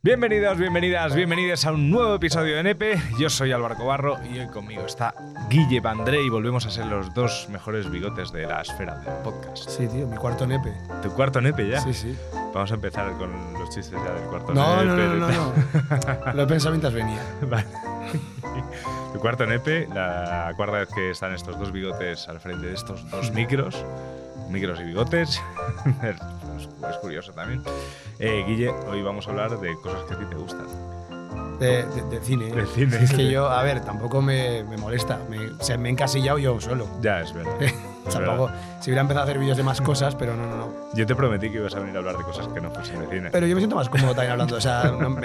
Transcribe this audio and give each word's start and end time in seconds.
Bienvenidos, 0.00 0.56
bienvenidas, 0.58 1.12
bienvenidos 1.14 1.64
a 1.66 1.72
un 1.72 1.90
nuevo 1.90 2.14
episodio 2.14 2.54
de 2.56 2.62
Nepe. 2.62 3.02
Yo 3.18 3.28
soy 3.28 3.50
Álvaro 3.50 3.74
Cobarro 3.74 4.16
y 4.32 4.38
hoy 4.38 4.46
conmigo 4.46 4.86
está 4.86 5.12
Guille 5.50 5.80
Vandré 5.80 6.22
y 6.22 6.28
volvemos 6.28 6.64
a 6.66 6.70
ser 6.70 6.86
los 6.86 7.12
dos 7.14 7.48
mejores 7.50 7.90
bigotes 7.90 8.30
de 8.30 8.46
la 8.46 8.60
esfera 8.62 8.94
del 9.00 9.12
podcast. 9.24 9.68
Sí, 9.68 9.88
tío, 9.88 10.06
mi 10.06 10.16
cuarto 10.16 10.46
nepe. 10.46 10.72
¿Tu 11.02 11.10
cuarto 11.10 11.40
Nepe 11.40 11.66
ya? 11.68 11.80
Sí, 11.80 11.92
sí. 11.92 12.16
Vamos 12.54 12.70
a 12.70 12.74
empezar 12.74 13.12
con 13.14 13.52
los 13.54 13.70
chistes 13.70 13.98
ya 14.00 14.12
del 14.12 14.22
cuarto 14.28 14.54
No, 14.54 14.84
Nepe. 14.84 14.86
no, 14.86 15.16
no, 15.16 15.28
no, 15.28 16.24
no. 16.26 16.32
Lo 16.32 16.42
he 16.42 16.46
pensado 16.46 16.70
mientras 16.70 16.94
venía. 16.94 17.20
Vale. 17.42 17.66
Tu 19.12 19.18
cuarto 19.18 19.46
Nepe, 19.46 19.88
la 19.92 20.52
cuarta 20.56 20.78
vez 20.78 20.88
que 20.94 21.10
están 21.10 21.34
estos 21.34 21.58
dos 21.58 21.72
bigotes 21.72 22.28
al 22.28 22.38
frente 22.38 22.68
de 22.68 22.74
estos 22.74 23.10
dos 23.10 23.32
micros, 23.32 23.84
micros 24.48 24.78
y 24.80 24.84
bigotes. 24.84 25.42
es, 26.04 26.68
es 26.88 26.96
curioso 26.98 27.32
también. 27.32 27.62
Eh, 28.18 28.44
Guille, 28.46 28.70
hoy 28.90 29.02
vamos 29.02 29.26
a 29.26 29.30
hablar 29.30 29.58
de 29.60 29.74
cosas 29.76 30.02
que 30.04 30.14
a 30.14 30.18
ti 30.18 30.24
te 30.26 30.36
gustan. 30.36 30.66
De, 31.60 31.84
de- 31.84 32.02
de 32.10 32.20
cine. 32.20 32.52
De 32.52 32.66
cine. 32.66 32.96
Es 33.02 33.12
que 33.12 33.30
yo, 33.30 33.48
a 33.48 33.62
ver, 33.62 33.80
tampoco 33.84 34.20
me, 34.22 34.62
me 34.64 34.76
molesta. 34.76 35.20
Me, 35.28 35.48
o 35.50 35.62
sea, 35.62 35.76
me 35.78 35.88
he 35.88 35.92
encasillado 35.92 36.38
yo 36.38 36.60
solo. 36.60 36.86
Ya, 37.00 37.20
es 37.20 37.32
verdad. 37.32 37.54
Es 38.08 38.14
tampoco. 38.14 38.50
Si 38.80 38.88
hubiera 38.90 39.02
empezado 39.02 39.20
a 39.20 39.24
hacer 39.24 39.38
vídeos 39.38 39.58
de 39.58 39.62
más 39.62 39.82
cosas, 39.82 40.14
pero 40.14 40.34
no, 40.34 40.46
no, 40.46 40.56
no. 40.56 40.68
Yo 40.94 41.04
te 41.06 41.14
prometí 41.14 41.50
que 41.50 41.58
ibas 41.58 41.74
a 41.74 41.80
venir 41.80 41.94
a 41.94 41.98
hablar 41.98 42.16
de 42.16 42.24
cosas 42.24 42.48
que 42.48 42.58
no 42.58 42.70
fuesen 42.70 43.00
de 43.00 43.06
cine. 43.06 43.28
Pero 43.30 43.46
yo 43.46 43.54
me 43.54 43.60
siento 43.60 43.76
más 43.76 43.90
cómodo 43.90 44.14
también 44.14 44.32
hablando. 44.32 44.56
O 44.56 44.60
sea, 44.62 44.84
no, 44.98 45.10
me- 45.10 45.20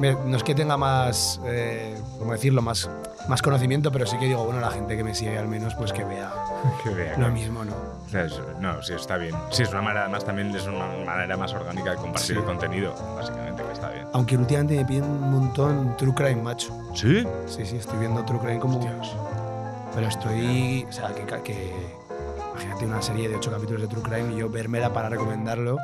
no 0.00 0.36
es 0.36 0.42
que 0.42 0.54
tenga 0.54 0.76
más, 0.76 1.40
eh, 1.44 1.94
¿cómo 2.18 2.32
decirlo? 2.32 2.62
Más, 2.62 2.88
más 3.28 3.42
conocimiento, 3.42 3.92
pero 3.92 4.06
sí 4.06 4.18
que 4.18 4.26
digo, 4.26 4.44
bueno, 4.44 4.60
la 4.60 4.70
gente 4.70 4.96
que 4.96 5.04
me 5.04 5.14
sigue 5.14 5.38
al 5.38 5.46
menos, 5.48 5.74
pues 5.74 5.92
que 5.92 6.04
vea 6.04 6.32
que 6.84 6.90
vea 6.90 7.16
lo 7.18 7.26
que- 7.26 7.32
mismo, 7.32 7.64
¿no? 7.64 7.72
O 8.06 8.08
sea, 8.08 8.24
es- 8.24 8.40
No, 8.60 8.82
sí, 8.82 8.94
está 8.94 9.16
bien. 9.16 9.34
Sí, 9.50 9.62
es 9.62 9.70
una 9.70 9.82
manera, 9.82 10.02
además 10.02 10.24
también 10.24 10.54
es 10.54 10.66
una 10.66 10.86
manera 11.04 11.36
más 11.36 11.52
orgánica 11.52 11.90
de 11.92 11.96
compartir 11.96 12.34
Sí. 12.36 12.40
el 12.40 12.44
contenido, 12.44 12.94
básicamente, 13.16 13.62
que 13.62 13.72
está 13.72 13.90
bien. 13.90 14.06
Aunque 14.12 14.36
últimamente 14.36 14.76
me 14.76 14.84
piden 14.84 15.04
un 15.04 15.30
montón 15.30 15.96
True 15.96 16.14
Crime, 16.14 16.42
macho. 16.42 16.76
¿Sí? 16.94 17.24
Sí, 17.46 17.64
sí, 17.66 17.76
estoy 17.76 17.98
viendo 17.98 18.24
True 18.24 18.40
Crime 18.40 18.58
como... 18.58 18.78
Hostias. 18.78 19.10
Pero 19.94 20.06
estoy. 20.06 20.86
O 20.88 20.92
sea, 20.92 21.12
que, 21.14 21.24
que. 21.42 21.72
Imagínate 22.52 22.86
una 22.86 23.02
serie 23.02 23.28
de 23.28 23.36
ocho 23.36 23.50
capítulos 23.50 23.82
de 23.82 23.88
True 23.88 24.02
Crime 24.02 24.32
y 24.34 24.36
yo 24.38 24.48
vermela 24.48 24.92
para 24.92 25.08
recomendarlo 25.08 25.78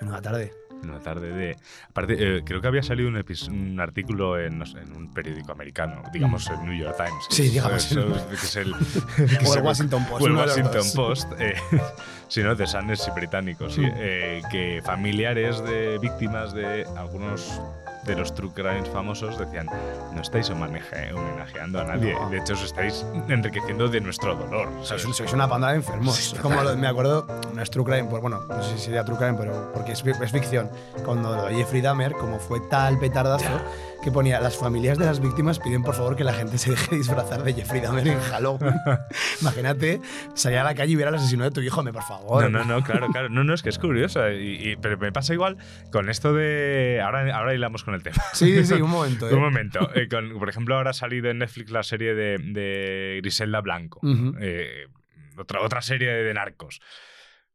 en 0.00 0.08
una 0.08 0.22
tarde. 0.22 0.52
Una 0.82 1.00
tarde 1.00 1.32
de... 1.32 1.56
Aparte, 1.90 2.14
eh, 2.18 2.42
creo 2.44 2.60
que 2.60 2.68
había 2.68 2.82
salido 2.82 3.08
un, 3.08 3.16
un 3.50 3.80
artículo 3.80 4.38
en, 4.38 4.58
no 4.58 4.66
sé, 4.66 4.78
en 4.78 4.92
un 4.96 5.12
periódico 5.12 5.52
americano, 5.52 6.02
digamos 6.12 6.48
el 6.48 6.64
New 6.64 6.74
York 6.78 6.96
Times. 6.96 7.24
Sí, 7.30 7.46
es- 7.46 7.52
digamos. 7.52 7.90
eso 7.90 8.14
es- 8.14 8.22
que 8.22 8.34
es 8.34 8.56
el... 8.56 8.74
que 9.38 9.46
O 9.46 9.54
el 9.56 9.62
Washington 9.62 10.04
Post, 10.06 10.22
O 10.22 10.26
el 10.26 10.32
Washington. 10.36 10.82
Post. 10.94 11.32
eh, 11.38 11.54
si 12.28 12.42
no, 12.42 12.54
de 12.54 12.66
Sanders 12.66 13.08
y 13.08 13.10
británicos. 13.10 13.74
sí, 13.74 13.80
Mm. 13.80 13.92
eh, 13.96 14.42
que 14.50 14.80
familiares 14.84 15.62
de 15.64 15.98
víctimas 15.98 16.52
de 16.54 16.84
algunos 16.96 17.60
de 18.08 18.16
los 18.16 18.34
true 18.34 18.50
crimes 18.52 18.88
famosos 18.88 19.38
decían 19.38 19.66
no 20.12 20.20
estáis 20.22 20.50
homenaje- 20.50 21.12
homenajeando 21.12 21.80
a 21.80 21.84
nadie, 21.84 22.14
No. 22.14 22.28
de 22.30 22.38
hecho 22.38 22.54
os 22.54 22.62
estáis 22.62 23.04
enriqueciendo 23.28 23.86
de 23.88 24.00
nuestro 24.00 24.34
dolor. 24.34 24.68
Sois, 24.82 25.02
sois 25.02 25.32
una 25.32 25.48
panda 25.48 25.68
de 25.70 25.76
enfermos. 25.76 26.16
Sí, 26.16 26.36
Como 26.36 26.60
lo- 26.62 26.76
me 26.76 26.88
acuerdo, 26.88 27.26
no 27.54 27.62
es 27.62 27.70
True 27.70 27.84
Crime, 27.84 28.04
pues 28.08 28.20
bueno, 28.22 28.40
no 28.48 28.62
sé 28.62 28.76
si 28.76 28.84
sería 28.86 29.04
True 29.04 29.18
Crime, 29.18 29.34
pero 29.38 29.70
porque 29.72 29.92
es, 29.92 30.04
es 30.04 30.32
ficción. 30.32 30.70
Cuando 31.04 31.36
lo 31.36 31.44
de 31.44 31.54
Jeffrey 31.54 31.80
Dahmer, 31.82 32.12
como 32.14 32.38
fue 32.38 32.60
tal 32.70 32.98
petardazo, 32.98 33.60
que 34.08 34.12
ponía 34.14 34.40
las 34.40 34.56
familias 34.56 34.96
de 34.96 35.04
las 35.04 35.20
víctimas 35.20 35.58
piden 35.58 35.82
por 35.82 35.94
favor 35.94 36.16
que 36.16 36.24
la 36.24 36.32
gente 36.32 36.56
se 36.56 36.70
deje 36.70 36.96
disfrazar 36.96 37.42
de 37.42 37.52
Jeffrey 37.52 37.82
Dahmer 37.82 38.08
en 38.08 38.18
Halloween. 38.20 38.72
Imagínate 39.42 40.00
salir 40.34 40.58
a 40.58 40.64
la 40.64 40.74
calle 40.74 40.92
y 40.92 40.96
ver 40.96 41.08
al 41.08 41.14
asesino 41.16 41.44
de 41.44 41.50
tu 41.50 41.60
hijo, 41.60 41.82
me 41.82 41.92
por 41.92 42.02
favor. 42.04 42.42
No, 42.50 42.58
no, 42.58 42.64
no, 42.64 42.82
claro, 42.82 43.08
claro. 43.08 43.28
No, 43.28 43.44
no, 43.44 43.52
es 43.52 43.62
que 43.62 43.68
es 43.68 43.78
curioso. 43.78 44.26
y- 44.30 44.70
y- 44.70 44.76
pero 44.76 44.96
me 44.96 45.12
pasa 45.12 45.34
igual 45.34 45.58
con 45.92 46.08
esto 46.08 46.32
de. 46.32 47.02
Ahora, 47.04 47.36
ahora 47.36 47.54
hilamos 47.54 47.84
con 47.84 47.92
el 47.94 48.02
tema. 48.02 48.22
Sí, 48.32 48.64
sí, 48.64 48.74
un 48.80 48.88
momento. 48.90 49.28
¿eh? 49.30 49.34
Un 49.34 49.40
momento. 49.40 49.90
eh, 49.94 50.08
con- 50.08 50.38
por 50.38 50.48
ejemplo, 50.48 50.74
ahora 50.76 50.90
ha 50.90 50.94
salido 50.94 51.28
en 51.28 51.38
Netflix 51.38 51.70
la 51.70 51.82
serie 51.82 52.14
de, 52.14 52.38
de 52.38 53.18
Griselda 53.20 53.60
Blanco. 53.60 54.00
Eh, 54.40 54.86
otra, 55.36 55.60
otra 55.60 55.82
serie 55.82 56.08
de 56.10 56.32
narcos. 56.32 56.80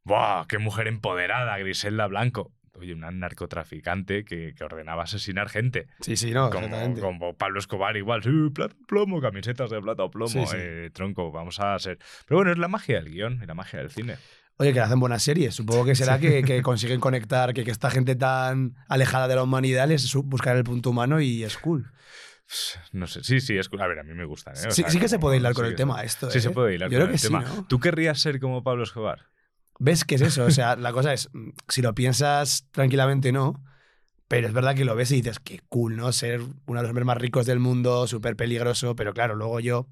¡Buah! 0.03 0.45
¡Qué 0.47 0.59
mujer 0.59 0.87
empoderada, 0.87 1.57
Griselda 1.57 2.05
Blanco! 2.05 2.51
Oye, 2.83 2.93
una 2.93 3.11
narcotraficante 3.11 4.25
que, 4.25 4.53
que 4.55 4.63
ordenaba 4.65 5.03
asesinar 5.03 5.47
gente. 5.47 5.87
Sí, 6.01 6.17
sí, 6.17 6.31
no, 6.31 6.49
Como, 6.49 6.65
exactamente. 6.65 6.99
como 7.01 7.37
Pablo 7.37 7.59
Escobar, 7.59 7.95
igual. 7.95 8.21
Sí, 8.23 8.29
plata 8.53 8.75
o 8.81 8.85
plomo, 8.85 9.21
camisetas 9.21 9.69
de 9.69 9.81
plata 9.81 10.03
o 10.03 10.11
plomo. 10.11 10.27
Sí, 10.29 10.45
sí. 10.45 10.55
eh, 10.57 10.89
tronco, 10.93 11.31
vamos 11.31 11.59
a 11.61 11.79
ser. 11.79 11.97
Pero 12.27 12.39
bueno, 12.39 12.51
es 12.51 12.57
la 12.57 12.67
magia 12.67 12.95
del 13.01 13.09
guion 13.09 13.39
y 13.41 13.45
la 13.45 13.53
magia 13.53 13.79
del 13.79 13.89
cine. 13.89 14.17
Oye, 14.57 14.73
que 14.73 14.81
hacen 14.81 14.99
buenas 14.99 15.23
series. 15.23 15.55
Supongo 15.55 15.85
que 15.85 15.95
será 15.95 16.19
que, 16.19 16.43
que 16.43 16.61
consiguen 16.61 16.99
conectar, 16.99 17.53
que, 17.53 17.63
que 17.63 17.71
esta 17.71 17.89
gente 17.89 18.15
tan 18.15 18.75
alejada 18.89 19.27
de 19.29 19.35
la 19.35 19.43
humanidad 19.43 19.87
les 19.87 20.13
buscar 20.13 20.57
el 20.57 20.63
punto 20.65 20.89
humano 20.89 21.21
y 21.21 21.43
es 21.43 21.57
cool. 21.57 21.89
No 22.91 23.07
sé, 23.07 23.23
sí, 23.23 23.39
sí, 23.39 23.57
es, 23.57 23.69
a 23.79 23.87
ver, 23.87 23.99
a 23.99 24.03
mí 24.03 24.13
me 24.13 24.25
gustan. 24.25 24.53
¿eh? 24.55 24.67
O 24.67 24.71
Sí, 24.71 24.81
sea, 24.81 24.89
sí 24.91 24.99
que 24.99 25.07
se 25.07 25.17
puede 25.17 25.37
hilar 25.37 25.53
sí 25.53 25.61
con 25.61 25.65
el 25.65 25.75
tema 25.75 25.99
se- 26.01 26.05
esto. 26.05 26.29
Sí, 26.29 26.37
¿eh? 26.37 26.41
se 26.41 26.49
puede 26.51 26.75
hilar 26.75 26.89
Yo 26.91 26.99
con 26.99 27.07
creo 27.07 27.15
el 27.15 27.21
que 27.21 27.27
tema. 27.27 27.65
¿Tú 27.67 27.79
querrías 27.79 28.19
ser 28.19 28.39
como 28.39 28.61
Pablo 28.63 28.83
Escobar? 28.83 29.21
¿Ves 29.79 30.05
qué 30.05 30.15
es 30.15 30.21
eso? 30.21 30.45
O 30.45 30.51
sea, 30.51 30.75
la 30.75 30.91
cosa 30.91 31.13
es, 31.13 31.29
mm, 31.33 31.49
si 31.67 31.81
lo 31.81 31.93
piensas 31.93 32.67
tranquilamente, 32.71 33.31
no. 33.31 33.63
Pero 34.27 34.47
es 34.47 34.53
verdad 34.53 34.75
que 34.75 34.85
lo 34.85 34.95
ves 34.95 35.11
y 35.11 35.17
dices, 35.17 35.39
qué 35.39 35.61
cool, 35.69 35.95
¿no? 35.95 36.11
Ser 36.11 36.41
uno 36.41 36.79
de 36.79 36.83
los 36.83 36.89
hombres 36.89 37.05
más 37.05 37.17
ricos 37.17 37.45
del 37.45 37.59
mundo, 37.59 38.07
súper 38.07 38.35
peligroso. 38.35 38.95
Pero 38.95 39.13
claro, 39.13 39.35
luego 39.35 39.59
yo, 39.59 39.87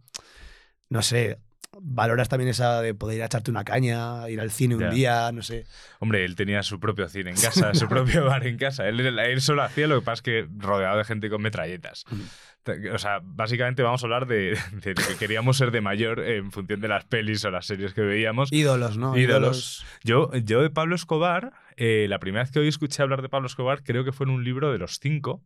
no 0.90 1.02
sé, 1.02 1.38
valoras 1.80 2.30
también 2.30 2.50
esa 2.50 2.82
de 2.82 2.94
poder 2.94 3.18
ir 3.18 3.24
a 3.24 3.26
echarte 3.28 3.52
una 3.52 3.64
caña, 3.64 4.30
ir 4.30 4.40
al 4.42 4.52
cine 4.52 4.76
un 4.76 4.90
día, 4.90 5.32
no 5.32 5.42
sé. 5.42 5.66
Hombre, 6.00 6.26
él 6.26 6.36
tenía 6.36 6.64
su 6.64 6.80
propio 6.80 7.08
cine 7.08 7.32
en 7.32 7.36
casa, 7.42 7.74
su 7.74 7.88
propio 7.88 8.26
bar 8.26 8.46
en 8.46 8.58
casa. 8.58 8.88
Él, 8.88 9.00
él 9.00 9.42
solo 9.42 9.64
hacía 9.64 9.88
lo 9.88 10.00
que 10.00 10.06
pasa 10.06 10.20
es 10.20 10.22
que 10.22 10.48
rodeado 10.58 10.98
de 10.98 11.04
gente 11.06 11.30
con 11.30 11.42
metralletas. 11.42 12.06
O 12.94 12.98
sea, 13.00 13.20
básicamente 13.24 13.82
vamos 13.84 14.04
a 14.04 14.06
hablar 14.06 14.28
de, 14.28 14.58
de 14.84 14.94
lo 14.94 15.08
que 15.08 15.16
queríamos 15.20 15.58
ser 15.58 15.72
de 15.72 15.82
mayor 15.82 16.20
en 16.20 16.52
función 16.52 16.80
de 16.82 16.88
las 16.88 17.06
pelis 17.06 17.44
o 17.46 17.52
las 17.52 17.66
series 17.66 17.94
que 17.94 18.02
veíamos. 18.02 18.52
Ídolos, 18.52 18.98
¿no? 18.98 19.18
Ídolos. 19.18 19.86
Yo, 20.04 20.32
yo 20.34 20.62
de 20.62 20.70
Pablo 20.70 20.96
Escobar, 20.96 21.54
eh, 21.78 22.06
la 22.10 22.20
primera 22.20 22.44
vez 22.44 22.52
que 22.52 22.60
hoy 22.60 22.68
escuché 22.68 23.02
hablar 23.02 23.22
de 23.22 23.30
Pablo 23.30 23.48
Escobar, 23.48 23.84
creo 23.84 24.04
que 24.04 24.12
fue 24.12 24.26
en 24.26 24.32
un 24.32 24.44
libro 24.44 24.72
de 24.72 24.78
los 24.78 25.00
cinco. 25.00 25.44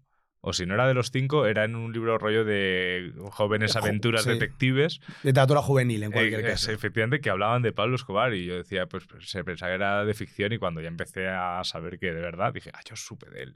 O 0.48 0.54
si 0.54 0.68
no 0.68 0.76
era 0.76 0.88
de 0.88 0.94
los 0.94 1.10
cinco, 1.10 1.48
era 1.48 1.64
en 1.64 1.76
un 1.76 1.92
libro 1.92 2.20
rollo 2.20 2.46
de 2.46 3.12
jóvenes 3.32 3.76
aventuras 3.76 4.26
sí. 4.26 4.30
detectives. 4.30 5.00
Literatura 5.24 5.60
juvenil, 5.64 6.04
en 6.04 6.12
cualquier 6.12 6.42
Eh, 6.42 6.44
caso. 6.44 6.72
efectivamente, 6.72 7.20
que 7.20 7.32
hablaban 7.32 7.64
de 7.64 7.72
Pablo 7.72 7.96
Escobar 7.96 8.32
y 8.36 8.46
yo 8.46 8.56
decía, 8.56 8.86
pues, 8.86 9.08
pues, 9.08 9.28
se 9.28 9.44
pensaba 9.44 9.72
que 9.72 9.76
era 9.78 10.06
de 10.06 10.14
ficción 10.14 10.54
y 10.54 10.60
cuando 10.60 10.82
ya 10.82 10.88
empecé 10.88 11.28
a 11.30 11.64
saber 11.64 11.98
que 11.98 12.14
de 12.14 12.22
verdad, 12.22 12.54
dije, 12.54 12.70
ah, 12.76 12.82
yo 12.88 12.96
supe 12.96 13.28
de 13.32 13.42
él. 13.42 13.56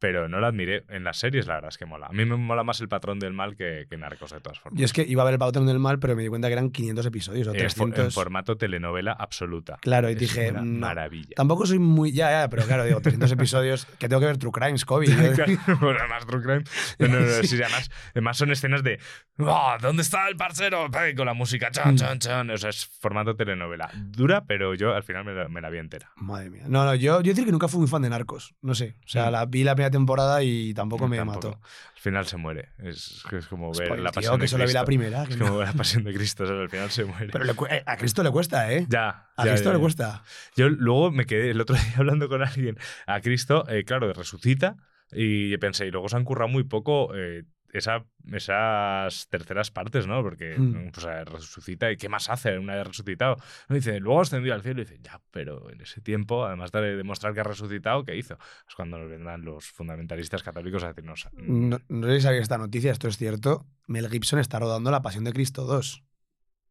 Pero 0.00 0.28
no 0.28 0.38
lo 0.40 0.46
admiré. 0.46 0.84
En 0.88 1.02
las 1.04 1.18
series, 1.18 1.46
la 1.46 1.54
verdad 1.54 1.70
es 1.70 1.78
que 1.78 1.84
mola. 1.86 2.06
A 2.06 2.12
mí 2.12 2.24
me 2.24 2.36
mola 2.36 2.62
más 2.62 2.80
el 2.80 2.88
patrón 2.88 3.18
del 3.18 3.32
mal 3.32 3.56
que, 3.56 3.86
que 3.90 3.96
Narcos, 3.96 4.30
de 4.30 4.40
todas 4.40 4.58
formas. 4.60 4.78
Yo 4.78 4.84
es 4.84 4.92
que 4.92 5.02
iba 5.02 5.22
a 5.22 5.24
ver 5.24 5.34
el 5.34 5.38
patrón 5.40 5.66
del 5.66 5.78
mal, 5.80 5.98
pero 5.98 6.14
me 6.14 6.22
di 6.22 6.28
cuenta 6.28 6.46
que 6.48 6.52
eran 6.52 6.70
500 6.70 7.06
episodios 7.06 7.48
o 7.48 7.50
Eh, 7.52 7.54
fo- 7.54 7.58
300. 7.58 8.04
en 8.04 8.10
formato 8.12 8.56
telenovela 8.56 9.12
absoluta. 9.12 9.78
Claro, 9.80 10.08
y 10.08 10.12
Es 10.12 10.18
dije, 10.20 10.50
una 10.50 10.60
no. 10.62 10.80
maravilla. 10.80 11.34
Tampoco 11.36 11.66
soy 11.66 11.78
muy. 11.80 12.12
Ya, 12.12 12.30
ya, 12.30 12.48
pero 12.48 12.64
claro, 12.64 12.84
digo, 12.84 13.00
300 13.00 13.32
episodios 13.32 13.86
que 13.98 14.08
tengo 14.08 14.20
que 14.20 14.26
ver 14.26 14.38
True 14.38 14.52
Crimes, 14.52 14.84
COVID. 14.84 15.08
Claro, 15.34 15.52
bueno, 15.80 15.98
además 16.00 16.26
True 16.26 16.42
Crime. 16.42 16.64
No, 17.00 17.08
no, 17.08 17.20
no, 17.20 17.26
sí, 17.42 17.56
además, 17.62 17.90
además 18.12 18.36
son 18.36 18.50
escenas 18.52 18.82
de 18.84 18.98
"Ah, 19.40 19.78
¿Dónde 19.80 20.02
está 20.02 20.28
el 20.28 20.36
parcero? 20.36 20.86
Con 21.16 21.26
la 21.26 21.34
música, 21.34 21.70
chan, 21.70 21.94
Mm. 21.94 21.96
chan, 21.96 22.18
chan. 22.18 22.50
O 22.50 22.56
sea, 22.56 22.70
es 22.70 22.86
formato 22.86 23.34
telenovela. 23.34 23.90
Dura, 23.94 24.44
pero 24.44 24.74
yo 24.74 24.94
al 24.94 25.02
final 25.02 25.24
me 25.24 25.32
la, 25.32 25.48
me 25.48 25.60
la 25.60 25.70
vi 25.70 25.78
entera. 25.78 26.10
Madre 26.16 26.50
mía. 26.50 26.62
No, 26.68 26.84
no, 26.84 26.94
yo, 26.94 27.20
yo 27.20 27.30
decir 27.32 27.44
que 27.44 27.52
nunca 27.52 27.68
fui 27.68 27.80
muy 27.80 27.88
fan 27.88 28.02
de 28.02 28.10
Narcos. 28.10 28.54
No 28.62 28.74
sé. 28.74 28.94
O 29.04 29.08
sea, 29.08 29.28
Mm. 29.28 29.32
la 29.32 29.46
vi 29.46 29.64
la 29.64 29.74
primera 29.74 29.87
temporada 29.90 30.42
y 30.42 30.74
tampoco 30.74 31.08
me 31.08 31.16
Tampoco. 31.16 31.48
mató. 31.48 31.60
Al 31.94 32.00
final 32.00 32.26
se 32.26 32.36
muere. 32.36 32.70
Es, 32.78 33.24
es 33.32 33.46
como 33.48 33.72
ver 33.72 33.98
la 33.98 34.10
tío, 34.10 34.12
pasión 34.12 34.36
que 34.38 34.42
de 34.42 34.48
solo 34.48 34.64
vi 34.66 34.72
la 34.72 34.84
Cristo. 34.84 34.86
primera. 34.86 35.22
Es 35.24 35.36
no. 35.36 35.46
como 35.46 35.58
ver 35.58 35.68
la 35.68 35.74
pasión 35.74 36.04
de 36.04 36.14
Cristo. 36.14 36.44
o 36.44 36.46
sea, 36.46 36.56
al 36.56 36.70
final 36.70 36.90
se 36.90 37.04
muere. 37.04 37.28
Pero 37.32 37.44
le 37.44 37.52
eh, 37.70 37.82
a 37.86 37.96
Cristo 37.96 38.22
le 38.22 38.30
cuesta, 38.30 38.72
¿eh? 38.72 38.86
ya. 38.88 39.30
a 39.36 39.44
ya, 39.44 39.50
Cristo 39.52 39.70
ya, 39.70 39.74
le 39.74 39.80
cuesta. 39.80 40.22
Yo 40.56 40.68
luego 40.68 41.10
me 41.10 41.26
quedé 41.26 41.50
el 41.50 41.60
otro 41.60 41.74
día 41.76 41.94
hablando 41.96 42.28
con 42.28 42.42
alguien. 42.42 42.78
A 43.06 43.20
Cristo, 43.20 43.68
eh, 43.68 43.84
claro, 43.84 44.12
resucita. 44.12 44.76
Y 45.10 45.56
pensé, 45.58 45.86
y 45.86 45.90
luego 45.90 46.08
se 46.08 46.16
han 46.16 46.24
currado 46.24 46.48
muy 46.48 46.64
poco 46.64 47.14
eh, 47.16 47.44
esa, 47.72 48.04
esas 48.32 49.28
terceras 49.28 49.70
partes, 49.70 50.06
¿no? 50.06 50.22
Porque 50.22 50.56
Mm. 50.58 50.90
pues, 50.92 51.06
eh, 51.06 51.24
resucita 51.24 51.90
y 51.90 51.96
¿qué 51.96 52.08
más 52.08 52.28
hace 52.30 52.58
una 52.58 52.74
vez 52.76 52.86
resucitado? 52.86 53.36
No, 53.68 53.74
dice, 53.76 54.00
luego 54.00 54.20
ascendió 54.22 54.54
al 54.54 54.62
cielo 54.62 54.80
y 54.80 54.84
dice, 54.84 54.98
ya, 55.02 55.20
pero 55.30 55.70
en 55.70 55.80
ese 55.80 56.00
tiempo, 56.00 56.44
además 56.46 56.72
de 56.72 56.96
demostrar 56.96 57.34
que 57.34 57.40
ha 57.40 57.44
resucitado, 57.44 58.04
¿qué 58.04 58.16
hizo? 58.16 58.38
Es 58.68 58.74
cuando 58.74 58.98
nos 58.98 59.10
vendrán 59.10 59.44
los 59.44 59.66
fundamentalistas 59.66 60.42
católicos 60.42 60.82
a 60.84 60.88
decirnos, 60.88 61.28
No, 61.34 61.78
no 61.88 62.06
sé 62.06 62.16
si 62.16 62.20
sabía 62.22 62.40
esta 62.40 62.58
noticia, 62.58 62.90
esto 62.92 63.08
es 63.08 63.16
cierto. 63.16 63.66
Mel 63.86 64.08
Gibson 64.08 64.38
está 64.38 64.58
rodando 64.58 64.90
La 64.90 65.02
Pasión 65.02 65.24
de 65.24 65.32
Cristo 65.32 65.64
2. 65.64 66.04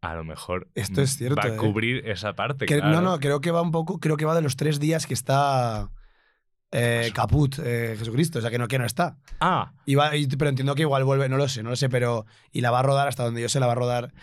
a 0.01 0.13
lo 0.13 0.23
mejor 0.23 0.69
Esto 0.75 1.01
es 1.01 1.17
cierto, 1.17 1.37
va 1.41 1.49
a 1.51 1.55
¿eh? 1.55 1.57
cubrir 1.57 2.07
esa 2.07 2.33
parte. 2.35 2.65
Que- 2.67 2.77
claro. 2.77 2.95
No, 2.95 3.01
no, 3.01 3.19
creo 3.19 3.41
que 3.41 3.49
va 3.51 3.61
un 3.63 3.71
poco, 3.71 3.99
creo 3.99 4.15
que 4.15 4.25
va 4.25 4.35
de 4.35 4.43
los 4.43 4.55
tres 4.55 4.79
días 4.79 5.07
que 5.07 5.15
está 5.15 5.89
eh, 6.71 7.11
caput 7.13 7.55
eh, 7.63 7.95
Jesucristo, 7.97 8.39
o 8.39 8.41
sea 8.41 8.51
que 8.51 8.57
no, 8.57 8.67
que 8.67 8.77
no 8.79 8.85
está. 8.85 9.17
Ah, 9.39 9.73
Y 9.85 9.95
va- 9.95 10.15
y- 10.15 10.27
pero 10.27 10.49
entiendo 10.49 10.75
que 10.75 10.81
igual 10.81 11.03
vuelve, 11.03 11.29
no 11.29 11.37
lo 11.37 11.47
sé, 11.47 11.63
no 11.63 11.69
lo 11.69 11.75
sé, 11.75 11.89
pero. 11.89 12.25
Y 12.51 12.61
la 12.61 12.71
va 12.71 12.79
a 12.79 12.83
rodar 12.83 13.07
hasta 13.07 13.23
donde 13.23 13.41
yo 13.41 13.49
sé, 13.49 13.59
la 13.59 13.67
va 13.67 13.71
a 13.73 13.75
rodar. 13.75 14.13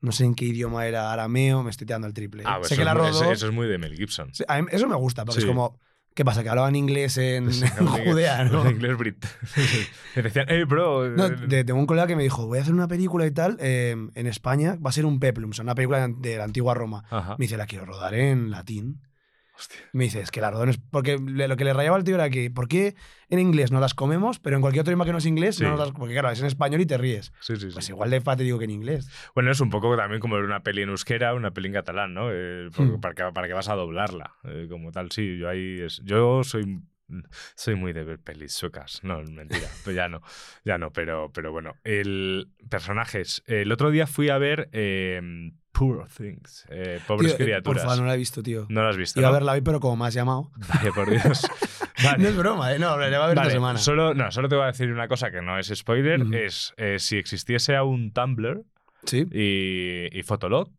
No 0.00 0.12
sé 0.12 0.24
en 0.24 0.34
qué 0.34 0.46
idioma 0.46 0.86
era, 0.86 1.12
arameo, 1.12 1.62
me 1.62 1.70
estoy 1.70 1.86
tirando 1.86 2.06
el 2.06 2.14
triple. 2.14 2.42
¿eh? 2.42 2.46
ah, 2.48 2.58
sé 2.62 2.74
eso, 2.74 2.80
que 2.80 2.84
la 2.86 2.92
es 2.92 2.96
muy, 2.98 3.06
rodó. 3.08 3.22
eso- 3.22 3.32
eso 3.32 3.46
es 3.48 3.52
muy 3.52 3.66
de 3.68 3.76
Mel 3.78 3.94
Gibson. 3.94 4.30
Sí, 4.32 4.44
a 4.48 4.62
mí 4.62 4.68
eso 4.72 4.88
me 4.88 4.96
gusta, 4.96 5.24
porque 5.26 5.40
Sí. 5.42 5.46
es 5.46 5.50
como. 5.50 5.78
¿Qué 6.12 6.24
pasa? 6.24 6.42
Que 6.42 6.48
hablaban 6.48 6.74
inglés 6.74 7.16
en, 7.18 7.52
Sí, 7.52 7.64
en 7.78 7.86
Judea, 7.86 8.42
¿no? 8.44 8.64
de 8.64 8.70
inglés 8.72 8.98
brit. 8.98 9.24
Me 10.16 10.22
decían, 10.22 10.46
hey, 10.48 10.64
bro. 10.64 11.08
No, 11.10 11.26
eh, 11.26 11.36
de- 11.46 11.62
tengo 11.64 11.78
un 11.78 11.86
colega 11.86 12.08
que 12.08 12.16
me 12.16 12.22
dijo, 12.24 12.46
voy 12.48 12.58
a 12.58 12.62
hacer 12.62 12.74
una 12.74 12.88
película 12.88 13.24
y 13.26 13.30
tal, 13.30 13.56
eh, 13.60 13.94
en 14.14 14.26
España 14.26 14.76
va 14.84 14.90
a 14.90 14.92
ser 14.92 15.06
un 15.06 15.20
peplum, 15.20 15.50
o 15.50 15.52
sea, 15.52 15.62
una 15.62 15.76
película 15.76 16.08
de, 16.08 16.14
de 16.18 16.36
la 16.36 16.44
antigua 16.44 16.74
Roma. 16.74 17.04
Ajá. 17.10 17.36
Me 17.38 17.44
dice, 17.44 17.56
la 17.56 17.66
quiero 17.66 17.84
rodar 17.86 18.14
en 18.14 18.50
latín. 18.50 19.00
Hostia. 19.60 19.78
Me 19.92 20.04
dice, 20.04 20.20
es 20.22 20.30
que 20.30 20.40
es- 20.70 20.78
Porque 20.90 21.18
le- 21.18 21.46
lo 21.48 21.56
que 21.58 21.64
le 21.64 21.74
rayaba 21.74 21.96
al 21.96 22.04
tío 22.04 22.14
era 22.14 22.30
que, 22.30 22.50
¿por 22.50 22.66
qué 22.66 22.94
en 23.28 23.38
inglés 23.38 23.70
no 23.70 23.78
las 23.78 23.92
comemos, 23.92 24.38
pero 24.38 24.56
en 24.56 24.62
cualquier 24.62 24.80
otro 24.80 24.90
idioma 24.92 25.04
que 25.04 25.12
no 25.12 25.18
es 25.18 25.26
inglés, 25.26 25.56
Sí. 25.56 25.64
no 25.64 25.70
nos 25.70 25.78
las 25.80 25.90
Porque 25.92 26.14
claro, 26.14 26.30
es 26.30 26.40
en 26.40 26.46
español 26.46 26.80
y 26.80 26.86
te 26.86 26.96
ríes. 26.96 27.32
Sí, 27.40 27.56
sí. 27.56 27.68
Pues 27.72 27.88
igual 27.90 28.08
de 28.10 28.22
digo 28.44 28.58
que 28.58 28.64
en 28.64 28.70
inglés. 28.70 29.10
Bueno, 29.34 29.50
es 29.50 29.60
un 29.60 29.68
poco 29.68 29.94
también 29.96 30.18
como 30.20 30.36
ver 30.36 30.44
una 30.44 30.62
peli 30.62 30.80
en 30.82 30.88
euskera, 30.88 31.34
una 31.34 31.50
peli 31.52 31.68
en 31.68 31.74
catalán, 31.74 32.14
¿no? 32.14 32.28
Eh, 32.32 32.70
Hmm. 32.76 33.00
para, 33.00 33.14
que, 33.14 33.22
para 33.34 33.46
que 33.48 33.52
vas 33.52 33.68
a 33.68 33.74
doblarla, 33.74 34.34
eh, 34.44 34.66
como 34.70 34.90
tal. 34.92 35.10
Sí, 35.12 35.36
yo 35.38 35.48
ahí 35.48 35.80
es, 35.80 36.00
yo 36.04 36.42
soy 36.42 36.80
soy 37.56 37.74
muy 37.74 37.92
de 37.92 38.04
ver 38.04 38.20
pelis 38.20 38.52
suecas, 38.52 39.00
no, 39.02 39.20
mentira, 39.24 39.68
ya 39.92 40.08
no, 40.08 40.22
ya 40.64 40.78
no, 40.78 40.92
pero, 40.92 41.32
pero 41.34 41.50
bueno, 41.50 41.74
el 41.82 42.48
personajes. 42.68 43.42
El 43.46 43.72
otro 43.72 43.90
día 43.90 44.06
fui 44.06 44.28
a 44.28 44.38
ver 44.38 44.68
eh, 44.72 45.20
Poor 45.80 46.06
Things, 46.08 46.66
eh, 46.68 47.00
pobres 47.06 47.34
Tío, 47.36 47.36
eh, 47.36 47.38
por 47.38 47.44
criaturas. 47.74 47.82
favor, 47.84 47.98
no 48.00 48.06
la 48.06 48.14
he 48.14 48.18
visto, 48.18 48.42
tío. 48.42 48.66
No 48.68 48.82
lo 48.82 48.88
has 48.88 48.96
visto. 48.96 49.18
Iba 49.18 49.28
a 49.28 49.30
¿no? 49.30 49.34
verla 49.36 49.52
hoy, 49.52 49.60
pero 49.62 49.80
como 49.80 49.96
me 49.96 50.06
has 50.06 50.14
llamado. 50.14 50.50
Vaya, 50.74 50.92
por 50.92 51.08
Dios. 51.10 51.42
Vale. 52.04 52.18
No 52.22 52.28
es 52.28 52.36
broma, 52.36 52.74
¿eh? 52.74 52.78
No, 52.78 52.96
la 52.96 53.18
va 53.18 53.24
a 53.24 53.28
ver 53.28 53.36
Vale, 53.36 53.50
semana. 53.50 53.78
Solo, 53.78 54.14
no, 54.14 54.30
solo 54.30 54.48
te 54.48 54.54
voy 54.56 54.64
a 54.64 54.68
decir 54.68 54.90
una 54.92 55.06
cosa 55.08 55.30
que 55.30 55.42
no 55.42 55.58
es 55.58 55.72
spoiler, 55.74 56.22
es 56.34 56.72
eh, 56.78 56.98
si 56.98 57.16
existiese 57.18 57.76
aún 57.76 58.12
Tumblr, 58.12 58.62
Sí. 59.04 59.26
y, 59.32 60.18
y 60.18 60.22
Fotolog. 60.22 60.70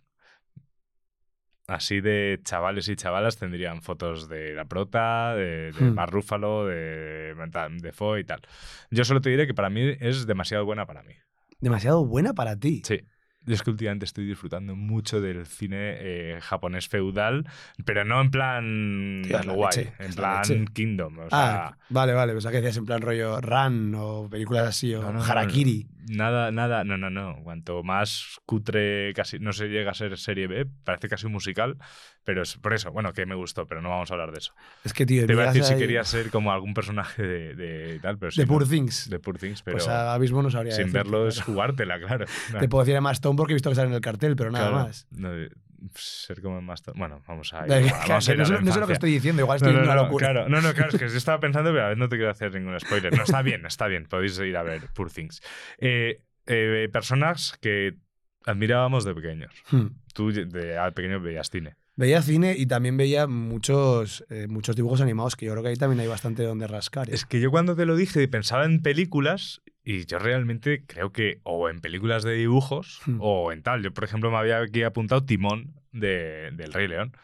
Así 1.67 2.01
de 2.01 2.39
chavales 2.43 2.89
y 2.89 2.95
chavalas 2.95 3.37
tendrían 3.37 3.81
fotos 3.81 4.27
de 4.27 4.53
la 4.53 4.65
prota, 4.65 5.35
de, 5.35 5.71
de 5.71 5.81
Hmm. 5.81 5.93
Mark 5.93 6.11
Ruffalo, 6.11 6.65
de, 6.65 7.33
de 7.81 7.91
Foe 7.93 8.19
y 8.19 8.23
tal. 8.25 8.41
Yo 8.89 9.05
solo 9.05 9.21
te 9.21 9.29
diré 9.29 9.47
que 9.47 9.53
para 9.53 9.69
mí 9.69 9.95
es 9.99 10.25
demasiado 10.25 10.65
buena 10.65 10.85
para 10.85 11.01
mí. 11.03 11.13
Demasiado 11.59 12.05
buena 12.05 12.33
para 12.33 12.57
ti. 12.57 12.81
Sí. 12.85 12.99
Yo 13.43 13.55
es 13.55 13.63
que 13.63 13.71
últimamente 13.71 14.05
estoy 14.05 14.25
disfrutando 14.27 14.75
mucho 14.75 15.19
del 15.19 15.47
cine 15.47 15.95
eh, 15.99 16.39
japonés 16.41 16.87
feudal, 16.87 17.47
pero 17.85 18.05
no 18.05 18.21
en 18.21 18.29
plan 18.29 19.21
la 19.23 19.41
guay, 19.41 19.77
leche, 19.77 19.93
en 19.97 20.13
plan. 20.13 20.65
Kingdom. 20.73 21.17
O 21.17 21.27
ah, 21.31 21.73
sea, 21.73 21.77
vale, 21.89 22.13
vale. 22.13 22.33
Pensaba 22.33 22.51
que 22.51 22.57
decías 22.57 22.77
en 22.77 22.85
plan 22.85 23.01
rollo 23.01 23.41
Run 23.41 23.95
o 23.95 24.29
películas 24.29 24.67
así 24.67 24.93
o 24.93 25.01
No, 25.01 25.13
no, 25.13 25.19
no, 25.19 25.23
Harakiri. 25.23 25.87
Nada, 26.07 26.51
nada, 26.51 26.83
no, 26.83 26.97
no, 26.97 27.09
no. 27.09 27.37
Cuanto 27.43 27.81
más 27.81 28.39
cutre, 28.45 29.13
casi 29.15 29.39
no 29.39 29.53
se 29.53 29.69
llega 29.69 29.91
a 29.91 29.95
ser 29.95 30.17
serie 30.17 30.47
B, 30.47 30.67
parece 30.83 31.09
casi 31.09 31.25
un 31.25 31.31
musical, 31.31 31.77
pero 32.23 32.43
es 32.43 32.55
por 32.57 32.73
eso, 32.73 32.91
bueno, 32.91 33.13
que 33.13 33.25
me 33.25 33.35
gustó, 33.35 33.65
pero 33.65 33.81
no 33.81 33.89
vamos 33.89 34.11
a 34.11 34.13
hablar 34.13 34.31
de 34.31 34.37
eso. 34.39 34.53
Es 34.83 34.93
que, 34.93 35.05
tío, 35.05 35.25
Te 35.25 35.33
iba 35.33 35.43
a 35.43 35.47
decir 35.47 35.63
si 35.63 35.75
querías 35.75 36.07
ser 36.07 36.29
como 36.29 36.51
algún 36.51 36.73
personaje 36.73 37.23
de, 37.23 37.55
de 37.55 37.99
tal, 37.99 38.17
pero 38.17 38.31
sí, 38.31 38.45
Poor 38.45 38.67
Things. 38.67 39.09
de 39.09 39.19
Poor 39.19 39.37
Things, 39.37 39.61
pero 39.63 39.77
pues 39.77 39.87
ahora 39.87 40.19
mismo 40.19 40.41
no 40.43 40.49
sabría 40.51 40.73
sin 40.73 40.85
decirte, 40.87 40.97
verlo 41.09 41.27
es 41.27 41.35
claro. 41.35 41.51
jugártela, 41.53 41.99
claro. 42.05 42.25
Te 42.59 42.69
puedo 42.69 42.83
decir 42.83 42.95
Emma 42.95 43.11
Stone 43.11 43.35
porque 43.37 43.53
he 43.53 43.55
visto 43.55 43.69
que 43.69 43.75
sale 43.75 43.87
en 43.89 43.93
el 43.95 44.01
cartel, 44.01 44.35
pero 44.35 44.51
nada 44.51 44.69
Claro, 44.69 44.85
más. 44.87 45.07
no, 45.11 45.29
ser 45.95 46.41
como 46.41 46.61
más. 46.61 46.83
Bueno, 46.95 47.23
vamos 47.27 47.53
a 47.53 47.61
ir. 47.65 47.85
Que- 47.87 47.91
vamos 48.07 48.29
a 48.29 48.31
ir 48.31 48.37
no, 48.37 48.45
a 48.45 48.49
la 48.49 48.61
no 48.61 48.71
sé 48.71 48.79
lo 48.79 48.87
que 48.87 48.93
estoy 48.93 49.11
diciendo, 49.11 49.41
igual 49.41 49.55
estoy 49.57 49.73
no, 49.73 49.81
una 49.81 49.95
locura. 49.95 50.27
claro, 50.31 50.47
no, 50.49 50.61
no, 50.61 50.73
claro, 50.73 50.89
es 50.93 50.99
que 50.99 51.09
yo 51.09 51.17
estaba 51.17 51.39
pensando, 51.39 51.71
pero 51.71 51.85
a 51.85 51.87
ver, 51.89 51.97
no 51.97 52.07
te 52.07 52.17
quiero 52.17 52.31
hacer 52.31 52.53
ningún 52.53 52.79
spoiler. 52.79 53.15
No, 53.17 53.23
está 53.23 53.41
bien, 53.41 53.65
está 53.65 53.87
bien, 53.87 54.05
podéis 54.05 54.37
ir 54.39 54.55
a 54.57 54.63
ver 54.63 54.83
Poor 54.93 55.11
Things. 55.11 55.41
Eh, 55.79 56.21
eh, 56.45 56.87
personas 56.93 57.57
que 57.61 57.95
admirábamos 58.45 59.05
de 59.05 59.15
pequeños. 59.15 59.53
Hmm. 59.71 59.87
Tú 60.13 60.31
de 60.31 60.77
a 60.77 60.91
pequeño 60.91 61.19
veías 61.19 61.49
cine. 61.49 61.75
Veía 62.01 62.23
cine 62.23 62.55
y 62.57 62.65
también 62.65 62.97
veía 62.97 63.27
muchos, 63.27 64.25
eh, 64.31 64.47
muchos 64.49 64.75
dibujos 64.75 65.01
animados, 65.01 65.35
que 65.35 65.45
yo 65.45 65.51
creo 65.51 65.61
que 65.61 65.69
ahí 65.69 65.75
también 65.75 65.99
hay 65.99 66.07
bastante 66.07 66.41
donde 66.41 66.65
rascar. 66.65 67.07
¿eh? 67.07 67.13
Es 67.13 67.25
que 67.25 67.39
yo 67.39 67.51
cuando 67.51 67.75
te 67.75 67.85
lo 67.85 67.95
dije 67.95 68.27
pensaba 68.27 68.65
en 68.65 68.81
películas 68.81 69.61
y 69.83 70.07
yo 70.07 70.17
realmente 70.17 70.83
creo 70.87 71.11
que 71.11 71.41
o 71.43 71.69
en 71.69 71.79
películas 71.79 72.23
de 72.23 72.33
dibujos 72.33 73.01
Hmm. 73.05 73.17
o 73.19 73.51
en 73.51 73.61
tal. 73.61 73.83
Yo, 73.83 73.93
por 73.93 74.03
ejemplo, 74.03 74.31
me 74.31 74.37
había 74.37 74.57
aquí 74.57 74.81
apuntado 74.81 75.23
Timón 75.23 75.75
de, 75.91 76.49
del 76.53 76.73
Rey 76.73 76.87
León, 76.87 77.15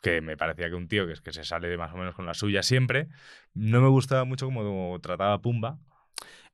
que 0.00 0.22
me 0.22 0.38
parecía 0.38 0.70
que 0.70 0.76
un 0.76 0.88
tío 0.88 1.06
que, 1.06 1.12
es 1.12 1.20
que 1.20 1.34
se 1.34 1.44
sale 1.44 1.76
más 1.76 1.92
o 1.92 1.98
menos 1.98 2.14
con 2.14 2.24
la 2.24 2.32
suya 2.32 2.62
siempre. 2.62 3.08
No 3.52 3.82
me 3.82 3.88
gustaba 3.88 4.24
mucho 4.24 4.46
cómo 4.46 4.98
trataba 5.02 5.42
Pumba. 5.42 5.78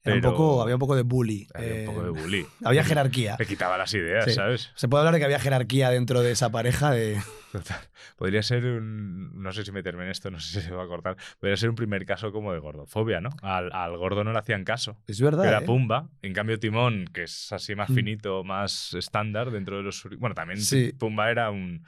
Un 0.04 0.20
poco, 0.20 0.62
había 0.62 0.74
un 0.74 0.80
poco 0.80 0.96
de 0.96 1.02
bully. 1.02 1.46
Había 1.54 1.68
eh, 1.68 1.88
un 1.88 1.94
poco 1.94 2.04
de 2.04 2.10
bully. 2.10 2.46
había 2.64 2.82
jerarquía. 2.84 3.36
Le 3.38 3.46
quitaba 3.46 3.78
las 3.78 3.94
ideas, 3.94 4.24
Sí. 4.24 4.32
¿sabes? 4.32 4.70
Se 4.74 4.88
puede 4.88 5.02
hablar 5.02 5.14
de 5.14 5.20
que 5.20 5.24
había 5.26 5.38
jerarquía 5.38 5.90
dentro 5.90 6.22
de 6.22 6.32
esa 6.32 6.50
pareja 6.50 6.90
de... 6.90 7.20
Total. 7.52 7.78
Podría 8.16 8.42
ser 8.42 8.64
un. 8.64 9.42
No 9.42 9.52
sé 9.52 9.62
si 9.64 9.72
meterme 9.72 10.04
en 10.04 10.10
esto, 10.10 10.30
no 10.30 10.40
sé 10.40 10.60
si 10.60 10.66
se 10.66 10.72
va 10.74 10.84
a 10.84 10.86
cortar. 10.86 11.16
Podría 11.38 11.56
ser 11.56 11.68
un 11.68 11.74
primer 11.76 12.06
caso 12.06 12.32
como 12.32 12.52
de 12.54 12.58
gordofobia, 12.60 13.20
¿no? 13.20 13.28
Al, 13.42 13.70
al 13.72 13.96
gordo 13.98 14.24
no 14.24 14.32
le 14.32 14.38
hacían 14.38 14.64
caso. 14.64 14.96
Es 15.06 15.20
verdad. 15.20 15.42
que 15.42 15.48
era 15.50 15.58
¿eh? 15.58 15.66
Pumba. 15.66 16.08
En 16.22 16.32
cambio, 16.32 16.58
Timón, 16.58 17.04
que 17.12 17.24
es 17.24 17.52
así 17.52 17.74
más 17.74 17.90
Mm. 17.90 17.94
finito, 17.94 18.42
más 18.42 18.94
estándar 18.94 19.50
dentro 19.50 19.76
de 19.76 19.82
los. 19.82 20.02
Bueno, 20.18 20.34
también 20.34 20.60
Sí. 20.62 20.92
Pumba 20.98 21.30
era 21.30 21.50
un. 21.50 21.84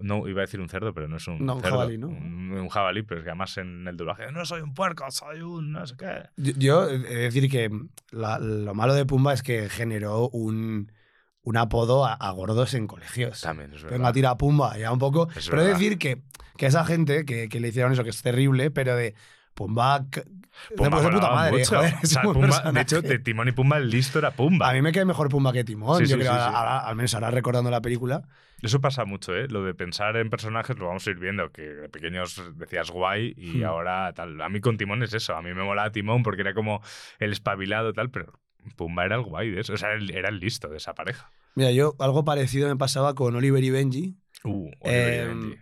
No, 0.00 0.26
iba 0.26 0.40
a 0.40 0.46
decir 0.46 0.60
un 0.60 0.68
cerdo, 0.68 0.94
pero 0.94 1.06
no 1.06 1.16
es 1.18 1.28
un 1.28 1.44
No, 1.44 1.56
un 1.56 1.60
cerdo. 1.60 1.78
jabalí, 1.78 1.98
¿no? 1.98 2.08
Un, 2.08 2.52
un 2.52 2.68
jabalí, 2.68 3.02
pero 3.02 3.20
es 3.20 3.24
que 3.24 3.30
además 3.30 3.56
en 3.58 3.86
el 3.86 3.96
doblaje, 3.96 4.32
no 4.32 4.44
soy 4.44 4.62
un 4.62 4.74
puerco, 4.74 5.10
soy 5.10 5.42
un 5.42 5.72
no 5.72 5.86
sé 5.86 5.94
qué. 5.96 6.22
Yo, 6.36 6.52
yo 6.56 6.88
he 6.90 6.98
de 6.98 7.16
decir 7.16 7.50
que 7.50 7.70
la- 8.10 8.38
lo 8.38 8.74
malo 8.74 8.94
de 8.94 9.04
Pumba 9.06 9.34
es 9.34 9.42
que 9.42 9.68
generó 9.68 10.28
un, 10.30 10.90
un 11.42 11.56
apodo 11.56 12.04
a, 12.06 12.14
a 12.14 12.30
gordos 12.32 12.74
en 12.74 12.86
colegios. 12.86 13.42
También 13.42 13.72
es 13.74 13.82
verdad. 13.82 13.98
Venga, 13.98 14.12
tira 14.12 14.36
Pumba, 14.36 14.76
ya 14.78 14.90
un 14.92 14.98
poco. 14.98 15.28
Es 15.36 15.48
pero 15.48 15.60
he 15.62 15.64
de 15.64 15.70
verdad. 15.72 15.80
decir 15.80 15.98
que, 15.98 16.22
que 16.56 16.66
esa 16.66 16.84
gente 16.84 17.24
que, 17.24 17.48
que 17.48 17.60
le 17.60 17.68
hicieron 17.68 17.92
eso, 17.92 18.02
que 18.02 18.10
es 18.10 18.22
terrible, 18.22 18.70
pero 18.70 18.96
de 18.96 19.14
Pumba. 19.54 20.04
Pumba 20.76 21.00
de 21.02 21.10
puta 21.10 21.30
madre, 21.30 21.58
mucho. 21.58 21.76
joder, 21.76 21.94
O 21.94 21.98
es 22.02 22.10
sea, 22.10 22.26
un 22.26 22.34
Pumba, 22.34 22.72
de 22.72 22.80
hecho, 22.80 23.02
de 23.02 23.18
Timón 23.18 23.48
y 23.48 23.52
Pumba, 23.52 23.78
el 23.78 23.90
listo 23.90 24.18
era 24.18 24.30
Pumba. 24.32 24.68
A 24.68 24.72
mí 24.72 24.82
me 24.82 24.92
cae 24.92 25.04
mejor 25.04 25.28
Pumba 25.28 25.52
que 25.52 25.64
Timón. 25.64 25.98
Sí, 25.98 26.04
yo 26.04 26.16
sí, 26.16 26.20
creo, 26.22 26.32
sí, 26.32 26.38
sí. 26.38 26.44
ahora- 26.54 26.78
al 26.80 26.96
menos 26.96 27.14
ahora 27.14 27.30
recordando 27.30 27.70
la 27.70 27.80
película. 27.80 28.22
Eso 28.60 28.80
pasa 28.80 29.04
mucho, 29.04 29.34
¿eh? 29.34 29.48
Lo 29.48 29.64
de 29.64 29.74
pensar 29.74 30.16
en 30.16 30.30
personajes 30.30 30.78
lo 30.78 30.86
vamos 30.86 31.04
a 31.06 31.10
ir 31.10 31.18
viendo, 31.18 31.50
que 31.50 31.62
de 31.62 31.88
pequeños 31.88 32.40
decías 32.56 32.90
guay 32.90 33.34
y 33.36 33.58
Hmm. 33.58 33.64
ahora 33.64 34.12
tal. 34.14 34.40
A 34.40 34.48
mí 34.48 34.60
con 34.60 34.76
Timón 34.76 35.02
es 35.02 35.12
eso, 35.14 35.34
a 35.34 35.42
mí 35.42 35.52
me 35.52 35.64
molaba 35.64 35.90
Timón 35.90 36.22
porque 36.22 36.42
era 36.42 36.54
como 36.54 36.80
el 37.18 37.32
espabilado 37.32 37.92
tal, 37.92 38.10
pero 38.10 38.32
Pumba 38.76 39.04
era 39.04 39.16
el 39.16 39.22
guay 39.22 39.50
de 39.50 39.60
eso, 39.62 39.72
o 39.72 39.76
sea, 39.76 39.88
era 39.94 40.28
el 40.28 40.38
listo 40.38 40.68
de 40.68 40.76
esa 40.76 40.94
pareja. 40.94 41.30
Mira, 41.56 41.72
yo 41.72 41.94
algo 41.98 42.24
parecido 42.24 42.68
me 42.68 42.76
pasaba 42.76 43.14
con 43.14 43.34
Oliver 43.34 43.64
y 43.64 43.70
Benji. 43.70 44.16
Uh, 44.44 44.70
Oliver 44.80 44.80
y 44.80 44.90
Eh, 44.90 45.26
Benji. 45.26 45.58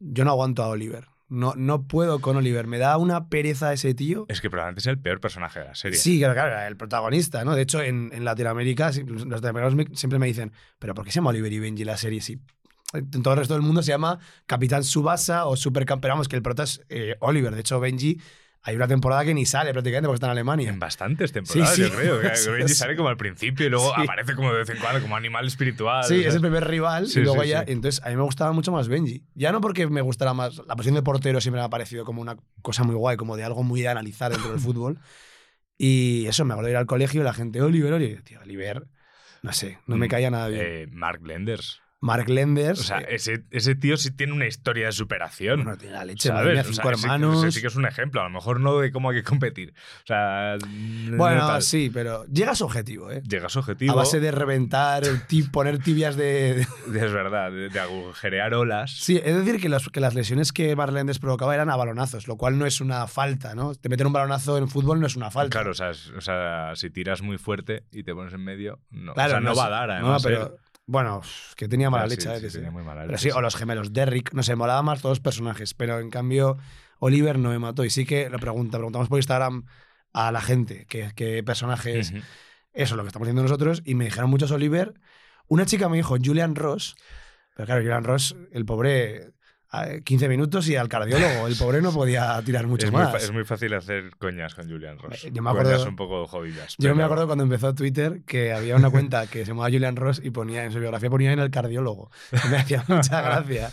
yo 0.00 0.24
no 0.24 0.30
aguanto 0.32 0.62
a 0.64 0.68
Oliver. 0.68 1.06
No, 1.30 1.54
no 1.56 1.86
puedo 1.86 2.20
con 2.20 2.36
Oliver. 2.36 2.66
Me 2.66 2.78
da 2.78 2.98
una 2.98 3.28
pereza 3.28 3.72
ese 3.72 3.94
tío. 3.94 4.26
Es 4.28 4.40
que 4.40 4.50
probablemente 4.50 4.80
es 4.80 4.86
el 4.88 4.98
peor 4.98 5.20
personaje 5.20 5.60
de 5.60 5.66
la 5.66 5.74
serie. 5.74 5.96
Sí, 5.98 6.18
claro, 6.18 6.34
claro, 6.34 6.60
el 6.66 6.76
protagonista, 6.76 7.44
¿no? 7.44 7.54
De 7.54 7.62
hecho, 7.62 7.80
en, 7.80 8.10
en 8.12 8.24
Latinoamérica, 8.24 8.90
los 9.06 9.26
latinoamericanos 9.26 9.98
siempre 9.98 10.18
me 10.18 10.26
dicen, 10.26 10.52
¿pero 10.78 10.92
por 10.92 11.04
qué 11.04 11.12
se 11.12 11.16
llama 11.16 11.30
Oliver 11.30 11.52
y 11.52 11.60
Benji 11.60 11.84
la 11.84 11.96
serie? 11.96 12.20
Sí. 12.20 12.40
En 12.92 13.22
todo 13.22 13.34
el 13.34 13.38
resto 13.38 13.54
del 13.54 13.62
mundo 13.62 13.82
se 13.82 13.92
llama 13.92 14.18
Capitán 14.46 14.82
Subasa 14.82 15.46
o 15.46 15.56
Supercampeón. 15.56 16.14
Vamos, 16.14 16.28
que 16.28 16.34
el 16.34 16.42
prota 16.42 16.64
es 16.64 16.82
eh, 16.88 17.16
Oliver. 17.20 17.54
De 17.54 17.60
hecho, 17.60 17.78
Benji, 17.78 18.20
hay 18.62 18.76
una 18.76 18.86
temporada 18.88 19.24
que 19.24 19.32
ni 19.34 19.46
sale 19.46 19.72
prácticamente 19.72 20.06
porque 20.06 20.16
está 20.16 20.26
en 20.26 20.32
Alemania. 20.32 20.68
En 20.68 20.78
bastantes 20.78 21.32
temporadas, 21.32 21.74
Sí, 21.74 21.82
yo 21.82 21.88
sí. 21.88 21.94
creo. 21.96 22.20
Sí, 22.36 22.50
Benji 22.50 22.68
sí. 22.68 22.74
sale 22.74 22.96
como 22.96 23.08
al 23.08 23.16
principio 23.16 23.66
y 23.66 23.70
luego 23.70 23.94
Sí. 23.94 24.02
aparece 24.02 24.34
como 24.34 24.52
de 24.52 24.58
vez 24.58 24.68
en 24.70 24.78
cuando, 24.78 25.00
como 25.00 25.16
animal 25.16 25.46
espiritual. 25.46 26.04
Sí, 26.04 26.20
sea, 26.20 26.28
es 26.28 26.34
el 26.34 26.40
primer 26.40 26.66
rival 26.68 27.06
y 27.10 27.14
luego 27.20 27.42
ya. 27.44 27.64
Entonces, 27.66 28.04
a 28.04 28.10
mí 28.10 28.16
me 28.16 28.22
gustaba 28.22 28.52
mucho 28.52 28.70
más 28.72 28.88
Benji. 28.88 29.24
Ya 29.34 29.52
no 29.52 29.60
porque 29.60 29.86
me 29.86 30.02
gustara 30.02 30.34
más. 30.34 30.58
La 30.66 30.76
posición 30.76 30.94
de 30.96 31.02
portero 31.02 31.40
siempre 31.40 31.60
me 31.60 31.64
ha 31.64 31.70
parecido 31.70 32.04
como 32.04 32.20
una 32.20 32.36
cosa 32.62 32.84
muy 32.84 32.94
guay, 32.94 33.16
como 33.16 33.36
de 33.36 33.44
algo 33.44 33.62
muy 33.62 33.80
de 33.80 33.88
analizar 33.88 34.30
dentro 34.32 34.50
del 34.50 34.60
fútbol. 34.60 34.98
Y 35.78 36.26
eso, 36.26 36.44
me 36.44 36.52
acuerdo 36.52 36.66
de 36.66 36.72
ir 36.72 36.76
al 36.76 36.86
colegio 36.86 37.22
y 37.22 37.24
la 37.24 37.32
gente, 37.32 37.62
Oliver, 37.62 37.92
Oliver. 37.94 38.22
Tío, 38.22 38.40
Oliver, 38.42 38.86
no 39.42 39.52
sé, 39.54 39.78
no 39.86 39.96
me 39.96 40.06
Mm, 40.06 40.10
caía 40.10 40.30
nada 40.30 40.48
bien. 40.48 40.62
eh, 40.62 40.86
Mark 40.92 41.22
Lenders. 41.24 41.80
Mark 42.02 42.28
Lenders. 42.30 42.80
O 42.80 42.82
sea, 42.82 43.00
eh, 43.00 43.06
ese, 43.10 43.44
ese 43.50 43.74
tío 43.74 43.96
sí 43.98 44.10
tiene 44.10 44.32
una 44.32 44.46
historia 44.46 44.86
de 44.86 44.92
superación. 44.92 45.64
bueno, 45.64 45.76
tiene 45.78 45.94
la 45.96 46.04
leche, 46.06 46.28
¿Sabes? 46.30 46.52
mía, 46.52 46.60
O 46.62 46.64
sea, 46.64 46.72
cinco 46.72 46.90
ese- 46.90 47.02
hermanos. 47.06 47.44
ese 47.44 47.52
sí 47.52 47.60
que 47.60 47.66
es 47.66 47.76
un 47.76 47.84
ejemplo. 47.84 48.20
A 48.22 48.24
lo 48.24 48.30
mejor 48.30 48.58
no 48.60 48.78
de 48.78 48.90
cómo 48.90 49.10
hay 49.10 49.16
que 49.16 49.22
competir. 49.22 49.74
O 50.04 50.06
sea, 50.06 50.56
no 50.66 51.16
bueno, 51.18 51.46
tal. 51.46 51.62
sí, 51.62 51.90
pero 51.92 52.24
llega 52.26 52.52
a 52.52 52.54
su 52.54 52.64
objetivo, 52.64 53.10
¿eh? 53.10 53.22
Llega 53.28 53.46
a 53.46 53.48
su 53.50 53.58
objetivo. 53.58 53.92
A 53.92 53.96
base 53.96 54.18
de 54.18 54.30
reventar, 54.30 55.02
poner 55.52 55.78
tibias 55.78 56.16
de, 56.16 56.60
Es 56.86 57.12
verdad, 57.12 57.50
de, 57.52 57.68
de 57.68 57.80
agujerear 57.80 58.54
olas. 58.54 58.92
Sí, 58.92 59.20
es 59.22 59.36
decir, 59.36 59.60
que, 59.60 59.68
las- 59.68 59.88
que 59.90 60.00
las 60.00 60.14
lesiones 60.14 60.52
que 60.52 60.74
Marlendes 60.74 61.18
provocaba 61.18 61.54
eran 61.54 61.68
a 61.68 61.76
balonazos, 61.76 62.28
lo 62.28 62.36
cual 62.36 62.58
no 62.58 62.64
es 62.64 62.80
una 62.80 63.06
falta, 63.08 63.54
¿no? 63.54 63.74
Te 63.74 63.90
meter 63.90 64.06
un 64.06 64.14
balonazo 64.14 64.56
en 64.56 64.68
fútbol 64.68 65.00
no 65.00 65.06
es 65.06 65.16
una 65.16 65.30
falta. 65.30 65.50
Claro, 65.58 65.72
o 65.72 65.74
sea, 65.74 65.90
es- 65.90 66.08
o 66.16 66.20
sea, 66.22 66.72
si 66.76 66.88
tiras 66.88 67.20
muy 67.20 67.36
fuerte 67.36 67.84
y 67.92 68.04
te 68.04 68.14
pones 68.14 68.32
en 68.32 68.42
medio, 68.42 68.80
no, 68.90 69.12
Claro, 69.12 69.28
o 69.28 69.32
sea, 69.32 69.40
no, 69.40 69.50
no 69.50 69.54
va 69.56 69.66
a 69.66 69.70
dar, 69.70 69.88
No, 69.88 69.94
además. 69.94 70.22
pero, 70.22 70.46
él. 70.46 70.52
Bueno, 70.86 71.20
que 71.56 71.68
tenía 71.68 71.90
mala 71.90 72.08
sí, 72.08 72.10
leche 72.10 72.28
sí, 72.36 72.46
veces. 72.46 72.52
tenía 72.52 72.70
muy 72.70 72.82
mala 72.82 73.06
Pero 73.06 73.12
leche, 73.12 73.18
sí, 73.18 73.30
o 73.30 73.40
los 73.40 73.56
gemelos, 73.56 73.92
Derrick, 73.92 74.32
no 74.32 74.42
sé, 74.42 74.56
molaba 74.56 74.82
más 74.82 75.00
todos 75.00 75.12
los 75.18 75.20
personajes, 75.20 75.74
pero 75.74 76.00
en 76.00 76.10
cambio 76.10 76.58
Oliver 76.98 77.38
no 77.38 77.50
me 77.50 77.58
mató. 77.58 77.84
Y 77.84 77.90
sí 77.90 78.04
que 78.06 78.28
le 78.28 78.38
pregunta, 78.38 78.78
preguntamos 78.78 79.08
por 79.08 79.18
Instagram 79.18 79.64
a 80.12 80.32
la 80.32 80.40
gente 80.40 80.86
qué, 80.88 81.12
qué 81.14 81.42
personaje 81.44 81.98
es. 82.00 82.10
Ujú. 82.10 82.18
Eso 82.72 82.94
es 82.94 82.96
lo 82.96 83.02
que 83.02 83.08
estamos 83.08 83.26
haciendo 83.26 83.42
nosotros. 83.42 83.82
Y 83.84 83.94
me 83.94 84.04
dijeron 84.06 84.30
muchos 84.30 84.50
Oliver. 84.50 84.94
Una 85.48 85.66
chica 85.66 85.88
me 85.88 85.96
dijo 85.96 86.16
Julian 86.22 86.54
Ross. 86.54 86.96
Pero 87.54 87.66
claro, 87.66 87.82
Julian 87.82 88.04
Ross, 88.04 88.36
el 88.52 88.64
pobre, 88.64 89.32
15 90.04 90.28
minutos 90.28 90.68
y 90.68 90.76
al 90.76 90.88
cardiólogo. 90.88 91.46
El 91.46 91.56
pobre 91.56 91.80
no 91.80 91.92
podía 91.92 92.40
tirar 92.44 92.66
mucho 92.66 92.86
Es 92.86 92.92
muy, 92.92 93.02
más. 93.02 93.12
fa- 93.12 93.18
es 93.18 93.30
muy 93.32 93.44
fácil 93.44 93.72
hacer 93.74 94.10
coñas 94.18 94.54
con 94.54 94.68
Julian 94.68 94.98
Ross. 94.98 95.24
Eh, 95.24 95.30
yo 95.32 95.42
me 95.42 95.50
acuerdo- 95.50 95.70
Coñas 95.70 95.86
un 95.86 95.96
poco 95.96 96.26
jodidas. 96.26 96.74
Yo 96.78 96.94
me 96.94 97.02
acuerdo 97.04 97.26
cuando 97.26 97.44
empezó 97.44 97.74
Twitter 97.74 98.22
que 98.26 98.52
había 98.52 98.74
una 98.76 98.90
cuenta 98.90 99.26
que 99.28 99.40
se 99.40 99.52
llamaba 99.52 99.68
Julian 99.70 99.96
Ross 99.96 100.20
y 100.24 100.30
ponía 100.30 100.64
en 100.64 100.72
su 100.72 100.80
biografía 100.80 101.08
ponía 101.10 101.32
en 101.32 101.38
el 101.38 101.50
cardiólogo. 101.50 102.10
Me 102.50 102.56
hacía 102.56 102.84
mucha 102.88 103.20
gracia. 103.22 103.70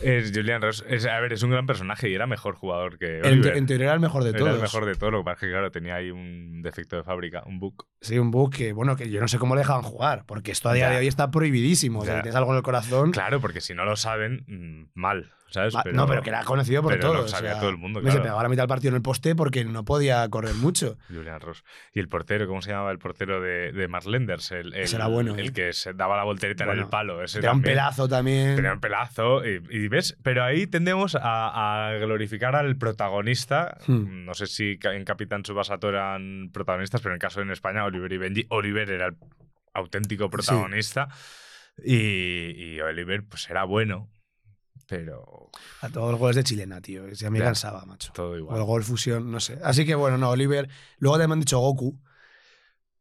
Es 0.00 0.32
Julian 0.34 0.62
Ross. 0.62 0.84
Es, 0.88 1.06
a 1.06 1.18
ver, 1.20 1.32
es 1.32 1.42
un 1.42 1.50
gran 1.50 1.66
personaje 1.66 2.08
y 2.08 2.14
era 2.14 2.26
mejor 2.26 2.54
jugador 2.54 2.98
que 2.98 3.20
En, 3.20 3.40
te- 3.42 3.56
en 3.58 3.66
teoría 3.66 3.86
era 3.86 3.94
el 3.94 4.00
mejor 4.00 4.22
de 4.24 4.30
Era 4.30 4.38
todos. 4.38 4.54
el 4.56 4.60
mejor 4.62 4.86
de 4.86 4.94
todo. 4.94 5.10
Lo 5.10 5.18
que 5.20 5.24
pasa 5.24 5.34
es 5.34 5.40
que, 5.40 5.48
claro, 5.50 5.70
tenía 5.70 5.94
ahí 5.96 6.10
un 6.10 6.62
defecto 6.62 6.96
de 6.96 7.02
fábrica, 7.02 7.42
un 7.46 7.58
bug. 7.58 7.86
Sí, 8.00 8.18
un 8.18 8.30
bug 8.30 8.54
que, 8.54 8.72
bueno, 8.72 8.96
que 8.96 9.10
yo 9.10 9.20
no 9.20 9.28
sé 9.28 9.38
cómo 9.38 9.54
le 9.54 9.60
dejaban 9.60 9.82
jugar, 9.82 10.24
porque 10.26 10.52
esto 10.52 10.68
a 10.68 10.74
día 10.74 10.86
Ya. 10.86 10.90
de 10.92 10.96
hoy 10.98 11.06
está 11.06 11.30
prohibidísimo. 11.30 12.00
O 12.00 12.04
sea, 12.04 12.16
si 12.16 12.22
tienes 12.22 12.36
algo 12.36 12.52
en 12.52 12.56
el 12.58 12.62
corazón. 12.62 13.10
Claro, 13.12 13.40
porque 13.40 13.60
si 13.60 13.74
no 13.74 13.84
lo 13.84 13.96
saben, 13.96 14.44
mm, 14.46 14.90
mal. 14.98 15.32
No, 15.92 16.06
pero 16.06 16.22
que 16.22 16.30
era 16.30 16.44
conocido 16.44 16.82
por 16.82 16.92
pero 16.92 17.08
todos. 17.08 17.22
lo 17.22 17.28
sabía 17.28 17.50
o 17.50 17.52
sea, 17.54 17.60
todo 17.60 17.70
el 17.70 17.76
mundo, 17.76 18.00
claro. 18.00 18.16
Se 18.16 18.22
pegaba 18.22 18.42
la 18.42 18.48
mitad 18.48 18.62
del 18.62 18.68
partido 18.68 18.90
en 18.90 18.96
el 18.96 19.02
poste 19.02 19.34
porque 19.34 19.64
no 19.64 19.84
podía 19.84 20.28
correr 20.28 20.54
mucho. 20.54 20.96
Julian 21.08 21.40
Ross. 21.40 21.64
Y 21.92 22.00
el 22.00 22.08
portero, 22.08 22.46
¿cómo 22.46 22.62
se 22.62 22.70
llamaba 22.70 22.90
el 22.92 22.98
portero 22.98 23.40
de, 23.40 23.72
de 23.72 23.88
Marlenders? 23.88 24.50
El, 24.52 24.74
el, 24.74 24.82
Ese 24.82 24.96
era 24.96 25.06
bueno, 25.08 25.34
El 25.34 25.48
¿eh? 25.48 25.52
que 25.52 25.72
se 25.72 25.92
daba 25.92 26.16
la 26.16 26.24
voltereta 26.24 26.64
en 26.64 26.78
el 26.78 26.88
palo. 26.88 27.22
Ese 27.22 27.38
Era 27.38 27.52
un 27.52 27.62
pelazo 27.62 28.08
también. 28.08 28.56
Tenía 28.56 28.72
un 28.72 28.80
pelazo. 28.80 29.44
Y, 29.46 29.62
y 29.70 29.88
ves, 29.88 30.16
pero 30.22 30.44
ahí 30.44 30.66
tendemos 30.66 31.14
a, 31.14 31.88
a 31.88 31.92
glorificar 31.98 32.56
al 32.56 32.76
protagonista. 32.76 33.78
Hmm. 33.86 34.24
No 34.24 34.34
sé 34.34 34.46
si 34.46 34.78
en 34.82 35.04
Capitán 35.04 35.44
Subasato 35.44 35.88
eran 35.88 36.50
protagonistas, 36.52 37.00
pero 37.00 37.12
en 37.12 37.16
el 37.16 37.20
caso 37.20 37.40
en 37.40 37.50
España, 37.50 37.84
Oliver 37.84 38.12
y 38.12 38.18
Benji. 38.18 38.46
Oliver 38.50 38.90
era 38.90 39.06
el 39.08 39.16
auténtico 39.74 40.30
protagonista. 40.30 41.08
Y, 41.82 42.74
y 42.74 42.80
Oliver, 42.80 43.24
pues 43.28 43.48
era 43.48 43.64
bueno, 43.64 44.10
pero 44.90 45.48
A 45.80 45.88
todos 45.88 46.10
los 46.10 46.20
goles 46.20 46.36
de 46.36 46.44
chilena, 46.44 46.80
tío. 46.82 47.14
Se 47.14 47.30
me 47.30 47.38
Ya. 47.38 47.46
cansaba, 47.46 47.86
macho. 47.86 48.12
todo 48.12 48.30
O 48.30 48.34
el 48.34 48.40
igual. 48.40 48.62
gol 48.64 48.82
fusión, 48.84 49.30
no 49.30 49.40
sé. 49.40 49.58
Así 49.64 49.86
que 49.86 49.94
bueno, 49.94 50.18
no, 50.18 50.28
Oliver. 50.30 50.68
Luego 50.98 51.14
también 51.16 51.30
me 51.30 51.32
han 51.34 51.40
dicho 51.40 51.58
Goku. 51.60 51.98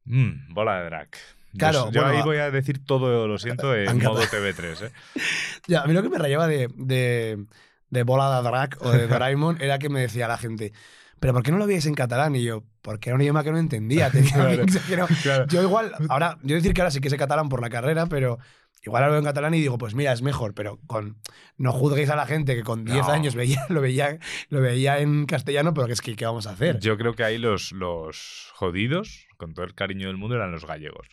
Mm, 0.05 0.53
bola 0.53 0.79
de 0.79 0.86
drag. 0.86 1.10
Claro, 1.58 1.91
yo, 1.91 2.01
bueno, 2.03 2.17
ahí 2.17 2.24
voy 2.24 2.38
a 2.38 2.51
decir 2.51 2.86
todo, 2.86 3.27
lo 3.27 3.38
siento, 3.39 3.75
en 3.75 3.98
modo 3.98 4.22
capaz- 4.22 4.31
TV3. 4.38 4.86
¿eh? 4.86 4.91
Ya, 5.67 5.81
a 5.81 5.88
mí 5.88 5.93
lo 5.93 6.01
que 6.03 6.10
me 6.10 6.17
rayaba 6.19 6.48
de, 6.48 6.69
de, 6.75 7.43
de 7.89 8.03
Bola 8.03 8.38
de 8.38 8.43
Drag 8.48 8.77
o 8.81 8.91
de 8.91 9.08
Doraemon 9.08 9.58
era 9.62 9.79
que 9.79 9.89
me 9.89 10.01
decía 10.01 10.27
la 10.27 10.38
gente, 10.38 10.74
¿pero 11.19 11.34
por 11.34 11.41
qué 11.43 11.51
no 11.51 11.58
lo 11.58 11.65
veis 11.67 11.86
en 11.88 11.96
catalán? 11.96 12.36
Y 12.36 12.43
yo, 12.43 12.63
porque 12.81 13.10
era 13.10 13.15
un 13.15 13.22
idioma 13.22 13.43
que 13.43 13.51
no 13.51 13.58
entendía. 13.58 14.10
Tenía 14.12 14.31
Claro. 14.34 14.65
que 14.88 14.98
no- 14.98 15.08
Claro. 15.24 15.46
Yo 15.48 15.63
igual, 15.63 15.91
ahora, 16.10 16.38
yo 16.43 16.55
decir 16.55 16.74
que 16.74 16.81
ahora 16.81 16.91
sí 16.91 17.01
que 17.01 17.10
sé 17.10 17.17
catalán 17.17 17.50
por 17.50 17.62
la 17.62 17.69
carrera, 17.69 18.05
pero 18.05 18.38
igual 18.83 19.03
lo 19.03 19.09
veo 19.09 19.19
en 19.19 19.25
catalán 19.25 19.53
y 19.53 19.59
digo, 19.59 19.77
pues 19.77 19.93
mira, 19.95 20.12
es 20.13 20.21
mejor, 20.21 20.53
pero 20.53 20.79
con 20.88 21.17
no 21.57 21.71
juzguéis 21.71 22.09
a 22.09 22.15
la 22.15 22.25
gente 22.25 22.55
que 22.55 22.63
con 22.63 22.86
10 22.86 22.98
No. 23.07 23.12
años 23.12 23.36
veía, 23.36 23.65
lo, 23.69 23.81
veía, 23.81 24.19
lo 24.50 24.62
veía 24.62 25.00
en 25.00 25.25
castellano, 25.25 25.74
pero 25.74 25.88
que 25.88 25.93
es 25.93 26.01
que, 26.01 26.15
¿qué 26.15 26.25
vamos 26.25 26.48
a 26.48 26.51
hacer? 26.51 26.79
Yo 26.79 26.98
creo 26.98 27.13
que 27.13 27.24
ahí 27.24 27.38
los, 27.38 27.71
los 27.71 28.51
jodidos, 28.55 29.27
con 29.38 29.53
todo 29.53 29.65
el 29.65 29.75
cariño 29.75 30.07
del 30.07 30.17
mundo, 30.17 30.36
eran 30.36 30.51
los 30.51 30.65
gallegos. 30.65 31.07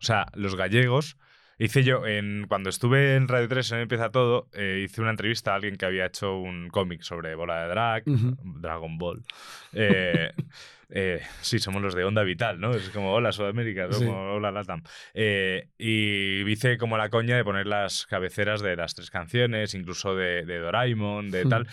O 0.00 0.04
sea, 0.04 0.26
los 0.34 0.54
gallegos. 0.56 1.16
Hice 1.62 1.82
yo, 1.82 2.06
en, 2.06 2.46
cuando 2.48 2.70
estuve 2.70 3.16
en 3.16 3.28
Radio 3.28 3.46
3, 3.46 3.72
en 3.72 3.78
Empieza 3.80 4.08
Todo, 4.10 4.48
eh, 4.54 4.80
hice 4.82 5.02
una 5.02 5.10
entrevista 5.10 5.52
a 5.52 5.56
alguien 5.56 5.76
que 5.76 5.84
había 5.84 6.06
hecho 6.06 6.38
un 6.38 6.70
cómic 6.70 7.02
sobre 7.02 7.34
bola 7.34 7.62
de 7.64 7.68
drag. 7.68 8.02
Dragon 8.06 8.96
Ball. 8.96 9.22
Eh, 9.74 10.32
eh, 10.88 11.20
sí, 11.42 11.58
somos 11.58 11.82
los 11.82 11.94
de 11.94 12.04
Onda 12.04 12.22
Vital, 12.22 12.58
¿no? 12.58 12.70
Es 12.70 12.88
como 12.88 13.12
hola 13.12 13.30
Sudamérica, 13.30 13.88
¿no? 13.88 13.92
Sí. 13.92 14.06
como 14.06 14.32
hola 14.32 14.50
Latam. 14.50 14.82
Y 15.14 16.50
hice 16.50 16.78
como 16.78 16.96
la 16.96 17.10
coña 17.10 17.36
de 17.36 17.44
poner 17.44 17.66
las 17.66 18.06
cabeceras 18.06 18.62
de 18.62 18.76
las 18.76 18.94
tres 18.94 19.10
canciones, 19.10 19.74
incluso 19.74 20.16
de, 20.16 20.46
de 20.46 20.58
Doraemon, 20.60 21.30
de 21.30 21.44
Hmm. 21.44 21.48
tal. 21.50 21.68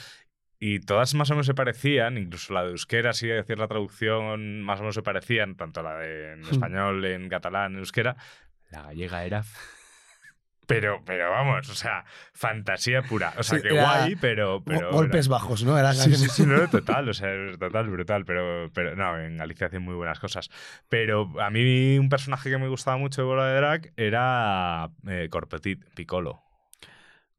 Y 0.60 0.79
todas 0.82 1.13
más 1.13 1.29
o 1.32 1.34
menos 1.36 1.46
se 1.46 1.53
parecían, 1.53 2.17
incluso 2.17 2.51
la 2.53 2.63
de 2.65 2.72
euskera, 2.72 3.13
sí, 3.13 3.27
decir 3.27 3.58
la 3.58 3.70
traducción, 3.70 4.63
más 4.63 4.79
o 4.79 4.82
menos 4.82 4.96
se 4.96 5.01
parecían, 5.03 5.56
tanto 5.56 5.82
la 5.82 5.96
de 6.00 6.34
en 6.34 6.41
Hmm. 6.41 6.50
español, 6.51 7.06
en 7.06 7.29
catalán, 7.29 7.72
en 7.72 7.79
euskera. 7.79 8.17
La 8.70 8.82
gallega 8.82 9.24
era. 9.24 9.44
Pero, 10.68 11.02
pero 11.06 11.32
vamos, 11.32 11.70
o 11.70 11.74
sea, 11.76 12.04
fantasía 12.34 13.02
pura. 13.02 13.34
O 13.38 13.44
sea, 13.44 13.58
Sí, 13.58 13.68
que 13.68 13.74
guay, 13.74 14.16
pero. 14.18 14.62
pero 14.66 14.92
Go- 14.92 14.98
Golpes 14.98 15.30
bajos, 15.30 15.64
¿no? 15.64 15.78
Era 15.80 15.94
Sí, 15.94 16.14
sí, 16.16 16.28
sí, 16.30 16.46
no, 16.46 16.70
total, 16.70 17.08
o 17.10 17.14
sea, 17.14 17.30
total, 17.58 17.90
brutal, 17.90 18.26
pero, 18.26 18.70
pero 18.74 18.96
no, 18.96 19.18
en 19.18 19.38
Galicia 19.38 19.68
hacen 19.68 19.82
muy 19.82 19.96
buenas 19.96 20.20
cosas. 20.20 20.50
Pero 20.90 21.32
a 21.42 21.50
mí 21.50 21.98
un 21.98 22.10
personaje 22.10 22.50
que 22.50 22.58
me 22.58 22.68
gustaba 22.68 22.98
mucho 22.98 23.22
de 23.22 23.28
Bola 23.28 23.48
de 23.48 23.56
Drag 23.56 23.94
era 23.96 24.90
eh, 25.08 25.30
Corpetit, 25.32 25.84
Piccolo. 25.96 26.44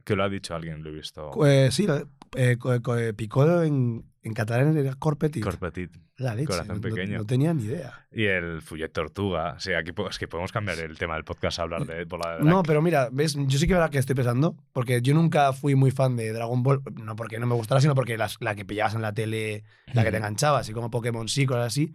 Que 0.04 0.16
lo 0.16 0.24
ha 0.24 0.28
dicho 0.30 0.54
alguien, 0.54 0.82
lo 0.82 0.88
he 0.88 0.94
visto. 0.94 1.30
Eh, 1.46 1.70
sí, 1.70 1.86
lo- 1.86 2.08
eh, 2.36 2.56
eh, 2.98 3.12
Piccolo 3.14 3.62
en, 3.62 4.04
en 4.22 4.34
catalán 4.34 4.76
era 4.76 4.94
Corpetit. 4.94 5.42
Corpetit. 5.42 5.90
la 6.16 6.34
leche, 6.34 6.46
corazón 6.48 6.68
no- 6.68 6.88
no- 6.88 6.94
pequeño. 6.94 7.18
No, 7.18 7.24
tenía 7.26 7.54
ni 7.54 7.64
idea. 7.64 8.06
Y 8.12 8.24
el 8.24 8.60
Fullet 8.62 8.88
Tortuga. 8.92 9.54
O 9.56 9.60
sea, 9.60 9.78
aquí 9.78 9.92
es 10.10 10.18
que 10.18 10.26
podemos 10.28 10.50
cambiar 10.52 10.78
el 10.80 10.98
tema 10.98 11.14
del 11.14 11.24
podcast 11.24 11.58
a 11.58 11.62
hablar 11.62 11.86
de 11.86 12.04
Drag. 12.04 12.42
No, 12.42 12.62
pero 12.62 12.82
mira, 12.82 13.08
ves, 13.12 13.34
yo 13.38 13.58
sí 13.58 13.66
que 13.66 13.74
verdad 13.74 13.90
que 13.90 13.98
estoy 13.98 14.16
pensando, 14.16 14.56
porque 14.72 15.00
yo 15.02 15.14
nunca 15.14 15.52
fui 15.52 15.74
muy 15.76 15.90
fan 15.92 16.16
de 16.16 16.32
Dragon 16.32 16.62
Ball, 16.62 16.82
no 17.00 17.14
porque 17.16 17.38
no 17.38 17.46
me 17.46 17.54
gustara, 17.54 17.80
sino 17.80 17.94
porque 17.94 18.16
las- 18.18 18.36
la 18.40 18.54
que 18.54 18.64
pillabas 18.64 18.94
en 18.94 19.02
la 19.02 19.12
tele, 19.14 19.62
la 19.92 20.02
que 20.04 20.10
te 20.10 20.16
Ujú. 20.16 20.26
enganchaba, 20.26 20.58
así 20.58 20.72
como 20.72 20.90
Pokémon 20.90 21.28
sí, 21.28 21.46
cosas 21.46 21.66
así. 21.66 21.94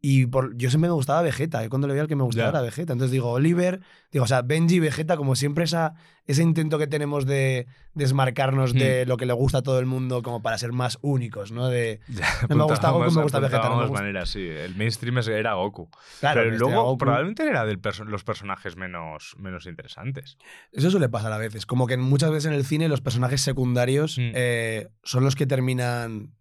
Y 0.00 0.26
por, 0.26 0.56
yo 0.56 0.70
siempre 0.70 0.88
me 0.90 0.94
gustaba 0.94 1.22
Vegeta, 1.22 1.68
cuando 1.68 1.88
le 1.88 1.94
veía 1.94 2.02
el 2.02 2.08
que 2.08 2.14
me 2.14 2.22
gustaba 2.22 2.46
Ya. 2.46 2.50
era 2.50 2.60
Vegeta. 2.60 2.92
Entonces 2.92 3.10
digo, 3.10 3.32
Oliver, 3.32 3.80
digo, 4.12 4.24
o 4.24 4.28
sea, 4.28 4.42
Benji 4.42 4.76
y 4.76 4.78
Vegeta, 4.80 5.16
como 5.16 5.34
siempre 5.34 5.64
esa, 5.64 5.94
ese 6.24 6.42
intento 6.44 6.78
que 6.78 6.86
tenemos 6.86 7.26
de 7.26 7.66
desmarcarnos 7.94 8.74
Hmm. 8.74 8.78
de 8.78 9.06
lo 9.06 9.16
que 9.16 9.26
le 9.26 9.32
gusta 9.32 9.58
a 9.58 9.62
todo 9.62 9.80
el 9.80 9.86
mundo 9.86 10.22
como 10.22 10.40
para 10.40 10.56
ser 10.56 10.70
más 10.72 10.98
únicos, 11.02 11.50
¿no? 11.50 11.66
De, 11.68 11.98
No 12.48 12.54
me 12.54 12.62
gusta 12.62 12.90
Goku, 12.90 13.10
me 13.10 13.22
gusta 13.22 13.40
Vegeta, 13.40 13.68
no 13.68 13.76
me 13.76 13.82
gusta. 13.86 13.98
maneras, 14.00 14.28
sí. 14.30 14.46
El 14.46 14.76
mainstream 14.76 15.18
era 15.18 15.54
Goku. 15.54 15.90
claro, 16.20 16.42
pero 16.42 16.52
que 16.52 16.58
luego 16.58 16.82
Goku. 16.84 16.98
probablemente 16.98 17.42
era 17.48 17.64
de 17.66 17.76
los 18.06 18.22
personajes 18.22 18.76
menos, 18.76 19.34
menos 19.36 19.66
interesantes. 19.66 20.38
Eso 20.70 20.92
suele 20.92 21.08
pasar 21.08 21.32
a 21.32 21.38
veces. 21.38 21.66
Como 21.66 21.88
que 21.88 21.96
muchas 21.96 22.30
veces 22.30 22.46
en 22.46 22.52
el 22.52 22.64
cine 22.64 22.88
los 22.88 23.00
personajes 23.00 23.40
secundarios 23.40 24.16
Mm. 24.16 24.30
eh, 24.34 24.88
son 25.02 25.24
los 25.24 25.34
que 25.34 25.46
terminan, 25.46 26.34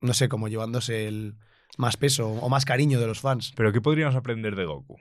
no 0.00 0.14
sé, 0.14 0.30
como 0.30 0.48
llevándose 0.48 1.06
el 1.06 1.34
más 1.78 1.96
peso 1.96 2.28
o 2.28 2.48
más 2.50 2.64
cariño 2.66 3.00
de 3.00 3.06
los 3.06 3.20
fans. 3.20 3.52
Pero 3.56 3.72
¿qué 3.72 3.80
podríamos 3.80 4.14
aprender 4.16 4.54
de 4.56 4.66
Goku? 4.66 4.98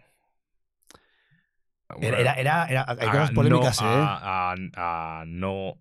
Era, 2.00 2.20
era, 2.20 2.34
era- 2.36 2.66
era- 2.66 2.86
hay 2.88 3.08
a- 3.08 3.12
cosas 3.12 3.32
polémicas, 3.32 3.82
no, 3.82 3.88
¿eh? 3.88 3.92
a, 4.00 4.54
a- 4.54 5.22
a 5.22 5.26
no, 5.26 5.78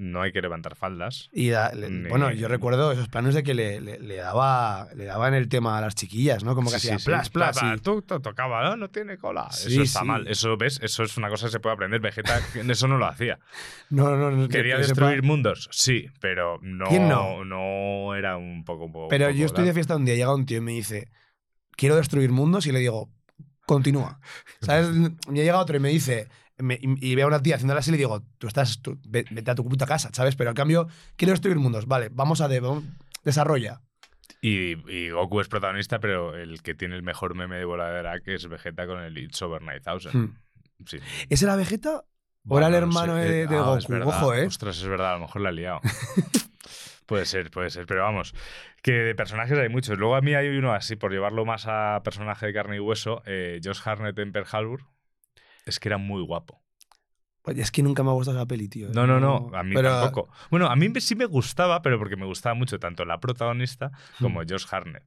no 0.00 0.22
hay 0.22 0.32
que 0.32 0.40
levantar 0.40 0.76
faldas. 0.76 1.28
Y 1.32 1.50
da- 1.50 1.72
le- 1.74 1.90
Ni- 1.90 2.08
bueno, 2.08 2.32
yo 2.32 2.48
recuerdo 2.48 2.90
esos 2.92 3.08
planos 3.08 3.34
de 3.34 3.42
que 3.42 3.52
le, 3.54 3.80
le, 3.80 3.98
le 4.00 4.16
daba 4.16 4.88
le 4.94 5.04
daban 5.04 5.34
el 5.34 5.48
tema 5.48 5.76
a 5.76 5.80
las 5.82 5.94
chiquillas, 5.94 6.42
¿no? 6.42 6.54
Como 6.54 6.70
que 6.70 6.78
Sí, 6.78 6.88
hacía 6.88 6.98
sí, 6.98 7.04
sí. 7.04 7.10
plas, 7.10 7.28
plas. 7.30 7.58
Y- 7.62 7.80
tú, 7.80 8.00
tú 8.02 8.18
tocaba, 8.20 8.64
¿no? 8.64 8.76
No 8.76 8.88
tiene 8.88 9.18
cola. 9.18 9.48
Eso 9.50 9.82
está 9.82 10.02
mal. 10.04 10.26
Eso, 10.26 10.56
¿ves? 10.56 10.80
Eso 10.82 11.02
es 11.02 11.16
una 11.18 11.28
cosa 11.28 11.46
que 11.46 11.52
se 11.52 11.60
puede 11.60 11.74
aprender. 11.74 12.00
Vegeta 12.00 12.38
eso 12.68 12.88
no 12.88 12.96
lo 12.98 13.06
hacía. 13.06 13.38
No, 13.90 14.16
no, 14.16 14.30
no. 14.30 14.48
que- 14.48 14.56
¿Quería 14.56 14.76
que 14.76 14.84
sepa- 14.84 14.88
destruir 15.08 15.22
mundos? 15.22 15.68
Sí, 15.70 16.06
pero 16.20 16.58
no, 16.62 16.86
¿Quién 16.86 17.08
no? 17.08 17.44
no 17.44 18.14
era 18.14 18.36
un 18.38 18.64
poco... 18.64 18.86
un 18.86 18.92
poco- 18.92 19.08
Pero 19.08 19.28
un 19.28 19.34
yo 19.34 19.46
estoy 19.46 19.64
de 19.64 19.74
fiesta 19.74 19.96
un 19.96 20.04
día, 20.06 20.14
llega 20.14 20.34
un 20.34 20.46
tío 20.46 20.58
y 20.58 20.62
me 20.62 20.72
dice, 20.72 21.08
quiero 21.76 21.96
destruir 21.96 22.30
mundos 22.32 22.66
y 22.66 22.72
le 22.72 22.78
digo, 22.78 23.10
continúa. 23.66 24.18
¿Sabes? 24.62 24.88
Me 24.88 25.10
llega 25.42 25.58
otro 25.60 25.76
y 25.76 25.80
me 25.80 25.90
dice, 25.90 26.28
me- 26.62 26.78
y, 26.80 27.10
y 27.12 27.14
veo 27.14 27.26
a 27.26 27.28
una 27.28 27.42
tía 27.42 27.56
haciéndole 27.56 27.80
así 27.80 27.90
y 27.90 27.92
le 27.92 27.98
digo, 27.98 28.22
tú 28.38 28.46
estás, 28.46 28.80
tú- 28.82 28.98
ve- 29.08 29.24
vete 29.30 29.50
a 29.50 29.54
tu 29.54 29.64
puta 29.68 29.86
casa, 29.86 30.10
¿sabes? 30.12 30.36
Pero 30.36 30.50
al 30.50 30.56
cambio, 30.56 30.88
quiero 31.16 31.32
destruir 31.32 31.56
mundos, 31.58 31.86
vale, 31.86 32.08
vamos 32.12 32.40
a 32.40 32.48
de, 32.48 32.60
vamos- 32.60 32.84
desarrolla. 33.24 33.80
Y, 34.42 34.76
y 34.90 35.10
Goku 35.10 35.40
es 35.40 35.48
protagonista, 35.48 36.00
pero 36.00 36.34
el 36.36 36.62
que 36.62 36.74
tiene 36.74 36.96
el 36.96 37.02
mejor 37.02 37.34
meme 37.34 37.56
de 37.58 37.64
bola 37.66 37.90
de 37.90 37.98
drag 37.98 38.22
es 38.26 38.48
Vegeta 38.48 38.86
con 38.86 39.00
el 39.02 39.18
It's 39.18 39.42
Over 39.42 39.60
9000. 39.62 40.12
Hmm. 40.12 40.36
Sí. 40.86 40.98
¿Ese 41.28 41.44
era 41.44 41.56
Vegeta? 41.56 42.04
¿O 42.48 42.56
era 42.56 42.68
el 42.68 42.72
no 42.72 42.78
hermano 42.78 43.16
sé. 43.16 43.20
de- 43.28 43.46
de 43.46 43.56
Ah, 43.56 43.76
Goku? 43.78 44.08
Ojo, 44.08 44.34
¿eh? 44.34 44.46
Ostras, 44.46 44.78
es 44.78 44.86
verdad, 44.88 45.10
a 45.10 45.14
lo 45.16 45.20
mejor 45.26 45.42
la 45.42 45.50
he 45.50 45.52
liado. 45.52 45.80
puede 47.06 47.26
ser, 47.26 47.50
puede 47.50 47.70
ser, 47.70 47.86
pero 47.86 48.02
vamos, 48.02 48.34
que 48.82 48.92
de 48.92 49.14
personajes 49.14 49.58
hay 49.58 49.68
muchos. 49.68 49.98
Luego 49.98 50.16
a 50.16 50.20
mí 50.22 50.34
hay 50.34 50.48
uno 50.56 50.72
así, 50.72 50.96
por 50.96 51.12
llevarlo 51.12 51.44
más 51.44 51.64
a 51.66 52.00
personaje 52.04 52.46
de 52.46 52.52
carne 52.54 52.76
y 52.76 52.80
hueso, 52.80 53.22
eh, 53.26 53.60
Josh 53.62 53.80
Harnett 53.84 54.18
en 54.18 54.32
Pearl 54.32 54.46
Harbor, 54.50 54.84
es 55.70 55.80
que 55.80 55.88
era 55.88 55.98
muy 55.98 56.22
guapo. 56.22 56.60
Pues 57.42 57.58
es 57.58 57.70
que 57.70 57.82
nunca 57.82 58.02
me 58.02 58.10
ha 58.10 58.12
gustado 58.12 58.36
esa 58.36 58.46
peli, 58.46 58.68
tío. 58.68 58.90
No, 58.90 59.06
no, 59.06 59.18
no, 59.18 59.50
a 59.56 59.62
mí 59.62 59.74
Pero- 59.74 59.88
tampoco. 60.02 60.28
Bueno, 60.50 60.66
a 60.66 60.76
mí 60.76 60.92
sí 61.00 61.14
me 61.16 61.24
gustaba, 61.24 61.80
pero 61.80 61.98
porque 61.98 62.16
me 62.16 62.26
gustaba 62.26 62.54
mucho 62.54 62.78
tanto 62.78 63.04
la 63.06 63.18
protagonista 63.18 63.88
Hmm. 64.18 64.24
como 64.24 64.40
Josh 64.46 64.66
Harnett. 64.70 65.04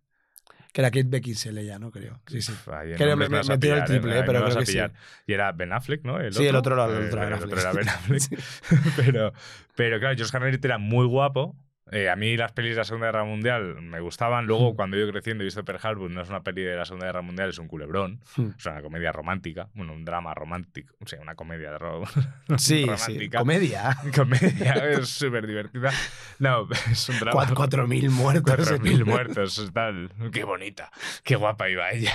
Que 0.71 0.81
era 0.81 0.89
Kate 0.89 1.03
Beckinsale 1.03 1.63
ya, 1.63 1.77
¿no? 1.77 1.91
Creo. 1.91 2.19
Sí, 2.25 2.41
sí. 2.41 2.51
Ahí 2.71 2.95
Creo 2.95 3.15
me- 3.15 3.29
me 3.29 3.41
tiro 3.41 3.53
el 3.53 3.59
pillar, 3.59 3.85
triple, 3.85 4.17
eh, 4.19 4.23
pero 4.25 4.39
me 4.39 4.45
creo 4.45 4.57
que 4.57 4.65
sí. 4.65 4.79
Y 5.27 5.33
era 5.33 5.51
Ben 5.51 5.71
Affleck, 5.71 6.03
¿no? 6.03 6.17
Sí, 6.31 6.47
el 6.47 6.55
otro 6.55 6.73
era- 6.73 6.85
el 6.97 7.03
Eh, 7.03 7.07
otro 7.09 7.19
era 7.21 7.29
Ben 7.29 7.37
el 7.37 7.43
otro 7.43 7.59
era 7.59 7.73
Ben 7.73 7.89
Affleck. 7.89 8.21
Affleck. 8.71 8.95
pero, 8.95 9.33
pero 9.75 9.99
claro, 9.99 10.15
Josh 10.17 10.35
Harnett 10.35 10.65
era 10.65 10.79
muy 10.79 11.05
guapo, 11.05 11.55
Eh, 11.91 12.09
a 12.09 12.15
mí 12.15 12.37
las 12.37 12.53
pelis 12.53 12.71
de 12.71 12.77
la 12.77 12.83
Segunda 12.85 13.07
Guerra 13.07 13.25
Mundial 13.25 13.81
me 13.81 13.99
gustaban. 13.99 14.45
Luego, 14.45 14.71
Mm. 14.71 14.75
cuando 14.75 14.97
yo 14.97 15.11
creciendo 15.11 15.43
he 15.43 15.45
visto 15.45 15.65
Pearl 15.65 15.79
Harbor, 15.83 16.09
no 16.09 16.21
es 16.21 16.29
una 16.29 16.41
peli 16.41 16.61
de 16.63 16.75
la 16.77 16.85
Segunda 16.85 17.07
Guerra 17.07 17.21
Mundial, 17.21 17.49
es 17.49 17.59
un 17.59 17.67
culebrón. 17.67 18.21
Hmm. 18.37 18.51
Es 18.57 18.65
una 18.65 18.81
comedia 18.81 19.11
romántica. 19.11 19.67
Bueno, 19.73 19.93
un 19.93 20.05
drama 20.05 20.33
romántico. 20.33 20.95
O 21.03 21.07
sea, 21.07 21.19
una 21.21 21.35
comedia 21.35 21.71
de 21.71 21.77
ro- 21.77 22.03
Sí, 22.57 22.57
sí. 22.57 22.85
romántica. 22.85 23.39
Comedia. 23.39 23.97
Comedia, 24.15 24.73
es 24.91 25.09
súper 25.09 25.45
divertida. 25.45 25.91
No, 26.39 26.67
es 26.91 27.09
un 27.09 27.19
drama. 27.19 27.31
Cuatro- 27.33 27.55
Cuatro 27.55 27.85
mil 27.87 28.09
muertos. 28.09 28.43
4.000 28.81 29.05
muertos, 29.05 29.69
tal. 29.73 30.09
Qué 30.31 30.45
bonita, 30.45 30.89
qué 31.23 31.35
guapa 31.35 31.69
iba 31.69 31.91
ella. 31.91 32.13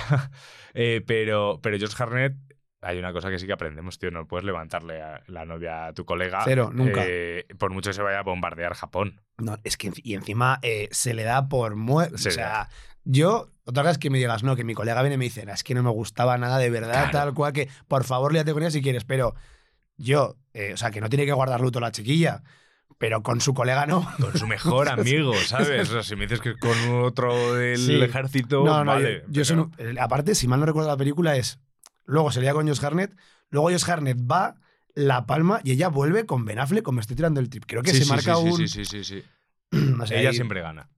Eh, 0.73 1.01
pero, 1.05 1.59
pero 1.61 1.77
Josh 1.79 1.93
Harnett, 2.01 2.33
hay 2.81 2.97
una 2.97 3.11
cosa 3.13 3.29
que 3.29 3.39
sí 3.39 3.45
que 3.47 3.53
aprendemos, 3.53 3.99
tío. 3.99 4.11
No 4.11 4.25
puedes 4.27 4.45
levantarle 4.45 5.01
a 5.01 5.21
la 5.27 5.45
novia 5.45 5.87
a 5.87 5.93
tu 5.93 6.05
colega. 6.05 6.41
Cero, 6.45 6.71
nunca. 6.73 7.01
eh, 7.05 7.45
por 7.57 7.71
mucho 7.71 7.89
que 7.89 7.93
se 7.95 8.01
vaya 8.01 8.19
a 8.19 8.23
bombardear 8.23 8.73
Japón. 8.73 9.21
No, 9.37 9.57
es 9.63 9.75
que 9.77 9.91
y 10.03 10.13
encima 10.15 10.59
eh, 10.61 10.87
se 10.91 11.13
le 11.13 11.23
da 11.23 11.47
por 11.49 11.75
muerto. 11.75 12.17
Se 12.17 12.29
O 12.29 12.31
sea, 12.31 12.69
yo, 13.03 13.49
otra 13.65 13.83
cosa 13.83 13.91
es 13.91 13.97
que 13.97 14.09
me 14.09 14.17
digas, 14.17 14.43
no, 14.43 14.55
que 14.55 14.63
mi 14.63 14.73
colega 14.73 15.01
viene 15.01 15.15
y 15.15 15.17
me 15.17 15.25
dice, 15.25 15.45
"No, 15.45 15.53
es 15.53 15.63
que 15.63 15.73
no 15.75 15.83
me 15.83 15.89
gustaba 15.89 16.37
nada 16.37 16.57
de 16.57 16.69
verdad, 16.69 17.09
Claro. 17.09 17.11
tal 17.11 17.33
cual, 17.33 17.53
que 17.53 17.67
por 17.87 18.03
favor 18.03 18.33
líate 18.33 18.53
con 18.53 18.61
ella 18.63 18.71
si 18.71 18.81
quieres, 18.81 19.03
pero 19.05 19.33
yo, 19.97 20.37
eh, 20.53 20.73
o 20.73 20.77
sea, 20.77 20.91
que 20.91 21.01
no 21.01 21.09
tiene 21.09 21.25
que 21.25 21.31
guardar 21.33 21.61
luto 21.61 21.79
la 21.79 21.91
chiquilla, 21.91 22.43
pero 22.97 23.23
con 23.23 23.41
su 23.41 23.53
colega 23.53 23.85
no. 23.85 24.07
Con 24.19 24.37
su 24.37 24.47
mejor 24.47 24.89
amigo, 24.89 25.33
¿sabes? 25.35 25.89
O 25.89 25.93
sea, 25.93 26.03
si 26.03 26.15
me 26.15 26.23
dices 26.27 26.41
que 26.41 26.55
con 26.57 26.77
otro 27.03 27.53
del 27.55 27.77
Sí. 27.77 27.93
ego 28.01 28.65
no, 28.65 28.83
no, 28.83 28.91
vale. 28.91 29.23
yo, 29.27 29.31
yo 29.31 29.45
soy 29.45 29.57
pero- 29.75 29.89
un- 29.91 29.97
eh, 29.97 29.99
aparte, 30.01 30.35
si 30.35 30.47
mal 30.47 30.59
no 30.59 30.65
recuerdo 30.65 30.89
la 30.89 30.97
película, 30.97 31.35
es, 31.35 31.59
luego 32.09 32.31
se 32.31 32.41
lía 32.41 32.53
con 32.53 32.67
Josh 32.67 32.83
Harnett, 32.83 33.15
luego 33.49 33.69
Josh 33.69 33.89
Harnett 33.89 34.17
va, 34.19 34.55
la 34.95 35.25
palma 35.25 35.61
y 35.63 35.71
ella 35.71 35.87
vuelve 35.87 36.25
con 36.25 36.43
Ben 36.45 36.59
Affleck, 36.59 36.83
como 36.83 36.97
me 36.97 37.01
estoy 37.01 37.15
tirando 37.15 37.39
el 37.39 37.49
trip. 37.49 37.63
Creo 37.67 37.81
que 37.83 37.91
Sí, 37.91 37.99
se 37.99 38.03
sí, 38.05 38.09
marca 38.09 38.35
sí, 38.35 38.41
un... 38.43 38.57
Sí, 38.57 38.67
sí, 38.67 38.85
sí, 38.85 39.03
sí. 39.03 39.23
no 39.71 40.05
sé, 40.05 40.19
Ella 40.19 40.29
ahí- 40.29 40.35
siempre 40.35 40.61
gana. 40.61 40.89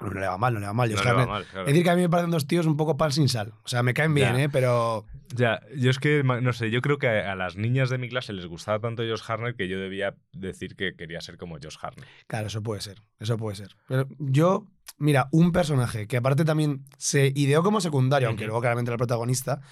No, 0.00 0.10
no 0.10 0.20
le 0.20 0.28
va 0.28 0.38
mal, 0.38 0.54
no 0.54 0.60
le 0.60 0.66
va 0.66 0.72
mal. 0.72 0.88
No 0.88 0.96
Josh 0.96 1.04
le 1.04 1.10
va 1.12 1.22
Harnett. 1.22 1.28
mal, 1.28 1.44
claro. 1.46 1.60
Es 1.66 1.72
decir, 1.72 1.82
que 1.82 1.90
a 1.90 1.96
mí 1.96 2.02
me 2.02 2.08
parecen 2.08 2.30
dos 2.30 2.46
tíos 2.46 2.66
un 2.66 2.76
poco 2.76 2.96
pan 2.96 3.10
sin 3.10 3.28
sal. 3.28 3.52
O 3.64 3.68
sea, 3.68 3.82
me 3.82 3.94
caen 3.94 4.14
bien, 4.14 4.36
Ya. 4.36 4.44
¿eh? 4.44 4.48
Pero 4.48 5.06
Ya, 5.34 5.60
yo 5.76 5.90
es 5.90 5.98
que, 5.98 6.22
no 6.22 6.52
sé, 6.52 6.70
yo 6.70 6.80
creo 6.82 6.98
que 6.98 7.08
a, 7.08 7.34
las 7.34 7.56
niñas 7.56 7.90
de 7.90 7.98
mi 7.98 8.08
clase 8.08 8.32
les 8.32 8.46
gustaba 8.46 8.78
tanto 8.78 9.02
Josh 9.02 9.22
Harnett 9.26 9.56
que 9.56 9.66
yo 9.66 9.80
debía 9.80 10.14
decir 10.32 10.76
que 10.76 10.94
quería 10.94 11.20
ser 11.20 11.36
como 11.36 11.56
Josh 11.60 11.76
Harnett. 11.82 12.06
Claro, 12.28 12.46
eso 12.46 12.62
puede 12.62 12.80
ser, 12.80 13.02
eso 13.18 13.36
puede 13.36 13.56
ser. 13.56 13.74
Pero 13.88 14.06
yo, 14.20 14.68
mira, 14.98 15.28
un 15.32 15.50
personaje 15.50 16.06
que 16.06 16.16
aparte 16.18 16.44
también 16.44 16.84
se 16.96 17.32
ideó 17.34 17.64
como 17.64 17.80
secundario, 17.80 18.28
aunque 18.28 18.44
luego 18.46 18.60
claramente 18.60 18.90
era 18.90 18.94
el 18.94 18.98
protagonista, 18.98 19.62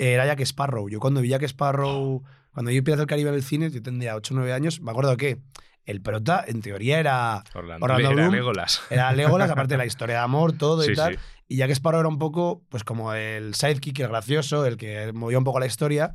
era 0.00 0.26
Jack 0.26 0.40
Sparrow. 0.40 0.88
Yo 0.88 0.98
cuando 1.00 1.20
vi 1.20 1.28
Jack 1.28 1.42
Sparrow, 1.44 2.22
cuando 2.52 2.70
vi 2.70 2.80
Piratas 2.80 3.00
del 3.00 3.06
Caribe 3.06 3.28
en 3.30 3.34
el 3.36 3.42
cine, 3.42 3.70
yo 3.70 3.82
tendría 3.82 4.16
8 4.16 4.34
o 4.34 4.36
9 4.38 4.52
años, 4.52 4.80
me 4.80 4.90
acuerdo 4.90 5.16
que 5.16 5.38
el 5.84 6.00
prota, 6.02 6.44
en 6.46 6.60
teoría, 6.62 6.98
era, 7.00 7.42
Orlando, 7.54 7.84
Orlando 7.84 8.10
era 8.10 8.14
Bloom. 8.22 8.34
Legolas. 8.34 8.82
era 8.90 9.12
Legolas, 9.12 9.50
aparte 9.50 9.74
de 9.74 9.78
la 9.78 9.86
historia 9.86 10.16
de 10.16 10.22
amor, 10.22 10.52
todo 10.52 10.82
Sí, 10.82 10.92
y 10.92 10.94
tal. 10.94 11.14
sí. 11.14 11.20
Y 11.48 11.56
Jack 11.56 11.70
Sparrow 11.70 12.00
era 12.00 12.08
un 12.08 12.18
poco, 12.18 12.62
pues 12.68 12.84
como 12.84 13.12
el 13.14 13.54
sidekick, 13.54 13.98
el 14.00 14.08
gracioso, 14.08 14.66
el 14.66 14.76
que 14.76 15.12
movía 15.12 15.38
un 15.38 15.44
poco 15.44 15.58
la 15.58 15.66
historia. 15.66 16.14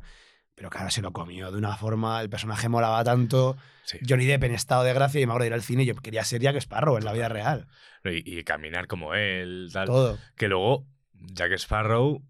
Pero 0.54 0.70
claro, 0.70 0.88
se 0.90 1.02
lo 1.02 1.12
comió 1.12 1.50
de 1.52 1.58
una 1.58 1.76
forma, 1.76 2.22
el 2.22 2.30
personaje 2.30 2.70
molaba 2.70 3.04
tanto. 3.04 3.58
Sí. 3.84 3.98
Johnny 4.08 4.24
Depp 4.24 4.44
en 4.44 4.52
estado 4.54 4.82
de 4.84 4.94
gracia 4.94 5.20
y 5.20 5.26
me 5.26 5.32
acuerdo 5.32 5.42
de 5.42 5.48
ir 5.48 5.52
al 5.54 5.62
cine 5.62 5.82
y 5.82 5.86
yo 5.86 5.94
quería 5.96 6.24
ser 6.24 6.40
Jack 6.40 6.56
Sparrow 6.56 6.96
en 6.96 7.04
la 7.04 7.12
vida 7.12 7.28
real. 7.28 7.66
Y, 8.04 8.38
y 8.38 8.42
caminar 8.44 8.86
como 8.86 9.12
él, 9.14 9.68
tal. 9.72 9.86
Todo. 9.86 10.18
Que 10.36 10.48
luego, 10.48 10.86
Jack 11.12 11.52
Sparrow. 11.58 12.22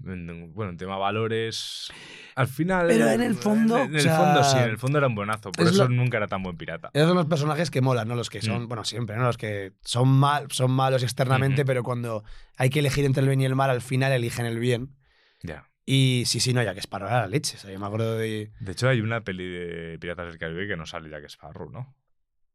bueno, 0.02 0.70
en 0.70 0.76
tema 0.76 0.96
valores. 0.98 1.90
Al 2.34 2.48
final. 2.48 2.86
Pero 2.88 3.08
en 3.08 3.20
el 3.22 3.34
fondo, 3.34 3.76
En, 3.78 3.88
en 3.90 3.94
o 3.94 3.96
el 3.98 4.02
sea, 4.02 4.16
fondo 4.18 4.44
sí, 4.44 4.56
en 4.58 4.64
el 4.70 4.78
fondo 4.78 4.98
era 4.98 5.06
un 5.06 5.14
buenazo. 5.14 5.52
Por 5.52 5.64
es 5.66 5.72
eso 5.72 5.84
lo- 5.84 5.90
nunca 5.90 6.16
era 6.16 6.26
tan 6.28 6.42
buen 6.42 6.56
pirata. 6.56 6.90
Esos 6.92 7.08
son 7.08 7.16
los 7.16 7.26
personajes 7.26 7.70
que 7.70 7.80
molan, 7.80 8.08
¿no? 8.08 8.14
Los 8.14 8.30
que 8.30 8.40
son, 8.42 8.64
Mm. 8.64 8.68
bueno, 8.68 8.84
siempre, 8.84 9.16
¿no? 9.16 9.24
Los 9.24 9.36
que 9.36 9.72
son, 9.82 10.08
mal, 10.08 10.46
son 10.50 10.70
malos 10.70 11.02
externamente, 11.02 11.64
pero 11.64 11.82
cuando 11.82 12.24
hay 12.56 12.70
que 12.70 12.80
elegir 12.80 13.04
entre 13.04 13.22
el 13.22 13.28
bien 13.28 13.40
y 13.40 13.44
el 13.44 13.54
mal, 13.54 13.70
al 13.70 13.82
final 13.82 14.12
eligen 14.12 14.46
el 14.46 14.58
bien. 14.58 14.96
Ya. 15.42 15.68
Y 15.84 16.22
sí, 16.26 16.38
sí, 16.40 16.52
no, 16.54 16.62
Jack 16.62 16.78
Sparrow 16.78 17.08
era 17.08 17.20
la 17.22 17.26
leche. 17.26 17.56
O 17.56 17.60
sea, 17.60 17.70
yo 17.72 17.78
me 17.80 17.86
acuerdo 17.86 18.16
de... 18.16 18.52
De 18.60 18.72
hecho, 18.72 18.88
hay 18.88 19.00
una 19.00 19.22
peli 19.22 19.44
de 19.48 19.98
Piratas 20.00 20.26
del 20.28 20.38
Caribe 20.38 20.68
que 20.68 20.76
no 20.76 20.86
sale 20.86 21.10
Jack 21.10 21.24
Sparrow, 21.24 21.70
¿no? 21.70 21.96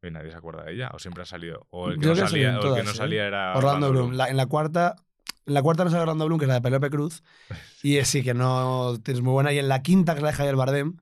Y 0.02 0.12
nadie 0.12 0.32
se 0.32 0.38
acuerda 0.38 0.64
de 0.64 0.74
ella. 0.74 0.90
O 0.94 1.00
siempre 1.00 1.24
ha 1.24 1.26
salido. 1.26 1.68
O 1.70 1.90
el 1.90 2.00
que 2.00 2.06
no 2.08 2.16
salía, 2.16 2.60
o 2.60 2.68
el 2.70 2.76
que 2.80 2.84
no 2.84 2.92
¿eh? 2.92 2.94
salía 2.94 3.26
era. 3.28 3.54
Orlando 3.58 3.92
Bloom. 3.92 4.14
La- 4.14 4.30
en 4.30 4.38
la 4.38 4.46
cuarta... 4.46 4.96
En 5.48 5.54
la 5.54 5.62
cuarta 5.64 5.84
no 5.84 5.90
sale 5.90 6.04
Orlando 6.04 6.26
Bloom, 6.26 6.38
que 6.40 6.46
es 6.46 6.50
la 6.50 6.56
de 6.56 6.62
Penélope 6.62 6.90
Cruz. 6.90 7.24
Y 7.84 7.98
es 7.98 8.08
sí 8.10 8.22
que 8.24 8.34
no 8.34 8.96
es 9.04 9.22
muy 9.22 9.32
buena. 9.34 9.52
Y 9.54 9.60
en 9.60 9.68
la 9.70 9.82
quinta, 9.82 10.14
que 10.14 10.20
es 10.20 10.24
la 10.24 10.30
de 10.32 10.36
Javier 10.36 10.56
Bardem, 10.56 10.98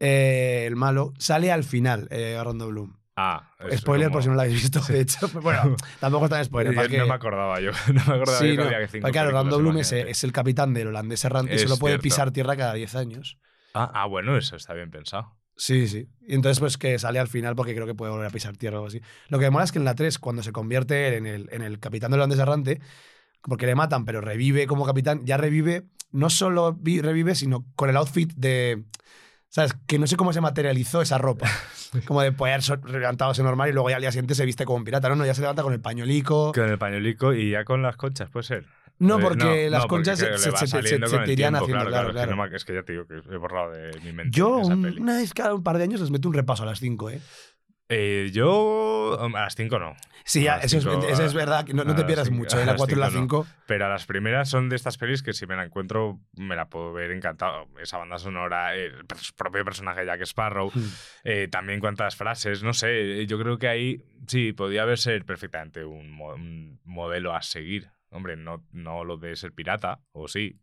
eh, 0.00 0.64
el 0.66 0.76
malo, 0.76 1.12
sale 1.18 1.50
al 1.52 1.64
final 1.64 2.08
eh, 2.10 2.36
Orlando 2.38 2.68
Bloom. 2.68 2.96
Ah, 3.16 3.48
Spoiler 3.76 4.08
como- 4.08 4.14
por 4.16 4.22
si 4.24 4.28
no 4.28 4.34
lo 4.34 4.40
habéis 4.42 4.60
visto, 4.60 4.80
de 4.80 5.00
hecho. 5.00 5.28
Bueno, 5.40 5.76
tampoco 6.00 6.24
es 6.24 6.30
tan 6.32 6.44
spoiler. 6.44 6.74
Para 6.74 6.88
que- 6.88 6.98
no 6.98 7.06
me 7.06 7.14
acordaba 7.14 7.60
yo. 7.60 7.70
No 7.88 7.94
me 8.06 8.14
acordaba 8.14 8.38
Sí, 8.38 8.56
no. 8.56 8.64
había 8.64 8.80
que 8.80 8.88
cinco 8.88 9.08
claro, 9.10 9.28
Orlando 9.28 9.58
Bloom 9.58 9.78
es, 9.78 9.92
es 9.92 10.24
el 10.24 10.32
capitán 10.32 10.74
del 10.74 10.88
holandés 10.88 11.24
errante 11.24 11.54
y 11.54 11.58
solo 11.60 11.76
puede 11.78 11.94
cierto. 11.94 12.02
pisar 12.02 12.30
tierra 12.32 12.56
cada 12.56 12.74
10 12.74 12.94
años. 12.96 13.38
Ah, 13.72 13.90
ah, 13.94 14.06
bueno, 14.06 14.36
eso 14.36 14.56
está 14.56 14.74
bien 14.74 14.90
pensado. 14.90 15.36
Sí, 15.56 15.86
sí. 15.86 16.08
Y 16.26 16.34
entonces, 16.34 16.58
pues 16.58 16.76
que 16.76 16.98
sale 16.98 17.20
al 17.20 17.28
final 17.28 17.54
porque 17.54 17.74
creo 17.74 17.86
que 17.86 17.94
puede 17.94 18.10
volver 18.10 18.26
a 18.26 18.30
pisar 18.30 18.56
tierra 18.56 18.78
o 18.78 18.80
algo 18.80 18.88
así. 18.88 19.00
Lo 19.28 19.38
que 19.38 19.48
mola 19.50 19.64
es 19.64 19.70
que 19.70 19.78
en 19.78 19.84
la 19.84 19.94
3, 19.94 20.18
cuando 20.18 20.42
se 20.42 20.50
convierte 20.50 21.16
en 21.16 21.26
el, 21.26 21.48
en 21.52 21.62
el 21.62 21.78
capitán 21.78 22.10
del 22.10 22.18
holandés 22.18 22.40
errante, 22.40 22.80
porque 23.44 23.66
le 23.66 23.74
matan, 23.74 24.04
pero 24.04 24.20
revive 24.20 24.66
como 24.66 24.84
capitán, 24.86 25.24
ya 25.24 25.36
revive, 25.36 25.84
no 26.12 26.30
solo 26.30 26.72
vi- 26.74 27.00
revive, 27.00 27.34
sino 27.34 27.64
con 27.76 27.88
el 27.90 27.96
outfit 27.96 28.32
de. 28.34 28.84
¿Sabes? 29.48 29.72
Que 29.86 30.00
no 30.00 30.08
sé 30.08 30.16
cómo 30.16 30.32
se 30.32 30.40
materializó 30.40 31.00
esa 31.00 31.16
ropa. 31.18 31.48
Como 32.06 32.22
de 32.22 32.32
poder 32.32 32.60
levantarse 32.88 33.40
normal 33.44 33.68
y 33.68 33.72
luego 33.72 33.88
ya 33.88 33.94
al 33.96 34.02
día 34.02 34.10
siguiente 34.10 34.34
se 34.34 34.44
viste 34.44 34.64
como 34.64 34.78
un 34.78 34.84
pirata. 34.84 35.08
No, 35.08 35.14
no, 35.14 35.24
ya 35.24 35.32
se 35.32 35.42
levanta 35.42 35.62
con 35.62 35.72
el 35.72 35.80
pañuelico. 35.80 36.50
Con 36.52 36.68
el 36.68 36.76
pañuelico 36.76 37.32
y 37.32 37.52
ya 37.52 37.64
con 37.64 37.82
las 37.82 37.96
conchas, 37.96 38.28
puede 38.30 38.42
ser. 38.42 38.66
No, 38.98 39.20
porque 39.20 39.70
las 39.70 39.82
no, 39.82 39.88
conchas 39.88 40.18
se, 40.18 40.36
se- 40.38 40.50
te 40.50 41.32
irían 41.32 41.54
haciendo, 41.54 41.84
claro, 41.86 42.08
Es, 42.08 42.14
que 42.16 42.22
claro. 42.22 42.34
no 42.36 42.44
es 42.46 42.64
que 42.64 42.74
ya 42.74 42.82
te 42.82 42.92
digo 42.94 43.06
que 43.06 43.14
he 43.32 43.36
borrado 43.36 43.70
de 43.70 43.92
mi 44.04 44.12
mente 44.12 44.36
Yo 44.36 44.60
esa 44.62 44.74
peli. 44.76 45.00
una 45.00 45.16
vez 45.18 45.32
cada 45.34 45.54
un 45.54 45.62
par 45.62 45.78
de 45.78 45.84
años 45.84 46.00
les 46.00 46.10
meto 46.10 46.26
un 46.28 46.34
repaso 46.34 46.64
a 46.64 46.66
las 46.66 46.80
5, 46.80 47.10
¿eh? 47.10 47.20
Eh, 47.96 48.30
yo 48.32 49.18
a 49.20 49.28
las 49.28 49.54
5 49.54 49.78
no. 49.78 49.94
Sí, 50.26 50.48
A 50.48 50.56
eso, 50.56 50.78
es, 50.78 51.20
eso 51.20 51.36
verdad, 51.36 51.66
que 51.66 51.74
no, 51.74 51.84
no 51.84 51.94
te 51.94 52.02
pierdas 52.04 52.28
cinco- 52.28 52.38
mucho, 52.38 52.56
¿eh? 52.58 52.60
La 52.64 52.72
las 52.72 52.76
4 52.78 52.96
y 52.96 52.98
la 53.00 53.10
cinco 53.10 53.38
no. 53.38 53.44
5. 53.44 53.46
Pero 53.66 53.84
a 53.86 53.88
las 53.90 54.06
primeras 54.06 54.48
son 54.48 54.70
de 54.70 54.76
estas 54.76 54.96
pelis 54.96 55.22
que 55.22 55.34
si 55.34 55.46
me 55.46 55.54
la 55.54 55.64
encuentro 55.64 56.18
me 56.36 56.56
la 56.56 56.70
puedo 56.70 56.92
ver 56.94 57.10
encantado. 57.10 57.68
Esa 57.80 57.98
banda 57.98 58.18
sonora, 58.18 58.74
el 58.74 59.04
propio 59.36 59.64
personaje 59.64 60.00
de 60.00 60.06
Jack 60.06 60.22
Sparrow, 60.22 60.70
Hmm. 60.74 60.88
eh, 61.24 61.48
también 61.48 61.78
cuántas 61.80 62.16
frases, 62.16 62.62
no 62.62 62.72
sé. 62.72 63.26
Yo 63.26 63.38
creo 63.38 63.58
que 63.58 63.68
ahí 63.68 64.02
sí, 64.26 64.52
podía 64.54 64.82
haber 64.82 64.98
ser 64.98 65.24
perfectamente 65.26 65.84
un, 65.84 66.10
mo- 66.10 66.34
un 66.34 66.80
modelo 66.84 67.34
a 67.34 67.42
seguir. 67.42 67.90
Hombre, 68.10 68.36
no, 68.36 68.64
no 68.72 69.04
lo 69.04 69.16
de 69.18 69.36
ser 69.36 69.52
pirata, 69.52 70.00
o 70.12 70.26
sí. 70.28 70.58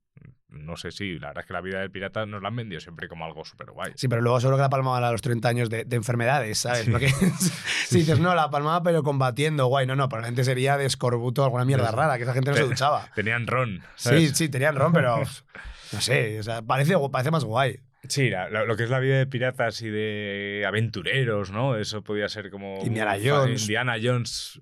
No 0.50 0.76
sé 0.76 0.92
si, 0.92 1.18
la 1.18 1.28
verdad 1.30 1.44
es 1.44 1.48
que 1.48 1.54
la 1.54 1.62
vida 1.62 1.80
del 1.80 1.92
pirata 1.92 2.26
nos 2.26 2.42
la 2.42 2.50
han 2.50 2.56
vendido 2.58 2.82
siempre 2.82 3.08
como 3.08 3.24
algo 3.24 3.46
súper 3.46 3.72
guay. 3.72 3.94
Sí, 3.96 4.10
pero 4.10 4.22
luego 4.22 4.40
seguro 4.42 4.58
que 4.58 4.64
la 4.64 4.70
palmaban 4.70 5.02
a 5.04 5.12
los 5.12 5.22
30 5.22 5.48
años 5.48 5.70
de, 5.70 5.86
de 5.86 5.96
enfermedades, 5.96 6.58
¿sabes? 6.58 6.84
Sí. 6.86 6.92
Porque 6.92 7.08
si 7.88 8.00
dices, 8.00 8.20
no, 8.20 8.36
la 8.36 8.50
palmaba 8.50 8.84
pero 8.84 9.02
combatiendo, 9.02 9.68
guay, 9.68 9.88
no, 9.88 9.96
no, 9.96 10.10
probablemente 10.10 10.44
sería 10.44 10.78
de 10.78 10.86
escorbuto 10.86 11.44
alguna 11.46 11.64
mierda 11.64 11.90
Sí. 11.90 11.96
rara, 11.96 12.18
que 12.18 12.24
esa 12.24 12.34
gente 12.34 12.52
no 12.52 12.58
se 12.58 12.64
duchaba. 12.64 13.08
Tenían 13.16 13.48
ron. 13.48 13.80
Sí, 13.96 14.10
¿sabes? 14.10 14.38
sí, 14.38 14.50
tenían 14.50 14.76
ron, 14.76 14.92
pero 14.92 15.22
no 15.94 16.02
sé, 16.02 16.40
o 16.40 16.44
sea, 16.44 16.62
parece, 16.62 16.96
parece 17.12 17.32
más 17.32 17.46
guay. 17.46 17.80
Sí, 18.10 18.30
la- 18.30 18.50
lo 18.50 18.76
que 18.76 18.84
es 18.84 18.90
la 18.90 19.00
vida 19.00 19.18
de 19.20 19.28
piratas 19.28 19.82
y 19.84 19.90
de 19.90 20.66
aventureros, 20.68 21.52
¿no? 21.52 21.78
Eso 21.78 22.04
podía 22.04 22.28
ser 22.30 22.50
como. 22.50 22.80
Indiana 22.84 23.16
Jones. 23.24 23.62
Indiana 23.62 23.96
Jones. 24.02 24.60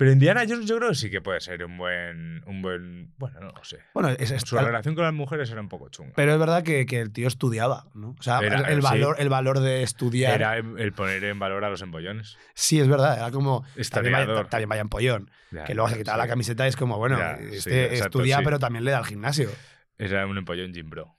Pero 0.00 0.12
Indiana 0.12 0.44
Jones 0.48 0.64
yo 0.64 0.78
creo 0.78 0.88
que 0.88 0.94
sí 0.94 1.10
que 1.10 1.20
puede 1.20 1.40
ser 1.40 1.62
un 1.62 1.76
buen. 1.76 2.42
Un 2.46 2.62
buen 2.62 3.12
bueno, 3.18 3.38
no 3.40 3.52
lo 3.52 3.62
sé. 3.64 3.80
Bueno, 3.92 4.08
es, 4.08 4.30
es- 4.30 4.40
Su 4.46 4.56
relación 4.56 4.94
con 4.94 5.04
las 5.04 5.12
mujeres 5.12 5.50
era 5.50 5.60
un 5.60 5.68
poco 5.68 5.90
chunga. 5.90 6.14
pero 6.16 6.32
es 6.32 6.38
verdad 6.38 6.62
que, 6.62 6.86
que 6.86 7.00
el 7.00 7.12
tío 7.12 7.28
estudiaba, 7.28 7.84
¿no? 7.92 8.16
O 8.18 8.22
sea, 8.22 8.38
Era- 8.38 8.60
el, 8.60 8.64
el 8.76 8.76
sí. 8.76 8.82
valor, 8.88 9.16
el 9.18 9.28
valor 9.28 9.60
de 9.60 9.82
estudiar. 9.82 10.32
Era 10.34 10.56
el 10.56 10.78
el 10.80 10.92
poner 10.94 11.22
en 11.24 11.38
valor 11.38 11.64
a 11.66 11.68
los 11.68 11.82
embollones. 11.82 12.38
Sí, 12.54 12.80
es 12.80 12.88
verdad, 12.88 13.18
era 13.18 13.30
como. 13.30 13.62
También 13.90 14.14
vaya, 14.14 14.44
también 14.48 14.68
vaya 14.70 14.80
en 14.80 14.88
pollón. 14.88 15.30
Ya, 15.50 15.64
Que 15.64 15.74
luego 15.74 15.90
se 15.90 15.98
quitaba 15.98 16.16
sí. 16.16 16.26
la 16.26 16.28
camiseta 16.32 16.64
y 16.64 16.68
es 16.70 16.76
como, 16.76 16.96
bueno, 16.96 17.18
Ya, 17.18 17.36
sí, 17.36 17.44
este 17.56 17.84
exacto, 17.94 18.18
estudia, 18.20 18.40
pero 18.42 18.58
también 18.58 18.84
le 18.86 18.92
da 18.92 18.98
al 18.98 19.04
gimnasio. 19.04 19.50
Era 19.98 20.26
un 20.26 20.38
empollón 20.38 20.72
Jim 20.72 20.88
Bro. 20.88 21.14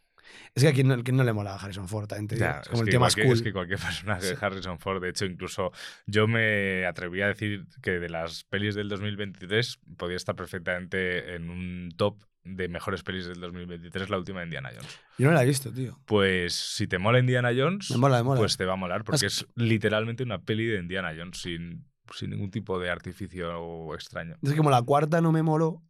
Es 0.53 0.63
que 0.63 0.69
a 0.69 0.73
quien 0.73 0.87
no, 0.87 1.23
le 1.23 1.33
mola 1.33 1.53
a 1.53 1.55
Harrison 1.55 1.87
Ford, 1.87 2.07
también 2.07 2.27
te 2.27 2.35
digo. 2.35 2.47
Ya, 2.47 2.59
Es 2.59 2.67
como 2.67 2.83
el 2.83 2.89
tío 2.89 2.99
más 2.99 3.15
cool. 3.15 3.27
Es 3.27 3.41
que 3.41 3.53
cualquier 3.53 3.79
personaje 3.79 4.27
de 4.27 4.37
Harrison 4.39 4.79
Ford, 4.79 5.01
de 5.01 5.09
hecho, 5.09 5.25
incluso 5.25 5.71
yo 6.05 6.27
me 6.27 6.85
atreví 6.85 7.21
a 7.21 7.27
decir 7.27 7.65
que 7.81 7.99
de 7.99 8.09
las 8.09 8.43
pelis 8.43 8.75
del 8.75 8.89
2023 8.89 9.79
podía 9.97 10.17
estar 10.17 10.35
perfectamente 10.35 11.35
en 11.35 11.49
un 11.49 11.89
top 11.95 12.21
de 12.43 12.67
mejores 12.67 13.03
pelis 13.03 13.27
del 13.27 13.39
2023, 13.39 14.09
la 14.09 14.17
última 14.17 14.39
de 14.39 14.47
Indiana 14.47 14.71
Jones. 14.75 14.99
Yo 15.17 15.27
no 15.27 15.33
la 15.33 15.43
he 15.43 15.45
visto, 15.45 15.71
tío. 15.71 15.99
Pues 16.05 16.53
si 16.53 16.87
te 16.87 16.97
mola 16.97 17.19
Indiana 17.19 17.51
Jones, 17.55 17.91
Me 17.91 17.97
mola, 17.97 18.17
me 18.17 18.23
mola. 18.23 18.39
pues 18.39 18.57
te 18.57 18.65
va 18.65 18.73
a 18.73 18.77
molar, 18.77 19.03
porque 19.03 19.27
Es 19.27 19.41
es 19.41 19.47
literalmente 19.55 20.23
una 20.23 20.39
peli 20.41 20.65
de 20.65 20.79
Indiana 20.79 21.13
Jones 21.15 21.39
sin, 21.39 21.85
sin 22.13 22.31
ningún 22.31 22.49
tipo 22.51 22.79
de 22.79 22.89
artificio 22.89 23.93
extraño. 23.93 24.37
Es 24.41 24.49
que 24.49 24.57
como 24.57 24.71
la 24.71 24.81
cuarta 24.81 25.21
no 25.21 25.31
me 25.31 25.43
moló, 25.43 25.83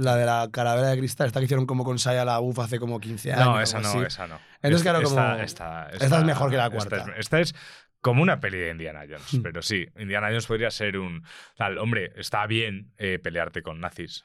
la 0.00 0.16
de 0.16 0.26
la 0.26 0.48
calavera 0.52 0.88
de 0.88 0.98
cristal, 0.98 1.26
esta 1.28 1.40
que 1.40 1.44
hicieron 1.44 1.66
como 1.66 1.84
con 1.84 1.98
Saya 1.98 2.24
la 2.24 2.38
buff 2.38 2.58
hace 2.58 2.78
como 2.78 2.98
15 3.00 3.32
años. 3.32 3.44
No, 3.46 3.60
esa 3.60 3.80
no, 3.80 3.88
así. 3.88 3.98
esa 4.00 4.26
no. 4.26 4.38
Entonces, 4.62 4.82
claro, 4.82 4.98
esta, 5.00 5.08
como- 5.32 5.42
esta, 5.42 5.88
esta 5.90 6.18
es 6.18 6.24
mejor 6.24 6.50
que 6.50 6.56
la 6.56 6.70
cuarta. 6.70 6.96
es- 6.96 7.04
Esta 7.18 7.40
es, 7.40 7.54
Como 8.02 8.22
una 8.22 8.40
peli 8.40 8.56
de 8.58 8.70
Indiana 8.70 9.00
Jones, 9.06 9.34
Hmm. 9.34 9.42
pero 9.42 9.60
sí, 9.60 9.86
Indiana 9.98 10.28
Jones 10.28 10.46
podría 10.46 10.70
ser 10.70 10.96
un... 10.96 11.22
Tal, 11.58 11.76
hombre, 11.76 12.12
está 12.16 12.46
bien 12.46 12.92
eh, 12.96 13.18
pelearte 13.22 13.60
con 13.62 13.78
nazis. 13.78 14.24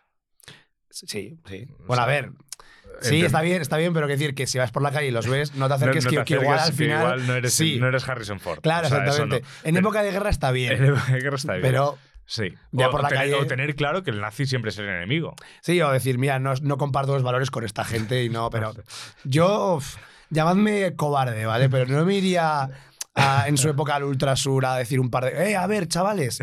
Sí, 0.89 1.38
sí. 1.45 1.67
O 1.81 1.88
Bueno, 1.88 2.03
a 2.03 2.05
ver. 2.05 2.31
Sí, 3.01 3.25
está 3.25 3.41
bien, 3.41 3.61
está 3.61 3.75
bien, 3.75 3.93
pero 3.93 4.07
que 4.07 4.13
decir 4.13 4.33
que 4.33 4.47
si 4.47 4.57
vas 4.57 4.71
por 4.71 4.81
la 4.81 4.91
calle 4.91 5.07
y 5.09 5.11
los 5.11 5.27
ves, 5.27 5.55
no 5.55 5.67
te 5.67 5.73
acerques 5.73 6.05
no 6.05 6.09
que, 6.11 6.17
te 6.19 6.23
que 6.23 6.33
igual 6.35 6.57
acerques, 6.59 6.69
al 6.71 6.77
final. 6.77 7.01
igual 7.01 7.27
no 7.27 7.33
eres, 7.35 7.53
sí. 7.53 7.77
no 7.77 7.88
eres 7.89 8.07
Harrison 8.07 8.39
Ford. 8.39 8.61
Claro, 8.61 8.88
O 8.88 8.89
sea, 8.89 8.99
exactamente. 9.03 9.45
En 9.65 9.73
Pero- 9.75 9.79
época 9.79 10.03
de 10.03 10.11
guerra 10.13 10.29
está 10.29 10.51
bien. 10.51 10.71
En 10.81 10.85
época 10.85 11.11
de 11.11 11.19
guerra 11.21 11.35
está 11.35 11.51
bien. 11.55 11.61
Pero 11.63 11.97
Sí. 12.25 12.53
Ya 12.71 12.88
o, 12.88 12.91
por 12.91 13.03
la 13.03 13.09
tener, 13.09 13.23
calle- 13.25 13.35
o 13.35 13.45
tener 13.47 13.75
claro 13.75 14.03
que 14.03 14.11
el 14.11 14.19
nazi 14.21 14.45
siempre 14.45 14.69
es 14.69 14.77
el 14.79 14.88
enemigo. 14.89 15.35
sí, 15.61 15.81
o 15.81 15.91
decir, 15.91 16.17
mira, 16.17 16.39
no, 16.39 16.53
no 16.61 16.77
comparto 16.77 17.13
los 17.13 17.23
valores 17.23 17.51
con 17.51 17.63
esta 17.63 17.83
gente 17.85 18.23
y 18.23 18.29
no, 18.29 18.49
pero 18.51 18.73
yo, 19.23 19.75
uf, 19.75 19.97
llamadme 20.29 20.95
cobarde, 20.95 21.45
¿vale? 21.45 21.69
Pero 21.69 21.85
no 21.91 22.03
me 22.05 22.15
iría 22.15 22.69
a- 23.15 23.47
en 23.47 23.57
su 23.57 23.69
época 23.69 23.95
al 23.95 24.03
Ultrasur 24.03 24.65
a 24.65 24.75
decir 24.77 24.99
un 24.99 25.09
par 25.11 25.25
de, 25.25 25.51
eh, 25.51 25.55
a 25.55 25.67
ver, 25.67 25.88
chavales. 25.88 26.41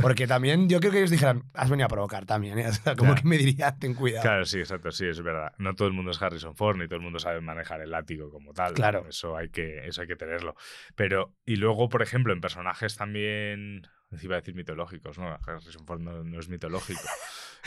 Porque 0.00 0.28
también 0.28 0.68
yo 0.68 0.78
creo 0.78 0.92
que 0.92 0.98
ellos 0.98 1.10
dijeran, 1.10 1.42
has 1.52 1.68
venido 1.68 1.86
a 1.86 1.88
provocar 1.88 2.24
también, 2.24 2.56
¿eh? 2.60 2.68
O 2.68 2.72
sea, 2.72 2.94
como 2.94 3.10
Claro. 3.10 3.22
que 3.22 3.28
me 3.28 3.36
dirían, 3.38 3.76
ten 3.80 3.94
cuidado. 3.94 4.22
Claro, 4.22 4.44
sí, 4.44 4.60
exacto, 4.60 4.92
sí, 4.92 5.04
es 5.06 5.20
verdad. 5.20 5.52
No 5.58 5.74
todo 5.74 5.88
el 5.88 5.94
mundo 5.94 6.12
es 6.12 6.22
Harrison 6.22 6.54
Ford, 6.54 6.76
ni 6.76 6.86
todo 6.86 6.94
el 6.98 7.02
mundo 7.02 7.18
sabe 7.18 7.40
manejar 7.40 7.80
el 7.80 7.90
látigo 7.90 8.30
como 8.30 8.52
tal. 8.52 8.72
Claro. 8.74 9.04
Eso 9.08 9.36
hay 9.36 9.48
que, 9.48 9.88
eso 9.88 10.02
hay 10.02 10.06
que 10.06 10.14
tenerlo. 10.14 10.54
Pero, 10.94 11.34
y 11.44 11.56
luego, 11.56 11.88
por 11.88 12.02
ejemplo, 12.02 12.32
en 12.32 12.40
personajes 12.40 12.94
también. 12.96 13.82
Iba 14.22 14.36
a 14.36 14.40
decir 14.40 14.54
mitológicos, 14.54 15.18
¿no? 15.18 15.36
Harrison 15.46 15.86
Ford 15.86 16.00
no, 16.00 16.24
no 16.24 16.40
es 16.40 16.48
mitológico. 16.48 17.00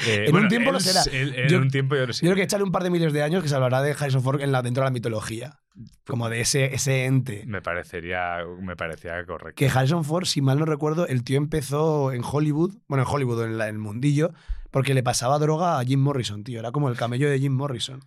Eh, 0.08 0.26
En 0.28 0.36
un 0.36 0.48
tiempo 0.48 0.72
él 0.72 0.74
lo 0.74 0.80
será. 0.80 1.04
él- 1.16 1.36
en 1.36 1.50
Yo- 1.50 1.60
un 1.60 1.70
tiempo 1.70 1.94
yo 1.94 2.00
creo 2.00 2.08
que 2.08 2.14
sí. 2.14 2.26
Yo 2.26 2.32
creo 2.32 2.38
que 2.38 2.42
echarle 2.46 2.64
un 2.64 2.72
par 2.72 2.82
de 2.82 2.90
miles 2.90 3.14
de 3.14 3.22
años 3.22 3.44
que 3.44 3.48
se 3.48 3.54
hablará 3.54 3.84
de 3.84 3.92
Harrison 3.92 4.24
Ford 4.24 4.42
en 4.42 4.52
la, 4.52 4.64
dentro 4.64 4.82
de 4.82 4.88
la 4.88 4.92
mitología. 4.92 5.60
Como 6.08 6.30
de 6.30 6.42
ese, 6.42 6.74
ese 6.74 7.06
ente. 7.06 7.44
Me 7.46 7.62
parecería, 7.62 8.38
me 8.60 8.76
parecía 8.76 9.24
correcto. 9.28 9.54
Que 9.56 9.68
Harrison 9.70 10.04
Ford, 10.04 10.26
si 10.26 10.42
mal 10.42 10.58
no 10.58 10.66
recuerdo, 10.66 11.06
el 11.06 11.24
tío 11.24 11.38
empezó 11.38 12.12
en 12.12 12.24
Hollywood, 12.24 12.74
bueno, 12.88 13.04
en 13.04 13.08
Hollywood, 13.14 13.44
en, 13.46 13.58
la- 13.60 13.68
en 13.70 13.76
el 13.76 13.80
mundillo, 13.82 14.32
porque 14.72 14.96
le 14.96 15.04
pasaba 15.04 15.38
droga 15.38 15.78
a 15.80 15.84
Jim 15.86 16.00
Morrison, 16.00 16.44
tío. 16.44 16.58
Era 16.60 16.72
como 16.72 16.90
el 16.90 16.98
camello 16.98 17.30
de 17.30 17.38
Jim 17.40 17.54
Morrison. 17.54 18.00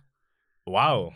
¡Wow! 0.65 1.13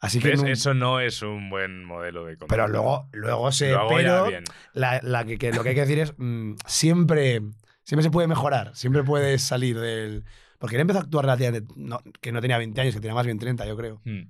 Así 0.00 0.18
que. 0.18 0.32
Eso 0.32 0.74
no 0.74 0.98
es 1.00 1.22
un 1.22 1.50
buen 1.50 1.84
modelo 1.84 2.24
de 2.24 2.36
conducta. 2.36 2.54
pero 2.54 2.68
luego, 2.68 3.08
luego 3.12 3.52
se. 3.52 3.70
Luego 3.70 3.88
pero 3.94 4.28
la, 4.72 5.00
la 5.02 5.24
que, 5.24 5.38
que 5.38 5.52
lo 5.52 5.62
que 5.62 5.70
hay 5.70 5.74
que 5.74 5.82
decir 5.82 5.98
es. 5.98 6.14
mm, 6.16 6.54
siempre. 6.66 7.42
Siempre 7.84 8.02
se 8.04 8.10
puede 8.10 8.28
mejorar. 8.28 8.74
Siempre 8.74 9.02
puedes 9.04 9.42
salir 9.42 9.78
del. 9.78 10.24
Porque 10.58 10.76
él 10.76 10.82
empezó 10.82 11.00
a 11.00 11.02
actuar 11.02 11.24
relativamente. 11.24 11.72
no, 11.76 12.00
que 12.20 12.32
no 12.32 12.40
tenía 12.40 12.58
20 12.58 12.80
años, 12.80 12.94
que 12.94 13.00
tenía 13.00 13.14
más 13.14 13.26
bien 13.26 13.38
30, 13.38 13.66
yo 13.66 13.76
creo. 13.76 14.00
Hmm. 14.04 14.22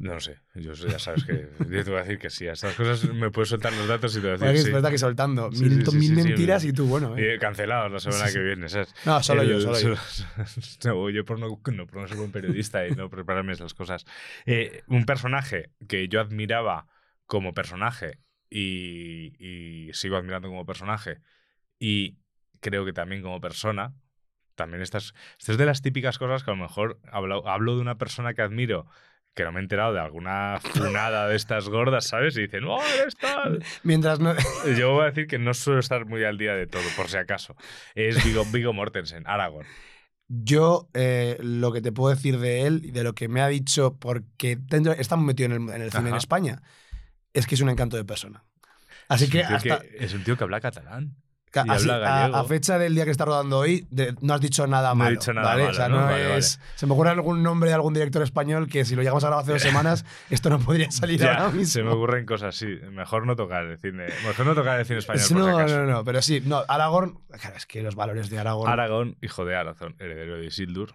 No 0.00 0.20
sé, 0.20 0.38
yo 0.54 0.72
ya 0.74 0.98
sabes 0.98 1.24
que 1.24 1.48
yo 1.70 1.84
te 1.84 1.90
voy 1.90 1.98
a 1.98 2.02
decir 2.02 2.18
que 2.18 2.30
sí. 2.30 2.46
A 2.46 2.52
estas 2.52 2.74
cosas 2.74 3.04
me 3.14 3.30
puedes 3.30 3.48
soltar 3.48 3.72
los 3.72 3.88
datos 3.88 4.12
y 4.16 4.20
te 4.20 4.26
voy 4.28 4.30
a 4.30 4.32
decir 4.52 4.56
es 4.60 4.64
sí. 4.66 4.72
verdad 4.72 4.90
que 4.90 4.98
soltando 4.98 5.50
Sí, 5.50 5.64
mil, 5.64 5.86
sí, 5.86 5.96
mil 5.98 6.12
mentiras 6.12 6.64
y 6.64 6.72
tú, 6.72 6.86
bueno. 6.86 7.16
eh. 7.16 7.34
Y 7.34 7.38
cancelados 7.38 7.90
la 7.90 7.98
semana 8.00 8.30
que 8.32 8.38
viene, 8.40 8.68
¿sabes? 8.68 8.94
No, 9.04 9.22
solo 9.22 9.42
yo, 9.44 9.56
El- 9.56 9.62
solo 9.62 9.80
yo. 9.80 9.94
No, 10.84 11.10
yo 11.10 11.24
por 11.24 11.38
no, 11.38 11.48
no, 11.48 11.86
por 11.86 12.00
no 12.00 12.06
ser 12.08 12.16
buen 12.16 12.30
periodista 12.32 12.86
y 12.86 12.92
no 12.94 13.10
prepararme 13.10 13.52
esas 13.52 13.74
cosas. 13.74 14.04
Eh, 14.46 14.82
un 14.86 15.04
personaje 15.04 15.70
que 15.88 16.08
yo 16.08 16.20
admiraba 16.20 16.86
como 17.26 17.52
personaje 17.54 18.18
y, 18.50 19.34
y 19.38 19.92
sigo 19.94 20.16
admirando 20.16 20.48
como 20.48 20.64
personaje 20.64 21.18
y 21.78 22.18
creo 22.60 22.84
que 22.84 22.92
también 22.92 23.22
como 23.22 23.40
persona, 23.40 23.94
también 24.54 24.82
estas, 24.82 25.14
esto 25.38 25.52
es 25.52 25.58
de 25.58 25.66
las 25.66 25.82
típicas 25.82 26.18
cosas 26.18 26.42
que 26.44 26.50
a 26.50 26.54
lo 26.54 26.62
mejor 26.62 27.00
hablo, 27.12 27.46
hablo 27.48 27.76
de 27.76 27.82
una 27.82 27.98
persona 27.98 28.34
que 28.34 28.42
admiro 28.42 28.86
que 29.38 29.44
no 29.44 29.52
me 29.52 29.60
he 29.60 29.62
enterado 29.62 29.92
de 29.94 30.00
alguna 30.00 30.58
funada 30.60 31.28
de 31.28 31.36
estas 31.36 31.68
gordas, 31.68 32.06
¿sabes? 32.06 32.36
Y 32.36 32.42
dicen, 32.42 32.64
¡oh, 32.64 32.80
eres 33.00 33.16
tal! 33.16 33.64
Mientras 33.84 34.18
no. 34.18 34.34
Yo 34.78 34.92
voy 34.92 35.02
a 35.04 35.06
decir 35.06 35.28
que 35.28 35.38
no 35.38 35.54
suelo 35.54 35.78
estar 35.78 36.04
muy 36.06 36.24
al 36.24 36.36
día 36.36 36.54
de 36.54 36.66
todo, 36.66 36.82
por 36.96 37.08
si 37.08 37.16
acaso. 37.18 37.54
Es 37.94 38.24
Vigo, 38.24 38.44
Vigo 38.52 38.72
Mortensen, 38.72 39.22
Aragorn. 39.28 39.66
Yo 40.26 40.88
eh, 40.92 41.38
lo 41.40 41.72
que 41.72 41.80
te 41.80 41.92
puedo 41.92 42.14
decir 42.14 42.38
de 42.38 42.66
él 42.66 42.82
y 42.84 42.90
de 42.90 43.04
lo 43.04 43.14
que 43.14 43.28
me 43.28 43.40
ha 43.40 43.46
dicho, 43.48 43.96
porque 43.98 44.58
dentro, 44.60 44.92
está 44.92 45.14
muy 45.16 45.26
metido 45.26 45.54
en 45.54 45.68
el, 45.68 45.74
en 45.74 45.82
el 45.82 45.90
cine 45.90 46.02
en 46.02 46.08
Ajá. 46.08 46.16
España, 46.18 46.62
es 47.32 47.46
que 47.46 47.54
es 47.54 47.60
un 47.60 47.70
encanto 47.70 47.96
de 47.96 48.04
persona. 48.04 48.44
Así 49.08 49.24
Es 49.24 49.30
que 49.30 49.38
un 49.40 49.46
tío 49.46 49.56
hasta 49.56 49.80
que- 49.80 50.04
es 50.04 50.12
un 50.14 50.24
tío 50.24 50.36
que 50.36 50.44
habla 50.44 50.60
catalán. 50.60 51.14
Así, 51.54 51.88
a, 51.90 52.44
fecha 52.44 52.78
del 52.78 52.94
día 52.94 53.04
que 53.04 53.10
está 53.10 53.24
rodando 53.24 53.58
hoy, 53.58 53.86
de- 53.90 54.14
no 54.20 54.34
has 54.34 54.40
dicho 54.40 54.66
nada 54.66 54.88
No 54.88 54.94
he 54.94 54.96
malo. 54.96 55.10
dicho 55.20 55.32
nada 55.32 55.48
¿vale? 55.48 55.62
malo, 55.62 55.72
O 55.72 55.74
sea, 55.74 55.88
¿no? 55.88 56.00
no 56.00 56.06
Vale, 56.06 56.36
es- 56.38 56.60
Se 56.76 56.86
me 56.86 56.92
ocurre 56.92 57.10
algún 57.10 57.42
nombre 57.42 57.68
de 57.70 57.74
algún 57.74 57.94
director 57.94 58.22
español 58.22 58.68
que 58.68 58.84
si 58.84 58.94
lo 58.94 59.02
llegamos 59.02 59.24
a 59.24 59.28
grabar 59.28 59.42
hace 59.44 59.52
dos 59.52 59.62
semanas, 59.62 60.04
esto 60.30 60.50
no 60.50 60.58
podría 60.58 60.90
salir 60.90 61.20
Ya, 61.20 61.34
ahora 61.34 61.50
mismo. 61.50 61.66
se 61.72 61.82
me 61.82 61.90
ocurren 61.90 62.26
cosas 62.26 62.54
así. 62.56 62.66
Mejor 62.92 63.26
no 63.26 63.36
tocar 63.36 63.64
el 63.64 63.78
cine. 63.78 64.06
Mejor 64.26 64.46
no 64.46 64.54
tocar 64.54 64.78
el 64.80 64.86
cine 64.86 64.98
español, 65.00 65.22
Es- 65.22 65.28
por 65.32 65.38
no, 65.38 65.58
acaso. 65.58 65.76
no, 65.78 65.84
no, 65.86 66.04
pero 66.04 66.22
sí, 66.22 66.42
no, 66.44 66.62
Aragorn, 66.68 67.18
claro, 67.40 67.56
es 67.56 67.66
que 67.66 67.82
los 67.82 67.94
valores 67.94 68.30
de 68.30 68.38
Aragorn. 68.38 68.70
Aragón, 68.70 69.16
hijo 69.22 69.44
de 69.44 69.56
Aragorn, 69.56 69.96
heredero 69.98 70.36
de 70.36 70.46
Isildur. 70.46 70.94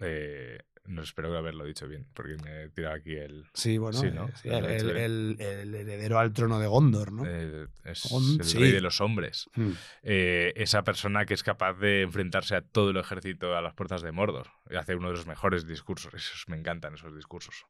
Eh, 0.00 0.58
no 0.88 1.02
espero 1.02 1.36
haberlo 1.36 1.64
dicho 1.64 1.86
bien, 1.88 2.06
porque 2.14 2.36
me 2.42 2.64
he 2.64 2.68
tirado 2.70 2.94
aquí 2.96 3.14
el. 3.16 3.46
sí, 3.54 3.78
bueno, 3.78 3.98
Sí, 3.98 4.06
eh, 4.06 4.10
¿no? 4.10 4.28
sí, 4.36 4.48
Lo 4.48 4.56
el, 4.58 4.64
el- 4.66 4.90
el- 4.96 5.40
el 5.40 5.74
heredero 5.74 6.18
al 6.18 6.32
trono 6.32 6.58
de 6.58 6.66
Gondor, 6.66 7.12
¿no? 7.12 7.24
eh, 7.26 7.66
es 7.84 8.10
el 8.12 8.44
sí. 8.44 8.58
rey 8.58 8.72
de 8.72 8.80
los 8.80 9.00
hombres. 9.00 9.48
Hmm. 9.54 9.72
Eh, 10.02 10.52
esa 10.56 10.82
persona 10.84 11.26
que 11.26 11.34
es 11.34 11.42
capaz 11.42 11.74
de 11.74 12.02
enfrentarse 12.02 12.54
a 12.56 12.62
todo 12.62 12.90
el 12.90 12.96
ejército 12.96 13.56
a 13.56 13.60
las 13.62 13.74
puertas 13.74 14.02
de 14.02 14.12
Mordor 14.12 14.48
y 14.70 14.76
hacer 14.76 14.96
uno 14.96 15.08
de 15.08 15.14
los 15.16 15.26
mejores 15.26 15.66
discursos. 15.66 16.12
Esos, 16.14 16.44
me 16.48 16.56
encantan 16.56 16.94
esos 16.94 17.14
discursos. 17.14 17.66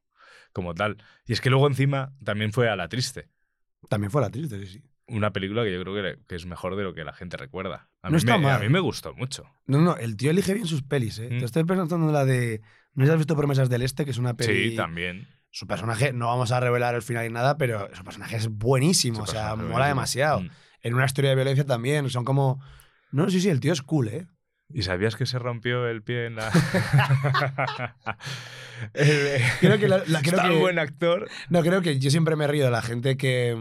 Como 0.53 0.73
tal. 0.73 0.97
Y 1.25 1.33
es 1.33 1.41
que 1.41 1.49
luego 1.49 1.67
encima 1.67 2.13
también 2.23 2.51
fue 2.53 2.69
a 2.69 2.75
La 2.75 2.87
Triste. 2.89 3.29
También 3.89 4.11
fue 4.11 4.21
la 4.21 4.29
triste, 4.29 4.59
sí, 4.65 4.73
sí. 4.73 4.83
Una 5.09 5.31
película 5.31 5.63
que 5.63 5.71
yo 5.71 5.81
creo 5.81 5.93
que, 5.95 6.19
que 6.27 6.35
es 6.35 6.45
mejor 6.45 6.75
de 6.75 6.83
lo 6.83 6.93
que 6.93 7.05
la 7.05 7.13
gente 7.13 7.37
recuerda. 7.37 7.89
A, 8.01 8.07
No 8.09 8.13
mí, 8.13 8.17
está 8.17 8.37
me, 8.37 8.43
mal. 8.45 8.55
a 8.55 8.59
mí 8.59 8.67
me 8.67 8.79
gustó 8.81 9.13
mucho. 9.13 9.45
No, 9.65 9.79
no, 9.81 9.95
el 9.95 10.17
tío 10.17 10.31
elige 10.31 10.53
bien 10.53 10.67
sus 10.67 10.83
pelis, 10.83 11.19
¿eh? 11.19 11.29
Mm. 11.31 11.39
Te 11.39 11.45
estoy 11.45 11.63
pensando 11.63 12.07
en 12.07 12.11
la 12.13 12.25
de. 12.25 12.61
No 12.97 13.11
has 13.11 13.17
visto 13.17 13.35
Promesas 13.37 13.69
del 13.69 13.83
Este, 13.83 14.03
que 14.05 14.11
es 14.11 14.17
una 14.17 14.33
peli. 14.35 14.71
Sí, 14.71 14.75
también. 14.75 15.27
Su 15.51 15.65
personaje, 15.67 16.11
no 16.13 16.27
vamos 16.27 16.51
a 16.51 16.59
revelar 16.59 16.93
el 16.95 17.01
final 17.01 17.25
ni 17.25 17.33
nada, 17.33 17.57
pero 17.57 17.87
su 17.95 18.03
personaje 18.03 18.35
es 18.35 18.47
buenísimo, 18.49 19.21
o 19.23 19.27
sea, 19.27 19.55
mola 19.55 19.87
demasiado. 19.87 20.41
Mm. 20.41 20.49
En 20.81 20.93
una 20.95 21.05
historia 21.05 21.29
de 21.29 21.35
violencia 21.35 21.65
también, 21.65 22.09
son 22.09 22.25
como. 22.25 22.61
No, 23.11 23.29
sí, 23.29 23.39
sí, 23.39 23.49
el 23.49 23.59
tío 23.61 23.71
es 23.73 23.81
cool, 23.81 24.09
¿eh? 24.09 24.27
¿Y 24.73 24.81
sabías 24.83 25.15
que 25.15 25.25
se 25.25 25.39
rompió 25.39 25.87
el 25.87 26.03
pie 26.03 26.25
en 26.25 26.35
la. 26.35 26.51
El- 28.93 29.41
Creo 29.59 29.77
que 29.79 29.87
la- 29.87 30.03
la- 30.07 30.21
creo 30.21 30.35
Es 30.35 30.41
tan 30.41 30.49
que- 30.51 30.59
buen 30.59 30.79
actor. 30.79 31.29
No, 31.49 31.61
creo 31.61 31.81
que 31.81 31.99
yo 31.99 32.11
siempre 32.11 32.35
me 32.35 32.47
río 32.47 32.65
de 32.65 32.71
la 32.71 32.81
gente 32.81 33.17
que, 33.17 33.55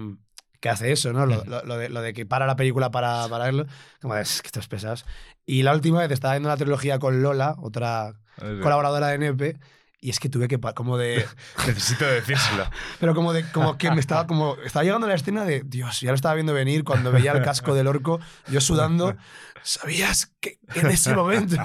que 0.61 0.69
hace 0.69 0.92
eso, 0.92 1.12
¿no? 1.12 1.27
Lo, 1.27 1.45
Mm. 1.45 1.49
lo- 1.49 1.64
lo 1.64 1.77
de, 1.79 1.88
lo 1.88 2.01
de 2.03 2.12
que 2.12 2.27
para 2.27 2.47
la 2.47 2.57
película 2.57 2.90
para, 2.90 3.29
para 3.29 3.45
verlo. 3.45 3.66
Como 4.01 4.14
de, 4.14 4.23
es 4.23 4.42
que 4.42 4.49
estos 4.49 4.69
pesados. 4.69 5.05
Y 5.45 5.62
la 5.62 5.73
última 5.75 6.01
vez 6.01 6.11
estaba 6.11 6.35
viendo 6.35 6.49
la 6.49 6.57
trilogía 6.57 6.99
con 6.99 7.23
Lola, 7.23 7.55
otra 7.61 8.14
colaboradora 8.62 9.09
de 9.09 9.19
NEP, 9.19 9.57
y 10.01 10.11
es 10.11 10.21
que 10.21 10.29
tuve 10.29 10.47
que, 10.49 10.59
como 10.61 10.99
de, 10.99 11.25
Necesito 11.66 12.05
decírselo. 12.05 12.69
pero 13.01 13.14
como 13.14 13.33
de, 13.33 13.45
como 13.51 13.79
que 13.79 13.90
me 13.90 14.01
estaba, 14.01 14.27
como, 14.27 14.57
estaba 14.64 14.85
llegando 14.85 15.07
a 15.07 15.09
la 15.11 15.14
escena 15.16 15.45
de, 15.45 15.62
Dios, 15.64 16.01
ya 16.01 16.11
lo 16.11 16.14
estaba 16.16 16.35
viendo 16.35 16.53
venir 16.53 16.85
cuando 16.85 17.11
veía 17.12 17.33
el 17.33 17.42
casco 17.42 17.75
del 17.75 17.87
orco, 17.87 18.21
yo 18.49 18.61
sudando, 18.61 19.16
¿sabías 19.62 20.33
que 20.40 20.59
en 20.75 20.87
ese 20.88 21.14
momento? 21.14 21.57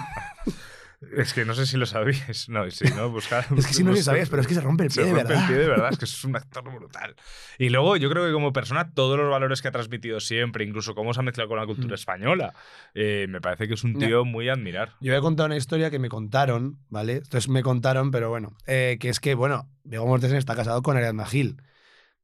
Es 1.17 1.33
que 1.33 1.45
no 1.45 1.55
sé 1.55 1.65
si 1.65 1.77
lo 1.77 1.87
sabías. 1.87 2.47
No, 2.47 2.69
sí, 2.69 2.85
no, 2.95 3.09
buscar. 3.09 3.45
Es 3.57 3.65
que 3.65 3.73
sí, 3.73 3.83
no 3.83 3.89
lo 3.91 3.97
sabías, 3.97 4.29
pero 4.29 4.41
es 4.43 4.47
que 4.47 4.53
se 4.53 4.61
rompe 4.61 4.83
el 4.83 4.91
Se 4.91 5.01
pie 5.01 5.05
de 5.11 5.17
rompe 5.17 5.27
verdad. 5.29 5.43
el 5.43 5.47
pie 5.49 5.57
de 5.63 5.67
verdad, 5.67 5.89
es 5.91 5.97
que 5.97 6.05
es 6.05 6.23
un 6.23 6.35
actor 6.35 6.63
brutal. 6.63 7.15
Y 7.57 7.69
luego 7.69 7.97
yo 7.97 8.07
creo 8.09 8.25
que 8.27 8.31
como 8.31 8.53
persona, 8.53 8.93
todos 8.93 9.17
los 9.17 9.29
valores 9.31 9.61
que 9.63 9.67
ha 9.67 9.71
transmitido 9.71 10.19
siempre, 10.19 10.63
incluso 10.63 10.93
cómo 10.93 11.13
se 11.13 11.19
ha 11.19 11.23
mezclado 11.23 11.49
con 11.49 11.57
la 11.57 11.65
cultura 11.65 11.93
Mm. 11.93 11.95
española, 11.95 12.53
eh, 12.93 13.25
me 13.29 13.41
parece 13.41 13.67
que 13.67 13.73
es 13.73 13.83
un 13.83 13.97
tío 13.97 14.25
muy 14.25 14.47
a 14.49 14.53
admirar. 14.53 14.89
Yo 15.01 15.11
voy 15.11 15.17
a 15.17 15.21
contar 15.21 15.47
una 15.47 15.57
historia 15.57 15.89
que 15.89 15.97
me 15.99 16.07
contaron, 16.09 16.77
¿vale? 16.89 17.13
Entonces 17.17 17.49
me 17.49 17.63
contaron, 17.63 18.11
pero 18.11 18.29
bueno, 18.29 18.55
eh, 18.67 18.97
que 18.99 19.09
es 19.09 19.19
que, 19.19 19.33
bueno, 19.33 19.69
Diego 19.83 20.05
Mortensen 20.05 20.37
está 20.37 20.55
casado 20.55 20.83
con 20.83 20.97
Ariadna 20.97 21.25
Gil. 21.25 21.61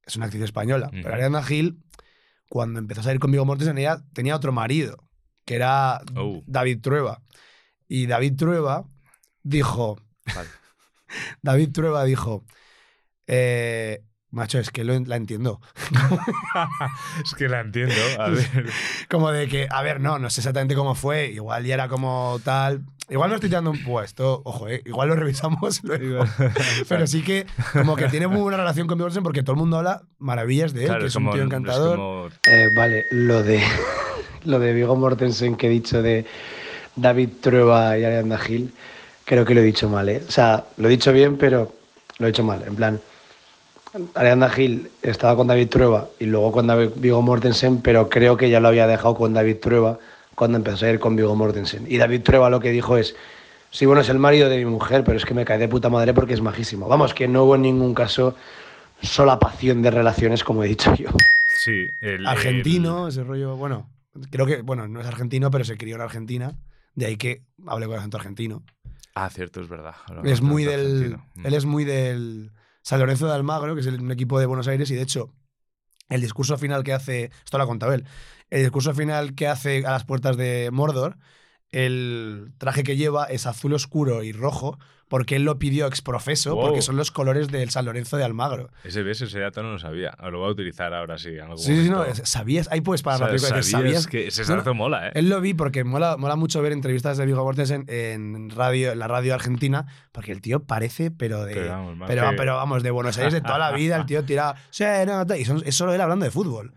Es 0.06 0.16
una 0.18 0.26
actriz 0.28 0.44
española. 0.44 0.88
Ujú. 0.94 1.02
Pero 1.02 1.14
Ariadna 1.16 1.42
Gil, 1.44 1.80
cuando 2.48 2.80
empezó 2.80 3.02
a 3.02 3.04
salir 3.06 3.20
con 3.20 3.32
Diego 3.32 3.44
Mortensen, 3.46 3.78
ella 3.80 3.98
tenía 4.14 4.36
otro 4.36 4.52
marido, 4.52 5.04
que 5.46 5.56
era 5.56 6.00
Oh. 6.16 6.44
David 6.46 6.80
Trueba. 6.82 7.22
Y 7.88 8.06
David 8.08 8.34
Trueba 8.38 8.86
dijo, 9.44 9.98
Vale. 10.36 10.50
David 11.42 11.72
Trueba 11.72 12.04
dijo, 12.04 12.44
eh, 13.28 14.04
macho, 14.32 14.60
es 14.60 14.72
que 14.72 14.84
lo 14.84 14.98
la 15.00 15.16
entiendo. 15.16 15.62
es 17.24 17.34
que 17.36 17.48
la 17.48 17.62
entiendo. 17.62 17.96
A 18.20 18.30
ver. 18.30 18.66
Como 19.10 19.32
de 19.32 19.48
que, 19.48 19.68
a 19.70 19.82
ver, 19.82 20.00
no, 20.02 20.20
no 20.20 20.30
sé 20.30 20.42
exactamente 20.42 20.76
cómo 20.76 20.96
fue, 20.96 21.28
igual 21.28 21.66
ya 21.66 21.74
era 21.76 21.88
como 21.88 22.40
tal. 22.44 22.84
Igual 23.10 23.30
no 23.30 23.36
estoy 23.36 23.50
tirando 23.50 23.72
un 23.72 23.82
puesto, 23.86 24.42
ojo, 24.44 24.68
eh, 24.68 24.82
igual 24.86 25.08
lo 25.08 25.16
revisamos 25.16 25.82
luego. 25.84 26.26
Pero 26.90 27.08
sí 27.08 27.24
que 27.24 27.46
como 27.72 27.96
que 27.96 28.10
tiene 28.10 28.28
muy 28.28 28.42
buena 28.42 28.58
relación 28.58 28.86
con 28.86 28.98
Mortensen 28.98 29.24
porque 29.24 29.44
todo 29.44 29.54
el 29.54 29.60
mundo 29.60 29.78
habla 29.78 30.02
maravillas 30.20 30.74
de 30.74 30.82
él, 30.82 30.88
Claro, 30.88 31.02
que 31.04 31.08
es 31.08 31.16
un 31.16 31.32
tío 31.32 31.42
encantador. 31.44 31.96
como- 31.98 32.28
Eh, 32.52 32.68
vale, 32.76 33.06
lo 33.12 33.44
de, 33.44 33.64
lo 34.44 34.60
de 34.60 34.74
Vigo 34.74 34.98
Mortensen 34.98 35.56
que 35.56 35.68
he 35.68 35.70
dicho 35.70 36.02
de 36.02 36.26
David 36.98 37.30
Trueba 37.40 37.98
y 37.98 38.04
Ariadna 38.04 38.38
Gil, 38.38 38.74
creo 39.24 39.46
que 39.46 39.54
lo 39.54 39.62
he 39.62 39.64
dicho 39.64 39.88
mal, 39.88 40.10
¿eh? 40.10 40.22
O 40.28 40.32
sea, 40.32 40.66
lo 40.78 40.88
he 40.88 40.92
dicho 40.92 41.14
bien, 41.14 41.38
pero 41.38 41.72
lo 42.18 42.28
he 42.28 42.32
dicho 42.32 42.44
mal. 42.44 42.64
En 42.68 42.76
plan, 42.76 43.00
Arianda 44.16 44.50
Gil 44.50 44.90
estaba 45.02 45.36
con 45.36 45.48
David 45.48 45.70
Trueba 45.70 46.10
y 46.20 46.26
luego 46.26 46.52
con 46.52 46.68
David 46.68 46.90
Vigo 46.96 47.22
Mortensen, 47.22 47.82
pero 47.82 48.10
creo 48.10 48.36
que 48.36 48.50
ya 48.50 48.60
lo 48.60 48.68
había 48.68 48.88
dejado 48.88 49.16
con 49.16 49.34
David 49.34 49.58
Trueba 49.62 50.00
cuando 50.36 50.58
empezó 50.58 50.86
a 50.86 50.90
ir 50.90 51.00
con 51.00 51.16
Vigo 51.16 51.36
Mortensen. 51.36 51.86
Y 51.88 51.98
David 51.98 52.22
Trueba 52.24 52.50
lo 52.50 52.60
que 52.60 52.72
dijo 52.72 52.98
es, 52.98 53.16
sí, 53.72 53.86
bueno, 53.86 54.02
es 54.02 54.10
el 54.10 54.20
marido 54.20 54.50
de 54.50 54.58
mi 54.58 54.66
mujer, 54.66 55.04
pero 55.04 55.18
es 55.18 55.26
que 55.26 55.34
me 55.34 55.46
cae 55.46 55.58
de 55.58 55.68
puta 55.68 55.90
madre 55.90 56.14
porque 56.14 56.34
es 56.34 56.42
majísimo. 56.42 56.88
Vamos, 56.88 57.14
que 57.14 57.28
no 57.28 57.44
hubo 57.44 57.56
en 57.56 57.62
ningún 57.62 57.94
caso 57.94 58.36
solapación 59.02 59.82
de 59.82 59.92
relaciones, 59.92 60.44
como 60.44 60.64
he 60.64 60.68
dicho 60.68 60.94
yo. 60.96 61.10
Sí, 61.58 61.88
el, 62.02 62.26
Argentino, 62.26 63.08
ese 63.08 63.24
rollo, 63.24 63.56
bueno, 63.56 63.88
creo 64.30 64.46
que, 64.46 64.62
bueno, 64.62 64.88
no 64.88 65.02
es 65.02 65.08
argentino, 65.08 65.52
pero 65.52 65.64
se 65.64 65.78
crió 65.78 65.96
en 65.96 66.02
Argentina, 66.02 66.54
de 66.98 67.06
ahí 67.06 67.16
que 67.16 67.44
hable 67.68 67.86
con 67.86 67.96
acento 67.96 68.18
argentino. 68.18 68.64
Ah, 69.14 69.30
cierto, 69.30 69.62
es 69.62 69.70
verdad. 69.70 69.96
Es 70.24 70.42
muy 70.42 70.66
del, 70.66 71.18
él 71.44 71.54
es 71.54 71.66
muy 71.66 71.86
del 71.86 72.52
San 72.82 73.00
Lorenzo 73.00 73.28
de 73.28 73.34
Almagro, 73.34 73.76
que 73.76 73.82
es 73.82 73.88
un 73.88 74.12
equipo 74.12 74.40
de 74.40 74.48
Buenos 74.48 74.68
Aires, 74.68 74.90
y 74.90 74.96
de 74.96 75.04
hecho, 75.04 75.32
el 76.10 76.22
discurso 76.22 76.58
final 76.58 76.84
que 76.84 76.94
hace, 76.94 77.32
esto 77.46 77.58
lo 77.58 77.64
ha 77.64 77.68
contado 77.68 77.94
él, 77.94 78.06
el 78.50 78.62
discurso 78.62 78.96
final 78.96 79.36
que 79.36 79.48
hace 79.48 79.86
a 79.86 79.92
las 79.92 80.06
puertas 80.06 80.38
de 80.38 80.70
Mordor, 80.72 81.18
el 81.70 82.54
traje 82.58 82.84
que 82.84 82.98
lleva 82.98 83.26
es 83.26 83.46
azul 83.46 83.74
oscuro 83.74 84.24
y 84.24 84.32
rojo, 84.32 84.80
porque 85.08 85.36
él 85.38 85.44
lo 85.44 85.58
pidió 85.60 85.88
exprofeso, 85.88 86.54
Wow. 86.56 86.66
porque 86.68 86.82
son 86.82 86.98
los 86.98 87.12
colores 87.12 87.48
del 87.50 87.70
San 87.70 87.86
Lorenzo 87.86 88.18
de 88.18 88.24
Almagro. 88.24 88.70
Ese 88.84 89.04
ves, 89.04 89.22
ese 89.22 89.40
dato 89.40 89.64
no 89.64 89.72
lo 89.72 89.80
sabía. 89.80 90.16
Lo 90.30 90.40
voy 90.40 90.50
a 90.50 90.52
utilizar 90.52 90.94
ahora 90.94 91.18
sí. 91.18 91.30
en 91.30 91.42
algún 91.42 91.58
Sí, 91.58 91.84
sí, 91.84 91.90
no, 91.90 92.04
sabías, 92.24 92.68
ahí 92.72 92.82
puedes 92.82 93.04
parar 93.04 93.22
la 93.22 93.28
película, 93.28 93.50
¿sabías 93.50 93.70
sabías 93.72 94.08
que 94.08 94.28
ese 94.28 94.44
No, 94.54 94.62
no, 94.64 94.74
mola, 94.74 95.08
¿eh? 95.08 95.12
Él 95.16 95.30
lo 95.30 95.40
vi 95.42 95.54
porque 95.54 95.84
mola, 95.84 96.18
mola 96.18 96.36
mucho 96.36 96.62
ver 96.62 96.72
entrevistas 96.74 97.18
de 97.18 97.26
Vigo 97.26 97.44
Mortensen 97.44 97.86
en, 97.88 98.50
radio, 98.50 98.92
en 98.92 99.00
la 99.00 99.08
radio 99.08 99.34
argentina, 99.34 99.86
porque 100.12 100.32
el 100.32 100.42
tío 100.42 100.64
parece, 100.64 101.12
pero 101.12 101.46
de. 101.46 101.54
Pero 101.54 101.70
vamos, 101.70 101.98
pero, 102.08 102.30
que- 102.30 102.36
pero 102.36 102.56
vamos, 102.56 102.84
de 102.84 102.92
Buenos 102.92 103.18
Aires 103.18 103.34
de 103.34 103.42
toda 103.42 103.58
la 103.60 103.72
vida, 103.72 103.96
el 103.98 104.06
tío 104.06 104.24
tira. 104.26 104.56
"Sí, 104.72 104.84
no, 105.06 105.26
tal", 105.26 105.40
y 105.40 105.46
son- 105.46 105.64
es 105.66 105.76
solo 105.76 105.94
él 105.94 106.02
hablando 106.02 106.26
de 106.26 106.32
fútbol. 106.32 106.74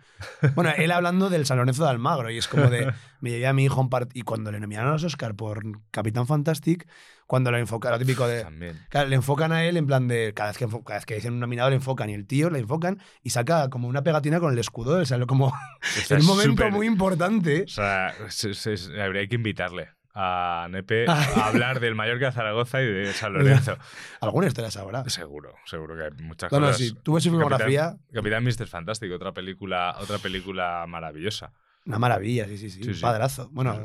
Bueno, 0.55 0.71
él 0.77 0.91
hablando 0.93 1.31
del 1.31 1.47
San 1.47 1.57
Lorenzo 1.59 1.83
de 1.85 1.91
Almagro, 1.91 2.31
y 2.31 2.39
es 2.39 2.47
como 2.47 2.69
de. 2.71 2.93
Me 3.21 3.31
llevé 3.31 3.47
a 3.47 3.53
mi 3.53 3.65
hijo 3.65 3.81
un 3.81 3.91
part- 3.91 4.11
Y 4.15 4.23
cuando 4.23 4.51
le 4.53 4.61
nominaron 4.61 4.91
a 4.91 4.93
los 4.95 5.05
Oscar 5.05 5.35
por 5.35 5.63
Capitán 5.91 6.27
Fantastic, 6.27 6.87
cuando 7.31 7.53
lo 7.53 7.59
enfocaron, 7.59 7.97
lo 8.01 8.05
típico 8.05 8.27
de. 8.27 8.45
Claro, 8.89 9.09
le 9.09 9.15
enfocan 9.15 9.53
a 9.53 9.65
él 9.65 9.77
en 9.77 9.87
plan 9.87 10.09
de. 10.09 10.33
Cada 10.35 10.51
vez 10.51 10.59
que, 10.59 10.67
cada 10.67 10.97
vez 10.99 11.07
que 11.07 11.15
dicen 11.15 11.33
un 11.35 11.39
nominado, 11.39 11.71
le 11.71 11.77
enfocan 11.77 12.11
y 12.11 12.15
el 12.15 12.27
tío 12.27 12.51
le 12.51 12.59
enfocan 12.59 13.01
y 13.23 13.31
saca 13.31 13.71
como 13.71 13.87
una 13.87 14.03
pegatina 14.03 14.41
con 14.41 14.53
el 14.53 14.59
escudo 14.59 14.97
del 14.97 15.07
San 15.07 15.25
como. 15.27 15.55
En 16.11 16.19
un 16.23 16.27
momento 16.27 16.69
muy 16.73 16.89
importante. 16.89 17.63
O 17.63 17.69
sea, 17.69 18.13
se- 18.31 18.55
se- 18.55 19.01
habría 19.01 19.25
que 19.29 19.37
invitarle 19.37 19.91
a 20.13 20.67
Nepe 20.73 21.05
a 21.09 21.47
hablar 21.47 21.79
del 21.79 21.95
Mallorca 21.95 22.33
Zaragoza 22.33 22.83
y 22.83 22.87
de 22.87 23.13
San 23.13 23.33
Lorenzo. 23.33 23.79
Alguna 24.21 24.49
historia 24.49 24.73
sabrá. 24.73 25.09
Seguro, 25.09 25.55
seguro 25.67 25.97
que 25.97 26.03
hay 26.03 26.11
muchas 26.25 26.51
No, 26.51 26.59
no, 26.59 26.67
cosas. 26.67 26.79
sí. 26.81 26.93
Tuve 27.05 27.21
su 27.21 27.31
Capitán- 27.31 27.49
filmografía. 27.61 27.97
Capitán 28.13 28.43
Mr. 28.43 28.67
Fantástico, 28.67 29.15
otra 29.15 29.33
película, 29.33 29.95
otra 30.01 30.19
película 30.19 30.85
maravillosa. 30.89 31.53
Una 31.87 32.01
maravilla, 32.01 32.47
sí, 32.47 32.59
sí, 32.59 32.71
sí. 32.71 32.83
Sí, 32.83 32.89
un 32.89 32.95
sí. 32.97 33.01
padrazo. 33.03 33.49
Bueno, 33.53 33.79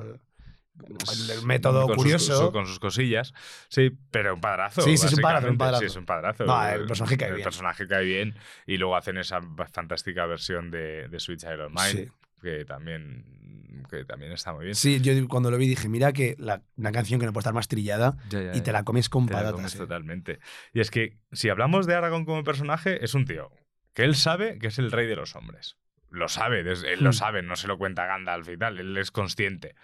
el, 0.88 1.29
el 1.31 1.45
método 1.45 1.81
Con 1.88 1.95
sus- 1.95 1.97
curioso. 1.97 2.45
su- 2.47 2.51
con 2.51 2.65
sus 2.67 2.79
cosillas. 2.79 3.33
Sí, 3.69 3.91
pero 4.11 4.33
un 4.35 4.41
padrazo. 4.41 4.81
Sí, 4.81 4.97
sí, 4.97 5.05
es 5.07 5.13
un 5.13 5.21
padrazo, 5.21 5.47
un 5.49 5.57
padrazo. 5.57 5.79
Sí, 5.81 5.85
es 5.88 5.95
un 5.95 6.05
padrazo. 6.05 6.45
No, 6.45 6.67
el 6.67 6.85
personaje 6.85 7.17
cae 7.17 7.29
El 7.29 7.35
bien. 7.35 7.43
personaje 7.43 7.88
cae 7.88 8.03
bien. 8.03 8.35
Y 8.67 8.77
luego 8.77 8.95
hacen 8.95 9.17
esa 9.17 9.39
fantástica 9.71 10.25
versión 10.25 10.71
de, 10.71 11.07
de 11.07 11.19
Switch 11.19 11.43
Iron 11.43 11.73
Mind, 11.73 12.05
Sí. 12.07 12.11
que, 12.41 12.65
también, 12.65 13.85
que 13.89 14.03
también 14.05 14.31
está 14.31 14.53
muy 14.53 14.65
bien. 14.65 14.75
Sí, 14.75 14.99
yo 15.01 15.13
cuando 15.27 15.49
lo 15.51 15.57
vi 15.57 15.67
dije, 15.67 15.88
mira 15.89 16.11
que 16.13 16.35
la- 16.39 16.61
una 16.77 16.91
canción 16.91 17.19
que 17.19 17.25
no 17.25 17.33
puede 17.33 17.41
estar 17.41 17.53
más 17.53 17.67
trillada 17.67 18.17
Ya, 18.29 18.41
ya, 18.41 18.55
y 18.55 18.61
te 18.61 18.71
la 18.71 18.83
comes 18.83 19.09
con 19.09 19.27
patatas. 19.27 19.75
eh. 19.75 19.77
totalmente. 19.77 20.39
Y 20.73 20.79
es 20.81 20.91
que 20.91 21.17
si 21.31 21.49
hablamos 21.49 21.88
de 21.88 21.95
Aragorn 21.95 22.25
como 22.25 22.43
personaje, 22.43 23.03
es 23.03 23.13
un 23.13 23.25
tío 23.25 23.51
que 23.93 24.03
él 24.03 24.15
sabe 24.15 24.59
que 24.59 24.67
es 24.67 24.77
el 24.77 24.91
rey 24.91 25.07
de 25.07 25.15
los 25.15 25.35
hombres. 25.38 25.77
Lo 26.09 26.27
sabe, 26.29 26.59
él 26.61 26.97
lo 27.01 27.09
Hmm. 27.09 27.13
sabe, 27.13 27.41
no 27.41 27.55
se 27.55 27.67
lo 27.67 27.77
cuenta 27.77 28.05
Gandalf 28.05 28.47
y 28.49 28.57
tal, 28.57 28.79
él 28.79 28.95
es 28.97 29.11
consciente. 29.11 29.75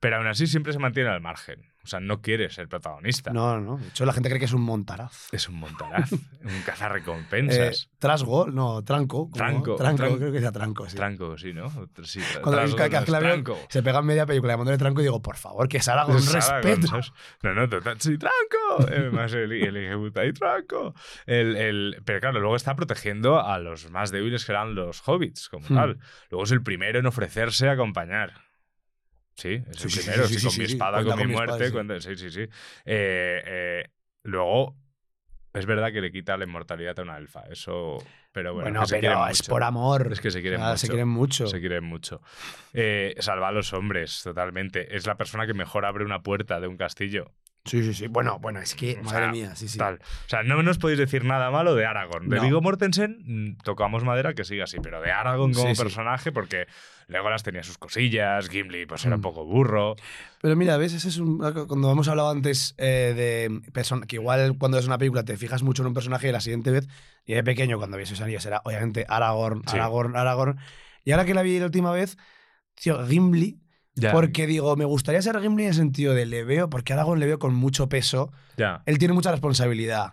Pero 0.00 0.16
aún 0.16 0.26
así 0.26 0.46
siempre 0.46 0.72
se 0.72 0.78
mantiene 0.78 1.08
al 1.10 1.20
margen. 1.20 1.66
O 1.88 1.90
sea, 1.90 2.00
no 2.00 2.20
quiere 2.20 2.50
ser 2.50 2.68
protagonista. 2.68 3.32
No, 3.32 3.58
no. 3.60 3.78
De 3.78 3.88
hecho, 3.88 4.04
la 4.04 4.12
gente 4.12 4.28
cree 4.28 4.38
que 4.38 4.44
es 4.44 4.52
un 4.52 4.60
montaraz. 4.60 5.28
Es 5.32 5.48
un 5.48 5.54
montaraz, 5.54 6.12
un 6.12 6.18
Eh, 6.50 6.62
cazarrecompensas. 6.66 7.88
trasgo, 7.98 8.46
no, 8.48 8.82
tranco. 8.84 9.30
Tranco, 9.32 9.76
Tranco, 9.76 10.02
tran- 10.04 10.18
creo 10.18 10.30
que 10.32 10.40
sea 10.40 10.52
tranco, 10.52 10.86
sí. 10.86 10.96
Tranco, 10.96 11.38
sí, 11.38 11.54
¿no? 11.54 11.70
Sí, 12.02 12.20
Cuando 12.42 12.58
trasgo 12.58 12.76
que 12.76 13.10
la 13.12 13.18
es 13.18 13.24
veo, 13.24 13.32
tranco. 13.32 13.58
se 13.70 13.82
pega 13.82 14.00
en 14.00 14.04
media 14.06 14.26
película 14.26 14.52
llamándole 14.52 14.76
tranco 14.76 15.00
y 15.00 15.04
digo, 15.04 15.22
por 15.22 15.36
favor, 15.36 15.66
que 15.66 15.78
un 15.78 15.80
Es 15.80 15.88
Aragorn, 15.88 16.18
respeto. 16.30 17.00
No, 17.42 17.54
no, 17.54 17.68
total. 17.68 17.98
Sí, 18.00 18.18
tranco. 18.18 18.92
Eh, 18.92 19.10
el, 19.32 19.52
el 19.52 19.76
ejecuta 19.78 20.26
y 20.26 20.32
tranco. 20.34 20.94
El, 21.24 21.56
el- 21.56 22.02
pero 22.04 22.20
claro, 22.20 22.38
luego 22.40 22.54
está 22.56 22.76
protegiendo 22.76 23.40
a 23.40 23.58
los 23.58 23.90
más 23.90 24.10
débiles 24.10 24.44
que 24.44 24.52
eran 24.52 24.74
los 24.74 25.00
hobbits, 25.08 25.48
como 25.48 25.66
Hmm. 25.68 25.74
tal. 25.74 25.98
Luego 26.30 26.44
es 26.44 26.52
el 26.52 26.62
primero 26.62 26.98
en 26.98 27.06
ofrecerse 27.06 27.68
a 27.68 27.72
acompañar. 27.72 28.34
Sí, 29.38 29.62
es 29.70 29.84
el 29.84 29.90
sí, 29.90 30.00
primero. 30.00 30.26
sí, 30.26 30.40
con 30.46 30.56
mi 30.58 30.64
espada, 30.64 31.04
con 31.04 31.16
mi 31.16 31.26
muerte. 31.26 31.66
espada, 31.66 32.00
sí. 32.00 32.16
sí, 32.16 32.16
sí, 32.16 32.30
sí. 32.30 32.40
Eh, 32.84 33.42
eh, 33.46 33.84
luego, 34.24 34.76
es 35.52 35.66
verdad 35.66 35.92
que 35.92 36.00
le 36.00 36.10
quita 36.12 36.36
la 36.36 36.44
inmortalidad 36.44 36.98
a 36.98 37.02
una 37.02 37.16
elfa. 37.18 37.44
Eso. 37.50 37.98
Pero 38.32 38.54
bueno, 38.54 38.64
Bueno, 38.70 38.86
que 38.86 38.96
pero 39.00 39.26
es 39.28 39.38
mucho. 39.40 39.50
por 39.50 39.62
amor. 39.62 40.08
Es 40.12 40.20
que 40.20 40.30
se 40.30 40.40
quieren 40.42 40.60
mucho. 40.60 40.76
Se 40.76 40.88
quieren 40.88 41.08
mucho. 41.08 41.46
Se 41.46 41.60
quieren 41.60 41.84
mucho. 41.84 42.20
Eh, 42.72 43.14
salva 43.18 43.48
a 43.48 43.52
los 43.52 43.72
hombres, 43.72 44.22
totalmente. 44.22 44.96
Es 44.96 45.06
la 45.06 45.16
persona 45.16 45.46
que 45.46 45.54
mejor 45.54 45.84
abre 45.86 46.04
una 46.04 46.22
puerta 46.22 46.60
de 46.60 46.66
un 46.68 46.76
castillo. 46.76 47.32
Sí, 47.68 47.82
sí, 47.82 47.94
sí. 47.94 48.06
Bueno, 48.08 48.38
bueno, 48.40 48.60
es 48.60 48.74
que, 48.74 48.96
madre 49.02 49.18
sea, 49.24 49.32
mía, 49.32 49.56
sí, 49.56 49.68
sí. 49.68 49.78
Tal. 49.78 49.94
O 49.96 50.28
sea, 50.28 50.42
no 50.42 50.62
nos 50.62 50.78
podéis 50.78 50.98
decir 50.98 51.24
nada 51.24 51.50
malo 51.50 51.74
de 51.74 51.86
Aragorn. 51.86 52.28
De 52.28 52.36
No. 52.50 52.60
Mortensen, 52.60 53.18
mm, 53.24 53.58
tocamos 53.62 54.04
madera 54.04 54.34
que 54.34 54.44
siga 54.44 54.64
así, 54.64 54.78
pero 54.82 55.00
de 55.00 55.10
Aragorn 55.12 55.52
como 55.52 55.68
Sí, 55.68 55.74
sí. 55.74 55.82
personaje, 55.82 56.32
porque 56.32 56.66
Legolas 57.08 57.42
tenía 57.42 57.62
sus 57.62 57.78
cosillas, 57.78 58.48
Gimli 58.50 58.84
pues 58.86 59.04
era 59.06 59.14
un 59.14 59.20
Mm. 59.20 59.22
poco 59.22 59.44
burro. 59.44 59.96
Pero 60.42 60.56
mira, 60.56 60.76
¿ves? 60.76 60.92
Ese 60.92 61.08
es 61.08 61.18
un. 61.18 61.38
Cuando 61.38 61.90
hemos 61.90 62.06
hablado 62.08 62.30
antes 62.30 62.74
eh, 62.78 63.14
de 63.16 63.70
persona 63.72 64.06
que 64.06 64.16
igual 64.16 64.56
cuando 64.58 64.78
es 64.78 64.86
una 64.86 64.98
película 64.98 65.24
te 65.24 65.36
fijas 65.36 65.62
mucho 65.62 65.82
en 65.82 65.86
un 65.88 65.94
personaje 65.94 66.28
y 66.28 66.32
la 66.32 66.40
siguiente 66.40 66.70
vez, 66.70 66.86
y 67.24 67.32
de 67.34 67.42
pequeño 67.42 67.78
cuando 67.78 67.96
vi 67.96 68.02
esos 68.02 68.20
anillos 68.20 68.44
era 68.44 68.60
obviamente 68.64 69.06
Aragorn, 69.08 69.62
Sí. 69.66 69.76
Aragorn, 69.76 70.16
Aragorn. 70.16 70.58
Y 71.04 71.12
ahora 71.12 71.24
que 71.24 71.32
la 71.32 71.42
vi 71.42 71.58
la 71.58 71.64
última 71.66 71.92
vez, 71.92 72.18
tío, 72.74 73.06
Gimli, 73.06 73.58
Porque 74.12 74.46
digo, 74.46 74.76
me 74.76 74.84
gustaría 74.84 75.20
ser 75.22 75.40
Gimli 75.40 75.64
en 75.64 75.68
el 75.70 75.74
sentido 75.74 76.14
de 76.14 76.26
le 76.26 76.44
veo, 76.44 76.70
porque 76.70 76.92
Aragorn 76.92 77.20
le 77.20 77.26
veo 77.26 77.38
con 77.38 77.54
mucho 77.54 77.88
peso, 77.88 78.32
él 78.86 78.98
tiene 78.98 79.14
mucha 79.14 79.30
responsabilidad. 79.30 80.12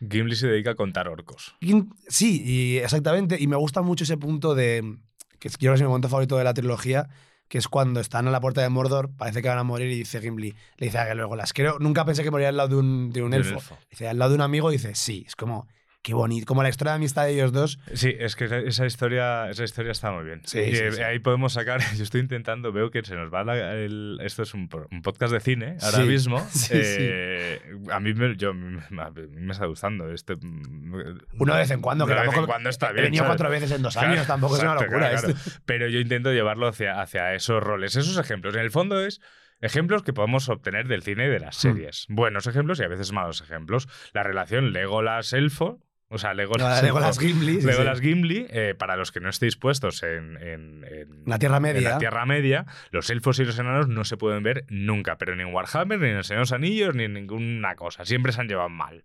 Gimli 0.00 0.36
se 0.36 0.46
dedica 0.48 0.72
a 0.72 0.74
contar 0.74 1.08
orcos. 1.08 1.54
Y- 1.60 1.84
Sí, 2.08 2.42
y 2.44 2.76
exactamente. 2.78 3.36
Y 3.40 3.46
me 3.46 3.56
gusta 3.56 3.82
mucho 3.82 4.04
ese 4.04 4.16
punto 4.16 4.54
de. 4.54 4.98
que 5.38 5.48
creo 5.50 5.72
que 5.72 5.76
es 5.76 5.80
mi 5.82 5.88
momento 5.88 6.08
favorito 6.08 6.36
de 6.36 6.44
la 6.44 6.54
trilogía, 6.54 7.08
que 7.48 7.58
es 7.58 7.68
cuando 7.68 8.00
están 8.00 8.26
a 8.26 8.30
la 8.30 8.40
puerta 8.40 8.60
de 8.62 8.68
Mordor, 8.68 9.10
parece 9.16 9.40
que 9.42 9.48
van 9.48 9.58
a 9.58 9.62
morir 9.62 9.90
y 9.90 9.96
dice 9.98 10.20
Gimli, 10.20 10.54
le 10.78 10.86
dice 10.86 10.98
a 10.98 11.14
luego 11.14 11.36
las 11.36 11.52
creo, 11.52 11.78
nunca 11.78 12.04
pensé 12.04 12.22
que 12.22 12.30
moriría 12.30 12.48
al 12.48 12.56
lado 12.56 12.68
de 12.70 12.76
un, 12.76 13.10
de 13.12 13.20
elfo. 13.20 13.54
elfo. 13.54 13.78
Dice, 13.90 14.08
al 14.08 14.18
lado 14.18 14.30
de 14.30 14.34
un 14.36 14.40
amigo, 14.42 14.70
dice, 14.70 14.94
sí, 14.94 15.24
es 15.26 15.36
como, 15.36 15.68
qué 16.06 16.14
bonito. 16.14 16.46
Como 16.46 16.62
la 16.62 16.68
historia 16.68 16.92
de 16.92 16.96
amistad 16.96 17.24
de 17.24 17.32
ellos 17.32 17.52
dos. 17.52 17.80
Sí, 17.92 18.14
es 18.16 18.36
que 18.36 18.44
esa- 18.66 18.86
historia, 18.86 19.50
esa 19.50 19.64
historia 19.64 19.90
está 19.90 20.12
muy 20.12 20.24
bien. 20.24 20.40
Sí, 20.44 20.60
y 20.60 20.74
sí, 20.76 20.82
eh, 20.84 20.92
sí. 20.92 21.02
ahí 21.02 21.18
podemos 21.18 21.52
sacar, 21.54 21.80
yo 21.96 22.02
estoy 22.04 22.20
intentando, 22.20 22.70
veo 22.72 22.90
que 22.92 23.02
se 23.04 23.16
nos 23.16 23.34
va 23.34 23.42
la- 23.42 23.74
el, 23.74 24.18
esto 24.22 24.42
es 24.44 24.54
un, 24.54 24.68
podcast 24.68 25.32
de 25.32 25.40
cine 25.40 25.76
ahora 25.82 25.98
mismo. 26.04 26.38
Eh, 26.70 27.60
A 27.90 27.98
mí 28.00 28.14
me, 28.14 28.36
yo, 28.36 28.54
me, 28.54 28.80
a 29.02 29.10
mí 29.10 29.22
me 29.40 29.52
está 29.52 29.66
gustando. 29.66 30.12
Este, 30.12 30.34
Uno 30.42 31.52
de 31.54 31.58
vez 31.58 31.70
en 31.72 31.80
cuando, 31.80 32.06
que 32.06 32.12
de 32.14 32.20
vez 32.20 32.24
en 32.28 32.30
tampoco- 32.34 32.46
cuando 32.46 32.70
está 32.70 32.90
He 32.90 32.92
bien. 32.92 33.04
venido 33.06 33.24
¿sabes? 33.24 33.36
cuatro 33.36 33.50
veces 33.50 33.70
en 33.72 33.82
dos 33.82 33.94
Claro, 33.94 34.12
años, 34.12 34.26
tampoco 34.26 34.56
es 34.56 34.62
una 34.62 34.74
locura. 34.74 35.10
claro. 35.10 35.34
Pero 35.64 35.88
yo 35.88 35.98
intento 35.98 36.32
llevarlo 36.32 36.68
hacia, 36.68 37.00
hacia 37.00 37.34
esos 37.34 37.62
roles, 37.62 37.96
esos 37.96 38.16
ejemplos. 38.18 38.54
En 38.54 38.60
el 38.60 38.70
fondo 38.70 39.04
es 39.04 39.20
ejemplos 39.62 40.02
que 40.02 40.12
podemos 40.12 40.48
obtener 40.50 40.86
del 40.86 41.02
cine 41.02 41.26
y 41.26 41.28
de 41.30 41.40
las 41.40 41.56
Hmm. 41.56 41.60
series. 41.72 42.06
Buenos 42.08 42.46
ejemplos 42.46 42.78
y 42.78 42.84
a 42.84 42.88
veces 42.88 43.12
malos 43.12 43.40
ejemplos. 43.40 43.88
La 44.12 44.22
relación 44.22 44.72
Legolas-Elfo, 44.72 45.80
o 46.08 46.18
sea, 46.18 46.34
Legolas, 46.34 46.82
Luego 46.82 47.00
las 47.00 47.18
Gimli. 47.20 47.54
sí, 47.56 47.60
sí. 47.62 47.66
Legolas 47.66 48.00
Gimli, 48.00 48.46
eh, 48.50 48.74
para 48.78 48.96
los 48.96 49.10
que 49.12 49.20
no 49.20 49.28
estéis 49.28 49.56
puestos 49.56 50.02
en, 50.02 50.36
en- 50.36 50.84
en- 50.84 51.22
La 51.26 51.38
Tierra 51.38 51.56
en 51.56 51.62
Media. 51.64 51.90
la 51.90 51.98
Tierra 51.98 52.24
Media, 52.26 52.66
los 52.90 53.10
elfos 53.10 53.38
y 53.40 53.44
los 53.44 53.58
enanos 53.58 53.88
no 53.88 54.04
se 54.04 54.16
pueden 54.16 54.42
ver 54.42 54.64
nunca, 54.68 55.18
pero 55.18 55.34
ni 55.34 55.42
en 55.42 55.52
Warhammer, 55.52 55.98
ni 56.00 56.08
en 56.10 56.16
el 56.18 56.24
Señor 56.24 56.38
de 56.40 56.42
los 56.42 56.52
Anillos, 56.52 56.94
ni 56.94 57.04
en 57.04 57.14
ninguna 57.14 57.74
cosa. 57.74 58.04
Siempre 58.04 58.32
se 58.32 58.40
han 58.40 58.48
llevado 58.48 58.68
mal. 58.68 59.02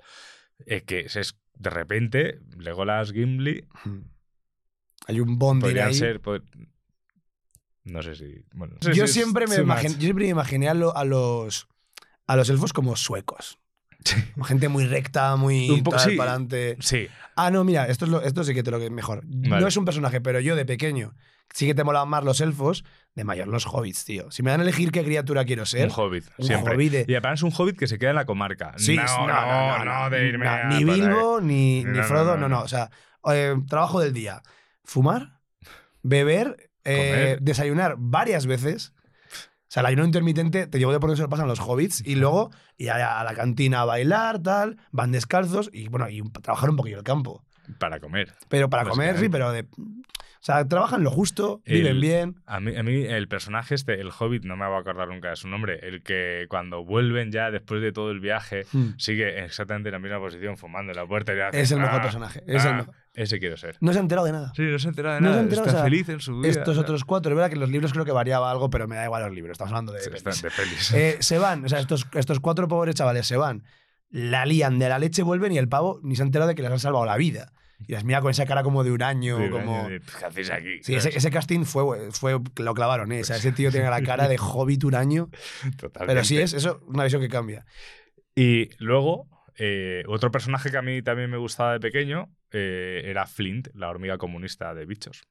Eh, 0.68 0.82
que 0.82 1.00
es, 1.02 1.36
de 1.56 1.70
repente, 1.72 2.40
Legolas 2.58 3.12
Gimli. 3.14 3.66
Hay 5.08 5.20
un 5.20 5.40
bonding 5.40 5.78
ahí. 5.80 5.94
ser. 5.96 6.22
pod- 6.22 6.44
No 7.84 8.04
sé 8.04 8.14
si. 8.16 8.46
Bueno, 8.54 8.76
no 8.80 8.88
sé 8.92 8.96
yo, 8.96 9.08
si 9.08 9.14
siempre 9.14 9.48
me 9.48 9.56
yo 9.56 9.90
siempre 9.90 10.26
me 10.26 10.30
imaginé 10.30 10.70
a, 10.70 10.76
lo- 10.76 10.96
a 10.96 11.04
los, 11.04 11.68
a 12.28 12.36
los 12.36 12.48
elfos 12.52 12.74
como 12.74 12.96
suecos. 12.96 13.58
Gente 14.44 14.68
muy 14.70 14.86
recta, 14.86 15.36
muy 15.36 15.70
Un 15.70 15.84
poco- 15.84 16.00
sí. 16.00 16.16
para 16.16 16.32
adelante. 16.32 16.78
Sí, 16.80 17.08
Ah, 17.36 17.50
no, 17.50 17.64
mira, 17.64 17.88
esto, 17.88 18.06
es 18.06 18.12
lo- 18.12 18.22
esto 18.22 18.44
sí 18.44 18.54
que 18.54 18.62
te 18.64 18.72
lo 18.72 18.80
que 18.80 18.90
mejor. 18.90 19.22
Vale. 19.26 19.62
No 19.62 19.68
es 19.68 19.78
un 19.78 19.86
personaje, 19.86 20.20
pero 20.22 20.40
yo 20.42 20.56
de 20.56 20.66
pequeño 20.66 21.14
sí 21.54 21.66
que 21.66 21.74
te 21.74 21.84
molaban 21.84 22.10
más 22.10 22.24
los 22.24 22.40
elfos, 22.42 22.84
de 23.16 23.24
mayor 23.24 23.48
los 23.48 23.66
hobbits, 23.68 24.06
tío. 24.06 24.30
Si 24.32 24.44
me 24.44 24.52
dan 24.52 24.60
a 24.60 24.64
elegir 24.64 24.92
qué 24.92 25.04
criatura 25.04 25.44
quiero 25.46 25.66
ser, 25.66 25.88
un 25.88 25.94
hobbit. 25.96 26.26
un 26.38 26.46
siempre. 26.46 26.76
hobbit 26.76 26.92
de- 26.92 27.06
Y 27.08 27.16
además 27.16 27.40
es 27.40 27.44
un 27.44 27.52
hobbit 27.58 27.78
que 27.78 27.88
se 27.88 27.98
queda 27.98 28.10
en 28.12 28.16
la 28.18 28.26
comarca. 28.26 28.74
Sí, 28.78 28.96
no, 28.96 29.08
sí, 29.08 29.16
no, 29.28 29.86
no, 29.86 30.10
de 30.10 30.28
irme 30.28 30.46
no, 30.46 30.52
a 30.52 30.64
ni. 30.66 30.84
Bilbo, 30.84 31.42
ni, 31.42 31.84
No, 31.84 31.92
ni 31.92 31.98
no, 32.00 32.04
Frodo, 32.04 32.36
no, 32.36 32.42
no, 32.42 32.50
no. 32.50 32.56
no. 32.58 32.62
O 32.64 32.68
sea, 32.68 32.90
eh, 33.34 33.56
trabajo 33.68 34.00
del 34.02 34.14
día. 34.14 34.42
Fumar, 34.84 35.40
beber, 36.04 36.70
eh, 36.84 37.38
desayunar 37.42 37.96
varias 37.98 38.46
veces. 38.46 38.94
O 39.72 39.74
sea, 39.74 39.80
el 39.82 39.88
ayuno 39.88 40.04
intermitente, 40.04 40.68
te 40.68 40.78
digo 40.80 40.92
de 40.92 41.00
por 41.00 41.08
dónde 41.10 41.16
se 41.16 41.24
lo 41.24 41.30
pasan 41.30 41.48
los 41.48 41.62
hobbits 41.62 42.06
y 42.06 42.16
luego 42.16 42.52
y 42.78 42.90
a, 42.90 43.22
a 43.22 43.24
la 43.24 43.34
cantina 43.34 43.82
a 43.82 43.86
bailar, 43.86 44.40
tal, 44.44 44.76
van 44.92 45.14
descalzos 45.14 45.70
y 45.72 45.88
bueno, 45.88 46.10
y 46.10 46.22
trabajar 46.42 46.70
un 46.70 46.76
poquillo 46.76 46.98
el 46.98 47.04
campo. 47.06 47.46
Para 47.80 48.02
comer. 48.02 48.34
Pero 48.50 48.70
para 48.70 48.84
comer, 48.84 49.18
sí, 49.18 49.30
pero 49.30 49.50
de. 49.54 49.62
O 49.62 50.44
sea, 50.44 50.68
trabajan 50.68 51.04
lo 51.04 51.12
justo, 51.12 51.62
El- 51.64 51.76
viven 51.84 52.02
bien. 52.02 52.36
A 52.48 52.60
mí, 52.60 52.76
a 52.76 52.84
mí 52.84 53.04
el 53.06 53.30
personaje 53.30 53.76
este, 53.76 54.02
el 54.02 54.10
Hobbit, 54.10 54.44
no 54.44 54.58
me 54.58 54.66
voy 54.66 54.76
a 54.76 54.80
acordar 54.80 55.08
nunca 55.08 55.30
de 55.30 55.36
su 55.38 55.48
nombre, 55.48 55.80
el 55.88 56.02
que 56.04 56.48
cuando 56.50 56.84
vuelven 56.84 57.32
ya 57.32 57.50
después 57.52 57.80
de 57.82 57.94
todo 57.94 58.12
el 58.12 58.20
viaje 58.20 58.66
Hmm. 58.74 58.96
sigue 58.98 59.42
exactamente 59.46 59.88
en 59.90 59.94
la 59.94 60.00
misma 60.00 60.20
posición 60.20 60.58
fumando 60.58 60.92
en 60.92 60.98
la 60.98 61.06
puerta. 61.08 61.34
y 61.34 61.40
hace, 61.40 61.62
Es 61.62 61.72
el 61.72 61.80
mejor 61.80 62.00
"Ah, 62.00 62.02
personaje. 62.02 62.44
Es 62.46 62.66
el 62.66 62.72
ah, 62.72 62.78
mejor. 62.78 62.96
Ese 63.14 63.40
quiero 63.40 63.58
ser. 63.58 63.78
No 63.82 63.92
se 63.92 64.00
ha 64.00 64.02
enterado 64.02 64.26
de 64.26 64.32
nada. 64.32 64.54
Sí, 64.56 64.62
no 64.64 64.80
se 64.80 64.88
ha 64.88 64.90
enterado 64.90 65.16
de 65.16 65.22
No 65.22 65.28
se 65.28 65.32
nada. 65.32 65.42
enterado, 65.44 65.68
Está 65.68 65.78
o 65.78 65.82
sea, 65.82 65.84
feliz 65.90 66.08
en 66.10 66.20
su 66.22 66.40
vida. 66.40 66.50
Estos 66.50 66.78
otros 66.78 67.04
cuatro, 67.04 67.32
es 67.32 67.36
verdad 67.36 67.50
que 67.50 67.58
los 67.58 67.70
libros 67.70 67.92
creo 67.92 68.06
que 68.06 68.12
variaba 68.14 68.50
algo, 68.50 68.70
pero 68.70 68.88
me 68.88 68.96
da 68.96 69.04
igual 69.06 69.24
los 69.24 69.34
libros. 69.34 69.54
Estamos 69.56 69.72
hablando 69.72 69.92
de. 69.92 70.00
Sí, 70.02 70.10
pelis. 70.10 70.42
de 70.42 70.50
pelis. 70.52 70.92
Eh, 70.94 71.18
se 71.20 71.38
van, 71.38 71.66
o 71.66 71.70
sea, 71.70 71.80
estos, 71.80 72.08
estos 72.14 72.40
cuatro 72.40 72.68
pobres 72.70 72.96
chavales 72.96 73.28
se 73.28 73.36
van, 73.36 73.64
la 74.10 74.46
lían 74.46 74.80
de 74.80 74.88
la 74.90 74.98
leche, 75.00 75.24
vuelven 75.24 75.52
y 75.52 75.58
el 75.58 75.68
pavo 75.68 76.00
ni 76.04 76.16
se 76.16 76.22
ha 76.22 76.26
enterado 76.26 76.48
de 76.50 76.56
que 76.56 76.62
les 76.62 76.72
han 76.72 76.80
salvado 76.80 77.06
la 77.06 77.18
vida. 77.18 77.52
Y 77.88 77.94
las 77.94 78.04
mira 78.06 78.22
con 78.22 78.30
esa 78.32 78.46
cara 78.46 78.62
como 78.64 78.84
de 78.84 78.92
un 78.92 79.02
año, 79.02 79.38
De- 79.40 79.50
como. 79.50 79.90
de- 79.90 80.00
¿Qué 80.20 80.26
hacéis 80.26 80.52
aquí? 80.52 80.84
Sí, 80.84 80.96
ese, 80.96 81.10
ese 81.10 81.32
casting 81.32 81.66
fue, 81.66 82.12
fue 82.12 82.40
lo 82.58 82.74
clavaron, 82.76 83.12
¿eh? 83.12 83.22
O 83.22 83.24
sea, 83.26 83.38
ese 83.38 83.52
tío 83.52 83.72
tiene 83.72 83.90
la 83.90 84.02
cara 84.04 84.28
de 84.30 84.38
hobbit 84.40 84.84
huraño. 84.84 85.30
Totalmente. 85.78 86.06
Pero 86.14 86.24
sí 86.24 86.38
es 86.38 86.54
eso, 86.54 86.80
una 86.88 87.04
visión 87.04 87.22
que 87.22 87.28
cambia. 87.28 87.66
Y 88.36 88.70
luego, 88.78 89.28
eh, 89.58 90.04
otro 90.08 90.32
personaje 90.32 90.70
que 90.72 90.78
a 90.78 90.82
mí 90.82 91.02
también 91.02 91.30
me 91.30 91.38
gustaba 91.38 91.74
de 91.74 91.80
pequeño 91.80 92.30
eh, 92.52 93.02
era 93.06 93.26
Flint, 93.28 93.70
la 93.74 93.90
hormiga 93.90 94.18
comunista 94.18 94.74
de 94.74 94.86
bichos. 94.86 95.24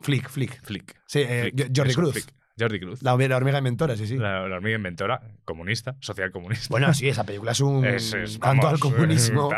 Flick, 0.00 0.28
Flick. 0.30 0.62
Flick. 0.62 1.00
Sí, 1.06 1.20
eh, 1.26 1.50
Flick, 1.54 1.72
Jordi 1.76 1.94
Cruz. 1.94 2.12
Flick. 2.12 2.34
Jordi 2.58 2.78
Cruz. 2.78 3.02
La, 3.02 3.16
la 3.16 3.36
hormiga 3.38 3.56
inventora, 3.56 3.96
sí, 3.96 4.06
sí. 4.06 4.18
La, 4.18 4.46
la 4.46 4.56
hormiga 4.56 4.76
inventora, 4.76 5.22
comunista, 5.46 5.96
social 6.00 6.30
comunista. 6.30 6.66
Bueno, 6.68 6.92
sí, 6.92 7.08
esa 7.08 7.24
película 7.24 7.52
es 7.52 7.60
un 7.60 7.86
Es- 7.86 8.12
es, 8.12 8.38
vamos, 8.38 8.66
al 8.66 8.78
comunismo. 8.78 9.48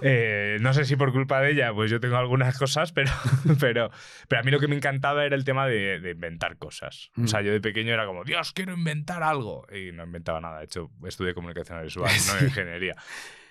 Eh, 0.00 0.56
no 0.60 0.72
sé 0.72 0.84
si 0.86 0.96
por 0.96 1.12
culpa 1.12 1.40
de 1.42 1.50
ella, 1.52 1.74
pues 1.74 1.90
yo 1.90 2.00
tengo 2.00 2.16
algunas 2.16 2.56
cosas, 2.58 2.92
pero, 2.92 3.10
pero, 3.60 3.90
pero 4.28 4.40
a 4.40 4.44
mí 4.44 4.50
lo 4.50 4.60
que 4.60 4.68
me 4.68 4.76
encantaba 4.76 5.26
era 5.26 5.36
el 5.36 5.44
tema 5.44 5.66
de, 5.66 6.00
de 6.00 6.10
inventar 6.12 6.56
cosas. 6.56 7.10
O 7.22 7.26
sea, 7.26 7.40
Mm. 7.40 7.44
yo 7.44 7.52
de 7.52 7.60
pequeño 7.60 7.92
era 7.92 8.06
como, 8.06 8.24
Dios, 8.24 8.52
quiero 8.52 8.72
inventar 8.72 9.22
algo. 9.22 9.66
Y 9.70 9.92
no 9.92 10.04
inventaba 10.04 10.40
nada. 10.40 10.58
De 10.60 10.64
hecho, 10.64 10.90
estudié 11.06 11.34
comunicación 11.34 11.82
visual, 11.82 12.10
Sí. 12.16 12.32
no 12.40 12.46
ingeniería. 12.46 12.94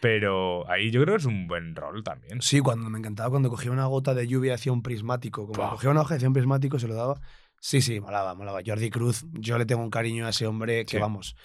Pero 0.02 0.70
ahí 0.70 0.92
yo 0.92 1.02
creo 1.02 1.16
que 1.16 1.20
es 1.22 1.26
un 1.26 1.48
buen 1.48 1.76
rol 1.76 2.04
también. 2.04 2.42
Sí, 2.42 2.60
cuando 2.60 2.90
me 2.90 3.00
encantaba 3.00 3.30
cuando 3.30 3.50
cogía 3.50 3.72
una 3.72 3.86
gota 3.88 4.14
de 4.14 4.28
lluvia 4.28 4.54
hacía 4.56 4.72
un 4.72 4.84
prismático. 4.84 5.48
Como 5.48 5.70
cogía 5.72 5.90
una 5.90 6.02
hoja 6.02 6.16
hacía 6.16 6.28
un 6.28 6.34
prismático, 6.34 6.78
se 6.80 6.88
lo 6.88 6.96
daba. 6.96 7.20
Sí, 7.60 7.82
sí, 7.82 8.00
molaba, 8.00 8.36
molaba. 8.36 8.60
Jordi 8.66 8.90
Cruz, 8.92 9.26
yo 9.34 9.58
le 9.58 9.66
tengo 9.66 9.82
un 9.82 9.90
cariño 9.90 10.26
a 10.28 10.30
ese 10.30 10.46
hombre 10.46 10.86
que 10.86 10.98
Sí. 10.98 11.02
vamos. 11.02 11.36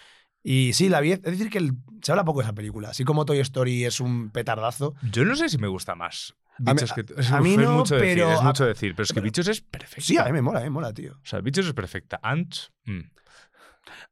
Y 0.43 0.73
sí, 0.75 0.89
la 0.89 1.01
vi. 1.01 1.13
Es 1.13 1.23
decir, 1.23 1.49
que 1.51 1.59
el- 1.59 1.73
se 2.03 2.13
habla 2.13 2.25
poco 2.25 2.41
de 2.41 2.45
esa 2.47 2.53
película. 2.53 2.91
Así 2.91 3.05
como 3.05 3.25
Toy 3.25 3.39
Story 3.39 3.85
es 3.85 4.01
un 4.01 4.31
petardazo. 4.31 4.95
Yo 5.11 5.25
no 5.25 5.37
sé 5.37 5.49
si 5.49 5.57
me 5.59 5.69
gusta 5.69 5.95
más. 5.95 6.35
A 6.59 6.75
mí- 6.75 6.81
Bichos 6.83 6.93
que 6.93 7.01
a 7.33 7.41
mí 7.41 7.53
es 7.53 7.59
no, 7.59 7.73
mucho 7.79 7.95
decir, 7.95 8.15
pero 8.19 8.33
es 8.33 8.41
a- 8.41 8.43
mucho 8.43 8.67
decir, 8.67 8.93
pero 8.95 9.05
es 9.05 9.09
que 9.11 9.15
pero- 9.15 9.25
Bichos 9.25 9.49
es 9.49 9.61
perfecto. 9.63 10.03
Sí, 10.05 10.19
a 10.19 10.25
mí 10.25 10.33
me 10.33 10.43
mola, 10.43 10.61
me 10.61 10.69
mola, 10.69 10.93
tío. 10.93 11.15
O 11.15 11.25
sea, 11.25 11.41
Bichos 11.41 11.67
es 11.67 11.73
perfecta. 11.73 12.21
Ants, 12.23 12.71
mm. 12.85 13.01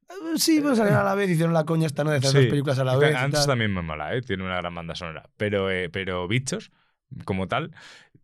Eh, 0.09 0.37
Sí, 0.37 0.61
pero 0.63 0.75
salieron 0.77 1.01
a 1.01 1.05
la 1.05 1.15
vez, 1.15 1.31
hicieron 1.31 1.55
la 1.55 1.65
coña 1.65 1.87
esta, 1.87 2.05
¿no? 2.05 2.11
De 2.11 2.17
hacer 2.19 2.31
Sí. 2.31 2.37
dos 2.39 2.47
películas 2.47 2.79
a 2.79 2.85
la 2.85 2.97
vez. 2.97 3.13
tal. 3.15 3.47
también 3.47 3.73
me 3.73 3.83
mola, 3.83 4.15
¿eh? 4.15 4.23
tiene 4.23 4.45
una 4.45 4.57
gran 4.57 4.75
banda 4.75 4.95
sonora. 4.95 5.29
Pero, 5.37 5.71
eh, 5.71 5.89
pero 5.91 6.27
Bichos, 6.29 6.71
como 7.25 7.49
tal, 7.49 7.75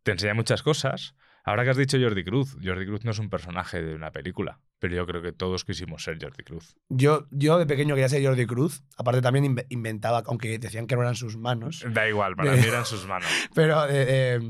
te 0.02 0.12
enseña 0.12 0.34
muchas 0.34 0.62
cosas. 0.62 1.14
Ahora 1.44 1.62
que 1.62 1.70
has 1.70 1.76
dicho 1.76 1.96
Jordi 2.00 2.24
Cruz, 2.24 2.56
Jordi 2.60 2.86
Cruz 2.86 3.04
no 3.04 3.12
es 3.12 3.20
un 3.20 3.30
personaje 3.30 3.80
de 3.80 3.94
una 3.94 4.10
película, 4.10 4.58
pero 4.80 4.96
yo 4.96 5.06
creo 5.06 5.22
que 5.22 5.30
todos 5.30 5.64
quisimos 5.64 6.02
ser 6.02 6.18
Jordi 6.20 6.42
Cruz. 6.42 6.74
Yo, 6.88 7.28
yo 7.30 7.56
de 7.56 7.66
pequeño 7.66 7.94
quería 7.94 8.08
ser 8.08 8.24
Jordi 8.26 8.46
Cruz. 8.46 8.82
Aparte 8.96 9.22
también 9.22 9.44
inve- 9.54 9.66
inventaba, 9.68 10.24
aunque 10.26 10.58
decían 10.58 10.88
que 10.88 10.96
no 10.96 11.02
eran 11.02 11.14
sus 11.14 11.36
manos. 11.36 11.84
Da 11.88 12.08
igual, 12.08 12.34
para 12.34 12.50
De- 12.50 12.60
mí 12.60 12.66
eran 12.66 12.84
sus 12.84 13.06
manos. 13.06 13.28
Pero 13.54 13.86
eh, 13.88 14.40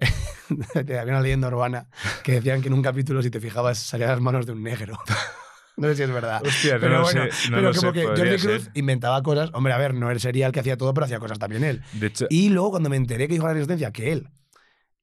había 0.74 1.04
una 1.04 1.20
leyenda 1.20 1.46
urbana 1.46 1.86
que 2.24 2.32
decían 2.32 2.60
que 2.62 2.66
en 2.66 2.74
un 2.74 2.82
capítulo, 2.82 3.22
si 3.22 3.30
te 3.30 3.38
fijabas, 3.40 3.78
salían 3.78 4.10
las 4.10 4.20
manos 4.20 4.44
de 4.44 4.50
un 4.52 4.64
negro. 4.64 4.98
No 5.80 5.88
sé 5.88 5.96
si 5.96 6.02
es 6.04 6.10
verdad. 6.12 6.42
Hostia, 6.44 6.74
no 6.74 6.80
pero 6.80 6.94
lo 6.98 7.02
bueno, 7.02 7.22
sé, 7.30 7.50
no 7.50 7.56
pero 7.56 7.72
como 7.74 7.92
sé, 7.92 8.00
que 8.00 8.06
Jordi 8.06 8.36
Cruz 8.38 8.62
ser. 8.64 8.70
inventaba 8.74 9.22
cosas. 9.22 9.50
Hombre, 9.54 9.72
a 9.72 9.78
ver, 9.78 9.94
no 9.94 10.10
él 10.10 10.20
sería 10.20 10.46
el 10.46 10.52
que 10.52 10.60
hacía 10.60 10.76
todo, 10.76 10.94
pero 10.94 11.06
hacía 11.06 11.18
cosas 11.18 11.38
también 11.38 11.64
él. 11.64 11.82
De 11.94 12.06
hecho, 12.08 12.26
Y 12.30 12.50
luego 12.50 12.70
cuando 12.70 12.88
me 12.90 12.96
enteré 12.96 13.26
que 13.26 13.34
dijo 13.34 13.46
la 13.46 13.54
resistencia 13.54 13.90
que 13.90 14.12
él 14.12 14.28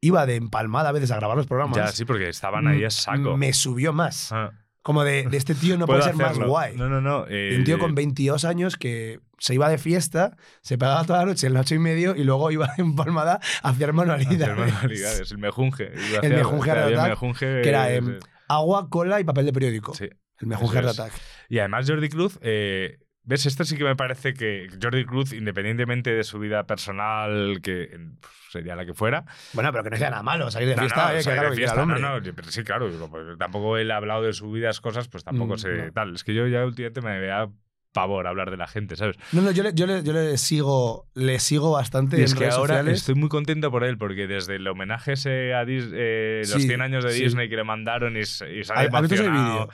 iba 0.01 0.25
de 0.25 0.35
empalmada 0.35 0.89
a 0.89 0.91
veces 0.91 1.09
a 1.11 1.15
grabar 1.15 1.35
los 1.37 1.47
programas, 1.47 1.75
ya 1.75 1.87
sí, 1.87 2.05
porque 2.05 2.29
estaban 2.29 2.67
ahí 2.67 2.83
a 2.83 2.89
saco. 2.91 3.35
me 3.35 3.51
subió 3.53 3.93
más. 3.93 4.31
Ah, 4.31 4.51
Como 4.83 5.03
de, 5.03 5.23
de 5.27 5.37
este 5.37 5.55
tío 5.55 5.77
no 5.77 5.85
puede 5.87 6.03
ser 6.03 6.15
más 6.15 6.31
hacerlo. 6.31 6.49
guay. 6.49 6.75
No, 6.77 6.87
no, 6.87 7.01
no. 7.01 7.25
Y 7.29 7.55
un 7.55 7.63
tío 7.63 7.75
eh, 7.75 7.79
con 7.79 7.95
22 7.95 8.45
años 8.45 8.77
que 8.77 9.19
se 9.39 9.53
iba 9.55 9.69
de 9.69 9.77
fiesta, 9.77 10.37
se 10.61 10.77
pegaba 10.77 11.03
toda 11.03 11.19
la 11.19 11.25
noche 11.25 11.47
en 11.47 11.53
las 11.53 11.61
8 11.63 11.75
y 11.75 11.79
medio 11.79 12.15
y 12.15 12.23
luego 12.23 12.49
iba 12.51 12.69
en 12.77 12.95
palmada 12.95 13.39
a 13.63 13.69
hacer 13.69 13.91
manualidades. 13.93 14.41
hacer 14.41 14.55
manualidades, 14.55 15.31
el 15.31 15.37
mejunje. 15.39 15.91
El 16.21 16.33
mejunje 16.33 16.71
Attack, 16.71 17.09
mejunje, 17.09 17.61
que 17.63 17.69
era 17.69 17.91
eh, 17.91 17.97
em, 17.97 18.19
agua, 18.47 18.89
cola 18.89 19.19
y 19.19 19.23
papel 19.23 19.45
de 19.47 19.53
periódico. 19.53 19.93
sí. 19.95 20.09
El 20.39 20.47
mejunje 20.47 20.80
Eso 20.80 20.88
Art 20.89 20.93
es. 20.93 21.00
Attack. 21.00 21.21
Y 21.50 21.60
además 21.60 21.89
Jordi 21.89 22.10
Cruz, 22.10 22.39
eh, 22.41 23.00
¿ves? 23.23 23.45
Esto 23.45 23.63
sí 23.63 23.78
que 23.78 23.84
me 23.84 23.95
parece 23.95 24.34
que 24.34 24.67
Jordi 24.82 25.06
Cruz, 25.06 25.34
independientemente 25.34 26.12
de 26.12 26.23
su 26.23 26.39
vida 26.39 26.65
personal, 26.65 27.60
que 27.62 27.84
eh, 27.84 27.97
sería 28.52 28.76
la 28.76 28.86
que 28.86 28.93
fuera, 28.93 29.26
Bueno, 29.54 29.71
pero 29.71 29.84
que 29.84 29.89
no 29.89 29.95
hacía 29.95 30.10
nada 30.10 30.23
malo 30.23 30.50
salir 30.52 30.69
de 30.69 30.76
No, 30.76 30.82
fiesta, 30.84 31.04
no, 31.06 31.12
eh, 31.12 31.17
que 31.17 31.23
salir 31.23 31.41
de 31.50 31.56
fiesta, 31.56 31.86
no, 31.86 31.97
no, 31.97 32.21
pero 32.36 32.50
sí, 32.52 32.63
claro, 32.63 32.89
pues 33.10 33.38
tampoco 33.38 33.78
él 33.78 33.91
ha 33.91 33.97
hablado 33.97 34.23
de 34.23 34.34
su 34.34 34.52
vida, 34.52 34.71
cosas, 34.82 35.08
pues 35.08 35.23
tampoco 35.23 35.56
Mm, 35.56 35.58
sé 35.58 35.69
no. 35.88 35.93
tal. 35.93 36.15
Es 36.15 36.23
que 36.23 36.34
yo 36.34 36.47
ya 36.47 36.65
últimamente 36.65 37.02
me 37.02 37.19
da 37.26 37.50
pavor 37.99 38.27
hablar 38.27 38.51
de 38.51 38.57
la 38.57 38.67
gente, 38.67 38.95
¿sabes? 38.95 39.15
No, 39.31 39.41
no, 39.41 39.51
yo 39.51 39.63
le, 39.63 39.73
yo 39.73 39.86
le, 39.88 40.03
yo 40.03 40.13
le 40.13 40.38
sigo, 40.38 41.07
le 41.15 41.39
sigo 41.39 41.71
bastante 41.71 42.19
Y 42.19 42.23
es 42.23 42.31
en 42.31 42.38
que 42.38 42.43
redes 42.45 42.55
ahora 42.55 42.75
sociales. 42.75 42.99
estoy 42.99 43.15
muy 43.15 43.29
contento 43.29 43.71
por 43.71 43.83
él, 43.83 43.97
porque 43.97 44.27
desde 44.27 44.57
el 44.57 44.67
homenaje 44.67 45.13
ese 45.13 45.53
a 45.53 45.63
Dis- 45.65 45.89
eh, 45.93 46.41
los 46.45 46.62
Sí, 46.62 46.67
100 46.67 46.81
años 46.81 47.03
de 47.03 47.12
sí. 47.12 47.23
Disney 47.23 47.49
que 47.49 47.55
le 47.55 47.63
mandaron 47.63 48.15
y, 48.15 48.19
y. 48.19 48.21
¿Has 48.21 49.01
visto 49.01 49.15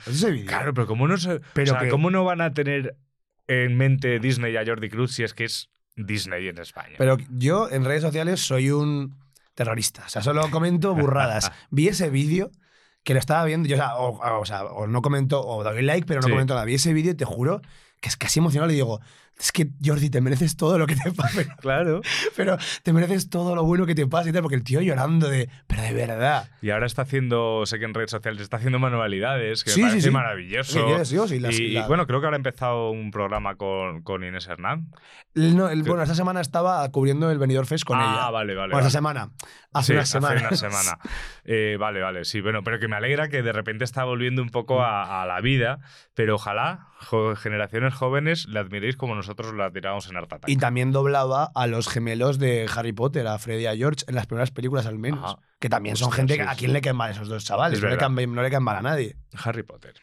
ese 0.06 0.30
vídeo? 0.30 0.46
Claro, 0.46 0.72
pero 0.74 0.86
¿cómo 0.86 1.06
no, 1.06 1.16
se- 1.18 1.40
Pero 1.52 1.72
o 1.72 1.74
sea, 1.76 1.84
que- 1.84 1.90
¿cómo 1.90 2.10
no 2.10 2.24
van 2.24 2.40
a 2.40 2.52
tener 2.52 2.96
en 3.46 3.76
mente 3.76 4.18
Disney 4.20 4.56
a 4.56 4.64
Jordi 4.64 4.88
Cruz 4.88 5.12
si 5.12 5.22
es 5.22 5.34
que 5.34 5.44
es 5.44 5.68
Disney 5.96 6.48
en 6.48 6.58
España? 6.58 6.94
Pero 6.98 7.18
yo 7.30 7.68
en 7.70 7.84
redes 7.84 8.02
sociales 8.02 8.40
soy 8.40 8.70
un 8.70 9.14
terrorista. 9.54 10.04
O 10.06 10.08
sea, 10.08 10.22
solo 10.22 10.50
comento 10.50 10.94
burradas. 10.94 11.52
Vi 11.70 11.88
ese 11.88 12.10
vídeo 12.10 12.50
que 13.04 13.12
lo 13.12 13.20
estaba 13.20 13.44
viendo. 13.44 13.68
Yo, 13.68 13.76
o, 13.76 13.78
sea, 13.78 13.96
o, 13.96 14.40
o 14.40 14.44
sea, 14.46 14.64
o 14.64 14.86
no 14.86 15.02
comento, 15.02 15.46
o 15.46 15.62
doy 15.62 15.82
like, 15.82 16.06
pero 16.06 16.20
no 16.22 16.26
Sí. 16.26 16.32
comento 16.32 16.54
nada. 16.54 16.64
Vi 16.64 16.74
ese 16.74 16.92
vídeo 16.94 17.12
y 17.12 17.14
te 17.14 17.26
juro 17.26 17.60
que 18.04 18.10
es 18.10 18.18
casi 18.18 18.38
emocional. 18.38 18.70
Y 18.70 18.74
digo, 18.74 19.00
es 19.40 19.50
que 19.50 19.70
Jordi, 19.82 20.10
te 20.10 20.20
mereces 20.20 20.56
todo 20.58 20.78
lo 20.78 20.86
que 20.86 20.94
te 20.94 21.10
pasa. 21.16 21.42
Claro. 21.60 22.02
pero 22.36 22.58
te 22.82 22.92
mereces 22.92 23.30
todo 23.30 23.54
lo 23.54 23.64
bueno 23.64 23.86
que 23.86 23.94
te 23.94 24.06
pasa 24.06 24.28
y 24.28 24.32
tal. 24.32 24.42
Porque 24.42 24.56
el 24.56 24.62
tío 24.62 24.82
llorando 24.82 25.28
de, 25.30 25.48
pero 25.66 25.80
de 25.80 25.94
verdad. 25.94 26.50
Y 26.60 26.68
ahora 26.68 26.84
está 26.84 27.02
haciendo, 27.02 27.64
sé 27.64 27.78
que 27.78 27.86
en 27.86 27.94
redes 27.94 28.10
sociales 28.10 28.42
está 28.42 28.58
haciendo 28.58 28.78
manualidades, 28.78 29.64
que 29.64 29.70
Sí, 29.70 29.80
me 29.80 29.86
sí, 29.88 29.90
parece 29.92 30.08
sí. 30.08 30.12
maravilloso. 30.12 30.78
¿Qué 30.80 30.84
quieres, 30.84 31.08
Dios? 31.08 31.32
Y 31.32 31.40
las- 31.40 31.58
y, 31.58 31.64
y 31.64 31.70
la- 31.72 31.86
bueno, 31.88 32.06
creo 32.06 32.20
que 32.20 32.26
ahora 32.26 32.36
ha 32.36 32.38
empezado 32.44 32.90
un 32.90 33.10
programa 33.10 33.54
con, 33.56 34.02
con 34.02 34.22
Inés 34.22 34.46
Hernán. 34.46 34.90
No, 35.34 35.70
el- 35.70 35.82
bueno, 35.82 36.02
esta 36.02 36.14
semana 36.14 36.42
estaba 36.42 36.86
cubriendo 36.90 37.30
el 37.30 37.38
Benidorm 37.38 37.66
Fest 37.66 37.84
con 37.84 37.98
ah, 37.98 38.02
ella. 38.04 38.30
vale, 38.30 38.54
vale. 38.54 38.54
Bueno, 38.54 38.74
vale. 38.74 38.86
esta 38.86 38.98
semana. 38.98 39.30
Hace 39.72 39.86
Sí, 39.86 39.92
una 39.94 40.06
semana. 40.06 40.48
Hace 40.48 40.66
una 40.66 40.76
semana. 40.82 40.98
Eh, 41.46 41.76
vale, 41.78 42.00
vale, 42.00 42.24
sí. 42.24 42.40
Bueno, 42.40 42.62
pero 42.64 42.78
que 42.78 42.88
me 42.88 42.96
alegra 42.96 43.28
que 43.28 43.42
de 43.42 43.52
repente 43.52 43.84
está 43.84 44.04
volviendo 44.04 44.40
un 44.40 44.48
poco 44.48 44.80
a, 44.82 45.22
a 45.22 45.26
la 45.26 45.42
vida, 45.42 45.78
pero 46.14 46.36
ojalá 46.36 46.88
generaciones 47.36 47.92
jóvenes 47.92 48.46
le 48.48 48.60
admiréis 48.60 48.96
como 48.96 49.14
nosotros 49.14 49.52
la 49.54 49.70
tiramos 49.70 50.08
en 50.08 50.16
Art 50.16 50.32
Attack. 50.32 50.48
Y 50.48 50.56
también 50.56 50.92
doblaba 50.92 51.50
a 51.54 51.66
los 51.66 51.88
gemelos 51.88 52.38
de 52.38 52.68
Harry 52.74 52.92
Potter, 52.92 53.26
a 53.26 53.38
Freddy 53.38 53.64
y 53.64 53.66
a 53.66 53.76
George, 53.76 54.04
en 54.06 54.14
las 54.14 54.26
primeras 54.26 54.52
películas 54.52 54.86
al 54.86 54.98
menos. 54.98 55.34
Ajá. 55.34 55.42
Que 55.58 55.68
también 55.68 55.96
son 55.96 56.12
gente 56.12 56.34
sí, 56.34 56.40
a 56.40 56.52
sí. 56.52 56.60
quién 56.60 56.72
le 56.72 56.80
caen 56.80 56.96
mal 56.96 57.10
esos 57.10 57.28
dos 57.28 57.44
chavales. 57.44 57.78
Es 57.78 57.82
No 57.82 57.90
le, 57.90 57.96
caen, 57.96 58.14
no 58.14 58.42
le 58.42 58.50
caen 58.50 58.62
mal 58.62 58.76
a 58.76 58.82
nadie. 58.82 59.16
Harry 59.44 59.62
Potter. 59.62 59.94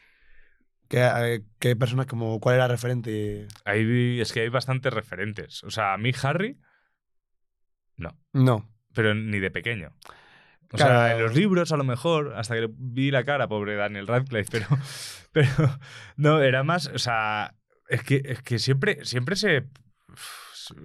¿Qué, 0.88 0.98
eh, 1.00 1.42
qué 1.58 1.76
persona, 1.76 2.04
como, 2.04 2.38
cuál 2.40 2.56
era 2.56 2.68
referente? 2.68 3.48
Ahí 3.64 4.20
es 4.20 4.32
que 4.32 4.40
hay 4.40 4.48
bastantes 4.48 4.92
referentes. 4.92 5.64
O 5.64 5.70
sea, 5.70 5.94
a 5.94 5.98
mí 5.98 6.10
Harry, 6.22 6.58
no. 7.96 8.18
No. 8.32 8.68
pero 8.92 9.14
ni 9.14 9.38
de 9.38 9.50
pequeño. 9.50 9.94
O 10.72 10.76
Claro. 10.76 10.92
sea, 10.92 11.16
en 11.16 11.22
los 11.22 11.34
libros 11.34 11.70
a 11.72 11.76
lo 11.76 11.84
mejor, 11.84 12.34
hasta 12.36 12.54
que 12.54 12.62
le 12.62 12.70
vi 12.72 13.10
la 13.10 13.24
cara, 13.24 13.46
pobre 13.48 13.76
Daniel 13.76 14.06
Radcliffe, 14.06 14.50
pero, 14.50 14.66
pero 15.32 15.78
no, 16.16 16.40
era 16.42 16.62
más, 16.64 16.86
o 16.94 16.98
sea, 16.98 17.54
es 17.88 18.02
que, 18.02 18.22
es 18.24 18.42
que 18.42 18.58
siempre, 18.58 19.04
siempre 19.04 19.36
se... 19.36 19.66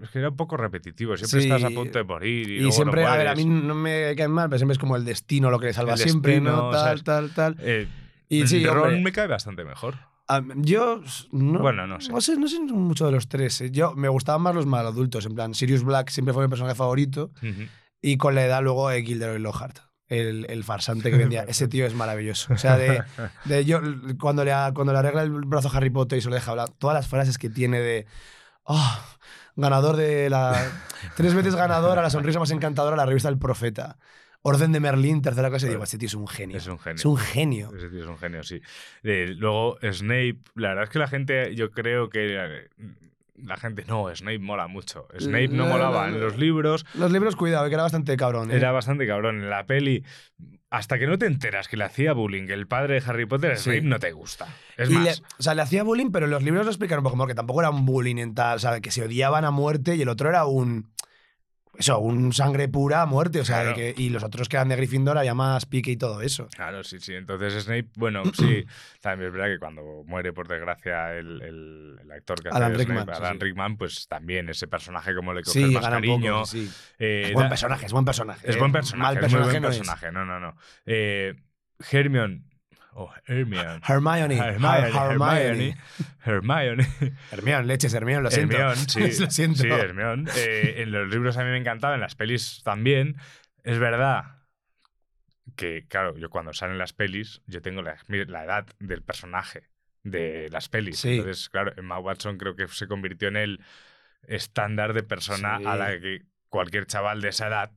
Es 0.03 0.09
que 0.09 0.19
era 0.19 0.29
un 0.29 0.35
poco 0.35 0.57
repetitivo, 0.57 1.15
siempre 1.15 1.41
Sí. 1.41 1.47
estás 1.49 1.63
a 1.63 1.69
punto 1.73 1.99
de 1.99 2.03
morir. 2.03 2.49
Y, 2.49 2.53
Y, 2.55 2.57
luego 2.57 2.67
no 2.69 2.71
siempre, 2.73 3.05
a 3.05 3.15
ver, 3.15 3.27
a 3.27 3.35
mí 3.35 3.45
no 3.45 3.75
me 3.75 4.13
caen 4.17 4.31
mal, 4.31 4.49
pero 4.49 4.57
siempre 4.57 4.73
es 4.73 4.79
como 4.79 4.95
el 4.95 5.05
destino 5.05 5.49
lo 5.51 5.59
que 5.59 5.67
le 5.67 5.73
salva 5.73 5.93
El 5.93 5.99
siempre, 5.99 6.33
destino, 6.33 6.55
¿no? 6.57 6.69
Tal, 6.71 6.81
¿sabes? 6.99 7.03
tal, 7.03 7.33
tal. 7.33 7.55
Eh, 7.59 7.87
Y 8.27 8.45
sí, 8.47 8.65
Ron 8.65 8.79
hombre, 8.79 9.01
me 9.01 9.11
cae 9.11 9.27
bastante 9.27 9.63
mejor. 9.63 9.95
a- 10.27 10.41
yo 10.55 11.01
no, 11.31 11.59
Bueno, 11.59 11.85
no 11.87 12.01
sé. 12.01 12.11
No 12.11 12.19
sé, 12.21 12.37
no 12.37 12.47
sé 12.49 12.59
mucho 12.59 13.05
de 13.05 13.11
los 13.13 13.29
tres. 13.29 13.61
eh. 13.61 13.71
Yo 13.71 13.93
me 13.95 14.09
gustaban 14.09 14.41
más 14.41 14.55
los 14.55 14.65
maladultos, 14.65 15.25
en 15.27 15.35
plan, 15.35 15.53
Sirius 15.53 15.83
Black 15.83 16.09
siempre 16.09 16.33
fue 16.33 16.43
mi 16.43 16.49
personaje 16.49 16.75
favorito. 16.75 17.31
Ujú. 17.37 17.67
Y 18.07 18.17
con 18.17 18.35
la 18.35 18.45
edad 18.45 18.61
luego 18.63 18.89
eh, 18.91 19.03
Gilderoy 19.03 19.39
Lockhart. 19.39 19.79
El, 20.07 20.45
el 20.49 20.63
farsante 20.63 21.11
que 21.11 21.17
vendía. 21.17 21.43
Ese 21.43 21.67
tío 21.67 21.85
es 21.85 21.93
maravilloso. 21.93 22.53
O 22.53 22.57
sea, 22.57 22.77
de, 22.77 23.03
de 23.43 23.65
yo, 23.65 23.81
cuando, 24.19 24.45
le, 24.45 24.53
a- 24.53 24.71
cuando 24.73 24.93
le 24.93 24.99
arregla 24.99 25.23
el 25.23 25.31
brazo 25.31 25.67
a 25.67 25.75
Harry 25.77 25.89
Potter 25.89 26.17
y 26.17 26.21
se 26.21 26.29
lo 26.29 26.35
deja 26.35 26.51
hablar, 26.51 26.69
todas 26.69 26.95
las 26.95 27.07
frases 27.07 27.37
que 27.37 27.49
tiene 27.49 27.81
de. 27.81 28.05
"Ah, 28.65 29.05
ganador 29.57 29.97
de 29.97 30.29
la. 30.29 30.71
Tres 31.17 31.33
veces 31.33 31.55
ganador 31.55 31.99
a 31.99 32.01
la 32.01 32.09
sonrisa 32.09 32.39
más 32.39 32.51
encantadora 32.51 32.95
de 32.95 32.97
la 32.97 33.05
revista 33.05 33.27
El 33.27 33.37
Profeta. 33.37 33.97
Orden 34.43 34.71
de 34.71 34.79
Merlín, 34.79 35.21
tercera 35.21 35.49
clase. 35.49 35.67
Digo, 35.67 35.83
este 35.83 35.97
tío 35.97 36.07
es 36.07 36.13
un 36.13 36.27
genio. 36.27 36.55
Es 36.57 36.67
un 36.67 36.79
genio. 36.79 36.95
Es 36.95 37.05
un 37.05 37.17
genio. 37.17 37.71
Ese 37.75 37.89
tío 37.89 38.03
es 38.03 38.07
un 38.09 38.17
genio, 38.17 38.43
sí. 38.43 38.61
Eh, 39.03 39.33
luego, 39.35 39.77
Snape, 39.81 40.37
la 40.55 40.69
verdad 40.69 40.83
es 40.85 40.89
que 40.91 40.99
la 40.99 41.07
gente, 41.09 41.53
yo 41.55 41.71
creo 41.71 42.07
que 42.07 42.37
eh, 42.39 42.69
la 43.37 43.57
gente, 43.57 43.85
no, 43.87 44.13
Snape 44.15 44.39
mola 44.39 44.67
mucho. 44.67 45.07
Snape 45.19 45.49
no 45.49 45.65
No, 45.65 45.69
molaba 45.71 46.07
no, 46.09 46.15
en 46.15 46.21
los 46.21 46.37
libros, 46.37 46.85
Los 46.95 47.11
libros, 47.11 47.35
cuidado, 47.35 47.67
que 47.67 47.73
era 47.75 47.83
bastante 47.83 48.15
cabrón. 48.17 48.51
¿eh? 48.51 48.55
era 48.55 48.71
bastante 48.71 49.05
cabrón. 49.07 49.43
En 49.43 49.49
la 49.49 49.65
peli, 49.65 50.03
hasta 50.69 50.97
que 50.99 51.07
no 51.07 51.17
te 51.17 51.27
enteras 51.27 51.67
que 51.67 51.77
le 51.77 51.83
hacía 51.85 52.13
bullying 52.13 52.47
el 52.49 52.67
padre 52.67 52.99
de 52.99 53.03
Harry 53.09 53.25
Potter, 53.25 53.57
Sí. 53.57 53.63
Snape 53.69 53.81
no 53.83 53.99
te 53.99 54.11
gusta. 54.11 54.47
Es 54.75 54.89
Y 54.89 54.93
más, 54.93 55.03
le, 55.03 55.11
o 55.39 55.43
sea, 55.43 55.53
le 55.55 55.61
hacía 55.61 55.83
bullying, 55.83 56.11
pero 56.11 56.25
en 56.25 56.31
los 56.31 56.43
libros 56.43 56.65
lo 56.65 56.71
explicaron 56.71 57.01
un 57.01 57.03
poco 57.05 57.15
mejor, 57.17 57.29
que 57.29 57.35
tampoco 57.35 57.61
era 57.61 57.69
un 57.69 57.85
bullying 57.85 58.17
en 58.17 58.33
tal, 58.35 58.55
o 58.57 58.59
sea, 58.59 58.79
que 58.81 58.91
se 58.91 59.03
odiaban 59.03 59.45
a 59.45 59.51
muerte 59.51 59.95
y 59.95 60.01
el 60.01 60.09
otro 60.09 60.29
era 60.29 60.45
un. 60.45 60.89
Eso, 61.77 61.99
un 61.99 62.33
sangre 62.33 62.67
pura 62.67 63.03
a 63.03 63.05
muerte, 63.05 63.39
o 63.39 63.45
sea, 63.45 63.61
Claro. 63.61 63.77
de 63.77 63.93
que, 63.93 64.01
y 64.01 64.09
los 64.09 64.23
otros 64.23 64.49
que 64.49 64.55
eran 64.57 64.69
de 64.69 64.75
Gryffindor 64.75 65.17
había 65.17 65.35
más 65.35 65.65
pique 65.67 65.91
y 65.91 65.97
todo 65.97 66.21
eso. 66.21 66.47
Claro, 66.55 66.83
sí, 66.83 66.99
sí. 66.99 67.13
Entonces 67.13 67.63
Snape, 67.63 67.89
bueno, 67.95 68.23
sí, 68.33 68.65
también 68.99 69.27
es 69.27 69.33
verdad 69.33 69.53
que 69.53 69.59
cuando 69.59 69.81
muere 70.05 70.33
por 70.33 70.47
desgracia 70.47 71.13
el, 71.15 71.41
el- 71.41 71.99
el 72.01 72.11
actor 72.11 72.41
que 72.41 72.49
hace 72.49 72.57
Alan 72.57 72.71
de 72.71 72.77
Rickman, 72.79 73.03
Snape, 73.03 73.17
Alan 73.17 73.33
sí. 73.33 73.39
Rickman, 73.45 73.77
pues 73.77 74.07
también 74.07 74.49
ese 74.49 74.67
personaje 74.67 75.13
como 75.13 75.33
le 75.33 75.43
coge 75.43 75.59
Sí, 75.65 75.65
más 75.73 75.85
cariño. 75.87 76.33
poco, 76.35 76.45
sí. 76.47 76.67
eh, 76.97 77.25
Es 77.27 77.33
buen 77.33 77.45
da- 77.45 77.49
personaje, 77.49 77.85
es 77.85 77.91
buen 77.93 78.05
personaje. 78.05 78.49
Es 78.49 78.55
eh. 78.55 78.59
buen 78.59 78.71
personaje, 78.71 79.03
Mal 79.03 79.15
es 79.15 79.19
personaje 79.21 79.43
muy 79.45 79.51
buen 79.51 79.61
no 79.63 79.69
es. 79.69 79.77
personaje. 79.77 80.11
No, 80.11 80.25
no, 80.25 80.39
no. 80.39 80.55
Eh, 80.85 81.35
Hermione. 81.91 82.41
Oh, 82.99 83.13
Hermione. 83.27 83.79
Hermione. 83.87 84.37
Hermione. 84.37 84.87
Hermione. 84.89 84.91
Hermione. 84.97 85.77
Hermione. 86.25 86.87
Hermione, 87.31 87.65
leches, 87.67 87.93
Hermione, 87.93 88.23
lo 88.23 88.31
siento. 88.31 88.57
Hermione, 88.57 88.75
sí. 88.87 89.21
lo 89.21 89.29
siento. 89.29 89.61
Sí, 89.61 89.67
Hermione. 89.69 90.31
Eh, 90.35 90.81
en 90.81 90.91
los 90.91 91.07
libros 91.07 91.37
a 91.37 91.43
mí 91.43 91.51
me 91.51 91.57
encantaba, 91.57 91.93
en 91.93 92.01
las 92.01 92.15
pelis 92.15 92.63
también. 92.63 93.15
Es 93.63 93.77
verdad 93.77 94.39
que, 95.55 95.85
claro, 95.87 96.17
yo 96.17 96.31
cuando 96.31 96.53
salen 96.53 96.79
las 96.79 96.93
pelis, 96.93 97.43
yo 97.45 97.61
tengo 97.61 97.83
la, 97.83 97.97
la 98.07 98.43
edad 98.43 98.65
del 98.79 99.03
personaje 99.03 99.69
de 100.03 100.49
las 100.51 100.67
pelis. 100.67 100.97
Sí. 100.99 101.17
Entonces, 101.19 101.49
claro, 101.49 101.73
Emma 101.77 101.99
Watson 101.99 102.39
creo 102.39 102.55
que 102.55 102.67
se 102.67 102.87
convirtió 102.87 103.27
en 103.27 103.37
el 103.37 103.61
estándar 104.23 104.93
de 104.93 105.03
persona 105.03 105.59
Sí. 105.59 105.65
a 105.67 105.75
la 105.75 105.99
que 105.99 106.23
cualquier 106.49 106.85
chaval 106.85 107.21
de 107.21 107.29
esa 107.29 107.47
edad 107.47 107.71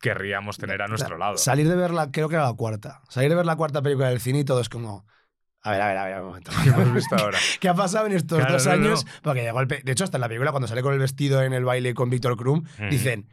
querríamos 0.00 0.58
tener 0.58 0.82
a 0.82 0.88
nuestro 0.88 1.18
lado. 1.18 1.36
Salir 1.36 1.68
de 1.68 1.76
verla, 1.76 2.10
creo 2.12 2.28
que 2.28 2.34
era 2.36 2.44
la 2.44 2.54
cuarta. 2.54 3.00
Salir 3.08 3.30
de 3.30 3.36
ver 3.36 3.46
la 3.46 3.56
cuarta 3.56 3.82
película 3.82 4.08
del 4.08 4.20
cine 4.20 4.40
y 4.40 4.44
todo 4.44 4.60
es 4.60 4.68
como. 4.68 5.06
A 5.64 5.70
ver, 5.70 5.80
a 5.80 5.86
ver, 5.88 5.96
a 5.98 6.04
ver, 6.06 6.20
un 6.20 6.26
momento. 6.26 6.50
¿Qué 6.62 6.68
hemos 6.70 6.92
visto 6.92 7.16
ahora? 7.16 7.38
¿Qué 7.60 7.68
ha 7.68 7.74
pasado 7.74 8.06
en 8.06 8.12
estos 8.12 8.38
Claro, 8.38 8.52
dos 8.54 8.66
no, 8.66 8.72
años? 8.72 9.04
no. 9.04 9.10
Porque 9.22 9.42
llegó 9.42 9.60
el 9.60 9.68
pe- 9.68 9.82
De 9.84 9.92
hecho, 9.92 10.04
hasta 10.04 10.16
en 10.16 10.20
la 10.22 10.28
película, 10.28 10.50
cuando 10.50 10.66
sale 10.68 10.82
con 10.82 10.92
el 10.92 10.98
vestido 10.98 11.42
en 11.42 11.52
el 11.52 11.64
baile 11.64 11.94
con 11.94 12.10
Víctor 12.10 12.36
Krum, 12.36 12.64
Mm. 12.78 12.88
dicen, 12.90 13.28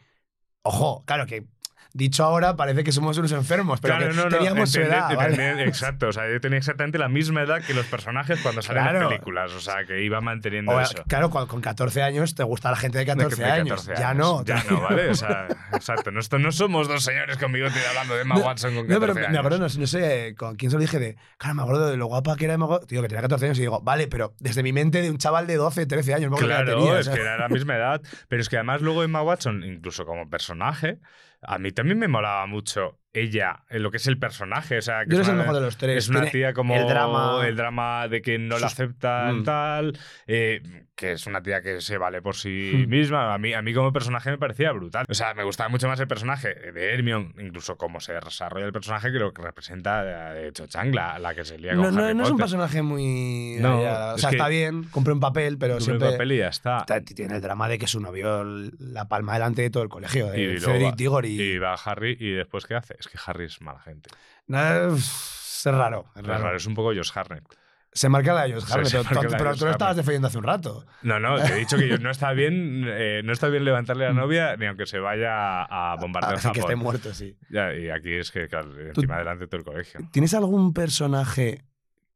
ojo, 0.61 1.03
claro 1.05 1.25
que 1.25 1.47
dicho 1.93 2.23
ahora 2.23 2.55
parece 2.55 2.83
que 2.83 2.91
somos 2.91 3.17
unos 3.17 3.31
enfermos, 3.31 3.79
pero 3.81 3.95
Claro, 3.97 4.11
que 4.11 4.17
no, 4.17 4.23
no, 4.25 4.29
teníamos 4.29 4.71
su 4.71 4.79
entended- 4.79 4.87
edad. 4.89 5.15
¿vale? 5.15 5.35
entended- 5.35 5.67
Exacto, 5.67 6.07
o 6.07 6.11
sea, 6.13 6.29
yo 6.31 6.39
tenía 6.39 6.57
exactamente 6.59 6.97
la 6.97 7.09
misma 7.09 7.41
edad 7.41 7.61
que 7.63 7.73
los 7.73 7.85
personajes 7.87 8.39
cuando 8.41 8.61
salen 8.61 8.83
en 8.83 8.89
Claro. 8.89 8.99
las 9.01 9.09
películas, 9.09 9.51
o 9.53 9.59
sea, 9.59 9.85
que 9.85 10.03
iba 10.03 10.21
manteniendo 10.21 10.71
O, 10.71 10.79
eso. 10.79 11.03
claro, 11.07 11.29
con, 11.29 11.47
con 11.47 11.61
14 11.61 12.01
años 12.03 12.35
te 12.35 12.43
gusta 12.43 12.69
la 12.69 12.77
gente 12.77 12.97
de 12.99 13.05
De 13.05 13.11
14, 13.11 13.35
que- 13.37 13.43
de 13.43 13.51
años. 13.51 13.81
14 13.85 14.01
Ya 14.01 14.09
años. 14.09 14.27
no. 14.27 14.45
Ya 14.45 14.63
no, 14.69 14.81
¿vale? 14.81 15.09
O 15.09 15.15
sea, 15.15 15.47
exacto. 15.73 16.11
No, 16.11 16.19
no 16.39 16.51
somos 16.51 16.87
dos 16.87 17.03
señores 17.03 17.37
con 17.37 17.51
bigote 17.51 17.79
hablando 17.89 18.15
de 18.15 18.21
Emma 18.21 18.35
No, 18.35 18.41
Watson 18.41 18.75
con 18.75 18.87
14 18.87 18.93
No, 18.93 18.99
pero 18.99 19.13
años. 19.19 19.31
me 19.31 19.37
acuerdo, 19.39 19.57
no, 19.59 19.69
sé 19.87 20.35
con 20.37 20.55
quién 20.55 20.69
se 20.71 20.77
lo 20.77 20.81
dije 20.81 20.99
de. 20.99 21.15
Claro, 21.37 21.55
me 21.55 21.61
acuerdo 21.63 21.87
de 21.89 21.97
lo 21.97 22.05
guapa 22.05 22.35
que 22.35 22.45
era 22.45 22.53
Emma 22.53 22.65
Watson. 22.67 22.87
Tío, 22.87 23.01
que 23.01 23.07
tenía 23.07 23.21
14 23.21 23.45
años 23.45 23.57
y 23.57 23.61
digo, 23.61 23.81
vale, 23.81 24.07
pero 24.07 24.33
desde 24.39 24.63
mi 24.63 24.73
mente 24.73 25.01
de 25.01 25.09
un 25.09 25.17
chaval 25.17 25.47
de 25.47 25.55
12, 25.55 25.85
13 25.85 26.13
años, 26.13 26.31
Claro, 26.39 26.75
tenía, 26.77 26.93
es 26.93 26.99
o 26.99 27.03
sea. 27.03 27.13
que 27.15 27.21
era 27.21 27.37
la 27.37 27.49
misma 27.49 27.75
edad. 27.75 28.01
Pero 28.27 28.41
es 28.41 28.49
que 28.49 28.57
además 28.57 28.81
luego 28.81 29.03
Emma 29.03 29.21
Watson, 29.23 29.63
incluso 29.63 30.05
como 30.05 30.29
personaje, 30.29 30.99
a 31.41 31.57
mí 31.57 31.71
también 31.71 31.99
me 31.99 32.07
molaba 32.07 32.45
mucho 32.47 32.99
ella, 33.14 33.64
en 33.70 33.82
lo 33.84 33.91
que 33.91 33.97
es 33.97 34.07
el 34.07 34.20
personaje. 34.20 34.78
O 34.78 34.82
sea, 34.82 35.03
que 35.05 35.12
Yo 35.12 35.16
no 35.18 35.22
es 35.22 35.28
soy 35.28 35.32
el 35.34 35.36
una- 35.38 35.43
mejor 35.43 35.55
de 35.60 35.66
los 35.66 35.78
tres. 35.78 35.97
Es 35.97 36.10
una 36.10 36.20
Tiene 36.22 36.32
tía 36.32 36.53
como 36.53 36.76
el 36.76 36.88
drama- 36.88 37.47
el 37.47 37.55
drama 37.55 38.07
de 38.07 38.22
que 38.22 38.38
no 38.38 38.60
la 38.60 38.68
aceptan 38.68 39.39
Mm. 39.39 39.43
tal, 39.43 39.97
eh, 40.28 40.62
que 40.95 41.14
es 41.14 41.26
una 41.26 41.41
tía 41.41 41.62
que 41.62 41.82
se 41.82 41.97
vale 41.97 42.22
por 42.22 42.36
sí 42.36 42.72
Mm. 42.86 42.89
misma. 42.89 43.34
A 43.34 43.38
mí, 43.38 43.53
a 43.53 43.62
mí 43.62 43.74
como 43.74 43.91
personaje 43.93 44.30
me 44.30 44.38
parecía 44.38 44.72
brutal. 44.74 45.05
O 45.10 45.14
sea, 45.14 45.34
me 45.34 45.43
gustaba 45.43 45.70
mucho 45.70 45.88
más 45.88 45.99
el 45.99 46.07
personaje 46.07 46.53
de 46.53 46.93
Hermione, 46.93 47.34
incluso 47.39 47.78
cómo 47.78 47.99
se 47.99 48.14
desarrolla 48.14 48.66
el 48.66 48.74
personaje 48.74 49.12
que 49.12 49.18
lo 49.18 49.34
que 49.34 49.41
representa 49.41 50.03
de 50.34 50.51
Cho 50.51 50.68
Chang, 50.68 50.93
la, 50.93 51.18
la 51.20 51.34
que 51.34 51.45
se 51.45 51.57
lía 51.57 51.72
con 51.76 51.82
No, 51.86 51.91
no, 51.91 52.03
Harry 52.05 52.16
no 52.16 52.24
es 52.26 52.30
un 52.32 52.38
personaje 52.38 52.82
muy. 52.82 53.57
No, 53.60 53.80
o 53.80 54.16
es 54.16 54.22
sea, 54.22 54.30
que- 54.30 54.36
está 54.36 54.47
bien, 54.49 54.84
cumple 54.91 55.14
un 55.14 55.20
papel, 55.20 55.57
pero 55.57 55.76
Cumple 55.76 55.86
siempre. 55.86 56.07
el 56.10 56.14
papel 56.14 56.32
y 56.34 56.38
ya 56.38 56.49
está. 56.49 56.80
está- 56.80 57.01
Tiene 57.01 57.36
el 57.38 57.41
drama 57.41 57.68
de 57.70 57.80
que 57.80 57.88
su 57.88 57.99
novio 58.01 58.43
la 58.43 59.07
palma 59.07 59.34
delante 59.34 59.62
de 59.64 59.70
todo 59.70 59.84
el 59.84 59.89
colegio, 59.89 60.28
de 60.30 60.41
Y 60.41 60.47
Diggory. 60.95 61.30
Y 61.41 61.57
va 61.57 61.74
Harry 61.74 62.16
y 62.20 62.32
después 62.32 62.66
¿qué 62.66 62.76
hace? 62.76 62.95
Es 62.99 63.07
que 63.07 63.17
Harry 63.25 63.45
es 63.45 63.61
mala 63.61 63.79
gente. 63.79 64.09
Es 64.47 65.65
raro. 65.65 66.05
Es 66.15 66.21
Es 66.21 66.27
raro. 66.27 66.55
es 66.55 66.65
un 66.65 66.73
poco 66.75 66.89
Josh 66.93 67.11
Hartnett. 67.15 67.43
Se 67.91 68.07
marca 68.07 68.33
la 68.33 68.43
de 68.43 68.53
Josh 68.53 68.65
se 68.85 69.03
pero, 69.03 69.55
tú 69.55 69.65
lo 69.65 69.71
estabas 69.71 69.95
defendiendo 69.95 70.27
hace 70.27 70.37
un 70.37 70.43
rato. 70.43 70.85
No, 71.01 71.19
no, 71.19 71.41
te 71.41 71.53
he 71.53 71.55
dicho 71.55 71.75
que 71.77 71.97
no 71.97 72.11
está 72.11 72.33
bien, 72.33 72.83
eh, 72.87 73.21
no 73.23 73.33
está 73.33 73.47
bien 73.47 73.65
levantarle 73.65 74.05
a 74.05 74.09
la 74.09 74.13
novia 74.21 74.55
ni 74.57 74.67
aunque 74.67 74.85
se 74.85 74.99
vaya 74.99 75.63
a 75.63 75.95
bombardear 75.99 76.35
Así 76.37 76.51
que 76.51 76.59
esté 76.59 76.75
muerto, 76.75 77.13
sí. 77.13 77.35
Ya, 77.49 77.73
y 77.73 77.89
aquí 77.89 78.13
es 78.13 78.31
que, 78.31 78.47
claro, 78.47 78.77
encima 78.79 79.17
delante 79.17 79.45
de 79.45 79.47
todo 79.47 79.59
el 79.59 79.65
colegio. 79.65 80.01
¿Tienes 80.11 80.33
algún 80.33 80.73
personaje 80.73 81.65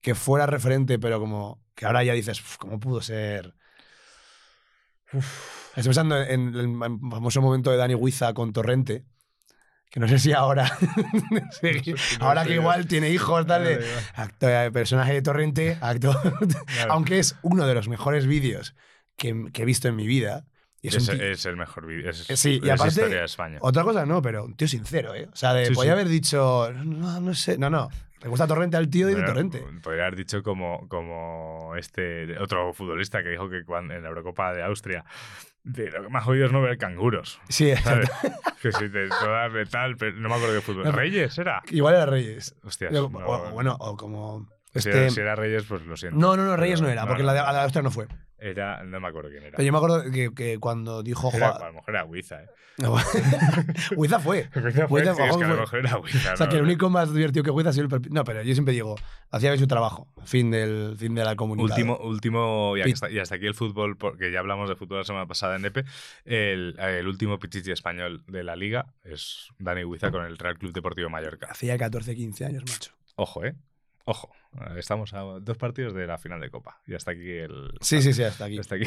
que 0.02 0.16
fuera 0.16 0.46
referente, 0.46 1.00
pero 1.00 1.20
como 1.20 1.64
que 1.74 1.86
ahora 1.86 2.04
ya 2.04 2.14
dices, 2.14 2.40
"Uf, 2.42 2.58
¿cómo 2.58 2.80
pudo 2.80 3.02
ser? 3.02 3.56
Estoy 5.12 5.84
pensando 5.84 6.22
en 6.22 6.56
el 6.56 6.78
famoso 6.78 7.42
momento 7.42 7.72
de 7.72 7.78
Dani 7.78 7.96
Huiza 7.96 8.34
con 8.34 8.52
Torrente, 8.54 9.06
que 9.94 10.00
no 10.00 10.08
sé 10.08 10.18
si 10.18 10.34
ahora, 10.34 10.66
sí, 11.62 11.94
ahora 12.20 12.44
que 12.46 12.56
igual 12.56 12.88
tiene 12.88 13.12
hijos, 13.12 13.46
tal, 13.46 13.64
de, 13.64 13.86
actor, 14.16 14.50
eh, 14.50 14.72
personaje 14.72 15.14
de 15.14 15.22
Torrente, 15.22 15.78
actor, 15.82 16.18
aunque 16.90 17.20
es 17.20 17.36
uno 17.44 17.68
de 17.68 17.76
los 17.76 17.88
mejores 17.88 18.26
vídeos 18.26 18.76
que, 19.16 19.46
que 19.54 19.62
he 19.62 19.66
visto 19.66 19.88
en 19.88 19.96
mi 19.96 20.08
vida. 20.08 20.46
Y 20.82 20.88
es 20.88 20.96
Es, 20.96 21.08
un 21.10 21.16
tío- 21.18 21.26
es 21.28 21.46
el 21.46 21.56
mejor 21.58 21.86
vídeo. 21.86 22.10
Es, 22.10 22.28
Eh, 22.30 22.36
sí, 22.36 22.60
y 22.62 22.70
aparte- 22.72 22.88
historia 22.90 23.20
de 23.20 23.26
España. 23.26 23.58
Otra 23.62 23.84
cosa 23.84 24.04
no, 24.08 24.20
pero 24.24 24.44
un 24.46 24.56
tío 24.56 24.68
sincero, 24.68 25.14
¿eh? 25.16 25.30
O 25.32 25.36
sea, 25.36 25.54
de, 25.54 25.68
Sí, 25.68 25.74
podía 25.76 25.92
sí. 25.92 25.94
haber 25.94 26.08
dicho, 26.10 26.74
no, 26.74 27.22
no 27.22 27.34
sé, 27.36 27.58
no, 27.60 27.70
no, 27.70 27.88
le 28.22 28.28
gusta 28.30 28.48
Torrente 28.48 28.76
al 28.78 28.90
tío 28.90 29.10
y 29.12 29.14
de 29.14 29.22
Torrente. 29.24 29.64
Podría 29.84 30.08
haber 30.08 30.16
dicho 30.18 30.42
como, 30.42 30.88
como 30.90 31.76
este 31.78 32.38
otro 32.40 32.74
futbolista 32.74 33.22
que 33.22 33.30
dijo 33.30 33.48
que 33.50 33.64
cuando, 33.64 33.94
en 33.94 34.02
la 34.02 34.10
Eurocopa 34.10 34.54
de 34.54 34.64
Austria 34.64 35.06
de 35.64 35.90
lo 35.92 36.04
que 36.04 36.10
más 36.10 36.24
jodido 36.24 36.46
es 36.48 36.52
no 36.52 36.62
ver 36.62 36.78
canguros. 36.78 37.40
Sí, 37.50 37.74
¿sabes? 37.78 38.10
que 38.62 38.72
si 38.72 38.90
te 38.90 39.08
todas 39.08 39.52
de 39.54 39.66
tal, 39.66 39.96
pero 39.98 40.16
no 40.18 40.30
me 40.30 40.36
acuerdo 40.36 40.54
de 40.56 40.62
fútbol. 40.62 40.84
No, 40.86 40.92
¿Reyes 40.92 41.38
era? 41.38 41.62
igual 41.72 41.96
era 41.96 42.06
Reyes. 42.06 42.56
Hostias. 42.64 42.94
O, 42.96 43.10
no- 43.10 43.20
o- 43.26 43.52
bueno, 43.52 43.76
o 43.80 43.96
como. 43.98 44.48
si, 44.74 44.80
Este, 44.80 44.92
era, 44.92 45.10
si 45.10 45.20
era 45.22 45.36
Reyes, 45.36 45.64
pues 45.68 45.82
lo 45.84 45.96
siento. 45.98 46.18
no, 46.20 46.36
no, 46.36 46.46
no, 46.46 46.58
Reyes 46.58 46.82
no 46.82 46.90
era, 46.90 47.06
porque 47.08 47.24
la 47.24 47.34
de, 47.34 47.40
la 47.42 47.54
de 47.54 47.60
Austria 47.62 47.82
no 47.82 47.92
fue. 47.92 48.08
Era, 48.44 48.84
no 48.84 49.00
me 49.00 49.08
acuerdo 49.08 49.30
quién 49.30 49.44
era. 49.44 49.52
Pero 49.56 49.66
yo 49.66 49.72
me 49.72 49.78
acuerdo 49.78 50.12
que, 50.12 50.34
que 50.36 50.60
cuando 50.60 51.02
dijo 51.02 51.32
Era- 51.34 51.52
Juan. 51.54 51.62
a 51.64 51.68
lo 51.68 51.74
mejor 51.76 51.90
era 51.96 52.06
Huiza, 52.06 52.44
¿eh? 52.44 52.48
Huiza 53.96 54.20
fue. 54.20 54.50
Huiza 54.56 54.88
fue, 54.88 55.02
Huiza 55.02 55.16
sí, 55.16 55.22
es 55.22 55.38
que 55.38 55.44
a 55.44 55.48
fue. 55.48 55.48
lo 55.48 55.62
mejor 55.62 55.80
era 55.80 55.98
Huiza. 56.00 56.34
O 56.34 56.38
sea, 56.38 56.46
¿no? 56.48 56.52
que 56.52 56.58
el 56.58 56.64
único 56.64 56.90
más 56.90 57.14
divertido 57.14 57.44
que 57.44 57.52
Huiza 57.52 57.70
ha 57.70 57.74
sido 57.74 57.88
el 57.96 58.02
No, 58.12 58.24
pero 58.24 58.42
yo 58.42 58.54
siempre 58.54 58.74
digo, 58.74 58.96
hacía 59.32 59.52
bien 59.52 59.60
su 59.60 59.68
trabajo. 59.68 60.08
Fin 60.26 60.52
del 60.52 60.96
fin 60.98 61.16
de 61.16 61.24
la 61.24 61.36
comunidad. 61.36 61.70
Último, 61.70 61.98
último 62.00 62.74
y 62.78 63.20
hasta 63.20 63.36
aquí 63.36 63.46
el 63.46 63.54
fútbol, 63.54 63.96
porque 63.98 64.32
ya 64.32 64.40
hablamos 64.40 64.70
de 64.70 64.76
fútbol 64.76 65.00
la 65.00 65.04
semana 65.06 65.26
pasada 65.28 65.56
en 65.56 65.66
EPE, 65.66 65.86
el, 66.26 66.76
el 66.80 67.08
último 67.08 67.40
pichichi 67.40 67.72
español 67.72 68.24
de 68.28 68.44
la 68.44 68.56
liga 68.56 68.88
es 69.04 69.48
Dani 69.60 69.84
Huiza 69.84 70.12
con 70.12 70.26
el 70.26 70.38
Real 70.38 70.58
Club 70.58 70.74
Deportivo 70.74 71.10
Mallorca. 71.10 71.48
Hacía 71.50 71.78
14, 71.78 72.16
15 72.16 72.46
años, 72.46 72.64
macho. 72.68 72.92
Ojo, 73.16 73.46
¿eh? 73.46 73.54
Ojo. 74.06 74.32
Estamos 74.78 75.14
a 75.14 75.22
dos 75.40 75.58
partidos 75.58 75.94
de 75.94 76.06
la 76.06 76.18
final 76.18 76.42
de 76.42 76.50
Copa. 76.50 76.80
Y 76.86 76.94
hasta 76.94 77.12
aquí 77.12 77.32
el... 77.32 77.72
Sí, 77.82 78.02
sí, 78.02 78.14
sí, 78.14 78.24
hasta 78.24 78.46
aquí. 78.46 78.60
Hasta 78.60 78.76
aquí, 78.76 78.86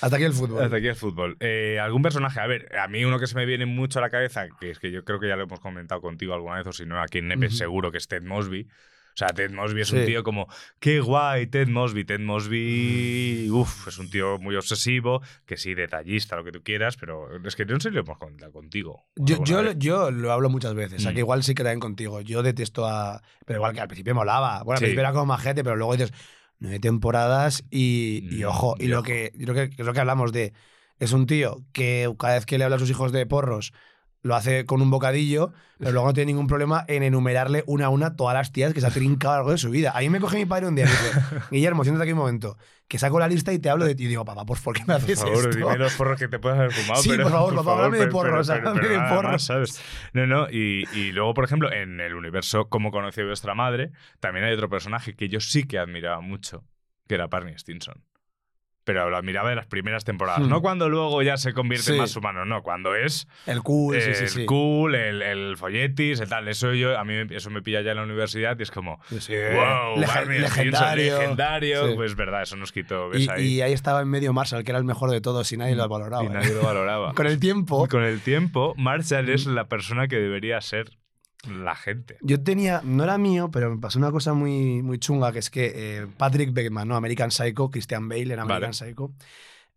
Hasta 0.00 0.16
aquí 0.16 0.24
el 0.24 0.32
fútbol. 0.32 0.62
hasta 0.62 0.76
aquí 0.76 0.86
el 0.86 0.94
fútbol. 0.96 1.36
Eh, 1.40 1.78
¿Algún 1.80 2.02
personaje? 2.02 2.40
A 2.40 2.46
ver, 2.46 2.74
a 2.78 2.86
mí 2.88 3.04
uno 3.04 3.18
que 3.18 3.26
se 3.26 3.34
me 3.34 3.44
viene 3.44 3.66
mucho 3.66 3.98
a 3.98 4.02
la 4.02 4.10
cabeza, 4.10 4.46
que 4.60 4.70
es 4.70 4.78
que 4.78 4.90
yo 4.92 5.04
creo 5.04 5.18
que 5.18 5.28
ya 5.28 5.36
lo 5.36 5.42
hemos 5.42 5.60
comentado 5.60 6.00
contigo 6.00 6.32
alguna 6.32 6.56
vez, 6.58 6.66
o 6.66 6.72
si 6.72 6.86
no, 6.86 7.00
aquí 7.02 7.18
en 7.18 7.28
Nepe 7.28 7.50
seguro 7.50 7.90
que 7.90 7.98
es 7.98 8.08
Ted 8.08 8.22
Mosby. 8.22 8.68
O 9.16 9.18
sea, 9.18 9.28
Ted 9.28 9.50
Mosby 9.50 9.80
es 9.80 9.88
Sí. 9.88 9.96
un 9.96 10.04
tío 10.04 10.22
como, 10.22 10.46
qué 10.78 11.00
guay, 11.00 11.46
Ted 11.46 11.68
Mosby. 11.68 12.04
Ted 12.04 12.20
Mosby, 12.20 13.48
uff, 13.50 13.88
es 13.88 13.96
un 13.98 14.10
tío 14.10 14.38
muy 14.38 14.56
obsesivo, 14.56 15.22
que 15.46 15.56
sí, 15.56 15.74
detallista, 15.74 16.36
lo 16.36 16.44
que 16.44 16.52
tú 16.52 16.62
quieras, 16.62 16.96
pero 16.98 17.28
es 17.44 17.56
que 17.56 17.64
no 17.64 17.80
sé 17.80 17.88
si 17.88 17.94
lo 17.94 18.02
hemos 18.02 18.18
comentado 18.18 18.52
contigo. 18.52 19.06
Yo, 19.16 19.42
yo, 19.44 19.62
vez. 19.62 19.76
yo 19.78 20.10
lo 20.10 20.32
hablo 20.32 20.50
muchas 20.50 20.74
veces, 20.74 20.98
o 20.98 21.02
sea, 21.02 21.12
Mm. 21.12 21.14
que 21.14 21.20
igual 21.20 21.42
sí 21.42 21.54
que 21.54 21.62
también 21.62 21.80
contigo. 21.80 22.20
Yo 22.20 22.42
detesto 22.42 22.86
a. 22.86 23.22
Pero 23.46 23.58
igual 23.60 23.72
que 23.72 23.80
al 23.80 23.88
principio 23.88 24.14
molaba. 24.14 24.62
Bueno, 24.64 24.72
al 24.72 24.78
Sí. 24.80 24.84
principio 24.84 25.00
era 25.00 25.12
como 25.12 25.26
majete, 25.26 25.64
pero 25.64 25.76
luego 25.76 25.96
dices 25.96 26.12
nueve 26.58 26.78
temporadas 26.80 27.64
y, 27.70 28.20
y 28.30 28.44
Mm, 28.44 28.48
ojo. 28.48 28.74
Y 28.78 28.84
y 28.84 28.88
lo 28.88 28.98
ojo. 28.98 29.04
que, 29.06 29.32
yo 29.34 29.46
creo 29.54 29.70
que 29.70 29.74
es 29.80 29.86
lo 29.86 29.92
que 29.94 30.00
hablamos 30.00 30.32
de. 30.32 30.52
Es 30.98 31.12
un 31.12 31.26
tío 31.26 31.62
que 31.72 32.10
cada 32.18 32.34
vez 32.34 32.46
que 32.46 32.58
le 32.58 32.64
habla 32.64 32.76
a 32.76 32.78
sus 32.78 32.90
hijos 32.90 33.12
de 33.12 33.24
porros, 33.26 33.72
lo 34.22 34.34
hace 34.34 34.64
con 34.66 34.82
un 34.82 34.90
bocadillo, 34.90 35.52
pero 35.78 35.92
luego 35.92 36.08
no 36.08 36.12
tiene 36.12 36.32
ningún 36.32 36.46
problema 36.48 36.84
en 36.88 37.02
enumerarle 37.02 37.62
una 37.66 37.86
a 37.86 37.88
una 37.90 38.16
todas 38.16 38.34
las 38.34 38.50
tías 38.50 38.72
que 38.74 38.80
se 38.80 38.86
ha 38.86 38.90
trincado 38.90 39.34
a 39.34 39.36
lo 39.36 39.40
largo 39.42 39.52
de 39.52 39.58
su 39.58 39.70
vida. 39.70 39.92
A 39.94 40.00
mí 40.00 40.08
me 40.10 40.18
coge 40.20 40.36
mi 40.38 40.46
padre 40.46 40.66
un 40.66 40.74
día 40.74 40.84
y 40.86 40.88
dice, 40.88 41.10
Guillermo, 41.50 41.84
siéntate 41.84 42.04
aquí 42.04 42.12
un 42.12 42.18
momento, 42.18 42.56
que 42.88 42.98
saco 42.98 43.18
la 43.20 43.28
lista 43.28 43.52
y 43.52 43.58
te 43.60 43.70
hablo 43.70 43.84
de 43.84 43.94
ti. 43.94 44.04
Y 44.04 44.08
digo, 44.08 44.24
papá, 44.24 44.44
por 44.44 44.56
favor, 44.58 44.76
¿qué 44.78 44.82
me 44.82 44.94
Por 44.94 44.96
haces 44.96 45.20
favor, 45.20 45.36
esto? 45.36 45.56
dime 45.56 45.78
los 45.78 45.94
porros 45.94 46.18
que 46.18 46.28
te 46.28 46.38
puedas 46.38 46.58
haber 46.58 46.72
fumado. 46.72 47.02
Sí, 47.02 47.10
pero, 47.10 47.22
por 47.24 47.32
favor, 47.32 47.54
papá, 47.54 47.72
háblame 47.74 47.98
de 47.98 48.06
porros, 48.08 48.50
háblame 48.50 48.88
de 48.88 48.98
porros. 48.98 49.32
más, 49.32 49.42
¿sabes? 49.44 49.80
No, 50.12 50.26
no, 50.26 50.48
y, 50.50 50.84
y 50.92 51.12
luego, 51.12 51.34
por 51.34 51.44
ejemplo, 51.44 51.72
en 51.72 52.00
el 52.00 52.14
universo 52.14 52.68
Cómo 52.68 52.90
conocí 52.90 53.20
a 53.20 53.24
vuestra 53.26 53.54
madre, 53.54 53.92
también 54.18 54.44
hay 54.46 54.54
otro 54.54 54.68
personaje 54.68 55.14
que 55.14 55.28
yo 55.28 55.40
sí 55.40 55.64
que 55.68 55.78
admiraba 55.78 56.20
mucho, 56.20 56.64
que 57.06 57.14
era 57.14 57.26
Barney 57.28 57.54
Stinson. 57.58 58.02
Pero 58.86 59.10
lo 59.10 59.16
admiraba 59.16 59.50
de 59.50 59.56
las 59.56 59.66
primeras 59.66 60.04
temporadas. 60.04 60.40
Hmm. 60.42 60.48
No 60.48 60.62
cuando 60.62 60.88
luego 60.88 61.20
ya 61.22 61.36
se 61.36 61.52
convierte 61.52 61.90
en 61.90 61.98
más 61.98 62.14
humano, 62.14 62.44
no. 62.44 62.62
Cuando 62.62 62.94
es 62.94 63.26
El 63.44 63.62
cool, 63.64 64.00
sí, 64.00 64.14
sí, 64.14 64.40
el 64.42 64.46
cool, 64.46 64.94
el, 64.94 65.22
el 65.22 65.56
folletis, 65.56 66.20
el 66.20 66.28
tal. 66.28 66.46
Eso 66.46 66.72
yo, 66.72 66.96
a 66.96 67.04
mí 67.04 67.12
me- 67.24 67.34
eso 67.36 67.50
me 67.50 67.62
pilla 67.62 67.80
ya 67.82 67.90
en 67.90 67.96
la 67.96 68.04
universidad 68.04 68.56
y 68.58 68.62
es 68.62 68.70
como, 68.70 69.00
wow, 69.10 69.96
lege- 69.96 70.06
Barney 70.06 70.38
legendario. 70.38 71.94
Pues 71.96 72.14
verdad, 72.14 72.42
eso 72.42 72.56
nos 72.56 72.70
quitó. 72.72 73.08
¿ves 73.08 73.22
Y, 73.22 73.28
ahí? 73.30 73.46
y 73.54 73.60
ahí 73.62 73.72
estaba 73.72 74.00
en 74.02 74.08
medio 74.08 74.32
Marshall, 74.32 74.62
que 74.64 74.70
era 74.70 74.78
el 74.78 74.84
mejor 74.84 75.10
de 75.10 75.20
todos 75.20 75.50
y 75.52 75.56
nadie 75.56 75.74
lo 75.74 75.88
valoraba. 75.88 76.22
Y 76.22 76.26
¿eh? 76.26 76.30
nadie 76.30 76.54
lo 76.54 76.62
valoraba. 76.62 77.12
Con 77.14 77.26
el 77.26 77.40
tiempo, 77.40 77.88
Con 77.88 78.04
el 78.04 78.20
tiempo, 78.20 78.72
Marshall 78.76 79.26
Mm. 79.26 79.30
es 79.30 79.46
la 79.46 79.64
persona 79.68 80.06
que 80.08 80.16
debería 80.16 80.60
ser 80.60 80.90
la 81.44 81.74
gente. 81.74 82.18
yo 82.22 82.42
tenía, 82.42 82.80
no 82.84 83.04
era 83.04 83.18
mío, 83.18 83.50
pero 83.50 83.70
me 83.70 83.80
pasó 83.80 83.98
una 83.98 84.10
cosa 84.10 84.34
muy, 84.34 84.82
muy 84.82 84.98
chunga, 84.98 85.32
que 85.32 85.38
es 85.38 85.50
que 85.50 85.72
eh, 85.74 86.06
Patrick 86.16 86.52
Beckman, 86.52 86.88
¿no? 86.88 86.96
American 86.96 87.30
Psycho, 87.30 87.70
Christian 87.70 88.08
Bale 88.08 88.34
en 88.34 88.40
American 88.40 88.72
Vale. 88.72 88.72
Psycho, 88.72 89.12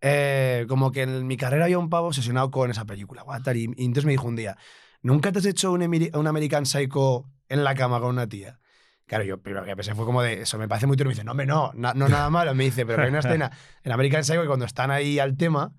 eh, 0.01 0.65
como 0.67 0.91
que 0.91 1.03
en 1.03 1.27
mi 1.27 1.37
carrera 1.37 1.65
había 1.65 1.77
un 1.77 1.89
pavo 1.89 2.07
obsesionado 2.07 2.49
con 2.51 2.71
esa 2.71 2.85
película, 2.85 3.23
tal, 3.43 3.57
y, 3.57 3.71
y 3.77 3.85
entonces 3.85 4.05
me 4.05 4.13
dijo 4.13 4.27
un 4.27 4.35
día, 4.35 4.57
¿nunca 5.01 5.31
te 5.31 5.39
has 5.39 5.45
hecho 5.45 5.71
un, 5.71 5.83
un 5.83 6.27
American 6.27 6.65
Psycho 6.65 7.25
en 7.49 7.63
la 7.63 7.75
cama 7.75 7.99
con 7.99 8.09
una 8.09 8.27
tía? 8.27 8.59
Claro, 9.05 9.23
yo 9.23 9.41
primero 9.41 9.65
que 9.65 9.75
pensé 9.75 9.95
fue 9.95 10.05
como 10.05 10.21
de, 10.21 10.41
eso 10.41 10.59
me 10.59 10.67
parece 10.67 10.85
muy 10.85 10.95
turbio. 10.95 11.09
Me 11.09 11.13
dice, 11.15 11.23
no, 11.23 11.31
hombre, 11.31 11.47
no, 11.47 11.71
no, 11.73 11.93
nada 11.93 12.29
malo. 12.29 12.53
Me 12.53 12.65
dice, 12.65 12.85
pero 12.85 13.01
hay 13.01 13.09
una 13.09 13.19
escena 13.19 13.51
en 13.83 13.91
American 13.91 14.23
Psycho 14.23 14.41
que 14.41 14.47
cuando 14.47 14.65
están 14.65 14.91
ahí 14.91 15.17
al 15.17 15.35
tema, 15.35 15.73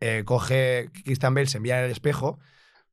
eh, 0.00 0.22
coge 0.24 0.88
Christian 1.04 1.34
Bale, 1.34 1.48
se 1.48 1.58
envía 1.58 1.78
en 1.80 1.84
el 1.84 1.90
espejo 1.90 2.38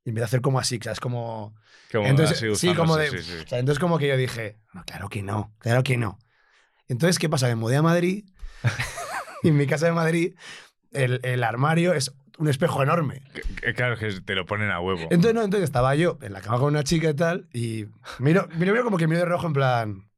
y 0.09 0.11
empieza 0.11 0.25
a 0.25 0.27
hacer 0.27 0.41
como 0.41 0.59
así, 0.59 0.77
o 0.79 0.83
sea, 0.83 0.91
es 0.93 0.99
como... 0.99 1.55
Como 1.91 2.05
Entonces, 2.05 2.37
así 2.37 2.55
sí, 2.55 2.75
como 2.75 2.97
de. 2.97 3.09
sí, 3.09 3.17
sí, 3.19 3.37
o 3.43 3.47
sea, 3.47 3.57
entonces, 3.57 3.79
como 3.79 3.97
que 3.97 4.07
yo 4.07 4.15
dije, 4.15 4.59
no, 4.73 4.83
claro 4.83 5.09
que 5.09 5.23
no, 5.23 5.55
claro 5.57 5.81
que 5.81 5.97
no. 5.97 6.19
Entonces, 6.87 7.17
¿qué 7.17 7.29
pasa? 7.29 7.47
Me 7.47 7.55
mudé 7.55 7.77
a 7.77 7.81
Madrid 7.81 8.25
y 9.43 9.47
en 9.47 9.57
mi 9.57 9.65
casa 9.65 9.87
de 9.87 9.93
Madrid 9.93 10.35
el, 10.91 11.19
el 11.23 11.43
armario 11.43 11.93
es 11.93 12.11
un 12.37 12.47
espejo 12.47 12.83
enorme. 12.83 13.23
Que 13.61 13.73
Claro, 13.73 13.97
que 13.97 14.11
te 14.21 14.35
lo 14.35 14.45
ponen 14.45 14.71
a 14.71 14.79
huevo. 14.79 15.01
Entonces, 15.03 15.33
no, 15.33 15.43
entonces 15.43 15.65
estaba 15.65 15.95
yo 15.95 16.17
en 16.21 16.33
la 16.33 16.41
cama 16.41 16.59
con 16.59 16.67
una 16.67 16.83
chica 16.83 17.09
y 17.09 17.13
tal, 17.13 17.47
y 17.53 17.85
miro, 18.19 18.47
miro, 18.55 18.71
miro 18.71 18.83
como 18.83 18.97
que 18.97 19.07
miro 19.07 19.19
de 19.19 19.25
rojo 19.25 19.47
en 19.47 19.53
plan. 19.53 20.08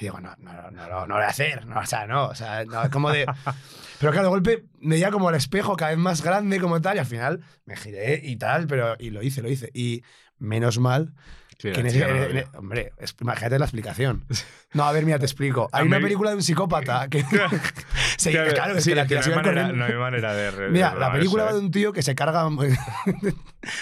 Y 0.00 0.04
digo, 0.04 0.18
no, 0.18 0.34
no, 0.38 0.52
no, 0.52 0.70
no, 0.88 1.06
lo 1.06 1.14
voy 1.14 1.22
a 1.24 1.28
hacer. 1.28 1.66
No, 1.66 1.78
o 1.80 1.86
sea, 1.86 2.06
no, 2.06 2.24
o 2.28 2.34
sea, 2.34 2.64
no, 2.64 2.90
como 2.90 3.10
de. 3.12 3.26
Pero 4.00 4.12
claro, 4.12 4.28
de 4.28 4.30
golpe 4.30 4.64
me 4.80 4.94
veía 4.94 5.10
como 5.10 5.28
el 5.28 5.36
espejo 5.36 5.76
cada 5.76 5.90
vez 5.90 5.98
más 5.98 6.22
grande, 6.22 6.58
como 6.58 6.80
tal, 6.80 6.96
y 6.96 7.00
al 7.00 7.06
final 7.06 7.42
me 7.66 7.76
giré 7.76 8.18
y 8.24 8.36
tal, 8.36 8.66
pero. 8.66 8.96
Y 8.98 9.10
lo 9.10 9.22
hice, 9.22 9.42
lo 9.42 9.50
hice. 9.50 9.70
Y 9.74 10.02
menos 10.38 10.78
mal 10.78 11.12
Sí, 11.58 11.70
que 11.72 11.80
en 11.80 11.86
ese- 11.86 12.02
en- 12.08 12.38
en- 12.38 12.44
hombre, 12.56 12.94
imagínate 13.20 13.58
la 13.58 13.66
explicación. 13.66 14.24
No, 14.72 14.84
a 14.84 14.92
ver, 14.92 15.04
mira, 15.04 15.18
te 15.18 15.24
explico. 15.26 15.68
Hay 15.72 15.82
A 15.82 15.84
una 15.84 15.98
película 16.00 16.30
de 16.30 16.36
un 16.36 16.42
psicópata 16.44 17.08
que. 17.10 17.22
Sí, 18.16 18.30
claro, 18.30 18.78
es 18.78 18.84
sí, 18.84 18.90
que 18.90 18.96
la 18.96 19.02
que 19.02 19.08
tía 19.08 19.16
no, 19.18 19.22
se 19.24 19.34
manera, 19.34 19.72
no 19.72 19.84
hay 19.84 19.92
manera 19.94 20.32
de. 20.32 20.68
Mira, 20.70 20.94
la 20.94 21.10
película 21.12 21.42
eso, 21.42 21.52
va 21.54 21.58
de 21.58 21.58
¿eh? 21.60 21.64
un 21.66 21.70
tío 21.72 21.92
que 21.92 22.02
se 22.02 22.14
carga. 22.14 22.48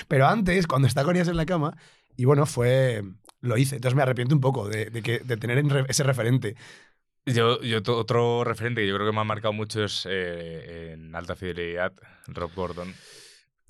Pero 0.09 0.27
antes, 0.27 0.67
cuando 0.67 0.89
está 0.89 1.05
con 1.05 1.15
ellas 1.15 1.29
en 1.29 1.37
la 1.37 1.47
cama, 1.47 1.77
y 2.17 2.25
bueno, 2.25 2.47
fue. 2.47 3.05
Lo 3.41 3.57
hice. 3.57 3.77
Entonces 3.77 3.97
me 3.97 4.03
arrepiento 4.03 4.35
un 4.35 4.41
poco 4.41 4.69
de, 4.69 4.87
de 4.91 5.03
que, 5.03 5.21
de 5.21 5.37
tener 5.37 5.65
ese 5.89 6.03
referente. 6.03 6.57
Yo, 7.25 7.61
yo 7.61 7.81
otro 7.87 8.43
referente 8.43 8.81
que 8.81 8.89
yo 8.89 8.95
creo 8.95 9.07
que 9.07 9.15
me 9.15 9.21
ha 9.21 9.25
marcado 9.25 9.53
mucho 9.53 9.85
es 9.85 10.07
eh, 10.09 10.93
en 10.95 11.15
alta 11.15 11.37
fidelidad, 11.37 11.93
Rob 12.27 12.51
Gordon. 12.55 12.95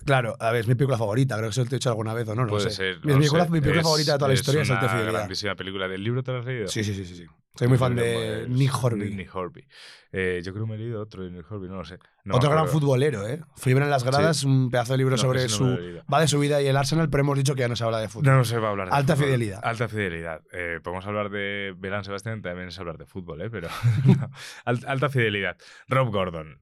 Claro, 0.05 0.37
a 0.39 0.53
ver, 0.53 0.61
es 0.63 0.69
mi 0.69 0.75
película 0.75 0.97
favorita. 0.97 1.37
Creo 1.37 1.49
que 1.49 1.53
eso 1.53 1.65
te 1.65 1.75
he 1.75 1.79
dicho 1.79 1.91
alguna 1.91 2.15
vez 2.15 2.27
o 2.29 2.35
no, 2.35 2.43
no 2.45 2.49
Puede 2.49 2.71
sé. 2.71 2.77
ser. 2.77 2.97
mi, 3.05 3.13
no 3.13 3.19
película, 3.19 3.45
sé, 3.45 3.51
mi 3.51 3.61
película 3.61 3.81
es- 3.81 3.87
favorita 3.87 4.13
de 4.13 4.19
toda 4.19 4.29
la 4.29 4.35
historia 4.35 4.63
es 4.63 4.69
una 4.71 4.79
Alta 4.81 4.93
Fidelidad. 4.93 5.13
grandísima 5.19 5.55
película. 5.57 5.89
¿Del 5.89 6.05
libro 6.05 6.23
te 6.23 6.33
lo 6.33 6.39
has 6.39 6.45
leído? 6.47 6.69
Sí, 6.69 6.85
sí, 6.85 6.95
sí, 6.95 7.05
sí. 7.05 7.17
sí. 7.17 7.27
Soy 7.57 7.67
muy 7.67 7.77
fan 7.77 7.97
de 7.97 8.43
Es 8.43 8.49
Nick 8.49 8.73
Horby. 8.85 9.13
Nick 9.15 9.35
Horby. 9.35 9.67
Eh, 10.13 10.41
yo 10.45 10.53
creo 10.53 10.65
que 10.65 10.71
me 10.71 10.77
he 10.77 10.79
leído 10.79 11.03
otro 11.03 11.25
de 11.25 11.31
Nick 11.33 11.51
Horby, 11.51 11.67
no 11.69 11.75
lo 11.79 11.85
sé. 11.85 11.99
No 12.25 12.37
Otro 12.37 12.51
gran 12.51 12.69
futbolero, 12.69 13.27
¿eh? 13.27 13.41
Fiebre 13.57 13.83
en 13.85 13.91
las 13.91 14.05
gradas, 14.05 14.45
un 14.45 14.71
pedazo 14.71 14.93
de 14.93 14.99
libro 14.99 15.17
No, 15.17 15.21
sobre 15.21 15.49
su. 15.49 15.65
lo 15.67 16.05
va 16.07 16.21
de 16.21 16.29
su 16.29 16.39
vida 16.39 16.63
y 16.63 16.69
el 16.69 16.77
Arsenal, 16.77 17.11
pero 17.11 17.23
hemos 17.23 17.37
dicho 17.37 17.57
que 17.57 17.61
ya 17.63 17.69
no 17.69 17.75
se 17.75 17.83
habla 17.83 17.99
de 17.99 18.09
fútbol. 18.09 18.27
No, 18.27 18.37
no 18.37 18.45
se 18.45 18.59
va 18.61 18.69
a 18.69 18.71
hablar 18.71 18.91
de 18.91 18.95
Alta 18.95 19.15
fútbol. 19.17 19.27
fidelidad. 19.27 19.61
Alta 19.65 19.89
fidelidad. 19.89 20.43
Eh, 20.53 20.79
podemos 20.85 21.05
hablar 21.07 21.31
de 21.31 21.75
Belán 21.77 22.05
Sebastián, 22.05 22.41
también 22.43 22.69
es 22.69 22.79
hablar 22.79 22.97
de 22.97 23.07
fútbol, 23.07 23.43
¿eh? 23.43 23.51
Pero 23.51 23.69
alta 24.65 25.09
fidelidad. 25.09 25.57
Rob 25.89 26.11
Gordon. 26.13 26.61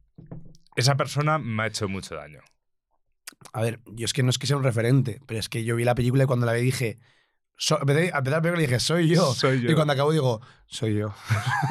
Esa 0.77 0.97
persona 0.97 1.39
me 1.39 1.65
ha 1.65 1.67
hecho 1.67 1.89
mucho 1.89 2.15
daño. 2.15 2.41
A 3.53 3.63
ver, 3.63 3.81
yo 3.87 4.05
es 4.05 4.13
que 4.13 4.23
no 4.23 4.31
es 4.31 4.39
que 4.39 4.47
sea 4.47 4.57
un 4.57 4.65
referente, 4.65 5.21
pero 5.27 5.39
es 5.41 5.49
que 5.49 5.65
yo 5.65 5.77
vi 5.77 5.85
la 5.85 5.95
película 5.95 6.25
y 6.25 6.27
cuando 6.27 6.47
la 6.47 6.53
vi 6.53 6.63
dije. 6.63 6.99
so- 7.57 7.77
a 7.77 7.81
empezar 7.83 8.23
la 8.25 8.41
película 8.43 8.61
dije, 8.63 8.81
soy 8.81 9.09
yo. 9.09 9.33
Soy 9.35 9.61
yo. 9.63 9.71
Y 9.71 9.75
cuando 9.75 9.93
acabo 9.93 10.13
digo, 10.13 10.41
soy 10.67 10.95
yo. 10.97 11.15